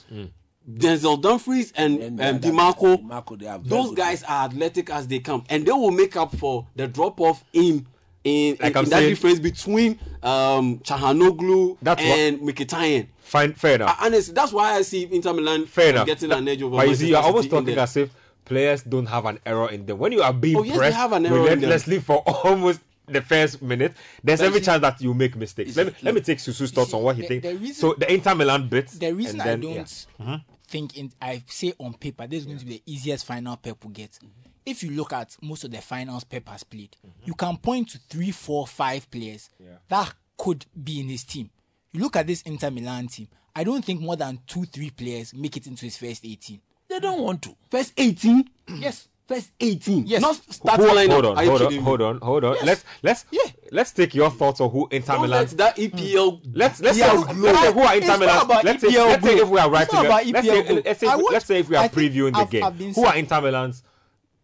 Denzel 0.72 1.20
Dumfries 1.20 1.74
and, 1.76 2.00
And 2.00 2.22
um, 2.22 2.40
Dimarco, 2.40 3.02
Dimarco, 3.02 3.40
they 3.40 3.48
are 3.48 3.58
very 3.58 3.70
those 3.70 3.96
guys 3.96 4.22
are 4.24 4.46
athletic 4.46 4.92
as 4.92 5.08
they 5.08 5.20
come, 5.20 5.44
and 5.50 5.66
they 5.66 5.72
will 5.72 5.92
make 5.92 6.16
up 6.16 6.36
for 6.36 6.68
the 6.76 6.88
drop 6.88 7.20
off 7.20 7.44
in 7.52 7.88
in, 8.24 8.58
Like 8.60 8.76
in, 8.76 8.84
in 8.84 8.90
that 8.90 8.98
saying- 8.98 9.10
difference 9.10 9.40
between 9.40 10.00
um, 10.24 10.80
Calhanoglu 10.80 11.78
That's 11.82 12.02
and 12.02 12.40
Mkhitaryan. 12.42 13.08
Fine, 13.20 13.54
fair 13.54 13.76
enough. 13.76 13.90
Uh, 14.02 14.06
honestly, 14.06 14.34
that's 14.34 14.52
why 14.52 14.74
I 14.76 14.82
see 14.82 15.08
Inter 15.12 15.34
Milan 15.34 15.66
fair 15.66 15.90
enough. 15.92 16.06
getting 16.06 16.32
an 16.32 16.48
edge 16.48 16.62
over. 16.62 16.76
But 16.78 16.90
you 16.90 16.96
see, 16.96 17.10
you're 17.10 17.20
almost 17.22 17.50
talking 17.50 17.78
as 17.78 17.96
if 17.98 18.10
players 18.46 18.84
don't 18.84 19.06
have 19.06 19.26
an 19.26 19.40
error 19.46 19.70
in 19.70 19.86
them. 19.86 19.98
When 20.00 20.12
you 20.12 20.22
are 20.22 20.34
being 20.34 20.58
Oh, 20.58 20.64
yes, 20.64 20.78
pressed 20.78 20.98
have 20.98 21.14
an 21.14 21.26
error 21.26 21.40
relentlessly 21.40 22.00
for 22.00 22.18
almost 22.44 22.82
the 23.08 23.22
first 23.22 23.62
minute, 23.62 23.94
there's 24.24 24.40
But 24.40 24.48
every 24.48 24.60
see- 24.60 24.66
chance 24.66 24.82
that 24.82 25.02
you 25.02 25.14
make 25.14 25.36
mistakes. 25.36 25.76
Let 25.78 25.88
me 25.88 25.94
let 26.02 26.14
me 26.14 26.22
take 26.22 26.40
Susu's 26.40 26.72
thoughts 26.72 26.92
see, 26.92 26.98
on 26.98 27.04
what 27.04 27.16
he 27.16 27.22
the- 27.24 27.28
thinks. 27.28 27.48
the 27.48 27.56
reason- 27.56 27.76
so 27.76 27.94
the 27.98 28.12
Inter 28.14 28.36
Milan 28.36 28.68
bits. 28.68 28.98
The 28.98 29.14
reason 29.14 29.40
and 29.42 29.50
then, 29.50 29.60
I 29.60 29.62
don't 29.62 29.74
yeah. 29.76 30.26
Mm-hmm. 30.26 30.36
think 30.68 30.98
in, 30.98 31.12
I 31.22 31.42
say 31.48 31.74
on 31.80 31.94
paper 31.94 32.28
this 32.28 32.40
is 32.42 32.46
going 32.46 32.58
to 32.60 32.66
be 32.66 32.74
the 32.74 32.84
easiest 32.86 33.26
final 33.26 33.56
Pep 33.58 33.82
will 33.84 33.92
get. 33.92 34.18
If 34.66 34.84
you 34.84 34.92
look 34.92 35.14
at 35.14 35.36
most 35.42 35.64
of 35.64 35.72
the 35.72 35.82
finals 35.82 36.24
Pep 36.24 36.48
has 36.50 36.64
played, 36.64 36.96
Mm-hmm. 37.06 37.24
you 37.26 37.34
can 37.34 37.58
point 37.58 37.90
to 37.90 38.00
three, 38.10 38.32
four, 38.32 38.68
five 38.68 39.10
players 39.10 39.50
that 39.90 40.14
could 40.38 40.66
be 40.84 41.00
in 41.00 41.10
his 41.10 41.24
team. 41.24 41.50
You 41.92 42.02
look 42.02 42.16
at 42.16 42.28
this 42.28 42.42
Inter 42.44 42.72
Milan 42.72 43.08
team. 43.08 43.28
I 43.56 43.64
don't 43.64 43.84
think 43.84 44.00
more 44.02 44.16
than 44.16 44.40
two, 44.48 44.64
three 44.66 44.90
players 44.92 45.34
make 45.34 45.58
it 45.58 45.68
into 45.68 45.86
his 45.86 45.98
first 45.98 46.26
18. 46.26 46.60
They 46.88 47.00
don't 47.00 47.22
want 47.22 47.42
to. 47.44 47.56
First 47.70 47.94
18? 47.98 48.50
Yes. 48.80 49.08
First 49.28 49.52
18. 49.62 50.08
Yes. 50.08 50.22
Not 50.22 50.36
starting 50.50 50.86
Hold, 50.86 50.98
lineup. 50.98 51.12
hold 51.14 51.26
on, 51.26 51.38
Are 51.38 51.46
hold 51.46 51.62
on, 51.62 51.74
hold 51.80 52.02
on, 52.02 52.20
hold 52.20 52.44
on. 52.44 52.56
Let's 52.66 52.84
let's 53.02 53.26
Yeah. 53.32 53.50
let's 53.72 53.92
take 53.94 54.14
your 54.14 54.30
thoughts 54.30 54.60
on 54.60 54.70
who 54.72 54.88
Inter 54.92 55.14
Don't 55.14 55.22
Milan. 55.24 55.40
let 55.46 55.58
that 55.58 55.76
EPL. 55.78 56.42
Let's 56.54 56.82
let's 56.82 56.98
say, 56.98 57.06
Yeah, 57.06 57.14
let's 57.14 57.60
say 57.62 57.72
who 57.74 57.80
are 57.80 57.96
Inter 57.96 58.18
Milan. 58.18 58.46
about 58.46 58.64
Let's 58.66 58.82
say, 58.82 58.88
let's 58.90 59.24
say 59.24 59.38
if 59.38 59.48
we 59.50 59.60
are 59.60 59.68
It's 59.68 59.74
writing. 59.74 59.96
not 59.96 60.06
a- 60.06 60.08
about 60.08 60.26
let's 60.28 60.48
say 60.48 60.82
let's 60.84 61.00
say 61.00 61.16
let's 61.32 61.46
say 61.46 61.60
if 61.60 61.70
we 61.70 61.76
are 61.78 61.84
I 61.84 61.88
previewing 61.88 62.34
the 62.34 62.40
I've- 62.40 62.52
game, 62.52 62.64
I've 62.66 62.96
who 62.96 63.06
are 63.06 63.16
Inter 63.16 63.42
Milan's 63.42 63.84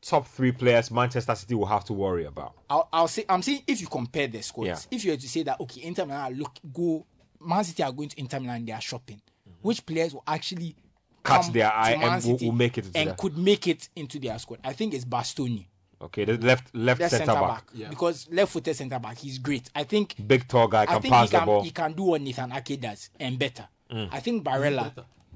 top 0.01 0.27
three 0.27 0.51
players 0.51 0.91
Manchester 0.91 1.35
City 1.35 1.55
will 1.55 1.65
have 1.65 1.83
to 1.85 1.93
worry 1.93 2.25
about? 2.25 2.53
I'll, 2.69 2.87
I'll 2.93 3.07
say 3.07 3.25
I'm 3.27 3.41
saying 3.41 3.63
if 3.67 3.81
you 3.81 3.87
compare 3.87 4.27
the 4.27 4.41
squads, 4.41 4.87
Yeah. 4.91 4.97
if 4.97 5.05
you 5.05 5.11
were 5.11 5.17
to 5.17 5.29
say 5.29 5.43
that 5.43 5.59
okay, 5.61 5.83
Inter 5.83 6.05
Milan 6.05 6.33
look 6.35 6.53
go 6.73 7.05
Man 7.39 7.63
City 7.63 7.83
are 7.83 7.91
going 7.91 8.09
to 8.09 8.19
Inter 8.19 8.39
Milan, 8.39 8.65
they 8.65 8.71
are 8.73 8.81
shopping. 8.81 9.21
Which 9.61 9.85
players 9.85 10.13
will 10.13 10.23
actually 10.27 10.75
Catch 11.23 11.43
come 11.45 11.51
their 11.53 11.67
to 11.69 11.75
eye 11.77 11.97
Man 11.97 12.13
and 12.13 12.23
will- 12.25 12.37
will 12.37 12.51
make 12.51 12.77
it 12.77 12.85
into 12.85 12.97
and 12.99 13.07
their- 13.09 13.15
could 13.15 13.37
make 13.37 13.67
it 13.67 13.89
into 13.95 14.19
their 14.19 14.37
squad? 14.39 14.59
I 14.63 14.73
think 14.73 14.93
it's 14.93 15.05
Bastoni. 15.05 15.65
Okay, 15.99 16.25
the 16.25 16.37
left 16.37 16.75
left 16.75 16.99
Left 16.99 17.11
centre 17.11 17.25
centre 17.25 17.41
back. 17.41 17.73
back, 17.73 17.89
because 17.89 18.27
left-footed 18.31 18.75
centre 18.75 18.99
back, 18.99 19.17
he's 19.17 19.39
great. 19.39 19.67
I 19.75 19.83
think 19.83 20.13
Big 20.27 20.47
tall 20.47 20.67
guy 20.67 20.83
I 20.83 20.85
can 20.85 21.01
think 21.01 21.11
pass 21.11 21.27
he 21.29 21.31
can 21.31 21.39
the 21.39 21.45
ball. 21.47 21.63
he 21.63 21.71
can 21.71 21.93
do 21.93 22.03
what 22.03 22.21
Nathan 22.21 22.51
Ake 22.53 22.79
does 22.79 23.09
and 23.19 23.39
better. 23.39 23.67
Mm. 23.91 24.09
I 24.11 24.19
think 24.19 24.43
Barella, 24.43 24.93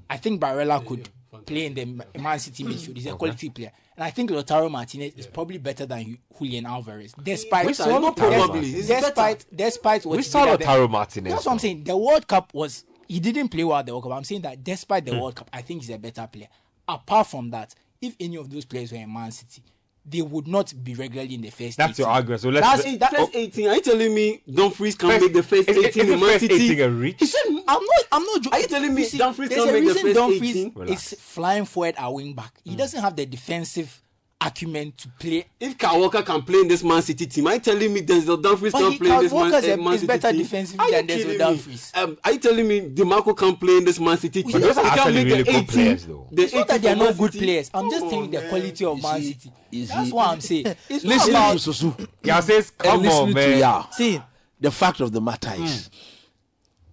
I 0.08 0.16
think 0.18 0.40
Barella 0.40 0.86
could 0.86 1.08
play 1.46 1.66
in 1.66 1.74
the 1.74 1.84
Man 2.20 2.38
City 2.38 2.62
midfield. 2.62 2.94
He's 2.96 3.06
a 3.06 3.16
quality 3.16 3.50
player, 3.50 3.72
and 3.96 4.04
I 4.04 4.10
think 4.10 4.30
Lautaro 4.30 4.70
Martinez 4.70 5.14
is 5.14 5.26
probably 5.26 5.58
better 5.58 5.86
than 5.86 6.18
Julian 6.38 6.66
Alvarez. 6.66 7.14
Despite 7.22 7.66
We 7.66 7.74
saw 7.74 7.98
not 7.98 8.16
probably. 8.16 8.64
He's 8.70 8.88
despite 8.88 9.44
despite 9.54 10.06
what 10.06 10.16
We 10.16 10.22
saw 10.22 10.56
did 10.56 10.66
Lautaro 10.66 10.88
Martinez, 10.90 11.32
That's 11.32 11.46
what 11.46 11.52
I'm 11.52 11.58
saying. 11.58 11.84
The 11.84 11.96
World 11.96 12.26
Cup 12.26 12.52
was 12.54 12.84
he 13.08 13.20
didn't 13.20 13.48
play 13.48 13.64
well 13.64 13.78
at 13.78 13.86
the 13.86 13.92
World 13.92 14.04
Cup. 14.04 14.12
I'm 14.12 14.24
saying 14.24 14.42
that 14.42 14.62
despite 14.64 15.04
Hmm. 15.06 15.14
the 15.14 15.20
World 15.20 15.34
Cup, 15.36 15.50
I 15.52 15.62
think 15.62 15.82
he's 15.82 15.90
a 15.94 15.98
better 15.98 16.26
player. 16.26 16.48
Apart 16.88 17.26
from 17.28 17.50
that, 17.50 17.74
if 18.00 18.16
any 18.18 18.36
of 18.36 18.50
those 18.50 18.64
players 18.64 18.90
were 18.92 18.98
in 18.98 19.12
Man 19.12 19.30
City, 19.30 19.62
they 20.04 20.20
would 20.22 20.48
not 20.48 20.72
be 20.82 20.94
regularly 20.94 21.34
in 21.34 21.42
the 21.42 21.50
first. 21.50 21.78
That's 21.78 21.98
your 21.98 22.08
argument. 22.08 22.40
So 22.40 22.48
let's. 22.48 22.66
That's- 22.66 22.84
let- 23.00 23.12
In 23.12 23.18
first 23.18 23.36
18, 23.36 23.68
are 23.68 23.74
you 23.76 23.80
telling 23.80 24.14
me 24.14 24.42
Dumfries 24.52 24.94
can 24.96 25.10
First- 25.10 25.22
make 25.22 25.32
the 25.32 25.42
first 25.42 25.68
is- 25.68 25.76
is- 25.76 25.84
18 25.86 26.02
is 26.02 26.08
the 26.08 26.14
in 26.14 26.20
Man 26.20 26.28
first 26.30 26.40
City? 26.40 26.54
18 26.54 26.80
a 26.80 26.88
reach? 26.90 27.16
He 27.20 27.26
said, 27.26 27.40
I'm 27.46 27.54
not. 27.66 27.84
I'm 28.10 28.24
not. 28.24 28.42
jo- 28.42 28.50
Are 28.50 28.60
you 28.60 28.66
telling 28.66 28.94
me 28.94 29.04
see, 29.04 29.18
Dumfries 29.18 29.48
there's 29.48 29.64
can't 29.64 29.72
make 29.84 29.94
the 29.94 30.00
first 30.00 30.14
Dumfries 30.14 30.50
18? 30.56 30.72
Relax. 30.74 31.12
is 31.12 31.20
flying 31.20 31.64
forward 31.64 31.94
at 31.96 32.12
wing 32.12 32.34
back. 32.34 32.52
He 32.64 32.74
mm. 32.74 32.78
doesn't 32.78 33.00
have 33.00 33.14
the 33.16 33.26
defensive 33.26 34.02
acumen 34.44 34.92
to 34.96 35.08
play. 35.18 35.46
if 35.60 35.76
Kyle 35.78 36.00
Walker 36.00 36.22
can 36.22 36.42
play 36.42 36.60
in 36.60 36.68
this 36.68 36.82
Man 36.82 37.00
City 37.02 37.26
team, 37.26 37.46
are 37.46 37.54
you 37.54 37.60
telling 37.60 37.92
me 37.92 38.02
Denzel 38.02 38.42
Dumfries 38.42 38.72
But 38.72 38.78
can 38.80 38.92
he 38.92 38.98
play 38.98 39.10
in 39.14 39.22
this 39.22 39.32
Man, 39.32 39.40
Walker's 39.50 39.68
a- 39.68 39.76
Man 39.76 39.94
is 39.94 40.00
City 40.00 40.06
better 40.06 40.30
team? 40.32 40.38
defensively 40.42 40.84
Are 40.84 40.88
you 40.88 40.96
than 40.96 41.06
Denzel 41.06 41.16
kidding 41.16 41.28
me? 41.32 41.38
Dumfries. 41.38 41.92
Um, 41.94 42.18
are 42.24 42.32
you 42.32 42.38
telling 42.38 42.68
me 42.68 42.80
Dimarco 42.90 43.36
can't 43.38 43.58
play 43.60 43.76
in 43.78 43.84
this 43.84 44.00
Man 44.00 44.18
City 44.18 44.42
team? 44.42 44.52
But 44.52 44.62
those 44.62 44.78
are 44.78 44.86
actually 44.86 45.24
really 45.24 45.42
good 45.44 45.54
18. 45.56 45.66
players, 45.66 46.06
though. 46.06 46.28
The 46.32 46.42
It's 46.42 46.54
not 46.54 46.68
that 46.68 46.82
they 46.82 46.88
are 46.88 46.92
for 46.92 46.98
Man 46.98 47.06
not 47.08 47.18
good 47.18 47.32
City. 47.32 47.44
players. 47.46 47.70
I'm 47.74 47.90
just 47.90 48.10
saying 48.10 48.30
the 48.30 48.40
quality 48.48 48.84
of 48.84 48.96
You 48.96 49.02
Man 49.02 49.20
see- 49.20 49.32
City. 49.32 49.52
you 49.70 49.86
That's 49.86 50.06
see- 50.06 50.12
what 50.12 50.28
I'm 50.28 50.40
saying. 50.40 50.66
It's 50.88 51.04
not 51.04 51.14
Listen 51.14 51.30
about. 51.30 51.58
to 51.58 51.70
Susu. 51.70 52.08
Yeah, 52.22 52.40
says, 52.40 52.70
come 52.70 53.06
on, 53.06 53.32
man. 53.32 53.84
See, 53.92 54.20
The 54.60 54.70
fact 54.70 55.00
of 55.00 55.12
the 55.12 55.20
matter 55.20 55.52
is, 55.58 55.90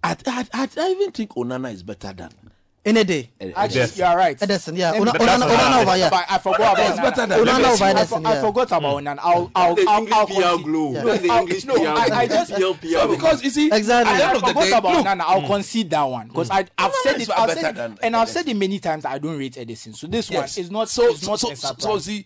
I, 0.03 0.15
I, 0.27 0.47
I, 0.53 0.69
I 0.77 0.89
even 0.91 1.11
think 1.11 1.31
Onana 1.31 1.73
is 1.73 1.83
better 1.83 2.13
than. 2.13 2.29
Any 2.85 3.03
day. 3.03 3.29
Actually, 3.55 3.89
you 3.95 4.03
are 4.05 4.15
right. 4.15 4.39
Ederson, 4.39 4.77
yeah. 4.77 4.91
Let 4.91 4.93
me- 4.93 5.01
Ona- 5.01 5.11
But 5.11 5.19
that's 5.19 5.43
Onana- 5.43 5.49
what 5.49 5.59
Onana 5.59 5.71
I- 5.71 5.81
over 5.81 5.95
here. 5.95 6.09
But 6.09 6.25
I 6.29 6.37
forgot 6.37 6.79
It's 6.79 6.93
about 6.97 7.15
better 7.15 7.21
Onana. 7.21 7.27
than 7.27 7.39
Onana 7.45 7.63
Messi. 7.65 7.73
over 7.73 7.83
I, 7.83 7.93
Ederson, 7.93 8.07
for, 8.07 8.27
I 8.27 8.33
yeah. 8.33 8.41
forgot 8.41 8.71
about 8.71 9.03
Onana. 9.03 9.19
I'll, 9.21 9.51
I'll, 9.53 9.75
the 9.75 9.85
I'll, 9.87 9.97
English 9.99 10.15
I'll 10.15 10.27
PR 10.27 10.33
concede. 10.33 10.65
glow. 10.65 10.91
Yeah. 10.93 11.03
Where's 11.03 11.21
the 11.21 11.29
I'll- 11.29 11.39
English 11.41 11.65
no, 11.65 11.73
PR 11.75 11.87
I, 11.87 11.91
I 11.91 12.27
glow? 12.27 12.37
just 12.37 12.53
PL, 12.81 13.07
No, 13.07 13.07
because 13.15 13.43
you 13.43 13.49
see, 13.49 13.69
Exactly. 13.71 14.13
at 14.13 14.17
the 14.17 14.23
end 14.23 14.31
I 14.31 14.35
of 14.35 14.41
the 14.41 14.47
forgot 14.47 14.63
day, 14.63 14.71
about 14.71 14.93
look, 14.95 15.05
Onana. 15.05 15.21
I'll 15.21 15.47
concede 15.47 15.89
that 15.89 16.03
one 16.03 16.27
because 16.29 16.47
hmm. 16.47 16.53
I've 16.55 16.69
Onana 16.77 16.93
said 17.03 17.15
is 17.17 17.21
it. 17.23 17.27
far 17.27 17.39
I've 17.39 17.47
better 17.49 17.61
said 17.61 17.75
than 17.75 17.91
it, 17.93 17.99
and 18.01 18.15
I've 18.15 18.27
Ederson. 18.27 18.31
said 18.31 18.47
it 18.47 18.53
many 18.55 18.79
times. 18.79 19.03
that 19.03 19.11
I 19.11 19.17
don't 19.19 19.37
rate 19.37 19.53
Ederson. 19.55 19.95
So 19.95 20.07
this 20.07 20.29
yes. 20.31 20.55
one 20.57 20.63
is 20.63 20.71
not. 20.71 20.89
so, 20.89 21.09
it's 21.09 21.27
not 21.27 21.39
so, 21.39 21.51
a 21.51 21.55
so, 21.57 21.67
surprise. 21.67 21.83
so 21.83 21.99
see, 21.99 22.25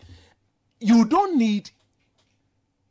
you 0.80 1.04
don't 1.06 1.36
need. 1.38 1.72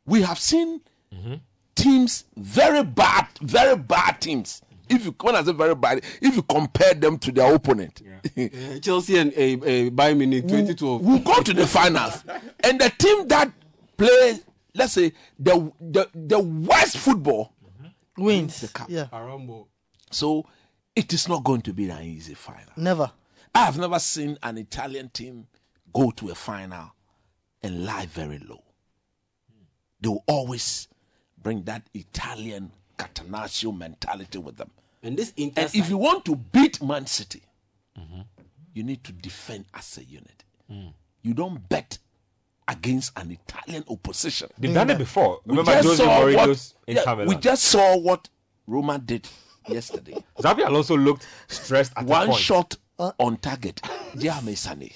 We 0.05 0.21
have 0.23 0.37
seen 0.37 0.81
mm-hmm. 1.13 1.35
teams 1.75 2.25
very 2.35 2.83
bad, 2.83 3.27
very 3.41 3.77
bad 3.77 4.19
teams. 4.19 4.61
If 4.89 5.05
you 5.05 5.15
when 5.21 5.35
I 5.35 5.43
say 5.43 5.53
very 5.53 5.75
bad, 5.75 6.03
if 6.21 6.35
you 6.35 6.43
compare 6.43 6.93
them 6.93 7.17
to 7.19 7.31
their 7.31 7.53
opponent, 7.53 8.01
Uh, 8.37 8.79
Chelsea 8.79 9.17
and 9.17 9.31
uh, 9.33 9.35
uh, 9.35 9.89
Bayern 9.91 10.17
Munich 10.17 10.43
2012. 10.47 11.01
will 11.01 11.19
go 11.19 11.41
to 11.41 11.53
the 11.53 11.67
finals. 11.67 12.23
And 12.63 12.79
the 12.79 12.89
team 12.97 13.27
that 13.27 13.51
play, 13.97 14.39
let's 14.73 14.93
say, 14.93 15.11
the 15.37 15.71
the, 15.79 16.09
the 16.13 16.39
worst 16.39 16.97
football, 16.97 17.53
Wins. 18.17 18.61
The 18.61 18.67
cup. 18.69 18.89
Yeah. 18.89 19.07
Arambo. 19.11 19.67
so 20.11 20.45
it 20.95 21.11
is 21.13 21.27
not 21.27 21.43
going 21.43 21.61
to 21.63 21.73
be 21.73 21.89
an 21.89 22.03
easy 22.03 22.33
final. 22.33 22.71
Never. 22.77 23.11
I 23.55 23.65
have 23.65 23.77
never 23.77 23.99
seen 23.99 24.37
an 24.43 24.57
Italian 24.57 25.09
team 25.09 25.47
go 25.93 26.11
to 26.11 26.29
a 26.29 26.35
final 26.35 26.91
and 27.61 27.85
lie 27.85 28.05
very 28.07 28.39
low. 28.39 28.63
They 30.01 30.09
will 30.09 30.23
always 30.27 30.87
bring 31.41 31.63
that 31.63 31.87
Italian 31.93 32.71
Catenaccio 33.07 33.75
mentality 33.77 34.37
with 34.37 34.57
them. 34.57 34.69
And 35.01 35.17
this 35.17 35.33
Inter 35.35 35.61
And 35.63 35.75
if 35.75 35.89
you 35.89 35.97
want 35.97 36.25
to 36.25 36.35
beat 36.35 36.81
Man 36.81 37.05
City, 37.07 37.41
you 38.73 38.83
need 38.83 39.03
to 39.03 39.11
defend 39.11 39.65
as 39.73 39.97
a 39.97 40.03
unit. 40.03 40.43
You 41.21 41.33
don't 41.33 41.67
bet 41.69 41.97
against 42.67 43.11
an 43.17 43.31
Italian 43.31 43.83
opposition. 43.89 44.49
They've 44.57 44.73
done 44.73 44.89
it 44.89 44.97
before. 44.97 45.41
We 45.45 45.51
Remember 45.57 45.73
just 45.81 45.87
Jose 45.99 46.03
saw 46.03 46.33
what- 46.47 46.73
yeah, 46.87 47.25
we 47.25 47.35
just 47.35 47.63
saw 47.63 47.97
what 47.97 48.29
Roma 48.67 48.97
did 48.99 49.27
yesterday. 49.67 50.23
Xabi 50.39 50.67
also 50.69 50.97
looked 50.97 51.27
stressed 51.47 51.91
at 51.97 52.05
One 52.05 52.27
the 52.27 52.31
point. 52.31 52.41
shot 52.43 52.75
uh, 52.99 53.11
on 53.19 53.37
target. 53.37 53.81
Jaime 54.21 54.55
Sane. 54.55 54.91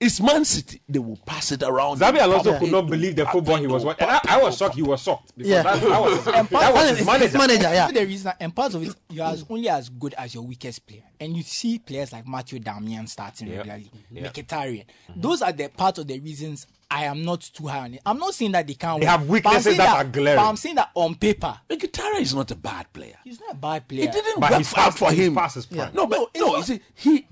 It's 0.00 0.18
Man 0.18 0.46
City. 0.46 0.80
They 0.88 0.98
will 0.98 1.18
pass 1.26 1.52
it 1.52 1.62
around. 1.62 1.98
Xabi 1.98 2.22
Alonso 2.22 2.58
could 2.58 2.70
not 2.72 2.86
believe 2.88 3.16
the 3.16 3.26
football 3.26 3.56
he 3.58 3.66
was 3.66 3.84
watching. 3.84 4.08
And 4.08 4.12
I, 4.12 4.36
I 4.36 4.42
was 4.42 4.56
shocked 4.56 4.74
he 4.74 4.80
was 4.82 5.02
shocked. 5.02 5.32
Because 5.36 5.50
Yeah. 5.50 5.62
that, 5.62 5.80
that 5.82 6.00
was, 6.00 6.24
that 6.24 6.50
Part- 6.50 6.72
was 6.74 6.82
his 6.82 7.00
it's- 7.00 7.06
manager. 7.06 7.24
it's 7.26 7.34
manager, 7.34 7.62
yeah. 7.74 7.90
the 7.90 8.06
reason, 8.06 8.32
and 8.40 8.56
part 8.56 8.72
of 8.74 8.82
it, 8.82 8.94
you 9.10 9.22
are 9.22 9.32
as- 9.32 9.44
only 9.50 9.68
as 9.68 9.90
good 9.90 10.14
as 10.14 10.34
your 10.34 10.42
weakest 10.44 10.86
player. 10.86 11.02
And 11.20 11.36
you 11.36 11.42
see 11.42 11.78
players 11.78 12.12
like 12.14 12.26
Matteo 12.26 12.58
Darmian 12.60 13.06
starting 13.10 13.48
Yeah. 13.48 13.56
regularly, 13.58 13.90
Yeah. 14.10 14.28
Mkhitaryan. 14.28 14.86
Mm-hmm. 15.10 15.20
Those 15.20 15.42
are 15.42 15.52
the 15.52 15.68
part 15.68 15.98
of 15.98 16.06
the 16.06 16.18
reasons 16.18 16.66
I 16.92 17.04
am 17.04 17.22
not 17.22 17.42
too 17.42 17.66
high 17.68 17.80
on 17.84 17.94
it. 17.94 18.00
I'm 18.04 18.18
not 18.18 18.34
saying 18.34 18.50
that 18.52 18.66
they 18.66 18.74
can't 18.74 19.00
They 19.00 19.06
win, 19.06 19.10
have 19.18 19.28
weaknesses 19.28 19.64
saying 19.64 19.76
that 19.76 19.96
are 19.96 20.04
glaring. 20.04 20.38
But 20.42 20.48
I'm 20.48 20.56
saying 20.56 20.74
that 20.76 20.90
on 20.94 21.14
paper, 21.14 21.60
Mkhitaryan 21.68 22.20
is 22.20 22.34
not 22.34 22.50
a 22.50 22.56
bad 22.56 22.90
player. 22.92 23.16
he's 23.22 23.38
not 23.38 23.52
a 23.52 23.54
bad 23.54 23.86
player. 23.86 24.04
It 24.04 24.12
didn't 24.12 24.40
But 24.40 24.50
work 24.50 24.58
he's 24.58 24.74
out 24.76 24.96
for 24.98 25.12
him. 25.12 25.34
past 25.36 25.54
his 25.56 25.66
prime. 25.66 25.92
No, 25.94 26.06
but 26.06 26.18
No, 26.36 26.46
no, 26.46 26.56
you 26.56 26.62
see, 26.64 26.80
he 26.96 27.26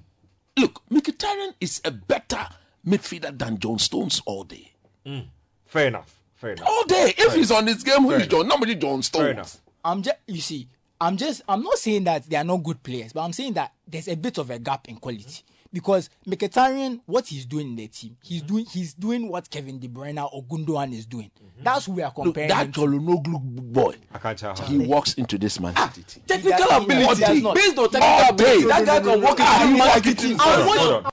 look, 0.58 0.82
Mkhitaryan 0.90 1.54
is 1.60 1.80
a 1.84 1.90
better 1.90 2.46
midfielder 2.86 3.36
than 3.38 3.58
John 3.58 3.78
Stones 3.78 4.22
all 4.26 4.44
day. 4.44 4.72
Mm. 5.06 5.26
Fair 5.66 5.88
enough. 5.88 6.14
Fair 6.34 6.52
enough. 6.52 6.68
All 6.68 6.84
day. 6.84 7.14
If 7.16 7.34
he's 7.34 7.50
on 7.50 7.66
his 7.66 7.82
game, 7.82 8.02
who 8.02 8.10
Fair 8.10 8.20
is 8.20 8.26
John? 8.26 8.48
Nobody 8.48 8.74
John 8.74 9.02
Stones. 9.02 9.22
Fair 9.22 9.30
enough. 9.32 9.60
I'm 9.84 10.02
just 10.02 10.16
you 10.26 10.40
see, 10.40 10.68
I'm 11.00 11.16
just 11.16 11.42
I'm 11.48 11.62
not 11.62 11.78
saying 11.78 12.04
that 12.04 12.28
they 12.28 12.36
are 12.36 12.44
not 12.44 12.62
good 12.62 12.82
players, 12.82 13.12
but 13.12 13.22
I'm 13.22 13.32
saying 13.32 13.54
that 13.54 13.72
there's 13.86 14.08
a 14.08 14.16
bit 14.16 14.38
of 14.38 14.50
a 14.50 14.58
gap 14.58 14.88
in 14.88 14.96
quality. 14.96 15.42
Because 15.72 16.08
Mkhitaryan, 16.26 17.00
what 17.04 17.26
he's 17.26 17.44
doing 17.44 17.68
in 17.68 17.76
the 17.76 17.88
team, 17.88 18.16
he's 18.22 18.40
doing 18.42 18.64
he's 18.64 18.94
doing 18.94 19.28
what 19.28 19.50
Kevin 19.50 19.78
De 19.78 19.86
Bruyne 19.88 20.18
or 20.32 20.42
Gundogan 20.44 20.92
is 20.94 21.04
doing. 21.04 21.30
That's 21.62 21.84
who 21.86 21.92
we 21.92 22.02
are 22.02 22.12
Look, 22.16 22.24
comparing. 22.24 22.48
that 22.48 22.66
him 22.66 22.72
to. 22.72 22.80
Calhanoglu 22.80 23.72
boy, 23.72 23.94
I 24.12 24.18
can't 24.18 24.38
tell 24.38 24.54
he 24.54 24.78
walks 24.78 25.14
into 25.14 25.36
this 25.36 25.60
Man 25.60 25.76
City 25.76 26.02
team. 26.04 26.22
Technical 26.26 26.56
He 26.56 26.64
does- 26.64 26.78
he 26.78 26.84
ability. 26.84 27.20
does 27.20 27.42
not. 27.42 27.54
Based 27.54 27.78
on 27.78 27.84
All 27.84 27.88
technical 27.90 28.34
ability, 28.34 28.64
that 28.68 28.86
guy 28.86 29.00
can 29.00 29.22
walk 29.22 29.36
Ah, 29.40 29.62
into 29.62 29.72
he 29.72 29.78
Man 29.78 30.02
City 30.02 30.14
team. 30.14 30.38
Hold 30.38 30.54
I 30.56 30.60
on, 30.62 30.66
watch- 30.66 30.78
hold 30.78 30.92
on. 31.04 31.10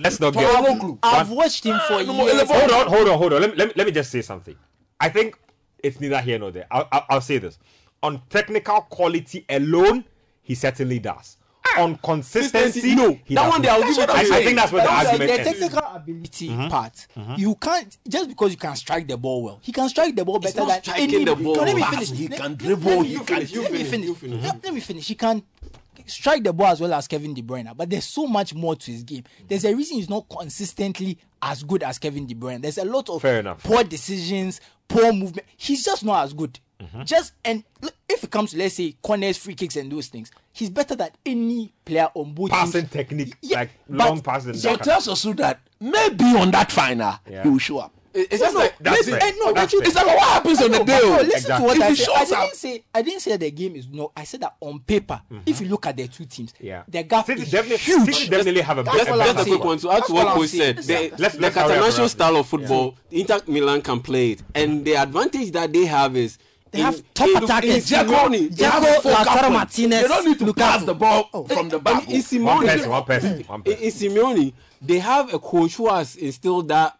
Let's 0.00 0.20
not 0.20 0.34
get. 0.34 0.54
Calhanoglu. 0.54 0.98
I've 1.02 1.30
watched 1.30 1.64
him 1.64 1.78
for 1.88 2.00
years. 2.02 2.48
Hold 2.50 2.70
on, 2.70 2.86
hold 2.88 3.08
on, 3.08 3.18
hold 3.18 3.32
on. 3.32 3.40
Let 3.40 3.50
me, 3.50 3.56
let 3.56 3.68
me, 3.68 3.72
let 3.76 3.86
me 3.86 3.92
just 3.92 4.10
say 4.10 4.20
something. 4.22 4.54
I 5.00 5.08
think 5.08 5.38
it's 5.82 5.98
neither 6.00 6.20
here 6.20 6.38
nor 6.38 6.50
there. 6.50 6.66
I'll, 6.70 6.86
I'll, 6.92 7.06
I'll 7.08 7.20
say 7.22 7.38
this. 7.38 7.58
On 8.02 8.20
technical 8.28 8.82
quality 8.82 9.44
alone, 9.48 10.04
he 10.42 10.54
certainly 10.54 10.98
does. 11.00 11.37
On 11.78 11.96
consistency, 11.96 12.94
no. 12.94 13.18
That 13.30 13.48
one 13.48 13.62
day 13.62 13.68
not. 13.68 13.80
I'll 13.80 13.88
give 13.88 13.98
it 13.98 14.10
I. 14.10 14.38
I 14.38 14.44
think 14.44 14.56
that's 14.56 14.72
where 14.72 14.82
the 14.82 14.88
But 14.88 15.02
the, 15.02 15.08
argument 15.08 15.30
the 15.30 15.40
ends. 15.40 15.60
technical 15.60 15.96
ability 15.96 16.48
mm-hmm. 16.48 16.68
part, 16.68 17.06
mm-hmm. 17.16 17.34
you 17.36 17.54
can't 17.54 17.98
just 18.08 18.28
because 18.28 18.50
you 18.52 18.56
can 18.58 18.76
strike 18.76 19.08
the 19.08 19.16
ball 19.16 19.42
well. 19.42 19.58
He 19.62 19.72
can 19.72 19.88
strike 19.88 20.16
the 20.16 20.24
ball 20.24 20.38
better 20.38 20.64
than 20.64 20.82
striking 20.82 21.14
any. 21.14 21.24
the 21.24 21.36
ball 21.36 21.54
let 21.54 21.76
me 21.76 21.82
finish. 21.82 22.10
He 22.10 22.28
Let- 22.28 22.40
can 22.40 22.54
dribble, 22.54 22.90
Let 22.90 23.00
me, 23.02 23.08
he 23.08 23.18
can- 23.24 23.46
you 23.46 23.62
let 23.62 23.72
me 23.72 23.78
finish, 23.78 23.90
finish. 23.90 24.06
you 24.06 24.14
finish. 24.14 24.42
Let, 24.42 24.64
let 24.64 24.74
me 24.74 24.80
finish. 24.80 25.08
He 25.08 25.14
can 25.14 25.42
strike 26.06 26.44
the 26.44 26.52
ball 26.52 26.68
as 26.68 26.80
well 26.80 26.94
as 26.94 27.06
Kevin 27.06 27.34
De 27.34 27.42
Bruyne, 27.42 27.76
but 27.76 27.90
there's 27.90 28.04
so 28.04 28.26
much 28.26 28.54
more 28.54 28.76
to 28.76 28.90
his 28.90 29.02
game. 29.02 29.22
Mm-hmm. 29.22 29.44
There's 29.48 29.64
a 29.64 29.74
reason 29.74 29.96
he's 29.96 30.10
not 30.10 30.28
consistently 30.28 31.18
as 31.42 31.62
good 31.62 31.82
as 31.82 31.98
Kevin 31.98 32.26
De 32.26 32.34
Bruyne. 32.34 32.62
There's 32.62 32.78
a 32.78 32.84
lot 32.84 33.08
of 33.08 33.22
Fair 33.22 33.42
poor 33.54 33.84
decisions, 33.84 34.60
poor 34.86 35.12
movement. 35.12 35.46
He's 35.56 35.84
just 35.84 36.04
not 36.04 36.24
as 36.24 36.32
good. 36.32 36.58
Mm-hmm. 36.80 37.02
Just 37.04 37.32
and 37.44 37.64
if 38.08 38.22
it 38.22 38.30
comes 38.30 38.52
to 38.52 38.56
let's 38.58 38.74
say 38.76 38.94
corners, 39.02 39.36
free 39.36 39.54
kicks, 39.54 39.74
and 39.76 39.90
those 39.90 40.06
things, 40.06 40.30
he's 40.52 40.70
better 40.70 40.94
than 40.94 41.10
any 41.26 41.72
player 41.84 42.08
on 42.14 42.32
both 42.32 42.50
Passing 42.50 42.82
teams. 42.82 42.92
technique, 42.92 43.34
Yeah, 43.42 43.58
like 43.60 43.70
but- 43.88 43.96
long 44.08 44.20
passing. 44.20 44.54
So 44.54 44.76
tells 44.76 45.08
us 45.08 45.22
that 45.22 45.60
maybe 45.80 46.24
on 46.24 46.50
that 46.52 46.70
final, 46.70 47.14
Yeah. 47.28 47.42
he 47.42 47.48
will 47.48 47.58
show 47.58 47.78
up. 47.78 47.94
It's 48.14 48.38
just 48.38 48.56
like 48.56 48.74
That's 48.80 49.06
maybe- 49.06 49.18
fair. 49.20 49.28
Eh, 49.28 49.32
no, 49.38 49.52
That's 49.52 49.72
you- 49.72 49.80
fair. 49.80 49.86
It's 49.88 49.96
like 49.96 50.06
what 50.06 50.18
happens 50.20 50.62
on 50.62 50.70
the 50.72 50.78
No, 50.78 50.84
day. 50.84 50.98
but 51.02 51.06
no, 51.08 51.16
listen 51.18 51.30
Exactly. 51.36 51.56
to 51.56 51.62
what 51.66 51.76
If 51.76 51.82
I 51.82 51.88
he 51.90 51.94
said. 51.96 52.08
I 52.08 52.24
didn't 52.24 52.38
up- 52.42 52.54
say 52.54 52.84
I 52.94 53.02
didn't 53.02 53.20
say 53.20 53.36
the 53.36 53.50
game 53.50 53.76
is 53.76 53.86
no. 53.88 54.12
I 54.16 54.24
said 54.24 54.40
that 54.40 54.56
on 54.60 54.80
paper, 54.80 55.20
if 55.46 55.60
you 55.60 55.68
look 55.68 55.86
at 55.86 55.96
the 55.96 56.08
two 56.08 56.24
teams, 56.24 56.54
Yeah. 56.60 56.82
the 56.88 57.02
gap 57.02 57.26
City 57.26 57.42
is 57.42 57.50
definitely, 57.50 57.76
huge. 57.78 58.14
City 58.14 58.28
definitely 58.30 58.62
have 58.62 58.78
a 58.78 58.82
That's 58.84 58.96
better. 58.98 59.10
all 59.12 59.18
Just 59.18 59.30
I'm 59.30 59.36
a 59.36 59.44
saying. 59.44 59.56
quick 59.56 59.64
one 59.66 59.78
to 59.78 59.90
add 59.90 59.94
to 59.94 59.98
That's 60.00 60.10
what 60.10 60.26
all 60.26 60.32
I'm 60.32 60.36
Coach 60.38 60.48
saying. 60.48 60.82
said. 60.82 60.84
The, 60.84 61.16
Let's- 61.22 61.34
the 61.36 61.40
let's 61.42 61.54
hurry 61.56 61.64
up 61.76 61.82
Catenaccio 61.84 61.98
around. 61.98 62.08
style 62.08 62.36
of 62.36 62.46
football, 62.48 62.96
Inter 63.10 63.40
Milan 63.46 63.82
can 63.82 64.00
play 64.00 64.30
it, 64.32 64.42
and 64.54 64.84
the 64.84 64.94
advantage 64.96 65.52
that 65.52 65.72
they 65.72 65.84
have 65.84 66.16
is 66.16 66.38
They 66.70 66.80
have 66.80 67.02
top 67.14 67.42
attackers. 67.42 67.86
Simeone, 67.90 68.54
They 68.54 68.64
have 68.64 68.82
Jaco, 68.82 69.12
Lautaro. 69.14 69.52
Martinez, 69.52 70.02
They 70.02 70.08
don't 70.08 70.26
need 70.26 70.38
to 70.38 70.44
Lukaku. 70.46 70.56
pass 70.56 70.84
the 70.84 70.94
ball 70.94 71.28
oh. 71.32 71.44
from 71.44 71.68
the 71.68 71.78
back. 71.78 72.08
in 72.08 72.12
One 72.14 72.22
Simeone, 72.22 72.66
person, 72.66 72.90
one 72.90 73.04
person, 73.04 73.40
hmm. 73.42 73.48
one 73.50 73.62
person. 73.62 73.82
in 73.82 73.90
Simeone, 73.90 74.52
they 74.82 74.98
have 74.98 75.32
a 75.32 75.38
coach 75.38 75.76
who 75.76 75.88
has 75.88 76.16
instilled 76.16 76.68
that 76.68 76.98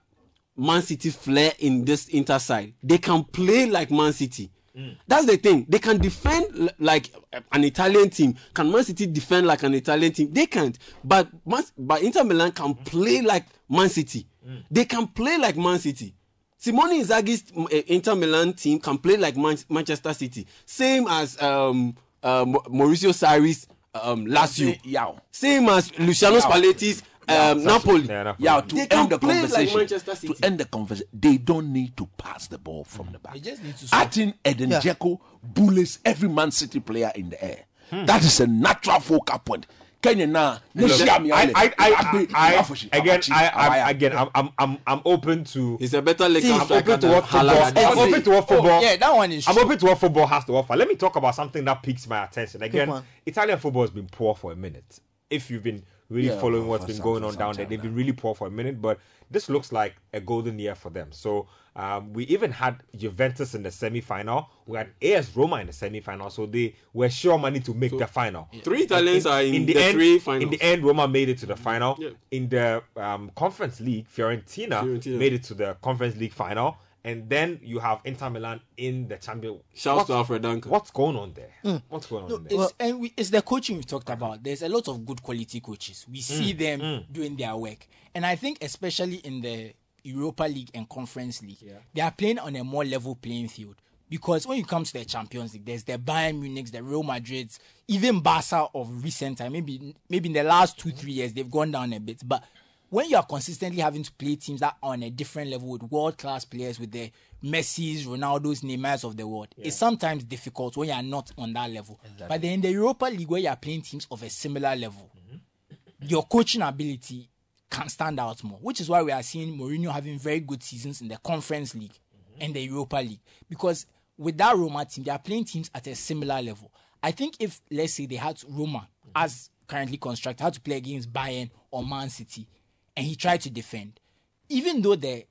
Man 0.56 0.82
City 0.82 1.10
flair 1.10 1.52
in 1.58 1.84
this 1.84 2.08
Inter 2.08 2.38
side. 2.38 2.74
They 2.82 2.98
can 2.98 3.24
play 3.24 3.66
like 3.66 3.90
Man 3.90 4.12
City. 4.12 4.50
Hmm. 4.74 4.90
That's 5.06 5.26
the 5.26 5.36
thing. 5.36 5.66
They 5.68 5.78
can 5.78 5.98
defend 5.98 6.70
like 6.78 7.10
eh, 7.32 7.40
an 7.52 7.64
Italian 7.64 8.10
team. 8.10 8.36
Can 8.54 8.70
Man 8.70 8.84
City 8.84 9.06
defend 9.06 9.46
like 9.46 9.62
an 9.62 9.74
Italian 9.74 10.12
team? 10.12 10.32
They 10.32 10.46
can't. 10.46 10.76
But 11.04 11.28
Man, 11.46 11.62
but 11.76 12.02
Inter 12.02 12.24
Milan 12.24 12.52
can 12.52 12.74
play 12.74 13.20
like 13.22 13.46
Man 13.68 13.88
City. 13.88 14.26
Hmm. 14.44 14.56
They 14.70 14.84
can 14.84 15.06
play 15.08 15.36
like 15.38 15.56
Man 15.56 15.78
City. 15.78 16.14
Simone 16.58 17.00
Inzaghi's 17.00 17.44
uh, 17.56 17.66
Inter 17.86 18.14
Milan 18.16 18.52
team 18.52 18.80
can 18.80 18.98
play 18.98 19.16
like 19.16 19.36
Man- 19.36 19.56
Manchester 19.68 20.12
City, 20.12 20.46
same 20.66 21.06
as 21.08 21.40
um, 21.40 21.94
uh, 22.22 22.44
Maurizio 22.44 23.10
Sarri's 23.14 23.66
um, 23.94 24.26
Lazio, 24.26 24.76
Yeah. 24.84 25.12
same 25.30 25.68
as 25.68 25.96
Luciano 25.98 26.38
Spalletti's 26.40 27.02
um, 27.28 27.62
Napoli. 27.62 28.02
Yeah, 28.06 28.22
Napoli. 28.24 28.44
Yeah, 28.44 28.60
to 28.60 28.74
They 28.74 28.86
can 28.86 28.98
end 29.00 29.10
the 29.10 29.18
play 29.18 29.28
like 29.34 29.40
conversation. 29.42 29.78
Manchester 29.78 30.14
City. 30.16 30.34
to 30.34 30.44
end 30.44 30.58
the 30.60 30.64
conversation, 30.64 31.08
they 31.12 31.36
don't 31.38 31.72
need 31.72 31.96
to 31.96 32.06
pass 32.18 32.48
the 32.48 32.58
ball 32.58 32.84
from 32.84 33.10
the 33.12 33.18
back. 33.18 33.34
They 33.34 33.40
just 33.40 33.62
need 33.62 33.76
to 33.76 33.84
I 33.92 34.00
score. 34.02 34.10
think 34.10 34.36
Edin 34.44 34.70
Yeah. 34.70 34.80
Dzeko 34.80 35.20
bullies 35.42 36.00
every 36.04 36.28
Man 36.28 36.50
City 36.50 36.80
player 36.80 37.12
in 37.14 37.30
the 37.30 37.44
air. 37.44 37.64
Hmm. 37.90 38.04
That 38.06 38.24
is 38.24 38.40
a 38.40 38.46
natural 38.46 38.98
focal 39.00 39.38
point. 39.38 39.66
Kenya 40.00 40.26
na 40.28 40.58
Look, 40.74 40.92
I, 41.00 41.06
I, 41.06 41.52
I, 41.54 41.74
I, 41.76 42.54
I, 42.54 42.98
again, 42.98 43.20
I, 43.32 43.50
I, 43.52 43.90
again, 43.90 44.12
I'm, 44.16 44.28
I'm, 44.32 44.50
I'm, 44.56 44.78
I'm 44.86 45.02
open 45.04 45.42
to. 45.44 45.76
He's 45.78 45.92
a 45.94 46.00
better 46.00 46.28
leg 46.28 46.42
See, 46.42 46.50
hand 46.50 46.62
I'm 46.70 46.78
open 46.78 47.00
to 47.00 47.08
what 47.08 47.24
oh, 47.24 47.26
football. 47.26 47.72
I'm 47.92 47.98
open 47.98 48.22
to 48.22 48.30
what 48.30 48.48
football. 48.48 48.78
Oh, 48.78 48.80
yeah, 48.80 48.96
that 48.96 49.14
one 49.14 49.32
is 49.32 49.48
I'm 49.48 49.54
true. 49.54 49.64
open 49.64 49.78
to 49.78 49.86
what 49.86 49.98
football 49.98 50.26
has 50.28 50.44
to 50.44 50.56
offer. 50.56 50.76
Let 50.76 50.86
me 50.86 50.94
talk 50.94 51.16
about 51.16 51.34
something 51.34 51.64
that 51.64 51.82
piques 51.82 52.06
my 52.06 52.24
attention. 52.24 52.62
Again. 52.62 53.02
Italian 53.26 53.58
football 53.58 53.82
has 53.82 53.90
been 53.90 54.06
poor 54.06 54.36
for 54.36 54.52
a 54.52 54.56
minute. 54.56 55.00
If 55.30 55.50
you've 55.50 55.64
been 55.64 55.82
really 56.08 56.28
Yeah, 56.28 56.38
following 56.40 56.68
what's 56.68 56.84
been 56.84 56.94
some- 56.96 57.02
going 57.04 57.24
on 57.24 57.34
down 57.34 57.54
there, 57.56 57.66
they've 57.66 57.82
been 57.82 57.94
really 57.94 58.12
poor 58.12 58.36
for 58.36 58.46
a 58.46 58.50
minute. 58.50 58.80
But 58.80 59.00
this 59.30 59.48
looks 59.48 59.72
like 59.72 59.96
a 60.12 60.20
golden 60.20 60.60
year 60.60 60.76
for 60.76 60.90
them. 60.90 61.08
So 61.10 61.48
um, 61.78 62.12
we 62.12 62.24
even 62.24 62.50
had 62.50 62.82
Juventus 62.96 63.54
in 63.54 63.62
the 63.62 63.70
semi-final. 63.70 64.50
We 64.66 64.76
had 64.78 64.88
AS 65.00 65.34
Roma 65.36 65.56
in 65.60 65.68
the 65.68 65.72
semi-final. 65.72 66.28
So 66.30 66.44
they 66.46 66.74
were 66.92 67.08
sure 67.08 67.38
money 67.38 67.60
to 67.60 67.72
make 67.72 67.96
the 67.96 68.06
final. 68.06 68.48
Three 68.64 68.82
Italians 68.82 69.26
are 69.26 69.42
in, 69.42 69.64
the, 69.64 69.76
end, 69.76 69.92
three 69.94 70.18
finals. 70.18 70.42
In 70.42 70.50
the 70.50 70.60
end, 70.60 70.82
Roma 70.84 71.06
made 71.06 71.28
it 71.28 71.38
to 71.38 71.46
the 71.46 71.54
final. 71.56 71.96
Yeah. 72.00 72.10
In 72.32 72.48
the 72.48 72.82
um, 72.96 73.30
Conference 73.36 73.78
League, 73.80 74.06
Fiorentina, 74.08 74.82
Fiorentina. 74.82 75.18
made 75.18 75.32
it 75.34 75.44
to 75.44 75.54
the 75.54 75.76
Conference 75.80 76.16
League 76.16 76.32
final. 76.32 76.76
And 77.04 77.30
then 77.30 77.60
you 77.62 77.78
have 77.78 78.00
Inter 78.04 78.28
Milan 78.28 78.60
in 78.76 79.06
the 79.06 79.16
champion. 79.16 79.60
Shouts 79.72 79.98
What's- 79.98 80.06
to 80.08 80.14
Alfred 80.14 80.42
Duncan. 80.42 80.70
What's 80.72 80.90
going 80.90 81.16
on 81.16 81.32
there? 81.32 81.80
What's 81.88 82.06
going 82.06 82.24
on 82.24 82.28
No, 82.30 82.38
there? 82.38 82.60
it's, 82.64 82.74
and 82.80 82.98
we, 83.00 83.14
it's 83.16 83.30
the 83.30 83.40
coaching 83.40 83.76
we 83.76 83.84
talked 83.84 84.10
about. 84.10 84.42
There's 84.42 84.62
a 84.62 84.68
lot 84.68 84.88
of 84.88 85.06
good 85.06 85.22
quality 85.22 85.60
coaches. 85.60 86.04
We 86.10 86.20
see 86.20 86.52
them 86.54 87.04
doing 87.10 87.36
their 87.36 87.54
work, 87.56 87.86
and 88.16 88.26
I 88.26 88.34
think 88.34 88.58
especially 88.62 89.18
in 89.18 89.40
the 89.40 89.72
Europa 90.02 90.44
League 90.44 90.70
and 90.74 90.88
Conference 90.88 91.42
League, 91.42 91.64
they 91.94 92.00
are 92.00 92.10
playing 92.10 92.38
on 92.38 92.56
a 92.56 92.64
more 92.64 92.84
level 92.84 93.14
playing 93.14 93.48
field. 93.48 93.76
Because 94.10 94.46
when 94.46 94.56
you 94.56 94.64
come 94.64 94.84
to 94.84 94.92
the 94.92 95.04
Champions 95.04 95.52
League, 95.52 95.66
there's 95.66 95.84
the 95.84 95.98
Bayern 95.98 96.40
Munich's, 96.40 96.70
the 96.70 96.82
Real 96.82 97.02
Madrid's, 97.02 97.58
even 97.88 98.20
Barca 98.20 98.66
of 98.74 99.04
recent 99.04 99.38
time. 99.38 99.52
Maybe 99.52 99.94
maybe 100.08 100.28
in 100.28 100.32
the 100.32 100.42
last 100.42 100.78
two 100.78 100.90
three 100.92 101.12
years 101.12 101.34
they've 101.34 101.50
gone 101.50 101.72
down 101.72 101.92
a 101.92 102.00
bit, 102.00 102.22
but 102.26 102.42
when 102.90 103.10
you 103.10 103.16
are 103.16 103.26
consistently 103.26 103.82
having 103.82 104.02
to 104.02 104.12
play 104.12 104.36
teams 104.36 104.60
that 104.60 104.76
are 104.82 104.92
on 104.92 105.02
a 105.02 105.10
different 105.10 105.50
level 105.50 105.68
with 105.68 105.82
world 105.82 106.16
class 106.16 106.44
players, 106.44 106.80
with 106.80 106.90
the 106.90 107.10
Messi's, 107.44 108.06
Ronaldo's, 108.06 108.62
Neymar's 108.62 109.04
of 109.04 109.16
the 109.16 109.26
world, 109.26 109.48
it's 109.58 109.76
sometimes 109.76 110.24
difficult 110.24 110.76
when 110.76 110.88
you 110.88 110.94
are 110.94 111.02
not 111.02 111.30
on 111.36 111.52
that 111.52 111.70
level. 111.70 112.00
But 112.26 112.40
then 112.40 112.52
in 112.54 112.60
the 112.62 112.70
Europa 112.70 113.06
League, 113.06 113.28
where 113.28 113.40
you 113.40 113.48
are 113.48 113.56
playing 113.56 113.82
teams 113.82 114.06
of 114.10 114.22
a 114.22 114.30
similar 114.30 114.74
level, 114.74 115.10
mm-hmm. 115.14 116.08
your 116.08 116.24
coaching 116.24 116.62
ability 116.62 117.28
can 117.70 117.88
stand 117.88 118.18
out 118.18 118.42
more, 118.42 118.58
which 118.60 118.80
is 118.80 118.88
why 118.88 119.02
we 119.02 119.12
are 119.12 119.22
seeing 119.22 119.56
Mourinho 119.56 119.90
having 119.90 120.18
very 120.18 120.40
good 120.40 120.62
seasons 120.62 121.00
in 121.00 121.08
the 121.08 121.16
Conference 121.18 121.74
League 121.74 121.98
and 122.40 122.54
the 122.54 122.60
Europa 122.60 122.96
League. 122.96 123.20
Because 123.48 123.86
with 124.16 124.36
that 124.38 124.56
Roma 124.56 124.84
team, 124.84 125.04
they 125.04 125.10
are 125.10 125.18
playing 125.18 125.44
teams 125.44 125.70
at 125.74 125.86
a 125.86 125.94
similar 125.94 126.40
level. 126.42 126.72
I 127.02 127.12
think 127.12 127.36
if, 127.38 127.60
let's 127.70 127.94
say, 127.94 128.06
they 128.06 128.16
had 128.16 128.40
Roma, 128.48 128.88
as 129.14 129.50
currently 129.66 129.98
constructed, 129.98 130.42
had 130.42 130.54
to 130.54 130.60
play 130.60 130.76
against 130.76 131.12
Bayern 131.12 131.50
or 131.70 131.84
Man 131.84 132.08
City, 132.10 132.48
and 132.96 133.06
he 133.06 133.14
tried 133.14 133.40
to 133.42 133.50
defend, 133.50 134.00
even 134.48 134.80
though 134.82 134.96
the 134.96 135.24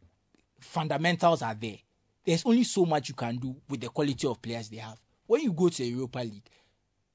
fundamentals 0.59 1.41
are 1.41 1.55
there, 1.55 1.77
there's 2.23 2.45
only 2.45 2.63
so 2.63 2.85
much 2.85 3.09
you 3.09 3.15
can 3.15 3.37
do 3.37 3.55
with 3.69 3.81
the 3.81 3.89
quality 3.89 4.27
of 4.27 4.41
players 4.41 4.69
they 4.69 4.77
have. 4.77 4.97
When 5.25 5.41
you 5.41 5.51
go 5.51 5.69
to 5.69 5.77
the 5.77 5.89
Europa 5.89 6.19
League, 6.19 6.49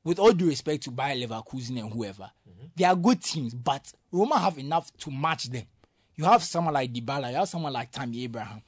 with 0.05 0.19
all 0.19 0.33
due 0.33 0.49
respect 0.49 0.83
to 0.85 0.91
Bayer 0.91 1.27
Leverkusen 1.27 1.79
and 1.81 1.93
whoever, 1.93 2.31
mm-hmm. 2.49 2.67
they 2.77 2.85
are 2.85 2.97
good 2.97 3.23
teams, 3.23 3.55
but 3.55 3.93
Roma 4.11 4.39
have 4.39 4.59
enough 4.59 4.95
to 4.99 5.11
match 5.11 5.45
them. 5.45 5.65
You 6.17 6.25
have 6.25 6.43
someone 6.43 6.75
like 6.75 6.93
Dybala, 6.93 7.31
you 7.31 7.37
have 7.37 7.49
someone 7.49 7.73
like 7.73 7.91
Tammy 7.91 8.25
Abraham. 8.25 8.63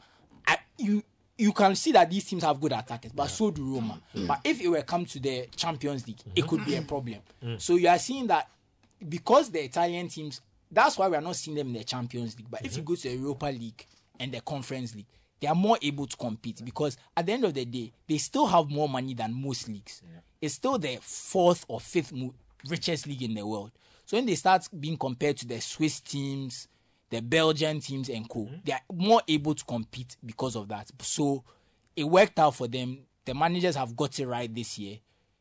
I, 0.46 0.58
you 0.78 1.02
you 1.36 1.52
can 1.52 1.74
see 1.74 1.90
that 1.92 2.08
these 2.10 2.24
teams 2.24 2.44
have 2.44 2.60
good 2.60 2.72
attackers, 2.72 3.12
but 3.12 3.26
so 3.26 3.50
do 3.50 3.74
Roma. 3.74 4.00
Mm. 4.14 4.28
But 4.28 4.40
if 4.44 4.60
it 4.60 4.68
were 4.68 4.82
come 4.82 5.04
to 5.06 5.18
the 5.18 5.48
Champions 5.56 6.06
League, 6.06 6.20
it 6.34 6.40
mm-hmm. 6.40 6.48
could 6.48 6.64
be 6.64 6.76
a 6.76 6.82
problem. 6.82 7.18
Mm. 7.42 7.60
So 7.60 7.74
you 7.76 7.88
are 7.88 7.98
seeing 7.98 8.28
that 8.28 8.48
because 9.08 9.50
the 9.50 9.64
Italian 9.64 10.08
teams, 10.08 10.40
that's 10.70 10.96
why 10.96 11.08
we 11.08 11.16
are 11.16 11.20
not 11.20 11.36
seeing 11.36 11.56
them 11.56 11.68
in 11.68 11.72
the 11.74 11.84
Champions 11.84 12.36
League. 12.38 12.50
But 12.50 12.64
if 12.64 12.76
you 12.76 12.82
mm-hmm. 12.82 12.92
go 12.92 12.96
to 12.96 13.02
the 13.08 13.14
Europa 13.16 13.46
League 13.46 13.84
and 14.20 14.30
the 14.32 14.40
Conference 14.42 14.94
League, 14.94 15.06
they 15.44 15.48
are 15.48 15.54
more 15.54 15.76
able 15.82 16.06
to 16.06 16.16
compete 16.16 16.64
because 16.64 16.96
at 17.14 17.26
the 17.26 17.32
end 17.32 17.44
of 17.44 17.52
the 17.52 17.66
day, 17.66 17.92
they 18.08 18.16
still 18.16 18.46
have 18.46 18.70
more 18.70 18.88
money 18.88 19.12
than 19.12 19.34
most 19.34 19.68
leagues. 19.68 20.00
It's 20.40 20.54
still 20.54 20.78
the 20.78 20.96
fourth 21.02 21.66
or 21.68 21.80
fifth 21.80 22.14
mo- 22.14 22.32
richest 22.66 23.06
league 23.06 23.22
in 23.22 23.34
the 23.34 23.46
world. 23.46 23.70
So 24.06 24.16
when 24.16 24.24
they 24.24 24.36
start 24.36 24.66
being 24.80 24.96
compared 24.96 25.36
to 25.36 25.46
the 25.46 25.60
Swiss 25.60 26.00
teams, 26.00 26.66
the 27.10 27.20
Belgian 27.20 27.80
teams 27.80 28.08
and 28.08 28.26
co, 28.26 28.46
mm-hmm. 28.46 28.56
they 28.64 28.72
are 28.72 28.80
more 28.90 29.20
able 29.28 29.54
to 29.54 29.62
compete 29.66 30.16
because 30.24 30.56
of 30.56 30.68
that. 30.68 30.90
So 31.02 31.44
it 31.94 32.04
worked 32.04 32.38
out 32.38 32.54
for 32.54 32.66
them. 32.66 33.00
The 33.26 33.34
managers 33.34 33.76
have 33.76 33.94
got 33.94 34.18
it 34.18 34.26
right 34.26 34.52
this 34.54 34.78
year. 34.78 34.96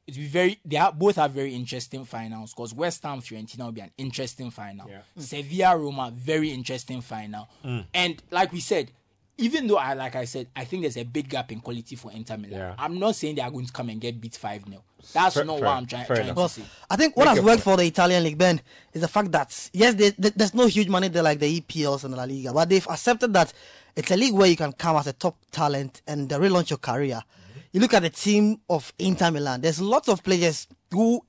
It'll 0.05 0.19
be 0.19 0.27
very. 0.27 0.59
They 0.65 0.75
are 0.75 0.91
both 0.91 1.17
are 1.17 1.29
very 1.29 1.55
interesting 1.55 2.03
finals 2.03 2.53
because 2.53 2.73
West 2.73 3.03
Ham 3.03 3.21
Fiorentina 3.21 3.63
will 3.63 3.71
be 3.71 3.79
an 3.79 3.91
interesting 3.97 4.51
final. 4.51 4.85
Sevilla 5.17 5.77
Roma 5.77 6.11
very 6.13 6.51
interesting 6.51 6.99
final. 6.99 7.47
Mm. 7.63 7.85
And 7.93 8.23
like 8.31 8.51
we 8.51 8.59
said, 8.59 8.91
even 9.37 9.67
though 9.67 9.77
I 9.77 9.93
like 9.93 10.15
I 10.15 10.25
said, 10.25 10.47
I 10.55 10.63
think 10.65 10.83
there's 10.83 10.97
a 10.97 11.03
big 11.03 11.27
gap 11.29 11.51
in 11.51 11.59
quality 11.59 11.95
for 11.95 12.11
Inter 12.11 12.37
Milan. 12.37 12.51
Yeah. 12.59 12.75
I'm 12.77 12.99
not 12.99 13.15
saying 13.15 13.35
they 13.35 13.41
are 13.41 13.49
going 13.51 13.65
to 13.65 13.71
come 13.73 13.89
and 13.89 13.99
get 13.99 14.19
beat 14.21 14.35
five 14.35 14.63
0 14.67 14.83
That's 15.13 15.35
Fair- 15.35 15.45
not 15.45 15.57
fair- 15.59 15.65
what 15.67 15.77
I'm 15.77 15.85
trying, 15.85 16.05
trying 16.05 16.27
enough. 16.29 16.53
to 16.55 16.61
say. 16.61 16.67
I 16.89 16.95
think 16.95 17.17
what 17.17 17.25
Make 17.25 17.35
has 17.37 17.43
worked 17.43 17.63
point. 17.63 17.77
for 17.77 17.77
the 17.77 17.83
Italian 17.87 18.23
league, 18.23 18.37
Ben, 18.37 18.61
is 18.93 19.01
the 19.01 19.07
fact 19.07 19.31
that 19.31 19.69
yes, 19.73 19.95
they, 19.95 20.11
they- 20.11 20.29
there's 20.35 20.53
no 20.53 20.67
huge 20.67 20.87
money 20.87 21.07
there 21.07 21.23
like 21.23 21.39
the 21.39 21.61
EPLs 21.61 22.03
and 22.03 22.15
La 22.15 22.23
Liga, 22.25 22.53
but 22.53 22.69
they've 22.69 22.87
accepted 22.87 23.33
that 23.33 23.51
it's 23.95 24.11
a 24.11 24.15
league 24.17 24.33
where 24.33 24.47
you 24.47 24.55
can 24.55 24.71
come 24.73 24.95
as 24.97 25.07
a 25.07 25.13
top 25.13 25.35
talent 25.51 26.01
and 26.07 26.31
uh, 26.31 26.39
relaunch 26.39 26.69
your 26.69 26.77
career. 26.77 27.15
Mm-hmm. 27.23 27.59
You 27.73 27.79
look 27.79 27.93
at 27.93 28.01
the 28.03 28.09
team 28.11 28.59
of 28.69 28.93
Inter 28.99 29.31
Milan. 29.31 29.61
There's 29.61 29.81
lots 29.81 30.09
of 30.09 30.23
players 30.23 30.67
who 30.91 31.23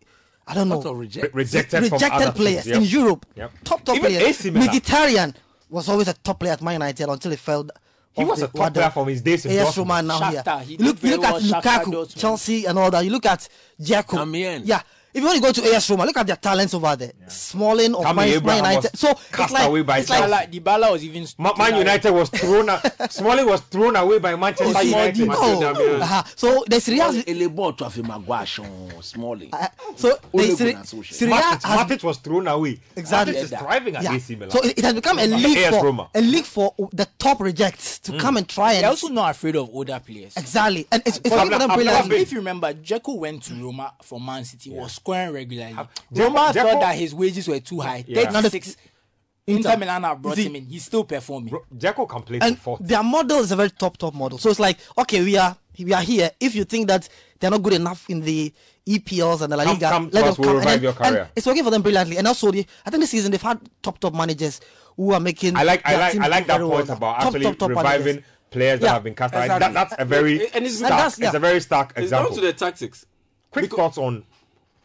I 0.46 0.52
don't 0.54 0.68
know 0.68 0.80
of 0.82 0.98
reject- 0.98 1.34
Re- 1.34 1.42
rejected, 1.44 1.84
from 1.84 1.92
rejected 1.94 2.22
other 2.22 2.32
players 2.32 2.64
teams. 2.64 2.76
in 2.76 2.82
Europe. 2.84 3.24
Yep. 3.34 3.52
Top 3.64 3.82
top 3.84 3.96
Even 3.96 4.10
players. 4.10 4.22
AC 4.28 4.50
Milan. 4.50 4.68
Mkhitaryan 4.68 5.34
was 5.70 5.88
always 5.88 6.06
a 6.08 6.12
top 6.12 6.38
player 6.40 6.52
at 6.52 6.60
Man 6.60 6.74
United 6.74 7.08
until 7.08 7.30
he 7.30 7.36
fell. 7.38 7.66
He 8.16 8.24
was 8.24 8.38
the 8.40 8.44
a 8.46 8.48
top 8.48 8.58
ladder. 8.58 8.72
player 8.74 8.90
from 8.90 9.08
his 9.08 9.22
days 9.22 9.44
in 9.46 9.52
AS 9.58 9.68
Dortmund. 9.74 9.76
Roma 9.78 10.02
now 10.02 10.20
Shakhtar, 10.20 10.62
here. 10.62 10.64
he 10.64 10.72
You 10.76 10.84
look, 10.84 11.02
you 11.02 11.10
look 11.10 11.22
very 11.22 11.24
at 11.24 11.32
well, 11.32 11.62
Lukaku, 11.62 12.16
Chelsea, 12.16 12.64
and 12.66 12.78
all 12.78 12.90
that. 12.90 13.04
You 13.04 13.10
look 13.10 13.26
at 13.26 13.48
Dzeko. 13.80 14.22
Amiens. 14.22 14.66
Yeah. 14.66 14.80
If 15.14 15.20
you 15.22 15.26
want 15.26 15.36
to 15.36 15.42
go 15.42 15.52
to 15.52 15.74
AS 15.76 15.88
Roma, 15.90 16.04
look 16.06 16.16
at 16.16 16.26
their 16.26 16.34
talents 16.36 16.74
over 16.74 16.96
there. 16.96 17.12
Smalling 17.28 17.94
of 17.94 18.02
Man, 18.02 18.16
Man 18.16 18.28
United. 18.32 18.90
was 18.92 19.00
So 19.00 19.10
it's 19.12 19.28
cast 19.30 19.52
like, 19.52 19.68
away 19.68 19.82
by 19.82 19.98
it's 19.98 20.10
like 20.10 20.28
Chelsea. 20.28 20.60
Dybala, 20.60 20.80
Dybala 20.80 20.90
was 20.92 21.04
even 21.04 21.26
Ma- 21.38 21.54
Man 21.56 21.76
United 21.76 22.10
was 22.10 22.28
thrown. 22.30 22.68
out- 22.68 22.82
Smalling 23.12 23.46
was 23.46 23.60
thrown 23.62 23.94
away 23.96 24.18
by 24.18 24.34
Manchester 24.34 24.72
Oh, 24.76 24.80
United. 24.80 25.28
Matteo 25.28 25.60
Darmian. 25.60 26.00
uh-huh. 26.00 26.22
So 26.34 26.64
the 26.68 26.80
Serie 26.80 26.98
A, 27.00 27.04
ele 27.06 27.48
bɔ 27.48 27.76
to 27.78 27.84
afi 27.84 28.02
maguire 28.06 28.44
sɔn 28.44 29.02
smalling. 29.04 29.50
uh, 29.52 29.68
so 29.96 30.08
the 30.08 30.18
Ole 30.32 30.56
Serie, 30.56 30.72
Gunnar 30.72 30.84
Solskjaer. 30.84 31.12
Serie 31.14 31.32
A 31.32 31.36
Matic, 31.36 31.62
has 31.62 31.62
Matic 31.90 32.02
was 32.02 32.16
thrown 32.18 32.48
away. 32.48 32.80
Exactly. 32.96 33.34
Matic 33.34 33.42
is 33.44 33.50
thriving 33.50 33.96
at 33.96 34.02
yeah. 34.02 34.14
AC 34.14 34.34
Milan. 34.34 34.50
So 34.50 34.62
it, 34.62 34.78
it 34.78 34.84
has 34.84 34.94
become 34.94 35.18
a 35.20 35.26
league 35.26 35.58
AS 35.58 35.76
for 35.76 35.84
Roma. 35.84 36.10
a 36.14 36.20
league 36.20 36.44
for 36.44 36.74
the 36.92 37.06
top 37.18 37.40
rejects 37.40 38.00
to 38.00 38.18
come 38.18 38.36
and 38.36 38.48
try 38.48 38.72
and 38.72 38.82
They're 38.82 38.90
also 38.90 39.08
not 39.08 39.30
afraid 39.30 39.54
of 39.56 39.70
older 39.72 40.00
players. 40.04 40.36
exactly. 40.36 40.86
And 40.90 41.02
it's, 41.06 41.18
it's 41.18 41.30
I've 41.32 41.48
working 41.48 41.50
for 41.50 41.54
I've 41.54 41.60
never 41.68 41.74
brilliantly. 41.76 42.08
been- 42.10 42.22
If 42.22 42.32
you 42.32 42.38
remember, 42.38 42.74
Dzeko 42.74 43.16
went 43.18 43.42
to 43.44 43.54
Roma 43.54 43.92
for 44.02 44.20
Man 44.20 44.44
City, 44.44 44.70
was 44.70 44.98
scoring 45.04 45.32
regularly. 45.32 45.74
Dzeko- 45.74 45.88
Roma 46.12 46.40
Dzeko- 46.52 46.62
thought 46.62 46.80
that 46.80 46.96
his 46.96 47.14
wages 47.14 47.46
were 47.48 47.60
too 47.60 47.80
high. 47.80 48.04
Yeah. 48.06 48.24
Now 48.30 48.40
the- 48.40 48.50
36. 48.50 48.76
Inter 49.46 49.76
Milan 49.76 50.02
have 50.04 50.22
brought 50.22 50.38
him 50.38 50.56
in. 50.56 50.64
He's 50.64 50.86
still 50.86 51.04
performing. 51.04 51.50
Bro, 51.50 51.64
Dzeko 51.76 52.08
can 52.08 52.22
play 52.22 52.38
and 52.40 52.56
to 52.56 52.62
40. 52.62 52.84
their 52.84 53.02
model 53.02 53.40
is 53.40 53.52
a 53.52 53.56
very 53.56 53.68
top 53.70 53.98
top 53.98 54.14
model. 54.14 54.38
So 54.38 54.48
it's 54.50 54.58
like, 54.58 54.78
okay, 54.96 55.22
we 55.22 55.36
are 55.36 55.54
we 55.78 55.92
are 55.92 56.00
here. 56.00 56.30
If 56.40 56.54
you 56.54 56.64
think 56.64 56.88
that 56.88 57.08
they're 57.38 57.50
not 57.50 57.62
good 57.62 57.74
enough 57.74 58.08
in 58.08 58.20
the 58.22 58.52
EPLs 58.86 59.42
and 59.42 59.52
the 59.52 59.56
La 59.58 59.64
Liga, 59.64 59.88
come 59.90 60.08
to 60.08 60.14
let 60.14 60.24
us, 60.24 60.36
them 60.36 60.46
we'll. 60.46 60.50
And, 60.56 60.58
revive 60.60 60.74
then- 60.80 60.82
your 60.82 60.92
and 60.92 61.14
career. 61.14 61.30
it's 61.36 61.46
working 61.46 61.64
for 61.64 61.70
them 61.70 61.82
brilliantly. 61.82 62.16
And 62.16 62.26
also, 62.26 62.50
the, 62.50 62.64
I 62.86 62.90
think 62.90 63.02
this 63.02 63.10
season 63.10 63.32
they've 63.32 63.42
had 63.42 63.60
top 63.82 63.98
top 63.98 64.14
managers 64.14 64.62
who 64.96 65.12
are 65.12 65.20
making. 65.20 65.56
I 65.56 65.62
like 65.64 65.82
I 65.84 65.96
like 65.98 66.16
I 66.16 66.26
like 66.28 66.46
that 66.46 66.60
point 66.60 66.88
well. 66.88 66.96
about 66.96 67.16
Top, 67.20 67.26
actually 67.26 67.42
top, 67.44 67.58
top 67.58 67.68
reviving 67.68 68.04
managers. 68.06 68.24
players 68.50 68.80
that 68.80 68.86
Yeah, 68.86 68.92
have 68.94 69.04
been 69.04 69.14
cast 69.14 69.34
out. 69.34 69.60
That, 69.60 69.74
that's 69.74 69.94
a 69.98 70.04
very 70.06 70.46
And 70.54 70.64
it's- 70.64 70.76
stark, 70.78 70.90
that's- 70.90 71.18
it's 71.18 71.34
a 71.34 71.38
very 71.38 71.60
stark 71.60 71.92
It's 71.96 72.10
down 72.10 72.22
example. 72.22 72.34
to 72.36 72.40
the 72.40 72.52
tactics. 72.54 73.04
Quick 73.50 73.70
thoughts 73.70 73.98
on 73.98 74.24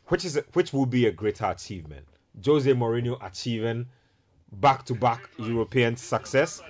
which 0.10 0.26
is 0.26 0.40
which 0.54 0.74
will 0.74 0.86
be 0.86 1.06
a 1.08 1.12
greater 1.12 1.46
achievement. 1.46 2.06
Jose 2.46 2.72
Mourinho 2.72 3.18
achieving 3.26 3.88
back-to-back 4.52 5.30
European 5.38 5.96
success. 5.96 6.62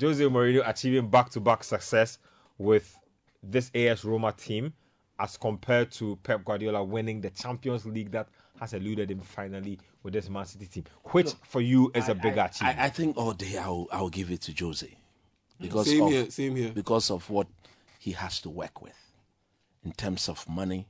Jose 0.00 0.22
Mourinho 0.24 0.62
achieving 0.68 1.08
back-to-back 1.08 1.64
success 1.64 2.18
with 2.58 2.96
this 3.42 3.70
AS 3.74 4.04
Roma 4.04 4.32
team 4.32 4.72
as 5.18 5.36
compared 5.36 5.90
to 5.92 6.16
Pep 6.22 6.44
Guardiola 6.44 6.84
winning 6.84 7.20
the 7.20 7.30
Champions 7.30 7.86
League 7.86 8.10
that 8.12 8.28
has 8.60 8.74
eluded 8.74 9.10
him 9.10 9.20
finally 9.20 9.78
with 10.02 10.14
this 10.14 10.28
Man 10.28 10.44
City 10.44 10.66
team. 10.66 10.84
Which 11.04 11.32
for 11.42 11.60
you 11.60 11.90
is 11.94 12.08
a 12.08 12.14
bigger 12.14 12.40
I, 12.40 12.46
achievement? 12.46 12.78
I 12.80 12.88
think 12.88 13.16
all 13.16 13.32
day 13.32 13.58
I'll, 13.58 13.86
I'll 13.92 14.08
give 14.08 14.30
it 14.30 14.42
to 14.42 14.54
Jose 14.64 14.96
because 15.60 15.88
Same 15.88 16.02
of, 16.02 16.10
here, 16.10 16.30
same 16.30 16.56
here. 16.56 16.70
because 16.72 17.10
of 17.10 17.28
what 17.30 17.46
he 17.98 18.12
has 18.12 18.40
to 18.42 18.50
work 18.50 18.82
with 18.82 18.96
in 19.84 19.92
terms 19.92 20.28
of 20.28 20.48
money. 20.48 20.86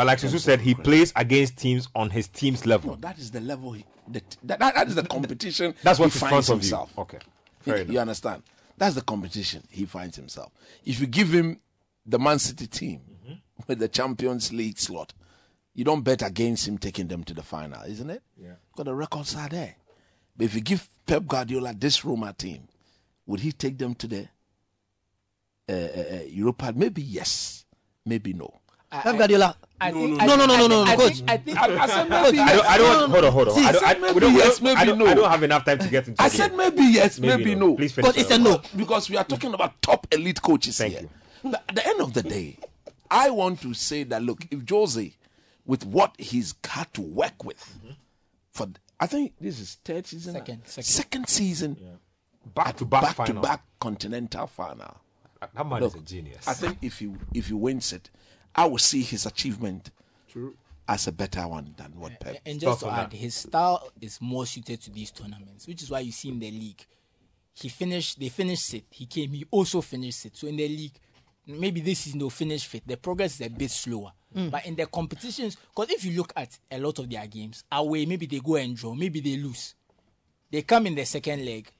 But 0.00 0.06
like 0.06 0.18
Susu 0.18 0.38
said, 0.40 0.62
he 0.62 0.74
plays 0.74 1.12
against 1.14 1.58
teams 1.58 1.86
on 1.94 2.08
his 2.08 2.26
team's 2.26 2.64
level. 2.64 2.92
No, 2.92 2.96
that 2.96 3.18
is 3.18 3.30
the 3.30 3.40
level. 3.40 3.72
He, 3.72 3.84
the, 4.08 4.22
that, 4.44 4.58
that, 4.58 4.74
that 4.74 4.88
is 4.88 4.94
the 4.94 5.02
competition. 5.02 5.74
That's 5.82 5.98
what 5.98 6.10
he 6.10 6.18
finds 6.18 6.46
front 6.46 6.48
of 6.48 6.54
himself. 6.62 6.90
you. 6.96 7.02
Okay, 7.02 7.18
fair 7.60 7.76
You, 7.76 7.82
enough. 7.82 7.92
you 7.92 8.00
understand? 8.00 8.42
That's 8.78 8.94
the 8.94 9.02
competition 9.02 9.62
he 9.68 9.84
finds 9.84 10.16
himself. 10.16 10.52
If 10.86 11.00
you 11.00 11.06
give 11.06 11.30
him 11.30 11.60
the 12.06 12.18
Man 12.18 12.38
City 12.38 12.66
team 12.66 13.02
Mm-hmm. 13.22 13.34
with 13.66 13.78
the 13.78 13.88
Champions 13.88 14.54
League 14.54 14.78
slot, 14.78 15.12
you 15.74 15.84
don't 15.84 16.00
bet 16.00 16.22
against 16.22 16.66
him 16.66 16.78
taking 16.78 17.06
them 17.08 17.22
to 17.24 17.34
the 17.34 17.42
final, 17.42 17.82
isn't 17.82 18.08
it? 18.08 18.22
Yeah. 18.42 18.54
Because 18.72 18.86
the 18.86 18.94
records 18.94 19.36
are 19.36 19.50
there. 19.50 19.76
But 20.34 20.44
if 20.46 20.54
you 20.54 20.62
give 20.62 20.88
Pep 21.06 21.26
Guardiola 21.26 21.74
this 21.74 22.02
Roma 22.06 22.32
team, 22.32 22.68
would 23.26 23.40
he 23.40 23.52
take 23.52 23.76
them 23.76 23.94
to 23.96 24.06
the 24.06 24.28
uh, 25.68 25.72
uh, 25.72 26.16
uh, 26.16 26.22
Europa? 26.28 26.72
Maybe 26.74 27.02
yes, 27.02 27.66
maybe 28.06 28.32
no. 28.32 28.59
Pep 28.90 29.16
Guardiola. 29.16 29.56
I 29.80 29.92
think, 29.92 30.18
no, 30.18 30.36
no, 30.36 30.46
no, 30.46 30.56
no, 30.56 30.66
no, 30.66 30.96
coach. 30.96 31.22
I 31.26 31.36
think, 31.38 31.56
I, 31.58 31.84
I 31.84 31.86
said 31.86 32.08
maybe 32.10 32.38
I 32.38 32.52
don't. 32.54 32.66
I 32.66 32.76
don't. 32.78 33.10
Hold 33.10 33.24
on. 33.24 33.32
Hold 33.32 33.48
on. 33.48 33.54
See, 33.54 33.64
I 33.64 33.72
don't. 33.72 33.84
I, 33.86 33.94
maybe 33.94 34.14
we 34.14 34.20
don't, 34.20 34.34
yes, 34.34 34.58
don't- 34.58 34.68
I 34.68 34.74
maybe 34.74 34.86
don't, 34.88 34.98
no. 34.98 35.06
I 35.06 35.14
don't 35.14 35.30
have 35.30 35.42
enough 35.42 35.64
time 35.64 35.78
to 35.78 35.88
get 35.88 36.08
into. 36.08 36.22
I 36.22 36.28
said 36.28 36.48
game. 36.48 36.56
maybe 36.58 36.82
yes, 36.82 37.18
maybe, 37.18 37.54
no. 37.54 37.76
Please 37.76 37.92
finish. 37.92 38.10
Coach, 38.10 38.20
it's 38.20 38.30
a 38.30 38.38
no. 38.38 38.60
because 38.76 39.08
we 39.08 39.16
are 39.16 39.24
talking 39.24 39.54
about 39.54 39.80
top 39.80 40.06
elite 40.12 40.42
coaches 40.42 40.76
Thank 40.76 40.98
here. 40.98 41.08
But 41.42 41.64
At 41.68 41.74
the 41.76 41.86
end 41.86 42.00
of 42.00 42.12
the 42.12 42.22
day, 42.22 42.58
I 43.10 43.30
want 43.30 43.62
to 43.62 43.72
say 43.72 44.02
that 44.04 44.22
look, 44.22 44.44
if 44.50 44.68
Jose, 44.68 45.14
with 45.64 45.86
what 45.86 46.14
he's 46.18 46.52
got 46.52 46.92
to 46.94 47.00
work 47.00 47.42
with, 47.42 47.78
for 48.52 48.68
I 48.98 49.06
think 49.06 49.32
this 49.40 49.60
is 49.60 49.78
third 49.82 50.06
season, 50.06 50.34
Second, 50.34 50.62
second. 50.66 50.84
second 50.84 51.28
season, 51.28 51.76
Back 52.54 52.76
to 52.78 52.84
back 52.84 53.16
back 53.16 53.26
to 53.28 53.34
back 53.34 53.62
continental 53.80 54.46
final. 54.46 54.96
That 55.40 55.66
man 55.66 55.80
Look, 55.80 55.94
is 55.96 56.02
a 56.02 56.04
genius. 56.04 56.46
I 56.46 56.52
think 56.54 56.78
if 56.82 56.98
he 56.98 57.12
if 57.32 57.46
he 57.46 57.54
wins 57.54 57.92
it, 57.94 58.10
I 58.54 58.66
will 58.66 58.78
see 58.78 59.02
his 59.02 59.26
achievement 59.26 59.90
as 60.88 61.06
a 61.06 61.12
better 61.12 61.46
one 61.46 61.74
than 61.76 61.92
what 61.98 62.18
Pep. 62.20 62.36
and 62.44 62.58
just 62.60 62.80
to 62.80 62.90
add, 62.90 63.10
that? 63.10 63.16
his 63.16 63.34
style 63.34 63.90
is 64.00 64.20
more 64.20 64.46
suited 64.46 64.80
to 64.82 64.90
these 64.90 65.10
tournaments, 65.10 65.66
which 65.66 65.82
is 65.82 65.90
why 65.90 66.00
you 66.00 66.12
see 66.12 66.28
in 66.30 66.38
the 66.40 66.50
league, 66.50 66.84
he 67.54 67.68
finished. 67.68 68.18
They 68.18 68.28
finished 68.28 68.74
it. 68.74 68.84
He 68.90 69.06
came. 69.06 69.30
He 69.30 69.46
also 69.50 69.80
finished 69.80 70.26
it. 70.26 70.36
So 70.36 70.46
in 70.48 70.56
the 70.56 70.68
league, 70.68 70.98
maybe 71.46 71.80
this 71.80 72.06
is 72.06 72.14
no 72.14 72.30
finish 72.30 72.66
fifth. 72.66 72.86
The 72.86 72.96
progress 72.96 73.40
is 73.40 73.46
a 73.46 73.50
bit 73.50 73.70
slower. 73.70 74.12
Mm. 74.34 74.50
But 74.50 74.66
in 74.66 74.76
the 74.76 74.86
competitions, 74.86 75.56
because 75.56 75.90
if 75.90 76.04
you 76.04 76.16
look 76.16 76.32
at 76.36 76.56
a 76.70 76.78
lot 76.78 76.98
of 76.98 77.10
their 77.10 77.26
games, 77.26 77.64
away 77.70 78.06
maybe 78.06 78.26
they 78.26 78.38
go 78.38 78.56
and 78.56 78.76
draw, 78.76 78.94
maybe 78.94 79.20
they 79.20 79.36
lose. 79.36 79.74
They 80.50 80.62
come 80.62 80.86
in 80.86 80.94
the 80.94 81.04
second 81.04 81.44
leg, 81.44 81.70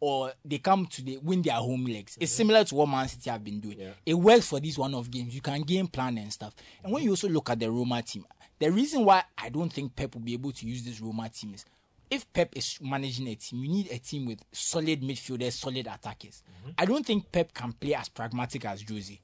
or 0.00 0.32
they 0.44 0.58
come 0.58 0.86
to 0.86 1.02
the 1.02 1.18
win 1.18 1.42
their 1.42 1.54
home 1.54 1.84
legs. 1.84 2.16
It's 2.18 2.32
similar 2.32 2.64
to 2.64 2.74
what 2.74 2.88
Man 2.88 3.06
City 3.06 3.30
have 3.30 3.44
been 3.44 3.60
doing. 3.60 3.92
It 4.04 4.14
works 4.14 4.48
for 4.48 4.58
these 4.58 4.78
one-off 4.78 5.10
games. 5.10 5.34
You 5.34 5.42
can 5.42 5.60
game 5.62 5.86
plan 5.86 6.16
and 6.18 6.32
stuff. 6.32 6.54
And 6.82 6.92
when 6.92 7.02
you 7.02 7.10
also 7.10 7.28
look 7.28 7.50
at 7.50 7.60
the 7.60 7.70
Roma 7.70 8.02
team, 8.02 8.24
the 8.58 8.70
reason 8.70 9.04
why 9.04 9.22
I 9.38 9.50
don't 9.50 9.72
think 9.72 9.94
Pep 9.94 10.14
will 10.14 10.22
be 10.22 10.34
able 10.34 10.52
to 10.52 10.66
use 10.66 10.82
this 10.82 11.00
Roma 11.00 11.28
team 11.28 11.54
is 11.54 11.64
if 12.10 12.30
Pep 12.32 12.56
is 12.56 12.78
managing 12.80 13.28
a 13.28 13.34
team, 13.34 13.62
you 13.62 13.70
need 13.70 13.92
a 13.92 13.98
team 13.98 14.26
with 14.26 14.40
solid 14.52 15.00
midfielders, 15.02 15.52
solid 15.52 15.86
attackers. 15.86 16.42
Mm-hmm. 16.50 16.70
I 16.76 16.84
don't 16.84 17.06
think 17.06 17.30
Pep 17.30 17.54
can 17.54 17.72
play 17.72 17.94
as 17.94 18.08
pragmatic 18.08 18.64
as 18.64 18.82
Jose. 18.88 19.20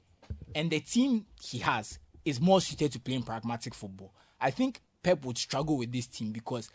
And 0.54 0.70
the 0.70 0.80
team 0.80 1.26
he 1.42 1.58
has 1.58 1.98
is 2.24 2.40
more 2.40 2.60
suited 2.60 2.92
to 2.92 3.00
playing 3.00 3.24
pragmatic 3.24 3.74
football. 3.74 4.12
I 4.40 4.50
think 4.50 4.80
Pep 5.02 5.24
would 5.24 5.38
struggle 5.38 5.76
with 5.76 5.92
this 5.92 6.06
team 6.06 6.32
because 6.32 6.70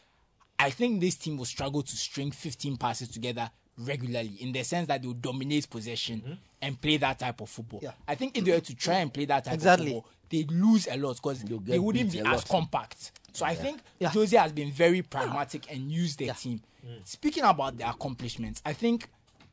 I 0.60 0.70
think 0.70 1.02
this 1.02 1.16
team 1.16 1.38
will 1.38 1.46
struggle 1.46 1.82
to 1.82 1.98
string 1.98 2.32
15 2.32 2.78
passes 2.78 3.10
together 3.10 3.50
regularly 3.78 4.36
in 4.40 4.52
the 4.52 4.64
sense 4.64 4.88
that 4.88 5.02
they 5.02 5.08
will 5.08 5.14
dominate 5.16 5.70
possession 5.70 6.38
and 6.62 6.80
play 6.82 6.98
that 6.98 7.18
type 7.20 7.42
of 7.42 7.50
football. 7.50 7.80
Yeah. 7.82 7.92
I 8.08 8.16
think 8.16 8.38
if 8.38 8.44
they 8.46 8.52
were 8.52 8.60
to 8.60 8.76
try 8.76 8.96
and 8.96 9.14
play 9.14 9.26
that 9.26 9.46
type 9.46 9.54
Exactly. 9.56 9.88
of 9.88 9.94
football, 10.04 10.12
they'd 10.30 10.52
lose 10.52 10.88
a 10.88 10.98
lot 10.98 11.16
because 11.16 11.44
they 11.44 11.80
wouldn't 11.80 12.12
be 12.12 12.20
as 12.20 12.26
lot. 12.26 12.48
compact. 12.48 13.12
So 13.34 13.46
I 13.46 13.56
think 13.56 13.82
Yeah. 14.00 14.10
Jose 14.10 14.36
has 14.38 14.52
been 14.52 14.72
very 14.72 15.02
pragmatic 15.02 15.72
and 15.72 15.92
used 15.92 16.20
the 16.20 16.30
team. 16.34 16.62
Speaking 17.04 17.44
about 17.44 17.78
the 17.78 17.90
accomplishments, 17.90 18.62
I 18.66 18.74
think 18.74 19.08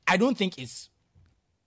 I 0.07 0.16
don't 0.16 0.36
think 0.36 0.59
it's 0.59 0.89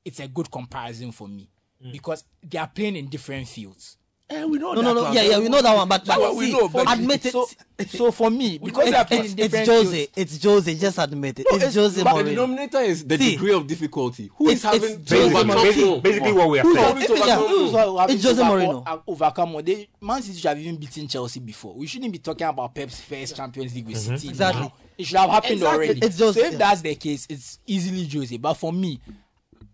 it's 0.04 0.20
a 0.20 0.28
good 0.28 0.50
comparison 0.52 1.12
for 1.12 1.28
me 1.28 1.50
because 1.92 2.24
they 2.44 2.58
are 2.60 2.68
playing 2.68 2.96
in 2.96 3.08
different 3.08 3.48
fields. 3.48 3.98
Eh, 4.32 4.46
we 4.46 4.58
know 4.60 4.74
No, 4.74 4.76
that 4.76 4.84
no, 4.84 4.94
no. 4.94 5.04
one. 5.04 5.14
Yeah, 5.14 5.22
yeah, 5.24 5.40
we 5.40 5.50
know 5.50 5.62
that 5.62 5.76
one. 5.76 5.88
But, 5.90 6.06
but 6.06 6.22
one 6.22 6.38
we 6.38 6.46
see, 6.46 6.52
know, 6.54 6.70
but- 6.70 6.92
admit 6.92 7.26
it. 7.26 7.32
So, 7.34 7.48
so 7.88 8.12
for 8.12 8.30
me, 8.32 8.58
because 8.64 8.90
they 8.90 8.96
are 8.96 9.06
It's, 9.12 9.34
it's, 9.34 9.54
it's 9.56 9.68
Jose. 9.70 9.92
fields, 10.06 10.12
It's 10.16 10.44
Jose. 10.44 10.76
Just 10.76 10.98
admit 11.00 11.40
it. 11.40 11.48
No, 11.52 11.58
it's 11.58 11.76
Jose 11.76 12.04
but 12.04 12.14
the 12.24 12.30
denominator 12.30 12.80
is 12.80 13.04
the 13.06 13.18
See, 13.18 13.32
degree 13.32 13.54
of 13.54 13.68
difficulty. 13.68 14.30
Who 14.38 14.50
is 14.50 14.64
it's- 14.64 14.76
it's 14.76 14.84
having 14.88 15.06
to 15.06 15.16
Jose 15.16 15.36
Mourinho. 15.50 15.64
basically, 15.64 16.00
basically 16.02 16.32
what 16.34 16.50
we 16.50 16.60
are 16.60 16.64
saying. 16.64 16.76
having 16.78 17.08
to 17.08 17.18
Yeah, 17.18 17.40
overcome? 17.40 18.10
It's 18.10 18.24
Jose 18.24 18.42
overcome- 18.42 18.84
Mourinho. 18.86 19.04
Overcome 19.08 19.52
more. 19.52 19.62
They, 19.62 19.90
Man 20.00 20.22
City 20.22 20.38
should 20.40 20.48
have 20.50 20.60
even 20.60 20.78
beaten 20.78 21.08
Chelsea 21.08 21.40
before. 21.40 21.74
We 21.74 21.88
shouldn't 21.88 22.12
be 22.12 22.20
talking 22.20 22.48
about 22.48 22.74
Pep's 22.74 23.02
first 23.02 23.36
Champions 23.36 23.76
League 23.76 23.88
with 23.88 23.98
City. 23.98 24.30
Exactly. 24.30 24.62
now. 24.62 24.74
It 24.98 25.06
should 25.08 25.18
have 25.18 25.30
happened 25.30 25.54
Exactly. 25.54 25.86
already. 25.88 26.00
It's 26.06 26.20
Jose, 26.20 26.40
so 26.40 26.46
if 26.46 26.52
yeah. 26.54 26.58
that's 26.60 26.82
the 26.82 26.96
case, 26.96 27.26
it's 27.30 27.60
easily 27.66 28.06
Jose. 28.08 28.38
But 28.38 28.54
for 28.54 28.72
me, 28.72 29.00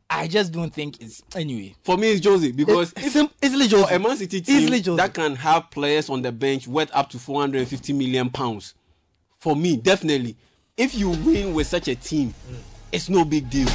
I 0.10 0.28
just 0.28 0.52
don't 0.54 0.74
think 0.74 1.02
it's 1.02 1.22
anyway. 1.36 1.76
For 1.84 1.98
me, 1.98 2.12
it's 2.12 2.22
Josie 2.22 2.52
because 2.54 2.94
It's 2.96 3.12
sim- 3.14 3.30
easily 3.44 3.68
Jose. 3.68 3.94
a 3.94 4.00
Man 4.00 4.16
City 4.18 4.40
team 4.42 4.96
that 4.96 5.14
can 5.14 5.36
have 5.36 5.70
players 5.70 6.10
on 6.10 6.22
the 6.22 6.32
bench 6.32 6.68
worth 6.68 6.90
up 6.94 7.10
to 7.10 7.20
450 7.20 7.94
million 7.94 8.30
pounds, 8.30 8.74
for 9.40 9.56
me, 9.56 9.76
definitely, 9.78 10.36
if 10.78 10.96
you 10.96 11.10
win 11.10 11.54
with 11.54 11.68
such 11.68 11.88
a 11.90 11.96
team, 11.96 12.34
it's 12.92 13.10
no 13.10 13.26
big 13.26 13.50
deal. 13.50 13.68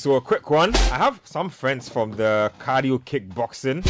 So 0.00 0.14
a 0.14 0.20
quick 0.20 0.48
one. 0.48 0.74
I 0.74 0.96
have 0.96 1.20
some 1.24 1.50
friends 1.50 1.88
from 1.90 2.12
the 2.12 2.50
cardio 2.58 2.98
kickboxing 3.04 3.84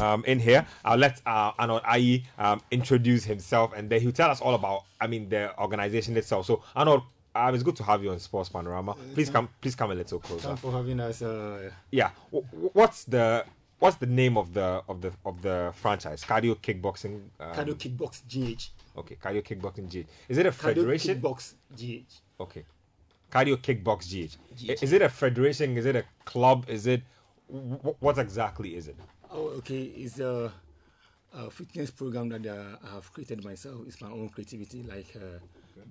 um, 0.00 0.24
in 0.26 0.40
here. 0.40 0.66
I'll 0.84 0.98
let 0.98 1.20
uh, 1.24 1.52
Arnold 1.60 1.82
Ayi 1.84 2.24
um, 2.38 2.60
introduce 2.72 3.22
himself 3.22 3.72
and 3.76 3.88
then 3.88 4.00
he'll 4.00 4.10
tell 4.10 4.30
us 4.30 4.40
all 4.40 4.54
about, 4.56 4.86
I 5.00 5.06
mean, 5.06 5.28
the 5.28 5.56
organization 5.60 6.16
itself. 6.16 6.46
So, 6.46 6.64
Arnold, 6.74 7.02
um, 7.36 7.54
it's 7.54 7.62
good 7.62 7.76
to 7.76 7.84
have 7.84 8.02
you 8.02 8.10
on 8.10 8.18
Sports 8.18 8.48
Panorama. 8.48 8.96
Please 9.14 9.30
come, 9.30 9.48
please 9.60 9.76
come 9.76 9.92
a 9.92 9.94
little 9.94 10.18
closer. 10.18 10.48
Thanks 10.48 10.60
for 10.60 10.72
having 10.72 10.98
us. 10.98 11.22
Uh, 11.22 11.70
Yeah, 11.92 12.10
what's 12.30 13.04
the 13.04 13.44
what's 13.78 13.96
the 13.96 14.06
name 14.06 14.36
of 14.36 14.52
the 14.52 14.82
of 14.88 15.00
the 15.00 15.12
of 15.24 15.40
the 15.40 15.72
franchise? 15.76 16.24
Cardio 16.24 16.56
kickboxing. 16.56 17.20
Um, 17.38 17.54
Cardio 17.54 17.74
Kickbox 17.76 18.22
GH. 18.26 18.70
Okay, 18.98 19.14
cardio 19.22 19.42
kickboxing 19.44 19.88
GH. 19.88 20.08
Is 20.28 20.38
it 20.38 20.46
a 20.46 20.50
Cardio 20.50 20.74
federation? 20.74 21.20
Kickbox 21.20 21.54
GH. 21.76 22.12
Okay. 22.40 22.64
Cardio 23.30 23.56
Kickbox 23.56 24.08
GH. 24.08 24.36
I- 24.70 24.76
Is 24.82 24.92
it 24.92 25.02
a 25.02 25.08
federation? 25.08 25.76
Is 25.76 25.86
it 25.86 25.96
a 25.96 26.04
club? 26.24 26.66
Is 26.68 26.86
it 26.86 27.02
wh- 27.48 28.02
what 28.02 28.18
exactly 28.18 28.76
is 28.76 28.88
it? 28.88 28.96
Oh, 29.30 29.48
okay. 29.58 29.82
It's 29.82 30.18
a, 30.20 30.52
a 31.32 31.50
fitness 31.50 31.90
program 31.90 32.28
that 32.30 32.46
uh, 32.46 32.76
I 32.84 32.94
have 32.94 33.12
created 33.12 33.44
myself. 33.44 33.82
It's 33.86 34.00
my 34.00 34.10
own 34.10 34.28
creativity. 34.28 34.82
Like 34.82 35.14
uh, 35.16 35.38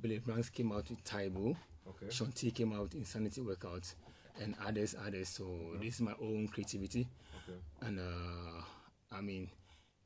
Billy 0.02 0.20
Blanks 0.20 0.50
came 0.50 0.72
out 0.72 0.90
with 0.90 1.04
Tae 1.04 1.30
Bo. 1.30 1.56
Okay. 1.88 2.12
Shaun 2.12 2.32
T 2.32 2.52
came 2.52 2.74
out 2.74 2.82
with 2.82 2.96
Insanity 2.96 3.42
Workouts. 3.42 3.96
And 4.42 4.56
others, 4.66 4.96
others. 5.06 5.30
So 5.30 5.44
this 5.82 5.96
is 5.96 6.02
my 6.02 6.14
own 6.22 6.48
creativity. 6.48 7.08
And 7.82 8.00
uh, 8.00 8.62
I 9.12 9.22
mean, 9.22 9.50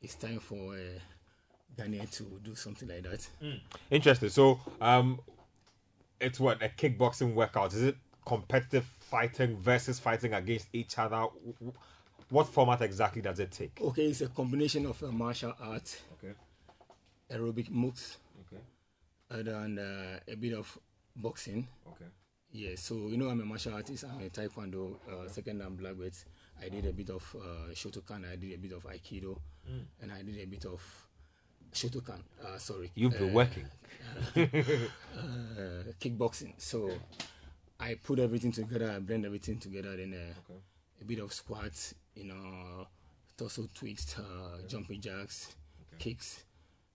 it's 0.01 0.15
time 0.15 0.39
for 0.39 0.73
uh, 0.73 0.99
Daniel 1.76 2.05
to 2.05 2.23
do 2.43 2.55
something 2.55 2.88
like 2.88 3.03
that. 3.03 3.27
Interesting. 3.91 4.30
So, 4.30 4.60
um, 4.81 5.19
it's 6.19 6.40
what 6.40 6.61
a 6.64 6.69
kickboxing 6.69 7.34
workout. 7.34 7.73
Is 7.73 7.84
it 7.84 7.98
competitive 8.26 8.85
fighting 8.85 9.57
versus 9.57 9.99
fighting 9.99 10.34
against 10.34 10.68
each 10.73 10.98
other? 10.98 11.18
Wh- 11.23 11.68
wh- 11.68 12.31
what 12.34 12.48
format 12.48 12.81
exactly 12.81 13.22
does 13.22 13.40
it 13.40 13.52
take? 13.52 13.80
Okay, 13.81 14.06
it's 14.07 14.22
a 14.22 14.27
combination 14.27 14.85
of 14.85 15.02
uh, 15.03 15.07
martial 15.11 15.53
arts, 15.60 16.02
Okay. 16.14 16.34
aerobic 17.31 17.69
moves, 17.69 18.18
Okay. 18.41 18.61
and 19.30 19.48
then, 19.48 19.80
uh, 19.80 20.19
a 20.31 20.35
bit 20.35 20.53
of 20.53 20.77
boxing. 21.15 21.68
Okay. 21.88 22.06
Yeah, 22.52 22.76
so 22.76 22.95
you 23.07 23.18
know 23.18 23.30
I'm 23.30 23.41
a 23.41 23.45
martial 23.45 23.73
artist. 23.73 24.03
I'm 24.03 24.22
a 24.26 24.30
taekwondo 24.30 24.95
uh, 25.10 25.27
second 25.27 25.61
and 25.61 25.76
black 25.77 25.98
belt. 25.98 26.23
I 26.61 26.69
did 26.69 26.85
a 26.85 26.94
bit 26.94 27.10
of 27.10 27.35
uh, 27.35 27.72
Shotokan. 27.73 28.31
I 28.31 28.35
did 28.35 28.53
a 28.53 28.57
bit 28.57 28.73
of 28.73 28.84
aikido, 28.84 29.40
and 30.02 30.11
I 30.11 30.22
did 30.22 30.38
a 30.38 30.45
bit 30.45 30.65
of 30.65 30.81
Shotokan. 31.74 32.20
Uh, 32.44 32.58
sorry, 32.58 32.91
You've 32.95 33.18
been 33.18 33.30
uh, 33.32 33.34
working. 33.34 33.66
uh, 34.36 34.40
kickboxing. 36.00 36.54
So 36.58 36.91
I 37.80 37.95
put 37.95 38.20
everything 38.20 38.52
together. 38.52 38.91
I 38.91 39.00
blend 39.00 39.26
everything 39.26 39.58
together. 39.60 39.95
Then 39.98 40.14
uh, 40.14 40.54
a 41.02 41.06
bit 41.06 41.20
of 41.20 41.34
squats, 41.34 41.95
you 42.16 42.26
know, 42.26 42.88
torso 43.38 43.68
twists, 43.74 44.18
uh, 44.20 44.60
jumping 44.68 45.02
jacks, 45.02 45.56
kicks. 46.00 46.44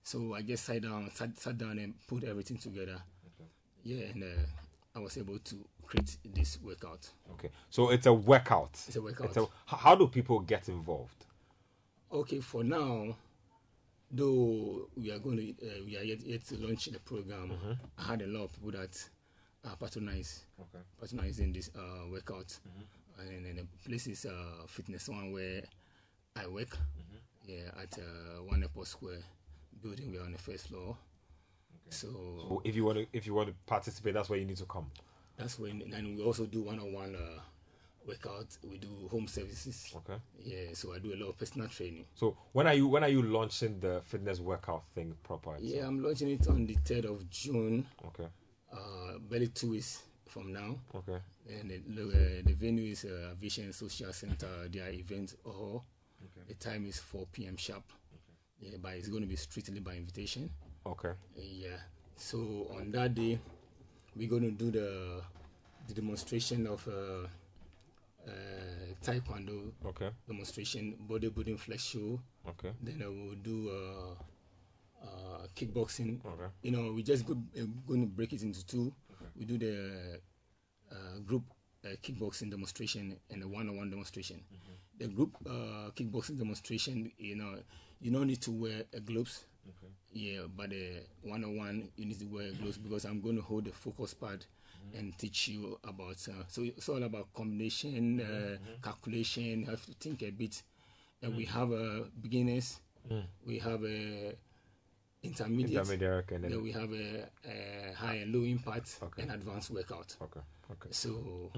So 0.03 0.35
I 0.35 0.43
just 0.43 0.65
sat 0.65 0.83
down, 0.83 1.11
sat, 1.13 1.37
sat 1.39 1.59
down 1.59 1.79
and 1.79 1.95
put 2.07 2.25
everything 2.25 2.57
together. 2.59 2.99
Yeah, 3.85 4.07
and 4.07 4.23
uh, 4.23 4.97
I 4.97 5.01
was 5.01 5.17
able 5.19 5.39
to 5.39 5.57
create 5.87 6.17
this 6.35 6.59
workout. 6.63 7.09
Okay. 7.33 7.51
So 7.71 7.91
it's 7.91 8.07
a 8.07 8.13
workout. 8.13 8.71
It's 8.87 8.97
a 8.97 9.03
workout. 9.03 9.29
It's 9.29 9.37
a, 9.37 9.47
how 9.67 9.95
do 9.95 10.07
people 10.07 10.41
get 10.41 10.69
involved? 10.69 11.25
Okay, 12.13 12.41
for 12.41 12.65
now, 12.65 13.15
though 14.11 14.89
we 14.97 15.11
are 15.13 15.19
going 15.19 15.37
to 15.37 15.67
uh, 15.67 15.85
we 15.85 15.97
are 15.99 16.03
yet, 16.03 16.21
yet 16.23 16.45
to 16.47 16.57
launch 16.57 16.87
the 16.87 16.99
program, 17.01 17.53
I 17.99 18.03
had 18.05 18.23
a 18.23 18.27
lot 18.27 18.45
of 18.45 18.53
people 18.55 18.73
that 18.73 18.97
are 19.65 19.77
patronize 19.77 20.45
Okay. 20.61 20.83
patronizing 21.01 21.53
this 21.53 21.71
uh, 21.77 22.09
workout, 22.11 22.59
and 23.19 23.45
then 23.45 23.57
the 23.57 23.89
place 23.89 24.07
is 24.07 24.27
uh, 24.27 24.67
Fitness 24.67 25.09
One 25.09 25.33
where 25.33 25.63
I 26.37 26.47
work. 26.47 26.77
Yeah, 27.47 27.71
at 27.81 27.99
uh, 27.99 28.43
One 28.45 28.63
Airport 28.63 28.87
Square 28.89 29.21
building. 29.83 30.13
We're 30.13 30.23
on 30.23 30.33
the 30.33 30.39
first 30.39 30.69
floor. 30.69 30.97
So 31.91 32.09
So 32.49 32.61
if 32.65 32.77
you 32.77 32.85
want 32.85 32.99
to 32.99 33.07
if 33.13 33.27
you 33.27 33.33
want 33.35 33.49
to 33.49 33.55
participate, 33.67 34.13
that's 34.15 34.29
where 34.29 34.39
you 34.39 34.45
need 34.45 34.59
to 34.59 34.67
come. 34.67 34.91
that's 35.39 35.59
when, 35.59 35.83
and 35.95 36.17
we 36.17 36.23
also 36.23 36.45
do 36.47 36.63
one-on-one 36.63 37.15
uh, 37.17 37.41
workout. 38.09 38.57
We 38.69 38.79
do 38.79 38.89
home 39.11 39.29
services. 39.29 39.95
Okay. 39.97 40.19
Yeah, 40.43 40.73
so 40.73 40.95
I 40.95 40.99
do 40.99 41.15
a 41.15 41.19
lot 41.23 41.29
of 41.31 41.39
personal 41.39 41.69
training. 41.69 42.07
So 42.15 42.37
when 42.53 42.67
are 42.67 42.75
you 42.75 42.89
when 42.89 43.05
are 43.05 43.09
you 43.09 43.23
launching 43.23 43.79
the 43.81 44.01
fitness 44.05 44.41
workout 44.41 44.85
thing 44.95 45.15
proper? 45.23 45.57
Yeah, 45.61 45.87
I'm 45.87 46.03
launching 46.03 46.31
it 46.31 46.49
on 46.49 46.67
the 46.67 46.75
third 46.85 47.05
of 47.05 47.29
June. 47.31 47.87
Okay. 48.07 48.29
uh, 48.73 49.19
barely 49.31 49.49
two 49.49 49.71
weeks 49.71 50.03
from 50.27 50.53
now. 50.53 50.77
Okay. 50.95 51.19
And 51.49 51.71
the, 51.71 51.79
the, 51.89 52.03
uh, 52.03 52.43
the 52.45 52.53
venue 52.53 52.93
is 52.93 53.05
uh, 53.05 53.35
Vision 53.41 53.73
Social 53.73 54.13
Center. 54.13 54.47
Their 54.71 54.91
event 54.91 55.35
hall. 55.45 55.85
The 56.47 56.55
time 56.55 56.87
is 56.87 56.99
4 56.99 57.27
p.m. 57.33 57.57
sharp. 57.57 57.85
Okay. 58.13 58.71
Yeah, 58.71 58.77
but 58.83 58.93
it's 58.95 59.09
going 59.09 59.23
to 59.23 59.29
be 59.29 59.37
strictly 59.37 59.81
by 59.81 59.95
invitation. 59.95 60.51
Okay. 60.87 61.13
Yeah. 61.37 61.77
So 62.17 62.67
on 62.77 62.91
that 62.93 63.15
day, 63.15 63.39
we're 64.17 64.29
going 64.29 64.43
to 64.43 64.51
do 64.51 64.71
the 64.71 65.23
the 65.87 65.95
demonstration 65.95 66.67
of 66.67 66.87
uh, 66.89 67.27
uh, 68.29 68.95
Taekwondo 69.05 69.73
Okay. 69.85 70.11
demonstration, 70.27 70.97
bodybuilding 71.09 71.59
flex 71.59 71.85
show. 71.85 72.21
Okay. 72.49 72.73
Then 72.83 73.03
I 73.03 73.07
will 73.09 73.35
do 73.43 73.71
uh, 73.71 74.15
uh, 75.05 75.47
kickboxing. 75.57 76.21
Okay. 76.25 76.51
You 76.63 76.71
know, 76.73 76.93
we 76.93 77.03
just 77.03 77.27
go, 77.27 77.35
uh, 77.57 77.65
going 77.87 78.01
to 78.03 78.07
break 78.07 78.33
it 78.33 78.43
into 78.43 78.65
two. 78.67 78.93
We 79.37 79.45
do 79.45 79.59
the 79.59 80.21
uh, 80.91 81.19
group 81.25 81.45
uh, 81.85 81.91
kickboxing 82.03 82.51
demonstration 82.51 83.17
and 83.31 83.43
the 83.43 83.49
one-on-one 83.49 83.91
demonstration. 83.91 84.43
The 84.99 85.07
group 85.09 85.37
uh, 85.47 85.91
kickboxing 85.95 86.39
demonstration, 86.39 87.13
you 87.19 87.37
know, 87.37 87.55
you 88.01 88.11
don't 88.11 88.27
need 88.27 88.43
to 88.43 88.51
wear 88.51 88.83
uh, 88.95 88.99
gloves. 89.05 89.45
Yeah, 90.13 90.41
but 90.57 90.71
the 90.71 91.03
one-on-one, 91.23 91.91
you 91.97 92.07
need 92.07 92.19
to 92.19 92.25
wear 92.27 92.51
gloves 92.61 92.79
because 92.79 93.05
I'm 93.05 93.21
going 93.21 93.37
to 93.37 93.43
hold 93.43 93.67
the 93.67 93.73
focus 93.73 94.15
pad 94.15 94.45
and 94.97 95.17
teach 95.19 95.49
you 95.49 95.79
about. 95.85 96.17
Uh, 96.29 96.45
so 96.49 96.63
it's 96.63 96.89
all 96.89 97.03
about 97.03 97.33
combination, 97.35 98.21
uh, 98.21 98.57
calculation. 98.83 99.61
You 99.61 99.67
have 99.67 99.85
to 99.87 99.93
think 100.01 100.23
a 100.23 100.31
bit. 100.31 100.63
And 101.23 101.35
we 101.37 101.45
have 101.47 101.73
uh, 101.73 102.05
beginners, 102.23 102.81
we 103.45 103.59
have 103.59 103.83
a 103.85 104.35
intermediate, 105.23 105.81
Intermediate 105.83 106.31
and 106.31 106.45
then 106.45 106.51
then 106.53 106.63
we 106.63 106.71
have 106.73 106.93
a, 106.93 107.29
a 107.49 107.93
high 107.95 108.15
and 108.17 108.33
low 108.33 108.45
impact 108.45 108.99
Okay. 109.03 109.23
and 109.23 109.33
advanced 109.33 109.71
workout. 109.71 110.15
Okay. 110.23 110.41
Okay. 110.71 110.89
So, 110.93 111.51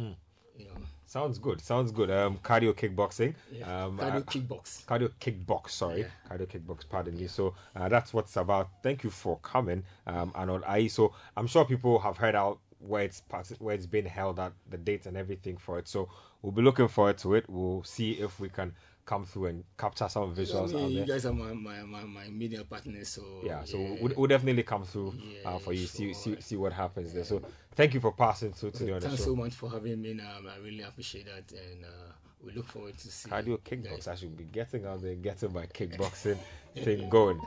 you 0.57 0.65
know, 0.65 0.73
Sounds 1.07 1.39
good. 1.39 1.61
Sounds 1.61 1.91
good. 1.93 2.11
Um, 2.11 2.39
cardio 2.43 2.73
kickboxing. 2.73 3.35
yeah, 3.53 3.85
Um, 3.85 3.99
cardio 3.99 4.17
I- 4.17 4.21
kickbox. 4.23 4.85
cardio 4.87 5.11
kickbox 5.21 5.71
sorry 5.71 6.07
cardio 6.29 6.47
kickbox 6.47 6.89
pardon 6.89 7.17
me 7.17 7.27
so 7.27 7.55
uh, 7.77 7.89
that's 7.89 8.15
what's 8.15 8.37
about 8.37 8.69
thank 8.83 9.05
you 9.05 9.11
for 9.11 9.39
coming 9.43 9.83
um 10.07 10.33
arnold 10.35 10.63
i 10.67 10.87
so 10.87 11.13
i'm 11.37 11.47
sure 11.47 11.65
people 11.65 11.99
have 11.99 12.17
heard 12.17 12.35
out 12.35 12.59
where 12.81 13.03
it's 13.03 13.23
where 13.59 13.75
it's 13.75 13.87
been 13.87 14.07
held 14.07 14.41
at 14.41 14.53
the 14.69 14.79
date 14.79 15.07
and 15.07 15.17
everything 15.17 15.57
for 15.57 15.79
it. 15.79 15.89
So 15.89 16.09
we'll 16.43 16.53
be 16.53 16.63
looking 16.63 16.89
forward 16.89 17.19
to 17.19 17.35
it. 17.35 17.45
We'll 17.49 17.83
see 17.85 18.13
if 18.13 18.41
we 18.41 18.49
can 18.49 18.73
come 19.07 19.25
through 19.25 19.47
and 19.47 19.65
capture 19.77 20.09
some 20.09 20.31
I 20.31 20.35
visuals 20.35 20.73
mean, 20.73 20.85
out 20.85 20.91
you 20.93 21.05
guys 21.05 21.27
are 21.27 21.33
my, 21.33 21.53
my, 21.53 21.83
my, 21.83 22.05
my 22.05 22.29
media 22.29 22.63
partners, 22.63 23.09
so 23.09 23.41
yeah 23.43 23.65
so 23.65 23.79
We'll, 24.01 24.13
we'll 24.17 24.29
definitely 24.29 24.63
come 24.63 24.85
through 24.85 25.15
uh, 25.45 25.59
for 25.59 25.73
you 25.73 25.87
see, 25.87 26.15
sure. 26.15 26.37
see 26.37 26.41
see 26.41 26.57
what 26.57 26.73
happens 26.73 27.13
there. 27.13 27.25
So 27.25 27.43
thank 27.75 27.93
you 27.95 28.01
for 28.01 28.13
passing 28.13 28.53
through 28.53 28.71
today 28.73 28.93
the 28.93 29.01
Thanks 29.01 29.25
so 29.25 29.35
much 29.35 29.55
for 29.55 29.69
having 29.69 30.01
me. 30.01 30.13
Um, 30.13 30.49
I 30.49 30.63
really 30.63 30.83
appreciate 30.83 31.27
that, 31.27 31.51
and 31.59 31.85
uh, 31.85 32.13
we 32.45 32.53
look 32.53 32.69
forward 32.69 32.97
to 32.99 33.09
see 33.11 33.29
cardio 33.29 33.59
kickbox 33.59 34.09
i 34.09 34.15
should 34.15 34.35
be 34.37 34.45
getting 34.45 34.87
out 34.87 35.03
there 35.03 35.15
getting 35.15 35.53
my 35.53 35.67
kickboxing 35.67 36.39
thing 36.77 37.09
going. 37.09 37.41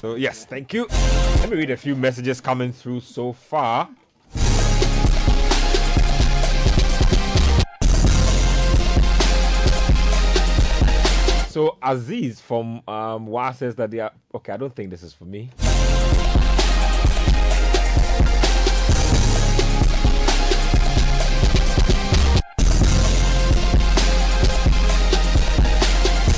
So 0.00 0.14
yes 0.14 0.44
thank 0.44 0.72
you. 0.72 0.86
Let 1.40 1.50
me 1.50 1.56
read 1.56 1.70
a 1.70 1.76
few 1.76 1.96
messages 1.96 2.40
coming 2.40 2.72
through 2.72 3.00
so 3.00 3.32
far 3.32 3.88
so 11.54 11.78
aziz 11.84 12.40
from 12.40 12.82
um 12.88 13.28
wa 13.28 13.52
says 13.52 13.76
that 13.76 13.88
they 13.88 14.00
are 14.00 14.10
okay 14.34 14.52
i 14.52 14.56
don't 14.56 14.74
think 14.74 14.90
this 14.90 15.04
is 15.04 15.12
for 15.14 15.24
me 15.24 15.48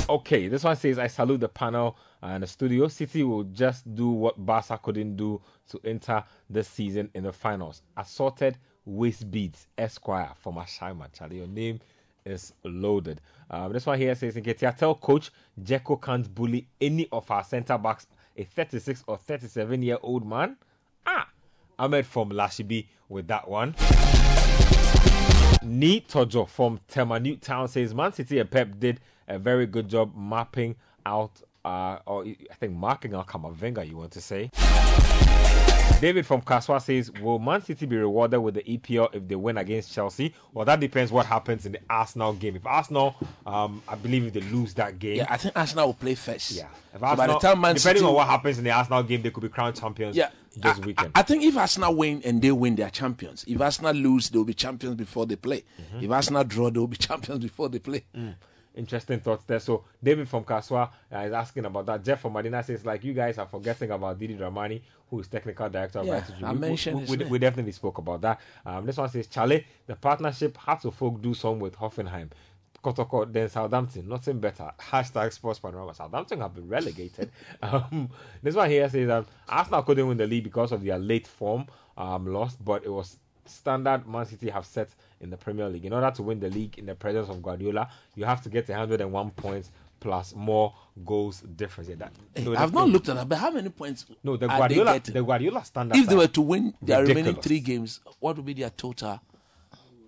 Okay, 0.09 0.47
this 0.47 0.63
one 0.63 0.75
says 0.77 0.97
I 0.97 1.07
salute 1.07 1.41
the 1.41 1.49
panel 1.49 1.97
and 2.21 2.41
the 2.41 2.47
studio. 2.47 2.87
City 2.87 3.23
will 3.23 3.43
just 3.43 3.93
do 3.93 4.09
what 4.09 4.43
Barca 4.45 4.79
couldn't 4.81 5.17
do 5.17 5.41
to 5.69 5.81
enter 5.83 6.23
this 6.49 6.69
season 6.69 7.09
in 7.13 7.23
the 7.23 7.33
finals. 7.33 7.81
Assorted 7.97 8.57
waist 8.85 9.29
beads, 9.29 9.67
Esquire 9.77 10.31
from 10.39 10.55
Ashaiman. 10.55 11.11
Charlie, 11.11 11.37
your 11.37 11.47
name 11.47 11.81
is 12.27 12.53
loaded. 12.63 13.21
Um, 13.49 13.71
this 13.73 13.85
one 13.85 13.97
here 13.97 14.13
says, 14.15 14.35
Nketia, 14.35 14.75
tell 14.77 14.95
coach 14.95 15.31
Dzeko 15.61 16.01
can't 16.01 16.33
bully 16.33 16.67
any 16.81 17.07
of 17.11 17.29
our 17.31 17.43
centre 17.43 17.77
backs, 17.77 18.07
a 18.35 18.43
36 18.43 19.03
or 19.07 19.17
37 19.17 19.81
year 19.81 19.97
old 20.01 20.27
man. 20.27 20.57
Ah, 21.05 21.27
Ahmed 21.79 22.05
from 22.05 22.29
Lashibi 22.29 22.85
with 23.09 23.27
that 23.27 23.47
one. 23.47 23.73
Ni 25.63 26.01
Tojo 26.01 26.47
from 26.47 26.79
Tema 26.87 27.19
Newtown 27.19 27.67
says 27.67 27.93
Man 27.93 28.13
City 28.13 28.39
and 28.39 28.49
Pep 28.49 28.79
did 28.79 28.99
a 29.27 29.37
very 29.39 29.65
good 29.65 29.89
job 29.89 30.13
mapping 30.15 30.75
out, 31.05 31.41
uh, 31.65 31.99
or 32.05 32.25
I 32.25 32.53
think 32.59 32.73
marking 32.73 33.13
out 33.13 33.27
Camavinga, 33.27 33.87
you 33.87 33.97
want 33.97 34.11
to 34.11 34.21
say. 34.21 34.49
David 35.99 36.27
from 36.27 36.41
Kasoa 36.41 36.79
says, 36.79 37.11
Will 37.21 37.39
Man 37.39 37.59
City 37.63 37.87
be 37.87 37.97
rewarded 37.97 38.39
with 38.39 38.53
the 38.53 38.61
EPL 38.61 39.15
if 39.15 39.27
they 39.27 39.33
win 39.35 39.57
against 39.57 39.91
Chelsea? 39.91 40.31
Well, 40.53 40.63
that 40.65 40.79
depends 40.79 41.11
what 41.11 41.25
happens 41.25 41.65
in 41.65 41.71
the 41.71 41.79
Arsenal 41.89 42.33
game. 42.33 42.55
If 42.55 42.67
Arsenal, 42.67 43.15
um, 43.47 43.81
I 43.87 43.95
believe 43.95 44.25
if 44.27 44.33
they 44.33 44.41
lose 44.41 44.75
that 44.75 44.99
game, 44.99 45.17
Yeah, 45.17 45.25
I 45.27 45.37
think 45.37 45.57
Arsenal 45.57 45.87
will 45.87 45.93
play 45.95 46.13
first. 46.13 46.51
yeah. 46.51 46.67
If 46.93 46.99
So 46.99 47.15
by 47.15 47.25
the 47.27 47.39
time 47.39 47.61
Man 47.61 47.75
depending 47.75 48.01
City, 48.01 48.05
on 48.05 48.13
what 48.13 48.27
happens 48.27 48.59
in 48.59 48.63
the 48.63 48.69
Arsenal 48.71 49.01
game, 49.01 49.23
they 49.23 49.31
could 49.31 49.41
be 49.41 49.49
crowned 49.49 49.75
champions 49.75 50.15
yeah, 50.15 50.29
this 50.55 50.77
I, 50.77 50.81
weekend. 50.81 51.11
I, 51.15 51.19
I 51.21 51.23
think 51.23 51.43
if 51.43 51.57
Arsenal 51.57 51.95
win 51.95 52.21
and 52.23 52.43
they 52.43 52.51
win, 52.51 52.75
they 52.75 52.83
are 52.83 52.91
champions. 52.91 53.43
If 53.47 53.59
Arsenal 53.59 53.93
lose, 53.93 54.29
they 54.29 54.37
will 54.37 54.45
be 54.45 54.53
champions 54.53 54.95
before 54.95 55.25
they 55.25 55.35
play. 55.35 55.63
Mm-hmm. 55.81 56.05
If 56.05 56.11
Arsenal 56.11 56.43
draw, 56.43 56.69
they 56.69 56.79
will 56.79 56.87
be 56.87 56.97
champions 57.07 57.41
before 57.41 57.69
they 57.69 57.79
play. 57.79 58.03
Mm. 58.15 58.35
Interesting 58.77 59.19
thoughts 59.19 59.43
there. 59.45 59.59
So 59.59 59.83
David 60.03 60.29
from 60.29 60.43
Kasoa 60.43 60.89
uh, 61.13 61.17
is 61.19 61.33
asking 61.33 61.65
about 61.65 61.85
that. 61.87 62.03
Jeff 62.03 62.21
from 62.21 62.33
Madina 62.33 62.63
says 62.63 62.85
like 62.85 63.03
you 63.03 63.13
guys 63.13 63.37
are 63.37 63.47
forgetting 63.47 63.91
about 63.91 64.19
Didi 64.19 64.35
Dramani, 64.35 64.81
who 65.09 65.19
is 65.19 65.27
technical 65.27 65.67
director 65.69 65.99
of 65.99 66.05
Yeah. 66.05 66.23
I 66.43 66.53
We- 66.53 66.59
mentioned 66.59 67.09
we, 67.09 67.17
we, 67.17 67.25
we 67.25 67.39
definitely 67.39 67.71
spoke 67.71 67.97
about 67.97 68.21
that. 68.21 68.39
Um, 68.65 68.85
this 68.85 68.97
one 68.97 69.09
says 69.09 69.27
Charlie, 69.27 69.65
the 69.87 69.95
partnership 69.95 70.55
had 70.57 70.81
to 70.81 70.91
folk 70.91 71.21
do 71.21 71.33
some 71.33 71.59
with 71.59 71.75
Hoffenheim. 71.75 72.29
Kotoko, 72.83 73.31
then 73.31 73.49
Southampton, 73.49 74.07
nothing 74.07 74.39
better. 74.39 74.71
Hashtag 74.79 75.33
sports 75.33 75.59
panorama. 75.59 75.93
Southampton 75.93 76.39
have 76.41 76.53
been 76.53 76.67
relegated. 76.69 77.31
um, 77.61 78.09
this 78.43 78.55
one 78.55 78.69
here 78.69 78.87
says 78.89 79.09
um, 79.09 79.25
Arsenal 79.49 79.81
couldn't 79.83 80.07
win 80.07 80.17
the 80.17 80.27
league 80.27 80.43
because 80.43 80.71
of 80.71 80.83
their 80.83 80.99
late 80.99 81.27
form 81.27 81.65
um, 81.97 82.27
lost, 82.31 82.63
but 82.63 82.85
it 82.85 82.89
was 82.91 83.17
standard 83.47 84.07
Man 84.07 84.25
City 84.25 84.49
have 84.49 84.65
set 84.65 84.89
in 85.21 85.29
the 85.29 85.37
Premier 85.37 85.67
League. 85.69 85.85
In 85.85 85.93
order 85.93 86.11
to 86.11 86.23
win 86.23 86.39
the 86.39 86.49
league 86.49 86.77
in 86.77 86.85
the 86.85 86.95
presence 86.95 87.29
of 87.29 87.41
Guardiola, 87.41 87.89
you 88.15 88.25
have 88.25 88.41
to 88.43 88.49
get 88.49 88.67
101 88.67 89.31
points 89.31 89.71
plus 89.99 90.35
more 90.35 90.73
goals 91.05 91.41
difference. 91.41 91.89
Yeah, 91.89 91.95
that, 91.95 92.13
eh, 92.35 92.43
no, 92.43 92.51
the- 92.51 92.59
I've 92.59 92.73
not 92.73 92.89
looked 92.89 93.09
at 93.09 93.15
that, 93.15 93.27
but 93.27 93.37
how 93.39 93.49
many 93.51 93.69
points? 93.69 94.05
No, 94.23 94.37
the 94.37 94.47
are 94.47 94.67
they 94.69 94.75
Guardiola, 94.75 94.99
the 94.99 95.23
Guardiola 95.23 95.65
standard. 95.65 95.97
if 95.97 96.07
they 96.07 96.15
were 96.15 96.27
to 96.27 96.41
win 96.41 96.73
their 96.81 97.03
remaining 97.03 97.35
three 97.35 97.59
games, 97.59 97.99
what 98.19 98.35
would 98.35 98.45
be 98.45 98.53
their 98.53 98.69
total 98.69 99.19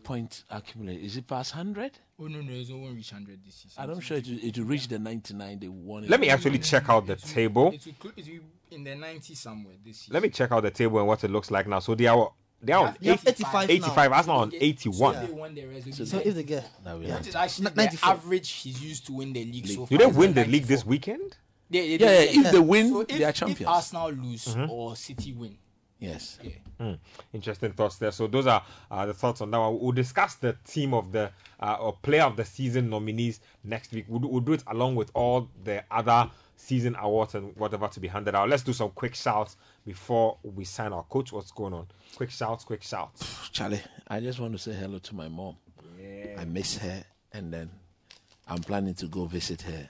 point 0.04 0.44
accumulated? 0.50 1.04
Is 1.04 1.18
it 1.18 1.28
past 1.28 1.52
hundred? 1.52 1.92
Oh 2.20 2.28
no, 2.28 2.42
no, 2.42 2.52
it's 2.52 2.70
not 2.70 2.80
won't 2.80 2.96
reach 2.96 3.12
hundred 3.12 3.40
this 3.46 3.56
season. 3.56 3.90
I'm 3.90 4.00
sure 4.00 4.18
it 4.18 4.28
will, 4.28 4.40
it 4.44 4.58
will 4.58 4.66
reach 4.66 4.88
the 4.88 5.00
ninety-nine 5.00 5.60
they 5.60 5.68
won. 5.68 6.04
it. 6.04 6.10
Let 6.10 6.20
me 6.20 6.30
actually 6.30 6.60
check 6.60 6.90
out 6.90 7.08
the 7.08 7.16
table. 7.16 7.72
It 7.74 7.86
will, 8.04 8.12
it 8.16 8.28
will 8.28 8.40
in 8.72 8.84
the 8.84 8.96
90 8.96 9.34
somewhere 9.36 9.76
this 9.84 9.98
season. 10.00 10.14
Let 10.14 10.24
me 10.24 10.30
check 10.30 10.52
out 10.52 10.62
the 10.62 10.72
table 10.72 11.00
and 11.00 11.08
what 11.08 11.24
it 11.24 11.32
looks 11.32 11.50
like 11.50 11.68
now. 11.68 11.80
So 11.80 11.96
they 11.96 12.06
are 12.08 12.32
they 12.62 12.74
are 12.74 12.88
on 12.88 12.96
You 13.00 13.12
have 13.12 13.28
85 13.28 13.54
now. 13.54 13.74
85. 13.74 14.12
Arsenal 14.12 14.38
on 14.40 14.52
81. 14.54 15.26
They 15.28 15.32
won 15.32 15.56
the 15.56 15.66
rest 15.66 15.88
of 15.88 15.98
the 15.98 16.06
So 16.06 16.18
if 16.24 16.36
they 16.36 16.44
get 16.44 16.70
Now 16.84 16.98
we 16.98 17.06
is 17.06 17.36
actually 17.36 17.68
N- 17.68 17.74
the 17.76 18.00
average 18.04 18.50
he's 18.52 18.84
used 18.84 19.06
to 19.08 19.14
win 19.14 19.34
the 19.34 19.46
league 19.46 19.68
so 19.68 19.86
Do 19.86 19.98
far. 19.98 19.98
they 19.98 20.06
win 20.18 20.34
the 20.34 20.44
the 20.44 20.50
league 20.52 20.66
this 20.66 20.86
weekend? 20.86 21.38
They, 21.70 21.98
they, 21.98 22.04
yeah, 22.04 22.08
they- 22.08 22.34
yeah, 22.34 22.42
if 22.48 22.52
they 22.52 22.60
win, 22.60 22.90
so 22.90 23.02
if, 23.02 23.08
they 23.10 23.24
are 23.24 23.30
if 23.30 23.36
champions. 23.36 23.66
Arsenal 23.68 24.12
lose 24.12 24.46
Mm-hmm. 24.46 24.72
or 24.72 24.96
City 24.96 25.34
win, 25.34 25.56
yes. 26.00 26.40
yeah. 26.44 26.96
Interesting 27.34 27.72
thoughts 27.74 27.98
there. 27.98 28.12
So 28.12 28.26
those 28.28 28.48
are 28.48 28.64
uh, 28.90 29.06
the 29.06 29.14
thoughts 29.14 29.42
on 29.42 29.52
that 29.52 29.58
one. 29.60 29.80
We'll 29.80 29.92
discuss 29.92 30.36
the 30.36 30.56
team 30.66 30.94
of 30.94 31.12
the 31.12 31.30
uh, 31.60 31.78
or 31.80 31.94
player 32.02 32.24
of 32.24 32.36
the 32.38 32.46
season 32.46 32.90
nominees 32.90 33.40
next 33.64 33.92
week. 33.92 34.06
We'll, 34.08 34.20
do- 34.20 34.28
we'll 34.30 34.40
do 34.42 34.54
it 34.54 34.64
along 34.68 34.96
with 34.96 35.12
all 35.14 35.50
the 35.64 35.84
other 35.92 36.30
season 36.56 36.96
awards 37.00 37.36
and 37.36 37.56
whatever 37.56 37.88
to 37.90 38.00
be 38.00 38.08
handed 38.08 38.34
out. 38.36 38.50
Let's 38.50 38.64
do 38.64 38.74
some 38.74 38.90
quick 38.92 39.14
shouts 39.16 39.58
before 39.90 40.38
we 40.44 40.64
sign 40.66 40.94
our 40.94 41.02
coach. 41.02 41.34
What's 41.34 41.52
going 41.52 41.74
on? 41.74 41.88
Quick 42.16 42.30
shouts, 42.30 42.64
quick 42.64 42.84
shouts. 42.84 43.50
Charlie, 43.52 43.82
I 44.08 44.20
just 44.20 44.40
want 44.40 44.54
to 44.54 44.60
say 44.60 44.72
hello 44.74 45.00
to 45.00 45.16
my 45.16 45.28
mom. 45.28 45.56
I 46.38 46.46
miss 46.46 46.78
her, 46.78 47.04
and 47.34 47.52
then 47.52 47.72
I'm 48.48 48.60
planning 48.60 48.94
to 48.94 49.08
go 49.08 49.26
visit 49.26 49.64
her, 49.64 49.90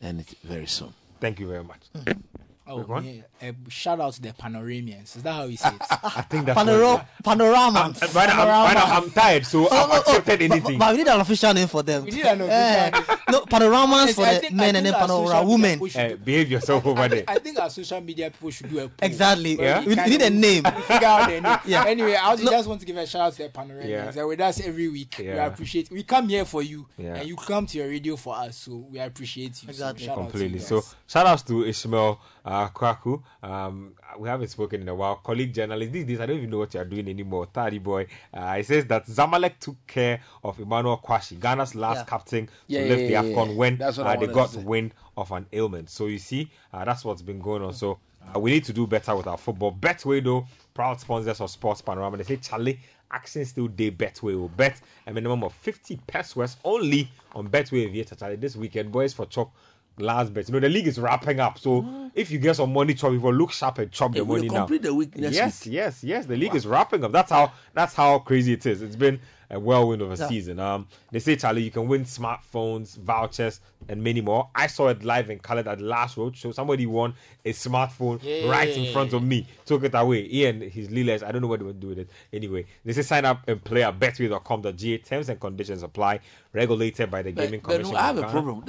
and 0.00 0.20
it 0.20 0.34
very 0.42 0.66
soon. 0.66 0.92
Thank 1.20 1.38
you 1.38 1.46
very 1.46 1.62
much. 1.62 1.82
Mm. 1.94 2.20
Oh, 2.64 2.82
one? 2.82 3.04
yeah. 3.04 3.22
Uh, 3.48 3.52
shout 3.68 3.98
out 4.00 4.12
to 4.12 4.22
the 4.22 4.28
Panoramians. 4.28 5.16
Is 5.16 5.22
that 5.24 5.32
how 5.32 5.46
he 5.48 5.56
say 5.56 5.68
It? 5.70 5.82
I 5.90 6.22
think 6.22 6.46
that's 6.46 6.58
Panoro- 6.58 7.04
panorama. 7.24 7.92
what- 7.98 8.14
right, 8.14 8.28
now, 8.28 8.42
I'm, 8.42 8.48
right 8.48 8.74
now 8.74 8.84
I'm 8.98 9.10
tired, 9.10 9.44
so 9.44 9.68
I've 9.68 9.90
accepted 9.90 10.38
but, 10.38 10.50
anything. 10.52 10.78
but 10.78 10.92
we 10.92 10.98
need 10.98 11.08
an 11.08 11.20
official 11.20 11.52
name 11.52 11.66
for 11.66 11.82
them. 11.82 12.04
We 12.04 12.12
need 12.12 12.24
an 12.24 12.40
official 12.40 12.52
Eh, 12.56 12.90
name. 12.90 13.18
no, 13.30 13.40
panoramas 13.46 14.14
for 14.14 14.24
I 14.24 14.34
the 14.34 14.40
think- 14.40 14.54
men 14.54 14.76
and 14.76 14.86
then 14.86 14.94
our 14.94 15.08
social 15.08 15.24
panorama 15.24 15.50
women. 15.50 15.72
people 15.72 15.88
should 15.88 16.00
Eh, 16.12 16.16
behave 16.24 16.50
yourself 16.52 16.86
over 16.86 17.00
I 17.02 17.08
there. 17.08 17.24
I 17.26 17.38
think 17.40 17.58
our 17.58 17.68
social 17.70 18.00
media 18.00 18.30
people 18.30 18.50
should 18.50 18.70
do 18.70 18.78
a 18.78 18.82
poll. 18.82 18.90
Exactly. 19.02 19.58
Yeah? 19.60 19.80
We, 19.80 19.96
we 19.96 20.06
need 20.06 20.22
a 20.22 20.30
name. 20.30 20.62
we 20.64 20.82
figure 20.82 21.08
out 21.08 21.28
their 21.28 21.40
name. 21.40 21.58
Yeah. 21.66 21.84
Anyway, 21.84 22.14
I 22.14 22.26
also 22.26 22.44
just 22.48 22.68
want 22.68 22.78
to 22.80 22.86
give 22.86 22.96
a 22.96 23.06
shout 23.06 23.22
out 23.22 23.32
to 23.34 23.42
the 23.42 23.48
Panoramians. 23.48 23.88
Yeah. 23.88 24.10
They're 24.12 24.26
with 24.28 24.40
us 24.40 24.60
every 24.60 24.88
week. 24.88 25.16
We 25.18 25.26
Yeah. 25.26 25.46
appreciate. 25.46 25.90
We 25.90 26.04
come 26.04 26.28
here 26.28 26.44
for 26.44 26.62
you, 26.62 26.86
Yeah. 26.96 27.16
and 27.16 27.28
you 27.28 27.34
come 27.34 27.66
to 27.66 27.78
your 27.78 27.88
radio 27.88 28.14
for 28.14 28.36
us. 28.36 28.56
So 28.56 28.86
we 28.88 29.00
appreciate 29.00 29.60
you. 29.64 29.68
Exactly. 29.68 30.06
So 30.06 30.06
shout 30.06 30.18
out 30.18 30.26
to 30.26 30.30
completely. 30.30 30.58
So 30.60 30.84
shout 31.08 31.26
outs 31.26 31.42
to 31.42 31.64
Ishmael 31.66 32.20
uh, 32.44 32.68
Kwaku. 32.68 33.22
Um, 33.42 33.94
we 34.18 34.28
haven't 34.28 34.48
spoken 34.48 34.82
in 34.82 34.88
a 34.88 34.94
while. 34.94 35.16
Colleague 35.16 35.54
journalist. 35.54 35.92
These 35.92 36.04
days, 36.04 36.20
I 36.20 36.26
don't 36.26 36.36
even 36.38 36.50
know 36.50 36.58
what 36.58 36.74
you 36.74 36.80
are 36.80 36.84
doing 36.84 37.08
anymore. 37.08 37.46
Tari 37.46 37.78
boy. 37.78 38.06
Uh, 38.32 38.54
he 38.56 38.62
says 38.62 38.86
that 38.86 39.06
Zamalek 39.06 39.58
took 39.58 39.76
care 39.86 40.20
of 40.44 40.58
Emmanuel 40.58 41.00
Quarshie, 41.04 41.38
Ghana's 41.38 41.74
last 41.74 41.98
Yeah. 41.98 42.04
captain, 42.04 42.46
to 42.46 42.52
Yeah, 42.68 42.82
lift 42.82 43.08
yeah, 43.08 43.22
the 43.22 43.28
AFCON 43.28 43.56
when 43.56 43.80
uh, 43.82 44.16
they 44.16 44.26
got 44.26 44.54
wind 44.56 44.94
of 45.16 45.30
an 45.32 45.46
ailment. 45.52 45.90
So 45.90 46.06
you 46.06 46.18
see, 46.18 46.50
uh, 46.72 46.84
that's 46.84 47.04
what's 47.04 47.22
been 47.22 47.40
going 47.40 47.62
on. 47.62 47.72
So 47.74 47.98
uh, 48.34 48.38
we 48.38 48.50
need 48.52 48.64
to 48.64 48.72
do 48.72 48.86
better 48.86 49.14
with 49.16 49.26
our 49.26 49.38
football. 49.38 49.72
Betway, 49.72 50.22
though, 50.22 50.46
proud 50.74 51.00
sponsors 51.00 51.40
of 51.40 51.50
Sports 51.50 51.80
Panorama. 51.82 52.16
They 52.16 52.24
say, 52.24 52.36
Charlie, 52.36 52.78
action 53.10 53.44
still 53.44 53.68
day 53.68 53.90
Betway 53.90 54.34
will 54.38 54.48
bet 54.48 54.80
a 55.06 55.12
minimum 55.12 55.44
of 55.44 55.52
50 55.52 55.98
pesos 56.06 56.56
only 56.64 57.10
on 57.34 57.48
Betway 57.48 57.84
Aviator 57.84 58.14
Charlie 58.14 58.36
this 58.36 58.56
weekend. 58.56 58.90
Boys 58.90 59.12
for 59.12 59.26
chop 59.26 59.54
last 59.98 60.32
bet. 60.32 60.48
You 60.48 60.54
know, 60.54 60.60
the 60.60 60.68
league 60.68 60.86
is 60.86 60.98
wrapping 60.98 61.40
up. 61.40 61.58
So 61.58 61.84
ah. 61.86 62.10
if 62.14 62.30
you 62.30 62.38
get 62.38 62.56
some 62.56 62.72
money, 62.72 62.94
chop, 62.94 63.12
people 63.12 63.32
look 63.32 63.52
sharp 63.52 63.78
and 63.78 63.90
chop 63.90 64.12
the 64.12 64.20
It 64.20 64.26
money 64.26 64.48
now. 64.48 64.60
complete 64.60 64.82
the 64.82 64.94
week 64.94 65.12
yes, 65.14 65.66
week. 65.66 65.74
yes, 65.74 66.04
yes. 66.04 66.26
The 66.26 66.36
league 66.36 66.54
is 66.54 66.66
wrapping 66.66 67.04
up. 67.04 67.12
That's 67.12 67.30
how 67.30 67.52
that's 67.74 67.94
how 67.94 68.18
crazy 68.20 68.52
it 68.52 68.66
is. 68.66 68.82
It's 68.82 68.96
been 68.96 69.20
a 69.52 69.60
whirlwind 69.60 70.02
of 70.02 70.10
a 70.10 70.16
Yeah. 70.16 70.28
season. 70.28 70.58
Um, 70.58 70.88
they 71.10 71.18
say 71.20 71.36
Charlie, 71.36 71.62
you 71.62 71.70
can 71.70 71.86
win 71.86 72.04
smartphones, 72.04 72.96
vouchers, 72.96 73.60
and 73.88 74.02
many 74.02 74.20
more. 74.20 74.48
I 74.54 74.66
saw 74.66 74.88
it 74.88 75.04
live 75.04 75.28
in 75.30 75.38
color 75.40 75.60
at 75.68 75.78
the 75.78 75.84
last 75.84 76.16
road 76.16 76.36
show. 76.36 76.50
Somebody 76.52 76.86
won 76.86 77.14
a 77.44 77.52
smartphone 77.52 78.18
right 78.48 78.68
in 78.70 78.92
front 78.92 79.12
of 79.12 79.22
me. 79.22 79.46
Took 79.66 79.84
it 79.84 79.92
away. 79.94 80.26
Ian, 80.32 80.62
his 80.62 80.90
leaders, 80.90 81.22
I 81.22 81.30
don't 81.32 81.42
know 81.42 81.48
what 81.48 81.60
they 81.60 81.66
would 81.66 81.80
do 81.80 81.88
with 81.88 81.98
it. 81.98 82.08
Anyway, 82.32 82.64
they 82.84 82.92
say 82.94 83.02
sign 83.02 83.24
up 83.26 83.46
and 83.46 83.62
play 83.62 83.82
at 83.82 83.98
betway.com.ga. 83.98 84.98
Terms 84.98 85.28
and 85.28 85.38
conditions 85.38 85.82
apply. 85.82 86.20
Regulated 86.52 87.10
by 87.10 87.22
the 87.22 87.32
Gaming 87.32 87.60
But, 87.60 87.68
but 87.68 87.72
Commission. 87.74 87.96
I 87.96 88.02
have 88.06 88.18
a 88.18 88.20
Ghana. 88.22 88.32
problem. 88.32 88.62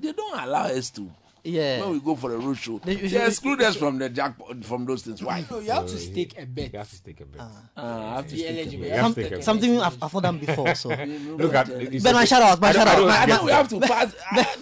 They 0.00 0.12
don't 0.12 0.38
allow 0.40 0.64
us 0.64 0.90
to. 0.90 1.10
Yeah. 1.48 1.80
When 1.80 1.92
we 1.92 2.00
go 2.00 2.14
for 2.14 2.30
the 2.30 2.38
road 2.38 2.58
show, 2.58 2.78
They- 2.84 2.96
they, 2.96 3.26
exclude 3.26 3.62
us 3.62 3.76
from 3.76 3.98
the 3.98 4.08
jackpot 4.08 4.64
from 4.64 4.84
those 4.84 5.02
things. 5.02 5.22
Why? 5.22 5.44
No, 5.50 5.58
you 5.60 5.70
have 5.70 5.86
to 5.86 5.98
stake 5.98 6.34
a 6.38 6.44
bet. 6.46 6.72
You 6.72 6.78
have 6.78 6.90
to 6.90 7.02
take 7.02 7.20
a 7.20 7.24
bet. 7.24 7.40
Uh, 7.40 7.80
I 7.82 8.14
have 8.16 8.26
to 8.28 8.34
Be 8.34 8.38
stick 8.40 8.54
to 8.54 8.60
eligible. 8.62 8.84
You 8.84 8.90
have 8.92 9.00
Some, 9.02 9.14
to 9.14 9.22
take 9.22 9.32
a 9.32 9.34
bet. 9.36 9.44
something 9.44 9.80
I've, 9.80 10.02
I've 10.02 10.22
done 10.22 10.38
before. 10.38 10.74
So, 10.74 10.88
Look 11.38 11.54
at 11.54 11.68
it's 11.70 12.04
but 12.04 12.12
my 12.12 12.18
okay. 12.20 12.26
shout 12.26 12.42
out, 12.42 12.60
my 12.60 12.72
shout 12.72 12.86
out. 12.86 13.06
my- 13.06 13.26
then 13.26 13.40
we 13.44 13.50
that. 13.50 13.56
have 13.56 13.68
to 13.68 13.80
pass. 13.80 14.14
I- 14.30 14.56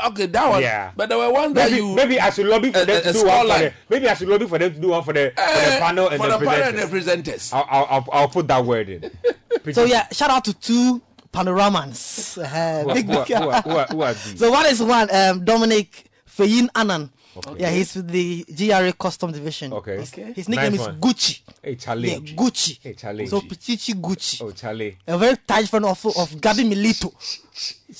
I- 0.00 0.08
okay, 0.08 0.26
that 0.26 0.48
was. 0.48 0.60
Yeah. 0.62 0.92
But 0.96 1.08
there 1.08 1.18
were 1.18 1.32
ones 1.32 1.54
that 1.54 1.70
Maybe, 1.70 1.82
you. 1.84 1.94
maybe 1.94 2.20
I 2.20 2.30
should 2.30 2.46
lobby 2.46 2.72
for 2.72 2.80
a- 2.80 2.84
them 2.86 3.02
to 3.02 3.12
do 3.12 3.26
one 3.26 3.46
for 3.46 3.58
the, 3.58 3.72
Maybe 3.88 4.08
I 4.08 4.14
should 4.14 4.28
lobby 4.28 4.46
for 4.46 4.58
them 4.58 4.74
to 4.74 4.80
do 4.80 4.88
one 4.88 5.02
for 5.04 5.12
the, 5.12 5.32
for 5.34 5.42
the 5.42 5.74
eh, 5.74 5.78
panel 5.80 6.08
and 6.08 6.20
for 6.22 6.28
the, 6.28 6.38
the 6.38 6.46
panel 6.46 6.68
and 6.68 6.76
presenters. 6.90 6.90
the 6.90 7.32
presenters. 7.32 7.52
I'll, 7.54 7.66
I'll, 7.68 7.86
I'll, 7.90 8.08
I'll 8.12 8.28
put 8.28 8.46
that 8.48 8.64
word 8.64 8.88
in. 8.88 9.10
so 9.72 9.84
yeah, 9.84 10.08
shout 10.12 10.30
out 10.30 10.44
to 10.46 10.54
two 10.54 11.00
panoramans. 11.32 12.38
Uh, 12.42 12.82
who, 12.84 12.94
big, 12.94 13.06
who, 13.06 13.18
are, 13.18 13.24
who, 13.24 13.34
are, 13.50 13.62
who, 13.62 13.70
are, 13.70 13.86
who 13.86 14.02
are 14.02 14.14
these? 14.14 14.38
So 14.38 14.50
one 14.50 14.66
is 14.66 14.82
one, 14.82 15.14
um, 15.14 15.44
Dominic 15.44 16.07
Feyin 16.38 16.68
Annan. 16.74 17.10
Yeah, 17.56 17.70
he's 17.70 17.94
with 17.94 18.08
the 18.08 18.44
GRA 18.56 18.92
Custom 18.92 19.30
Division. 19.32 19.72
Okay. 19.72 19.98
His, 19.98 20.12
Okay. 20.12 20.32
his 20.32 20.48
nickname 20.48 20.72
Nice 20.72 20.80
is 20.80 20.86
one. 20.88 21.00
Gucci. 21.00 21.40
Hey, 21.62 21.74
Charlie. 21.76 22.10
Yeah, 22.10 22.18
Gucci. 22.18 22.78
Hey, 22.82 22.94
Charlie. 22.94 23.26
So 23.26 23.40
Pichichi 23.42 23.94
Gucci. 23.94 24.42
oh, 24.42 24.50
Charlie. 24.52 24.96
A 25.06 25.16
very 25.18 25.36
tight 25.46 25.68
friend 25.68 25.84
of, 25.84 26.04
of 26.06 26.30
Gabi 26.40 26.64
Milito. 26.70 27.12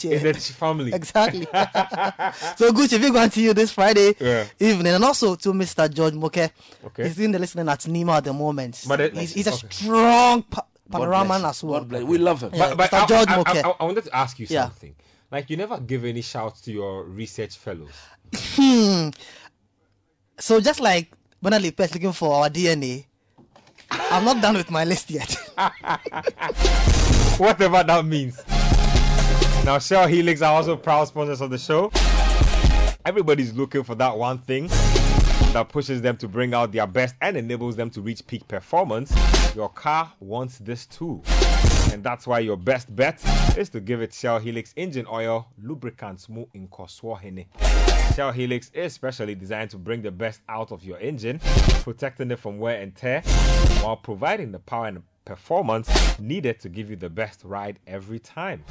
Yeah. 0.04 0.12
Is 0.12 0.24
it 0.24 0.36
family? 0.54 0.92
Exactly. 0.94 1.40
so 2.56 2.72
Gucci, 2.72 3.00
big 3.00 3.12
one 3.12 3.28
to 3.30 3.40
you 3.40 3.52
this 3.54 3.72
Friday 3.72 4.14
Yeah. 4.20 4.44
evening, 4.60 4.94
and 4.94 5.04
also 5.04 5.34
to 5.34 5.52
Mr. 5.52 5.92
George 5.92 6.14
Moke. 6.14 6.36
Okay. 6.84 7.04
He's 7.08 7.18
in 7.18 7.32
the 7.32 7.38
listening 7.40 7.68
at 7.68 7.80
Nima 7.80 8.18
at 8.18 8.24
the 8.24 8.32
moment. 8.32 8.84
But 8.86 9.00
it- 9.00 9.14
he's, 9.16 9.34
he's 9.34 9.46
a 9.48 9.54
okay. 9.54 9.66
strong 9.70 10.42
pa- 10.44 10.64
God 10.90 11.00
panorama 11.00 11.48
as 11.48 11.64
well. 11.64 11.80
God 11.80 11.88
bless. 11.88 12.02
We 12.04 12.18
love 12.18 12.42
him. 12.42 12.50
Yeah. 12.54 12.74
But, 12.74 12.76
but 12.76 12.90
Mr. 12.90 13.02
I, 13.02 13.06
George 13.06 13.28
I, 13.28 13.32
I, 13.32 13.36
Moke. 13.36 13.48
I, 13.48 13.60
I 13.80 13.84
wanted 13.84 14.04
to 14.04 14.16
ask 14.16 14.38
you 14.38 14.46
Yeah. 14.48 14.64
something. 14.64 14.94
Like, 15.30 15.50
you 15.50 15.56
never 15.56 15.78
give 15.78 16.04
any 16.06 16.22
shouts 16.22 16.60
to 16.62 16.72
your 16.72 17.04
research 17.04 17.56
fellows. 17.58 17.90
Hmm. 18.34 19.10
So 20.38 20.60
just 20.60 20.80
like 20.80 21.10
when 21.40 21.52
Bernard 21.52 21.76
Pest 21.76 21.94
looking 21.94 22.12
for 22.12 22.34
our 22.34 22.48
DNA, 22.50 23.06
I'm 23.90 24.24
not 24.24 24.42
done 24.42 24.54
with 24.54 24.70
my 24.70 24.84
list 24.84 25.10
yet. 25.10 25.32
Whatever 27.38 27.82
that 27.84 28.04
means. 28.04 28.42
Now, 29.64 29.78
Shell 29.78 30.08
Helix 30.08 30.42
are 30.42 30.54
also 30.54 30.76
proud 30.76 31.04
sponsors 31.06 31.40
of 31.40 31.50
the 31.50 31.58
show. 31.58 31.90
Everybody's 33.04 33.52
looking 33.52 33.84
for 33.84 33.94
that 33.96 34.16
one 34.16 34.38
thing 34.38 34.68
that 35.52 35.68
pushes 35.68 36.02
them 36.02 36.16
to 36.18 36.28
bring 36.28 36.54
out 36.54 36.72
their 36.72 36.86
best 36.86 37.14
and 37.20 37.36
enables 37.36 37.76
them 37.76 37.90
to 37.90 38.00
reach 38.00 38.26
peak 38.26 38.46
performance. 38.48 39.12
Your 39.54 39.68
car 39.68 40.12
wants 40.20 40.58
this 40.58 40.86
too. 40.86 41.22
And 41.92 42.04
that's 42.04 42.26
why 42.26 42.40
your 42.40 42.56
best 42.56 42.94
bet 42.94 43.22
is 43.56 43.68
to 43.70 43.80
give 43.80 44.02
it 44.02 44.12
Shell 44.12 44.40
Helix 44.40 44.72
engine 44.76 45.06
oil, 45.10 45.48
lubricant 45.62 46.20
smooth 46.20 46.48
in 46.54 46.68
Koswahene. 46.68 47.46
Shell 48.14 48.32
Helix 48.32 48.70
is 48.74 48.92
specially 48.92 49.34
designed 49.34 49.70
to 49.70 49.78
bring 49.78 50.02
the 50.02 50.10
best 50.10 50.42
out 50.48 50.72
of 50.72 50.84
your 50.84 50.98
engine, 50.98 51.40
protecting 51.82 52.30
it 52.30 52.38
from 52.38 52.58
wear 52.58 52.80
and 52.80 52.94
tear, 52.94 53.22
while 53.80 53.96
providing 53.96 54.52
the 54.52 54.58
power 54.58 54.86
and 54.86 55.02
performance 55.24 56.18
needed 56.18 56.58
to 56.60 56.68
give 56.68 56.90
you 56.90 56.96
the 56.96 57.08
best 57.08 57.42
ride 57.44 57.78
every 57.86 58.18
time. 58.18 58.64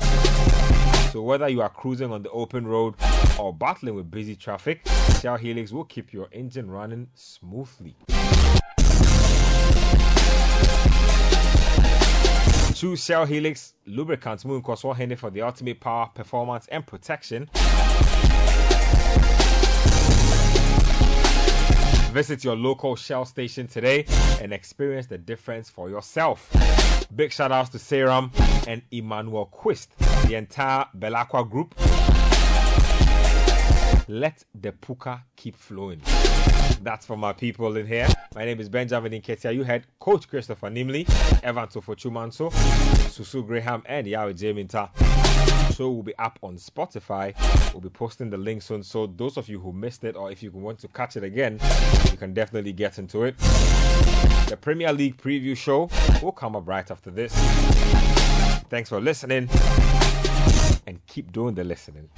So 1.12 1.22
whether 1.22 1.48
you 1.48 1.62
are 1.62 1.70
cruising 1.70 2.12
on 2.12 2.24
the 2.24 2.30
open 2.32 2.68
road 2.68 2.96
or 3.40 3.54
battling 3.54 3.96
with 3.96 4.12
busy 4.12 4.36
traffic, 4.36 4.82
Shell 5.22 5.38
Helix 5.38 5.72
will 5.72 5.86
keep 5.86 6.14
your 6.14 6.28
engine 6.32 6.70
running 6.70 7.08
smoothly. 7.14 7.96
Choose 12.78 13.04
Shell 13.04 13.26
Helix 13.26 13.74
lubricants 13.88 14.46
Moon 14.46 14.62
Henry 14.96 15.16
for 15.16 15.32
the 15.32 15.42
ultimate 15.42 15.80
power, 15.80 16.12
performance, 16.14 16.68
and 16.68 16.86
protection. 16.86 17.50
Visit 22.14 22.44
your 22.44 22.56
local 22.56 22.96
Shell 22.96 23.26
station 23.26 23.66
today 23.66 24.06
and 24.40 24.54
experience 24.54 25.08
the 25.08 25.18
difference 25.18 25.72
for 25.72 25.90
yourself. 25.90 26.56
Big 27.16 27.32
shout 27.32 27.52
outs 27.52 27.72
to 27.72 27.80
Serum 27.80 28.32
and 28.68 28.84
Emmanuel 28.92 29.48
Quist, 29.48 29.98
the 30.28 30.36
entire 30.36 30.86
Belacqua 30.96 31.50
group. 31.50 31.74
Let 34.10 34.46
the 34.56 34.72
puka 34.72 35.22
keep 35.36 35.58
flowing. 35.58 36.02
That's 36.82 37.06
for 37.06 37.18
my 37.18 37.34
people 37.34 37.76
in 37.76 37.86
here. 37.86 38.08
My 38.36 38.46
name 38.46 38.62
is 38.62 38.70
Benjamin 38.70 39.12
Nketia. 39.12 39.54
You 39.54 39.64
had 39.64 39.86
Coach 40.00 40.30
Christopher 40.30 40.70
Nimley, 40.70 41.06
Evan 41.44 41.68
Tofochumanso, 41.68 42.50
Susu 43.10 43.46
Graham, 43.46 43.84
and 43.86 44.08
Yahweh 44.08 44.32
Jaminta. 44.32 44.90
Show 45.76 45.92
will 45.92 46.04
be 46.04 46.18
up 46.18 46.40
on 46.42 46.56
Spotify. 46.56 47.34
We'll 47.74 47.82
be 47.82 47.90
posting 47.90 48.30
the 48.30 48.38
link 48.38 48.62
soon. 48.62 48.82
So 48.82 49.08
those 49.08 49.36
of 49.36 49.50
you 49.50 49.60
who 49.60 49.74
missed 49.74 50.06
it, 50.06 50.16
or 50.16 50.32
if 50.32 50.42
you 50.42 50.52
want 50.52 50.80
to 50.80 50.88
catch 50.88 51.18
it 51.18 51.26
again, 51.26 51.60
you 52.10 52.16
can 52.16 52.34
definitely 52.34 52.72
get 52.72 53.00
into 53.00 53.26
it. 53.26 53.38
The 53.38 54.58
Premier 54.60 54.94
League 54.94 55.18
preview 55.18 55.58
show 55.58 55.90
will 56.24 56.32
come 56.32 56.56
up 56.56 56.66
right 56.66 56.90
after 56.90 57.12
this. 57.12 57.34
Thanks 58.70 58.88
for 58.88 59.02
listening 59.02 59.50
and 60.88 61.06
keep 61.08 61.34
doing 61.34 61.56
the 61.56 61.66
listening. 61.66 62.10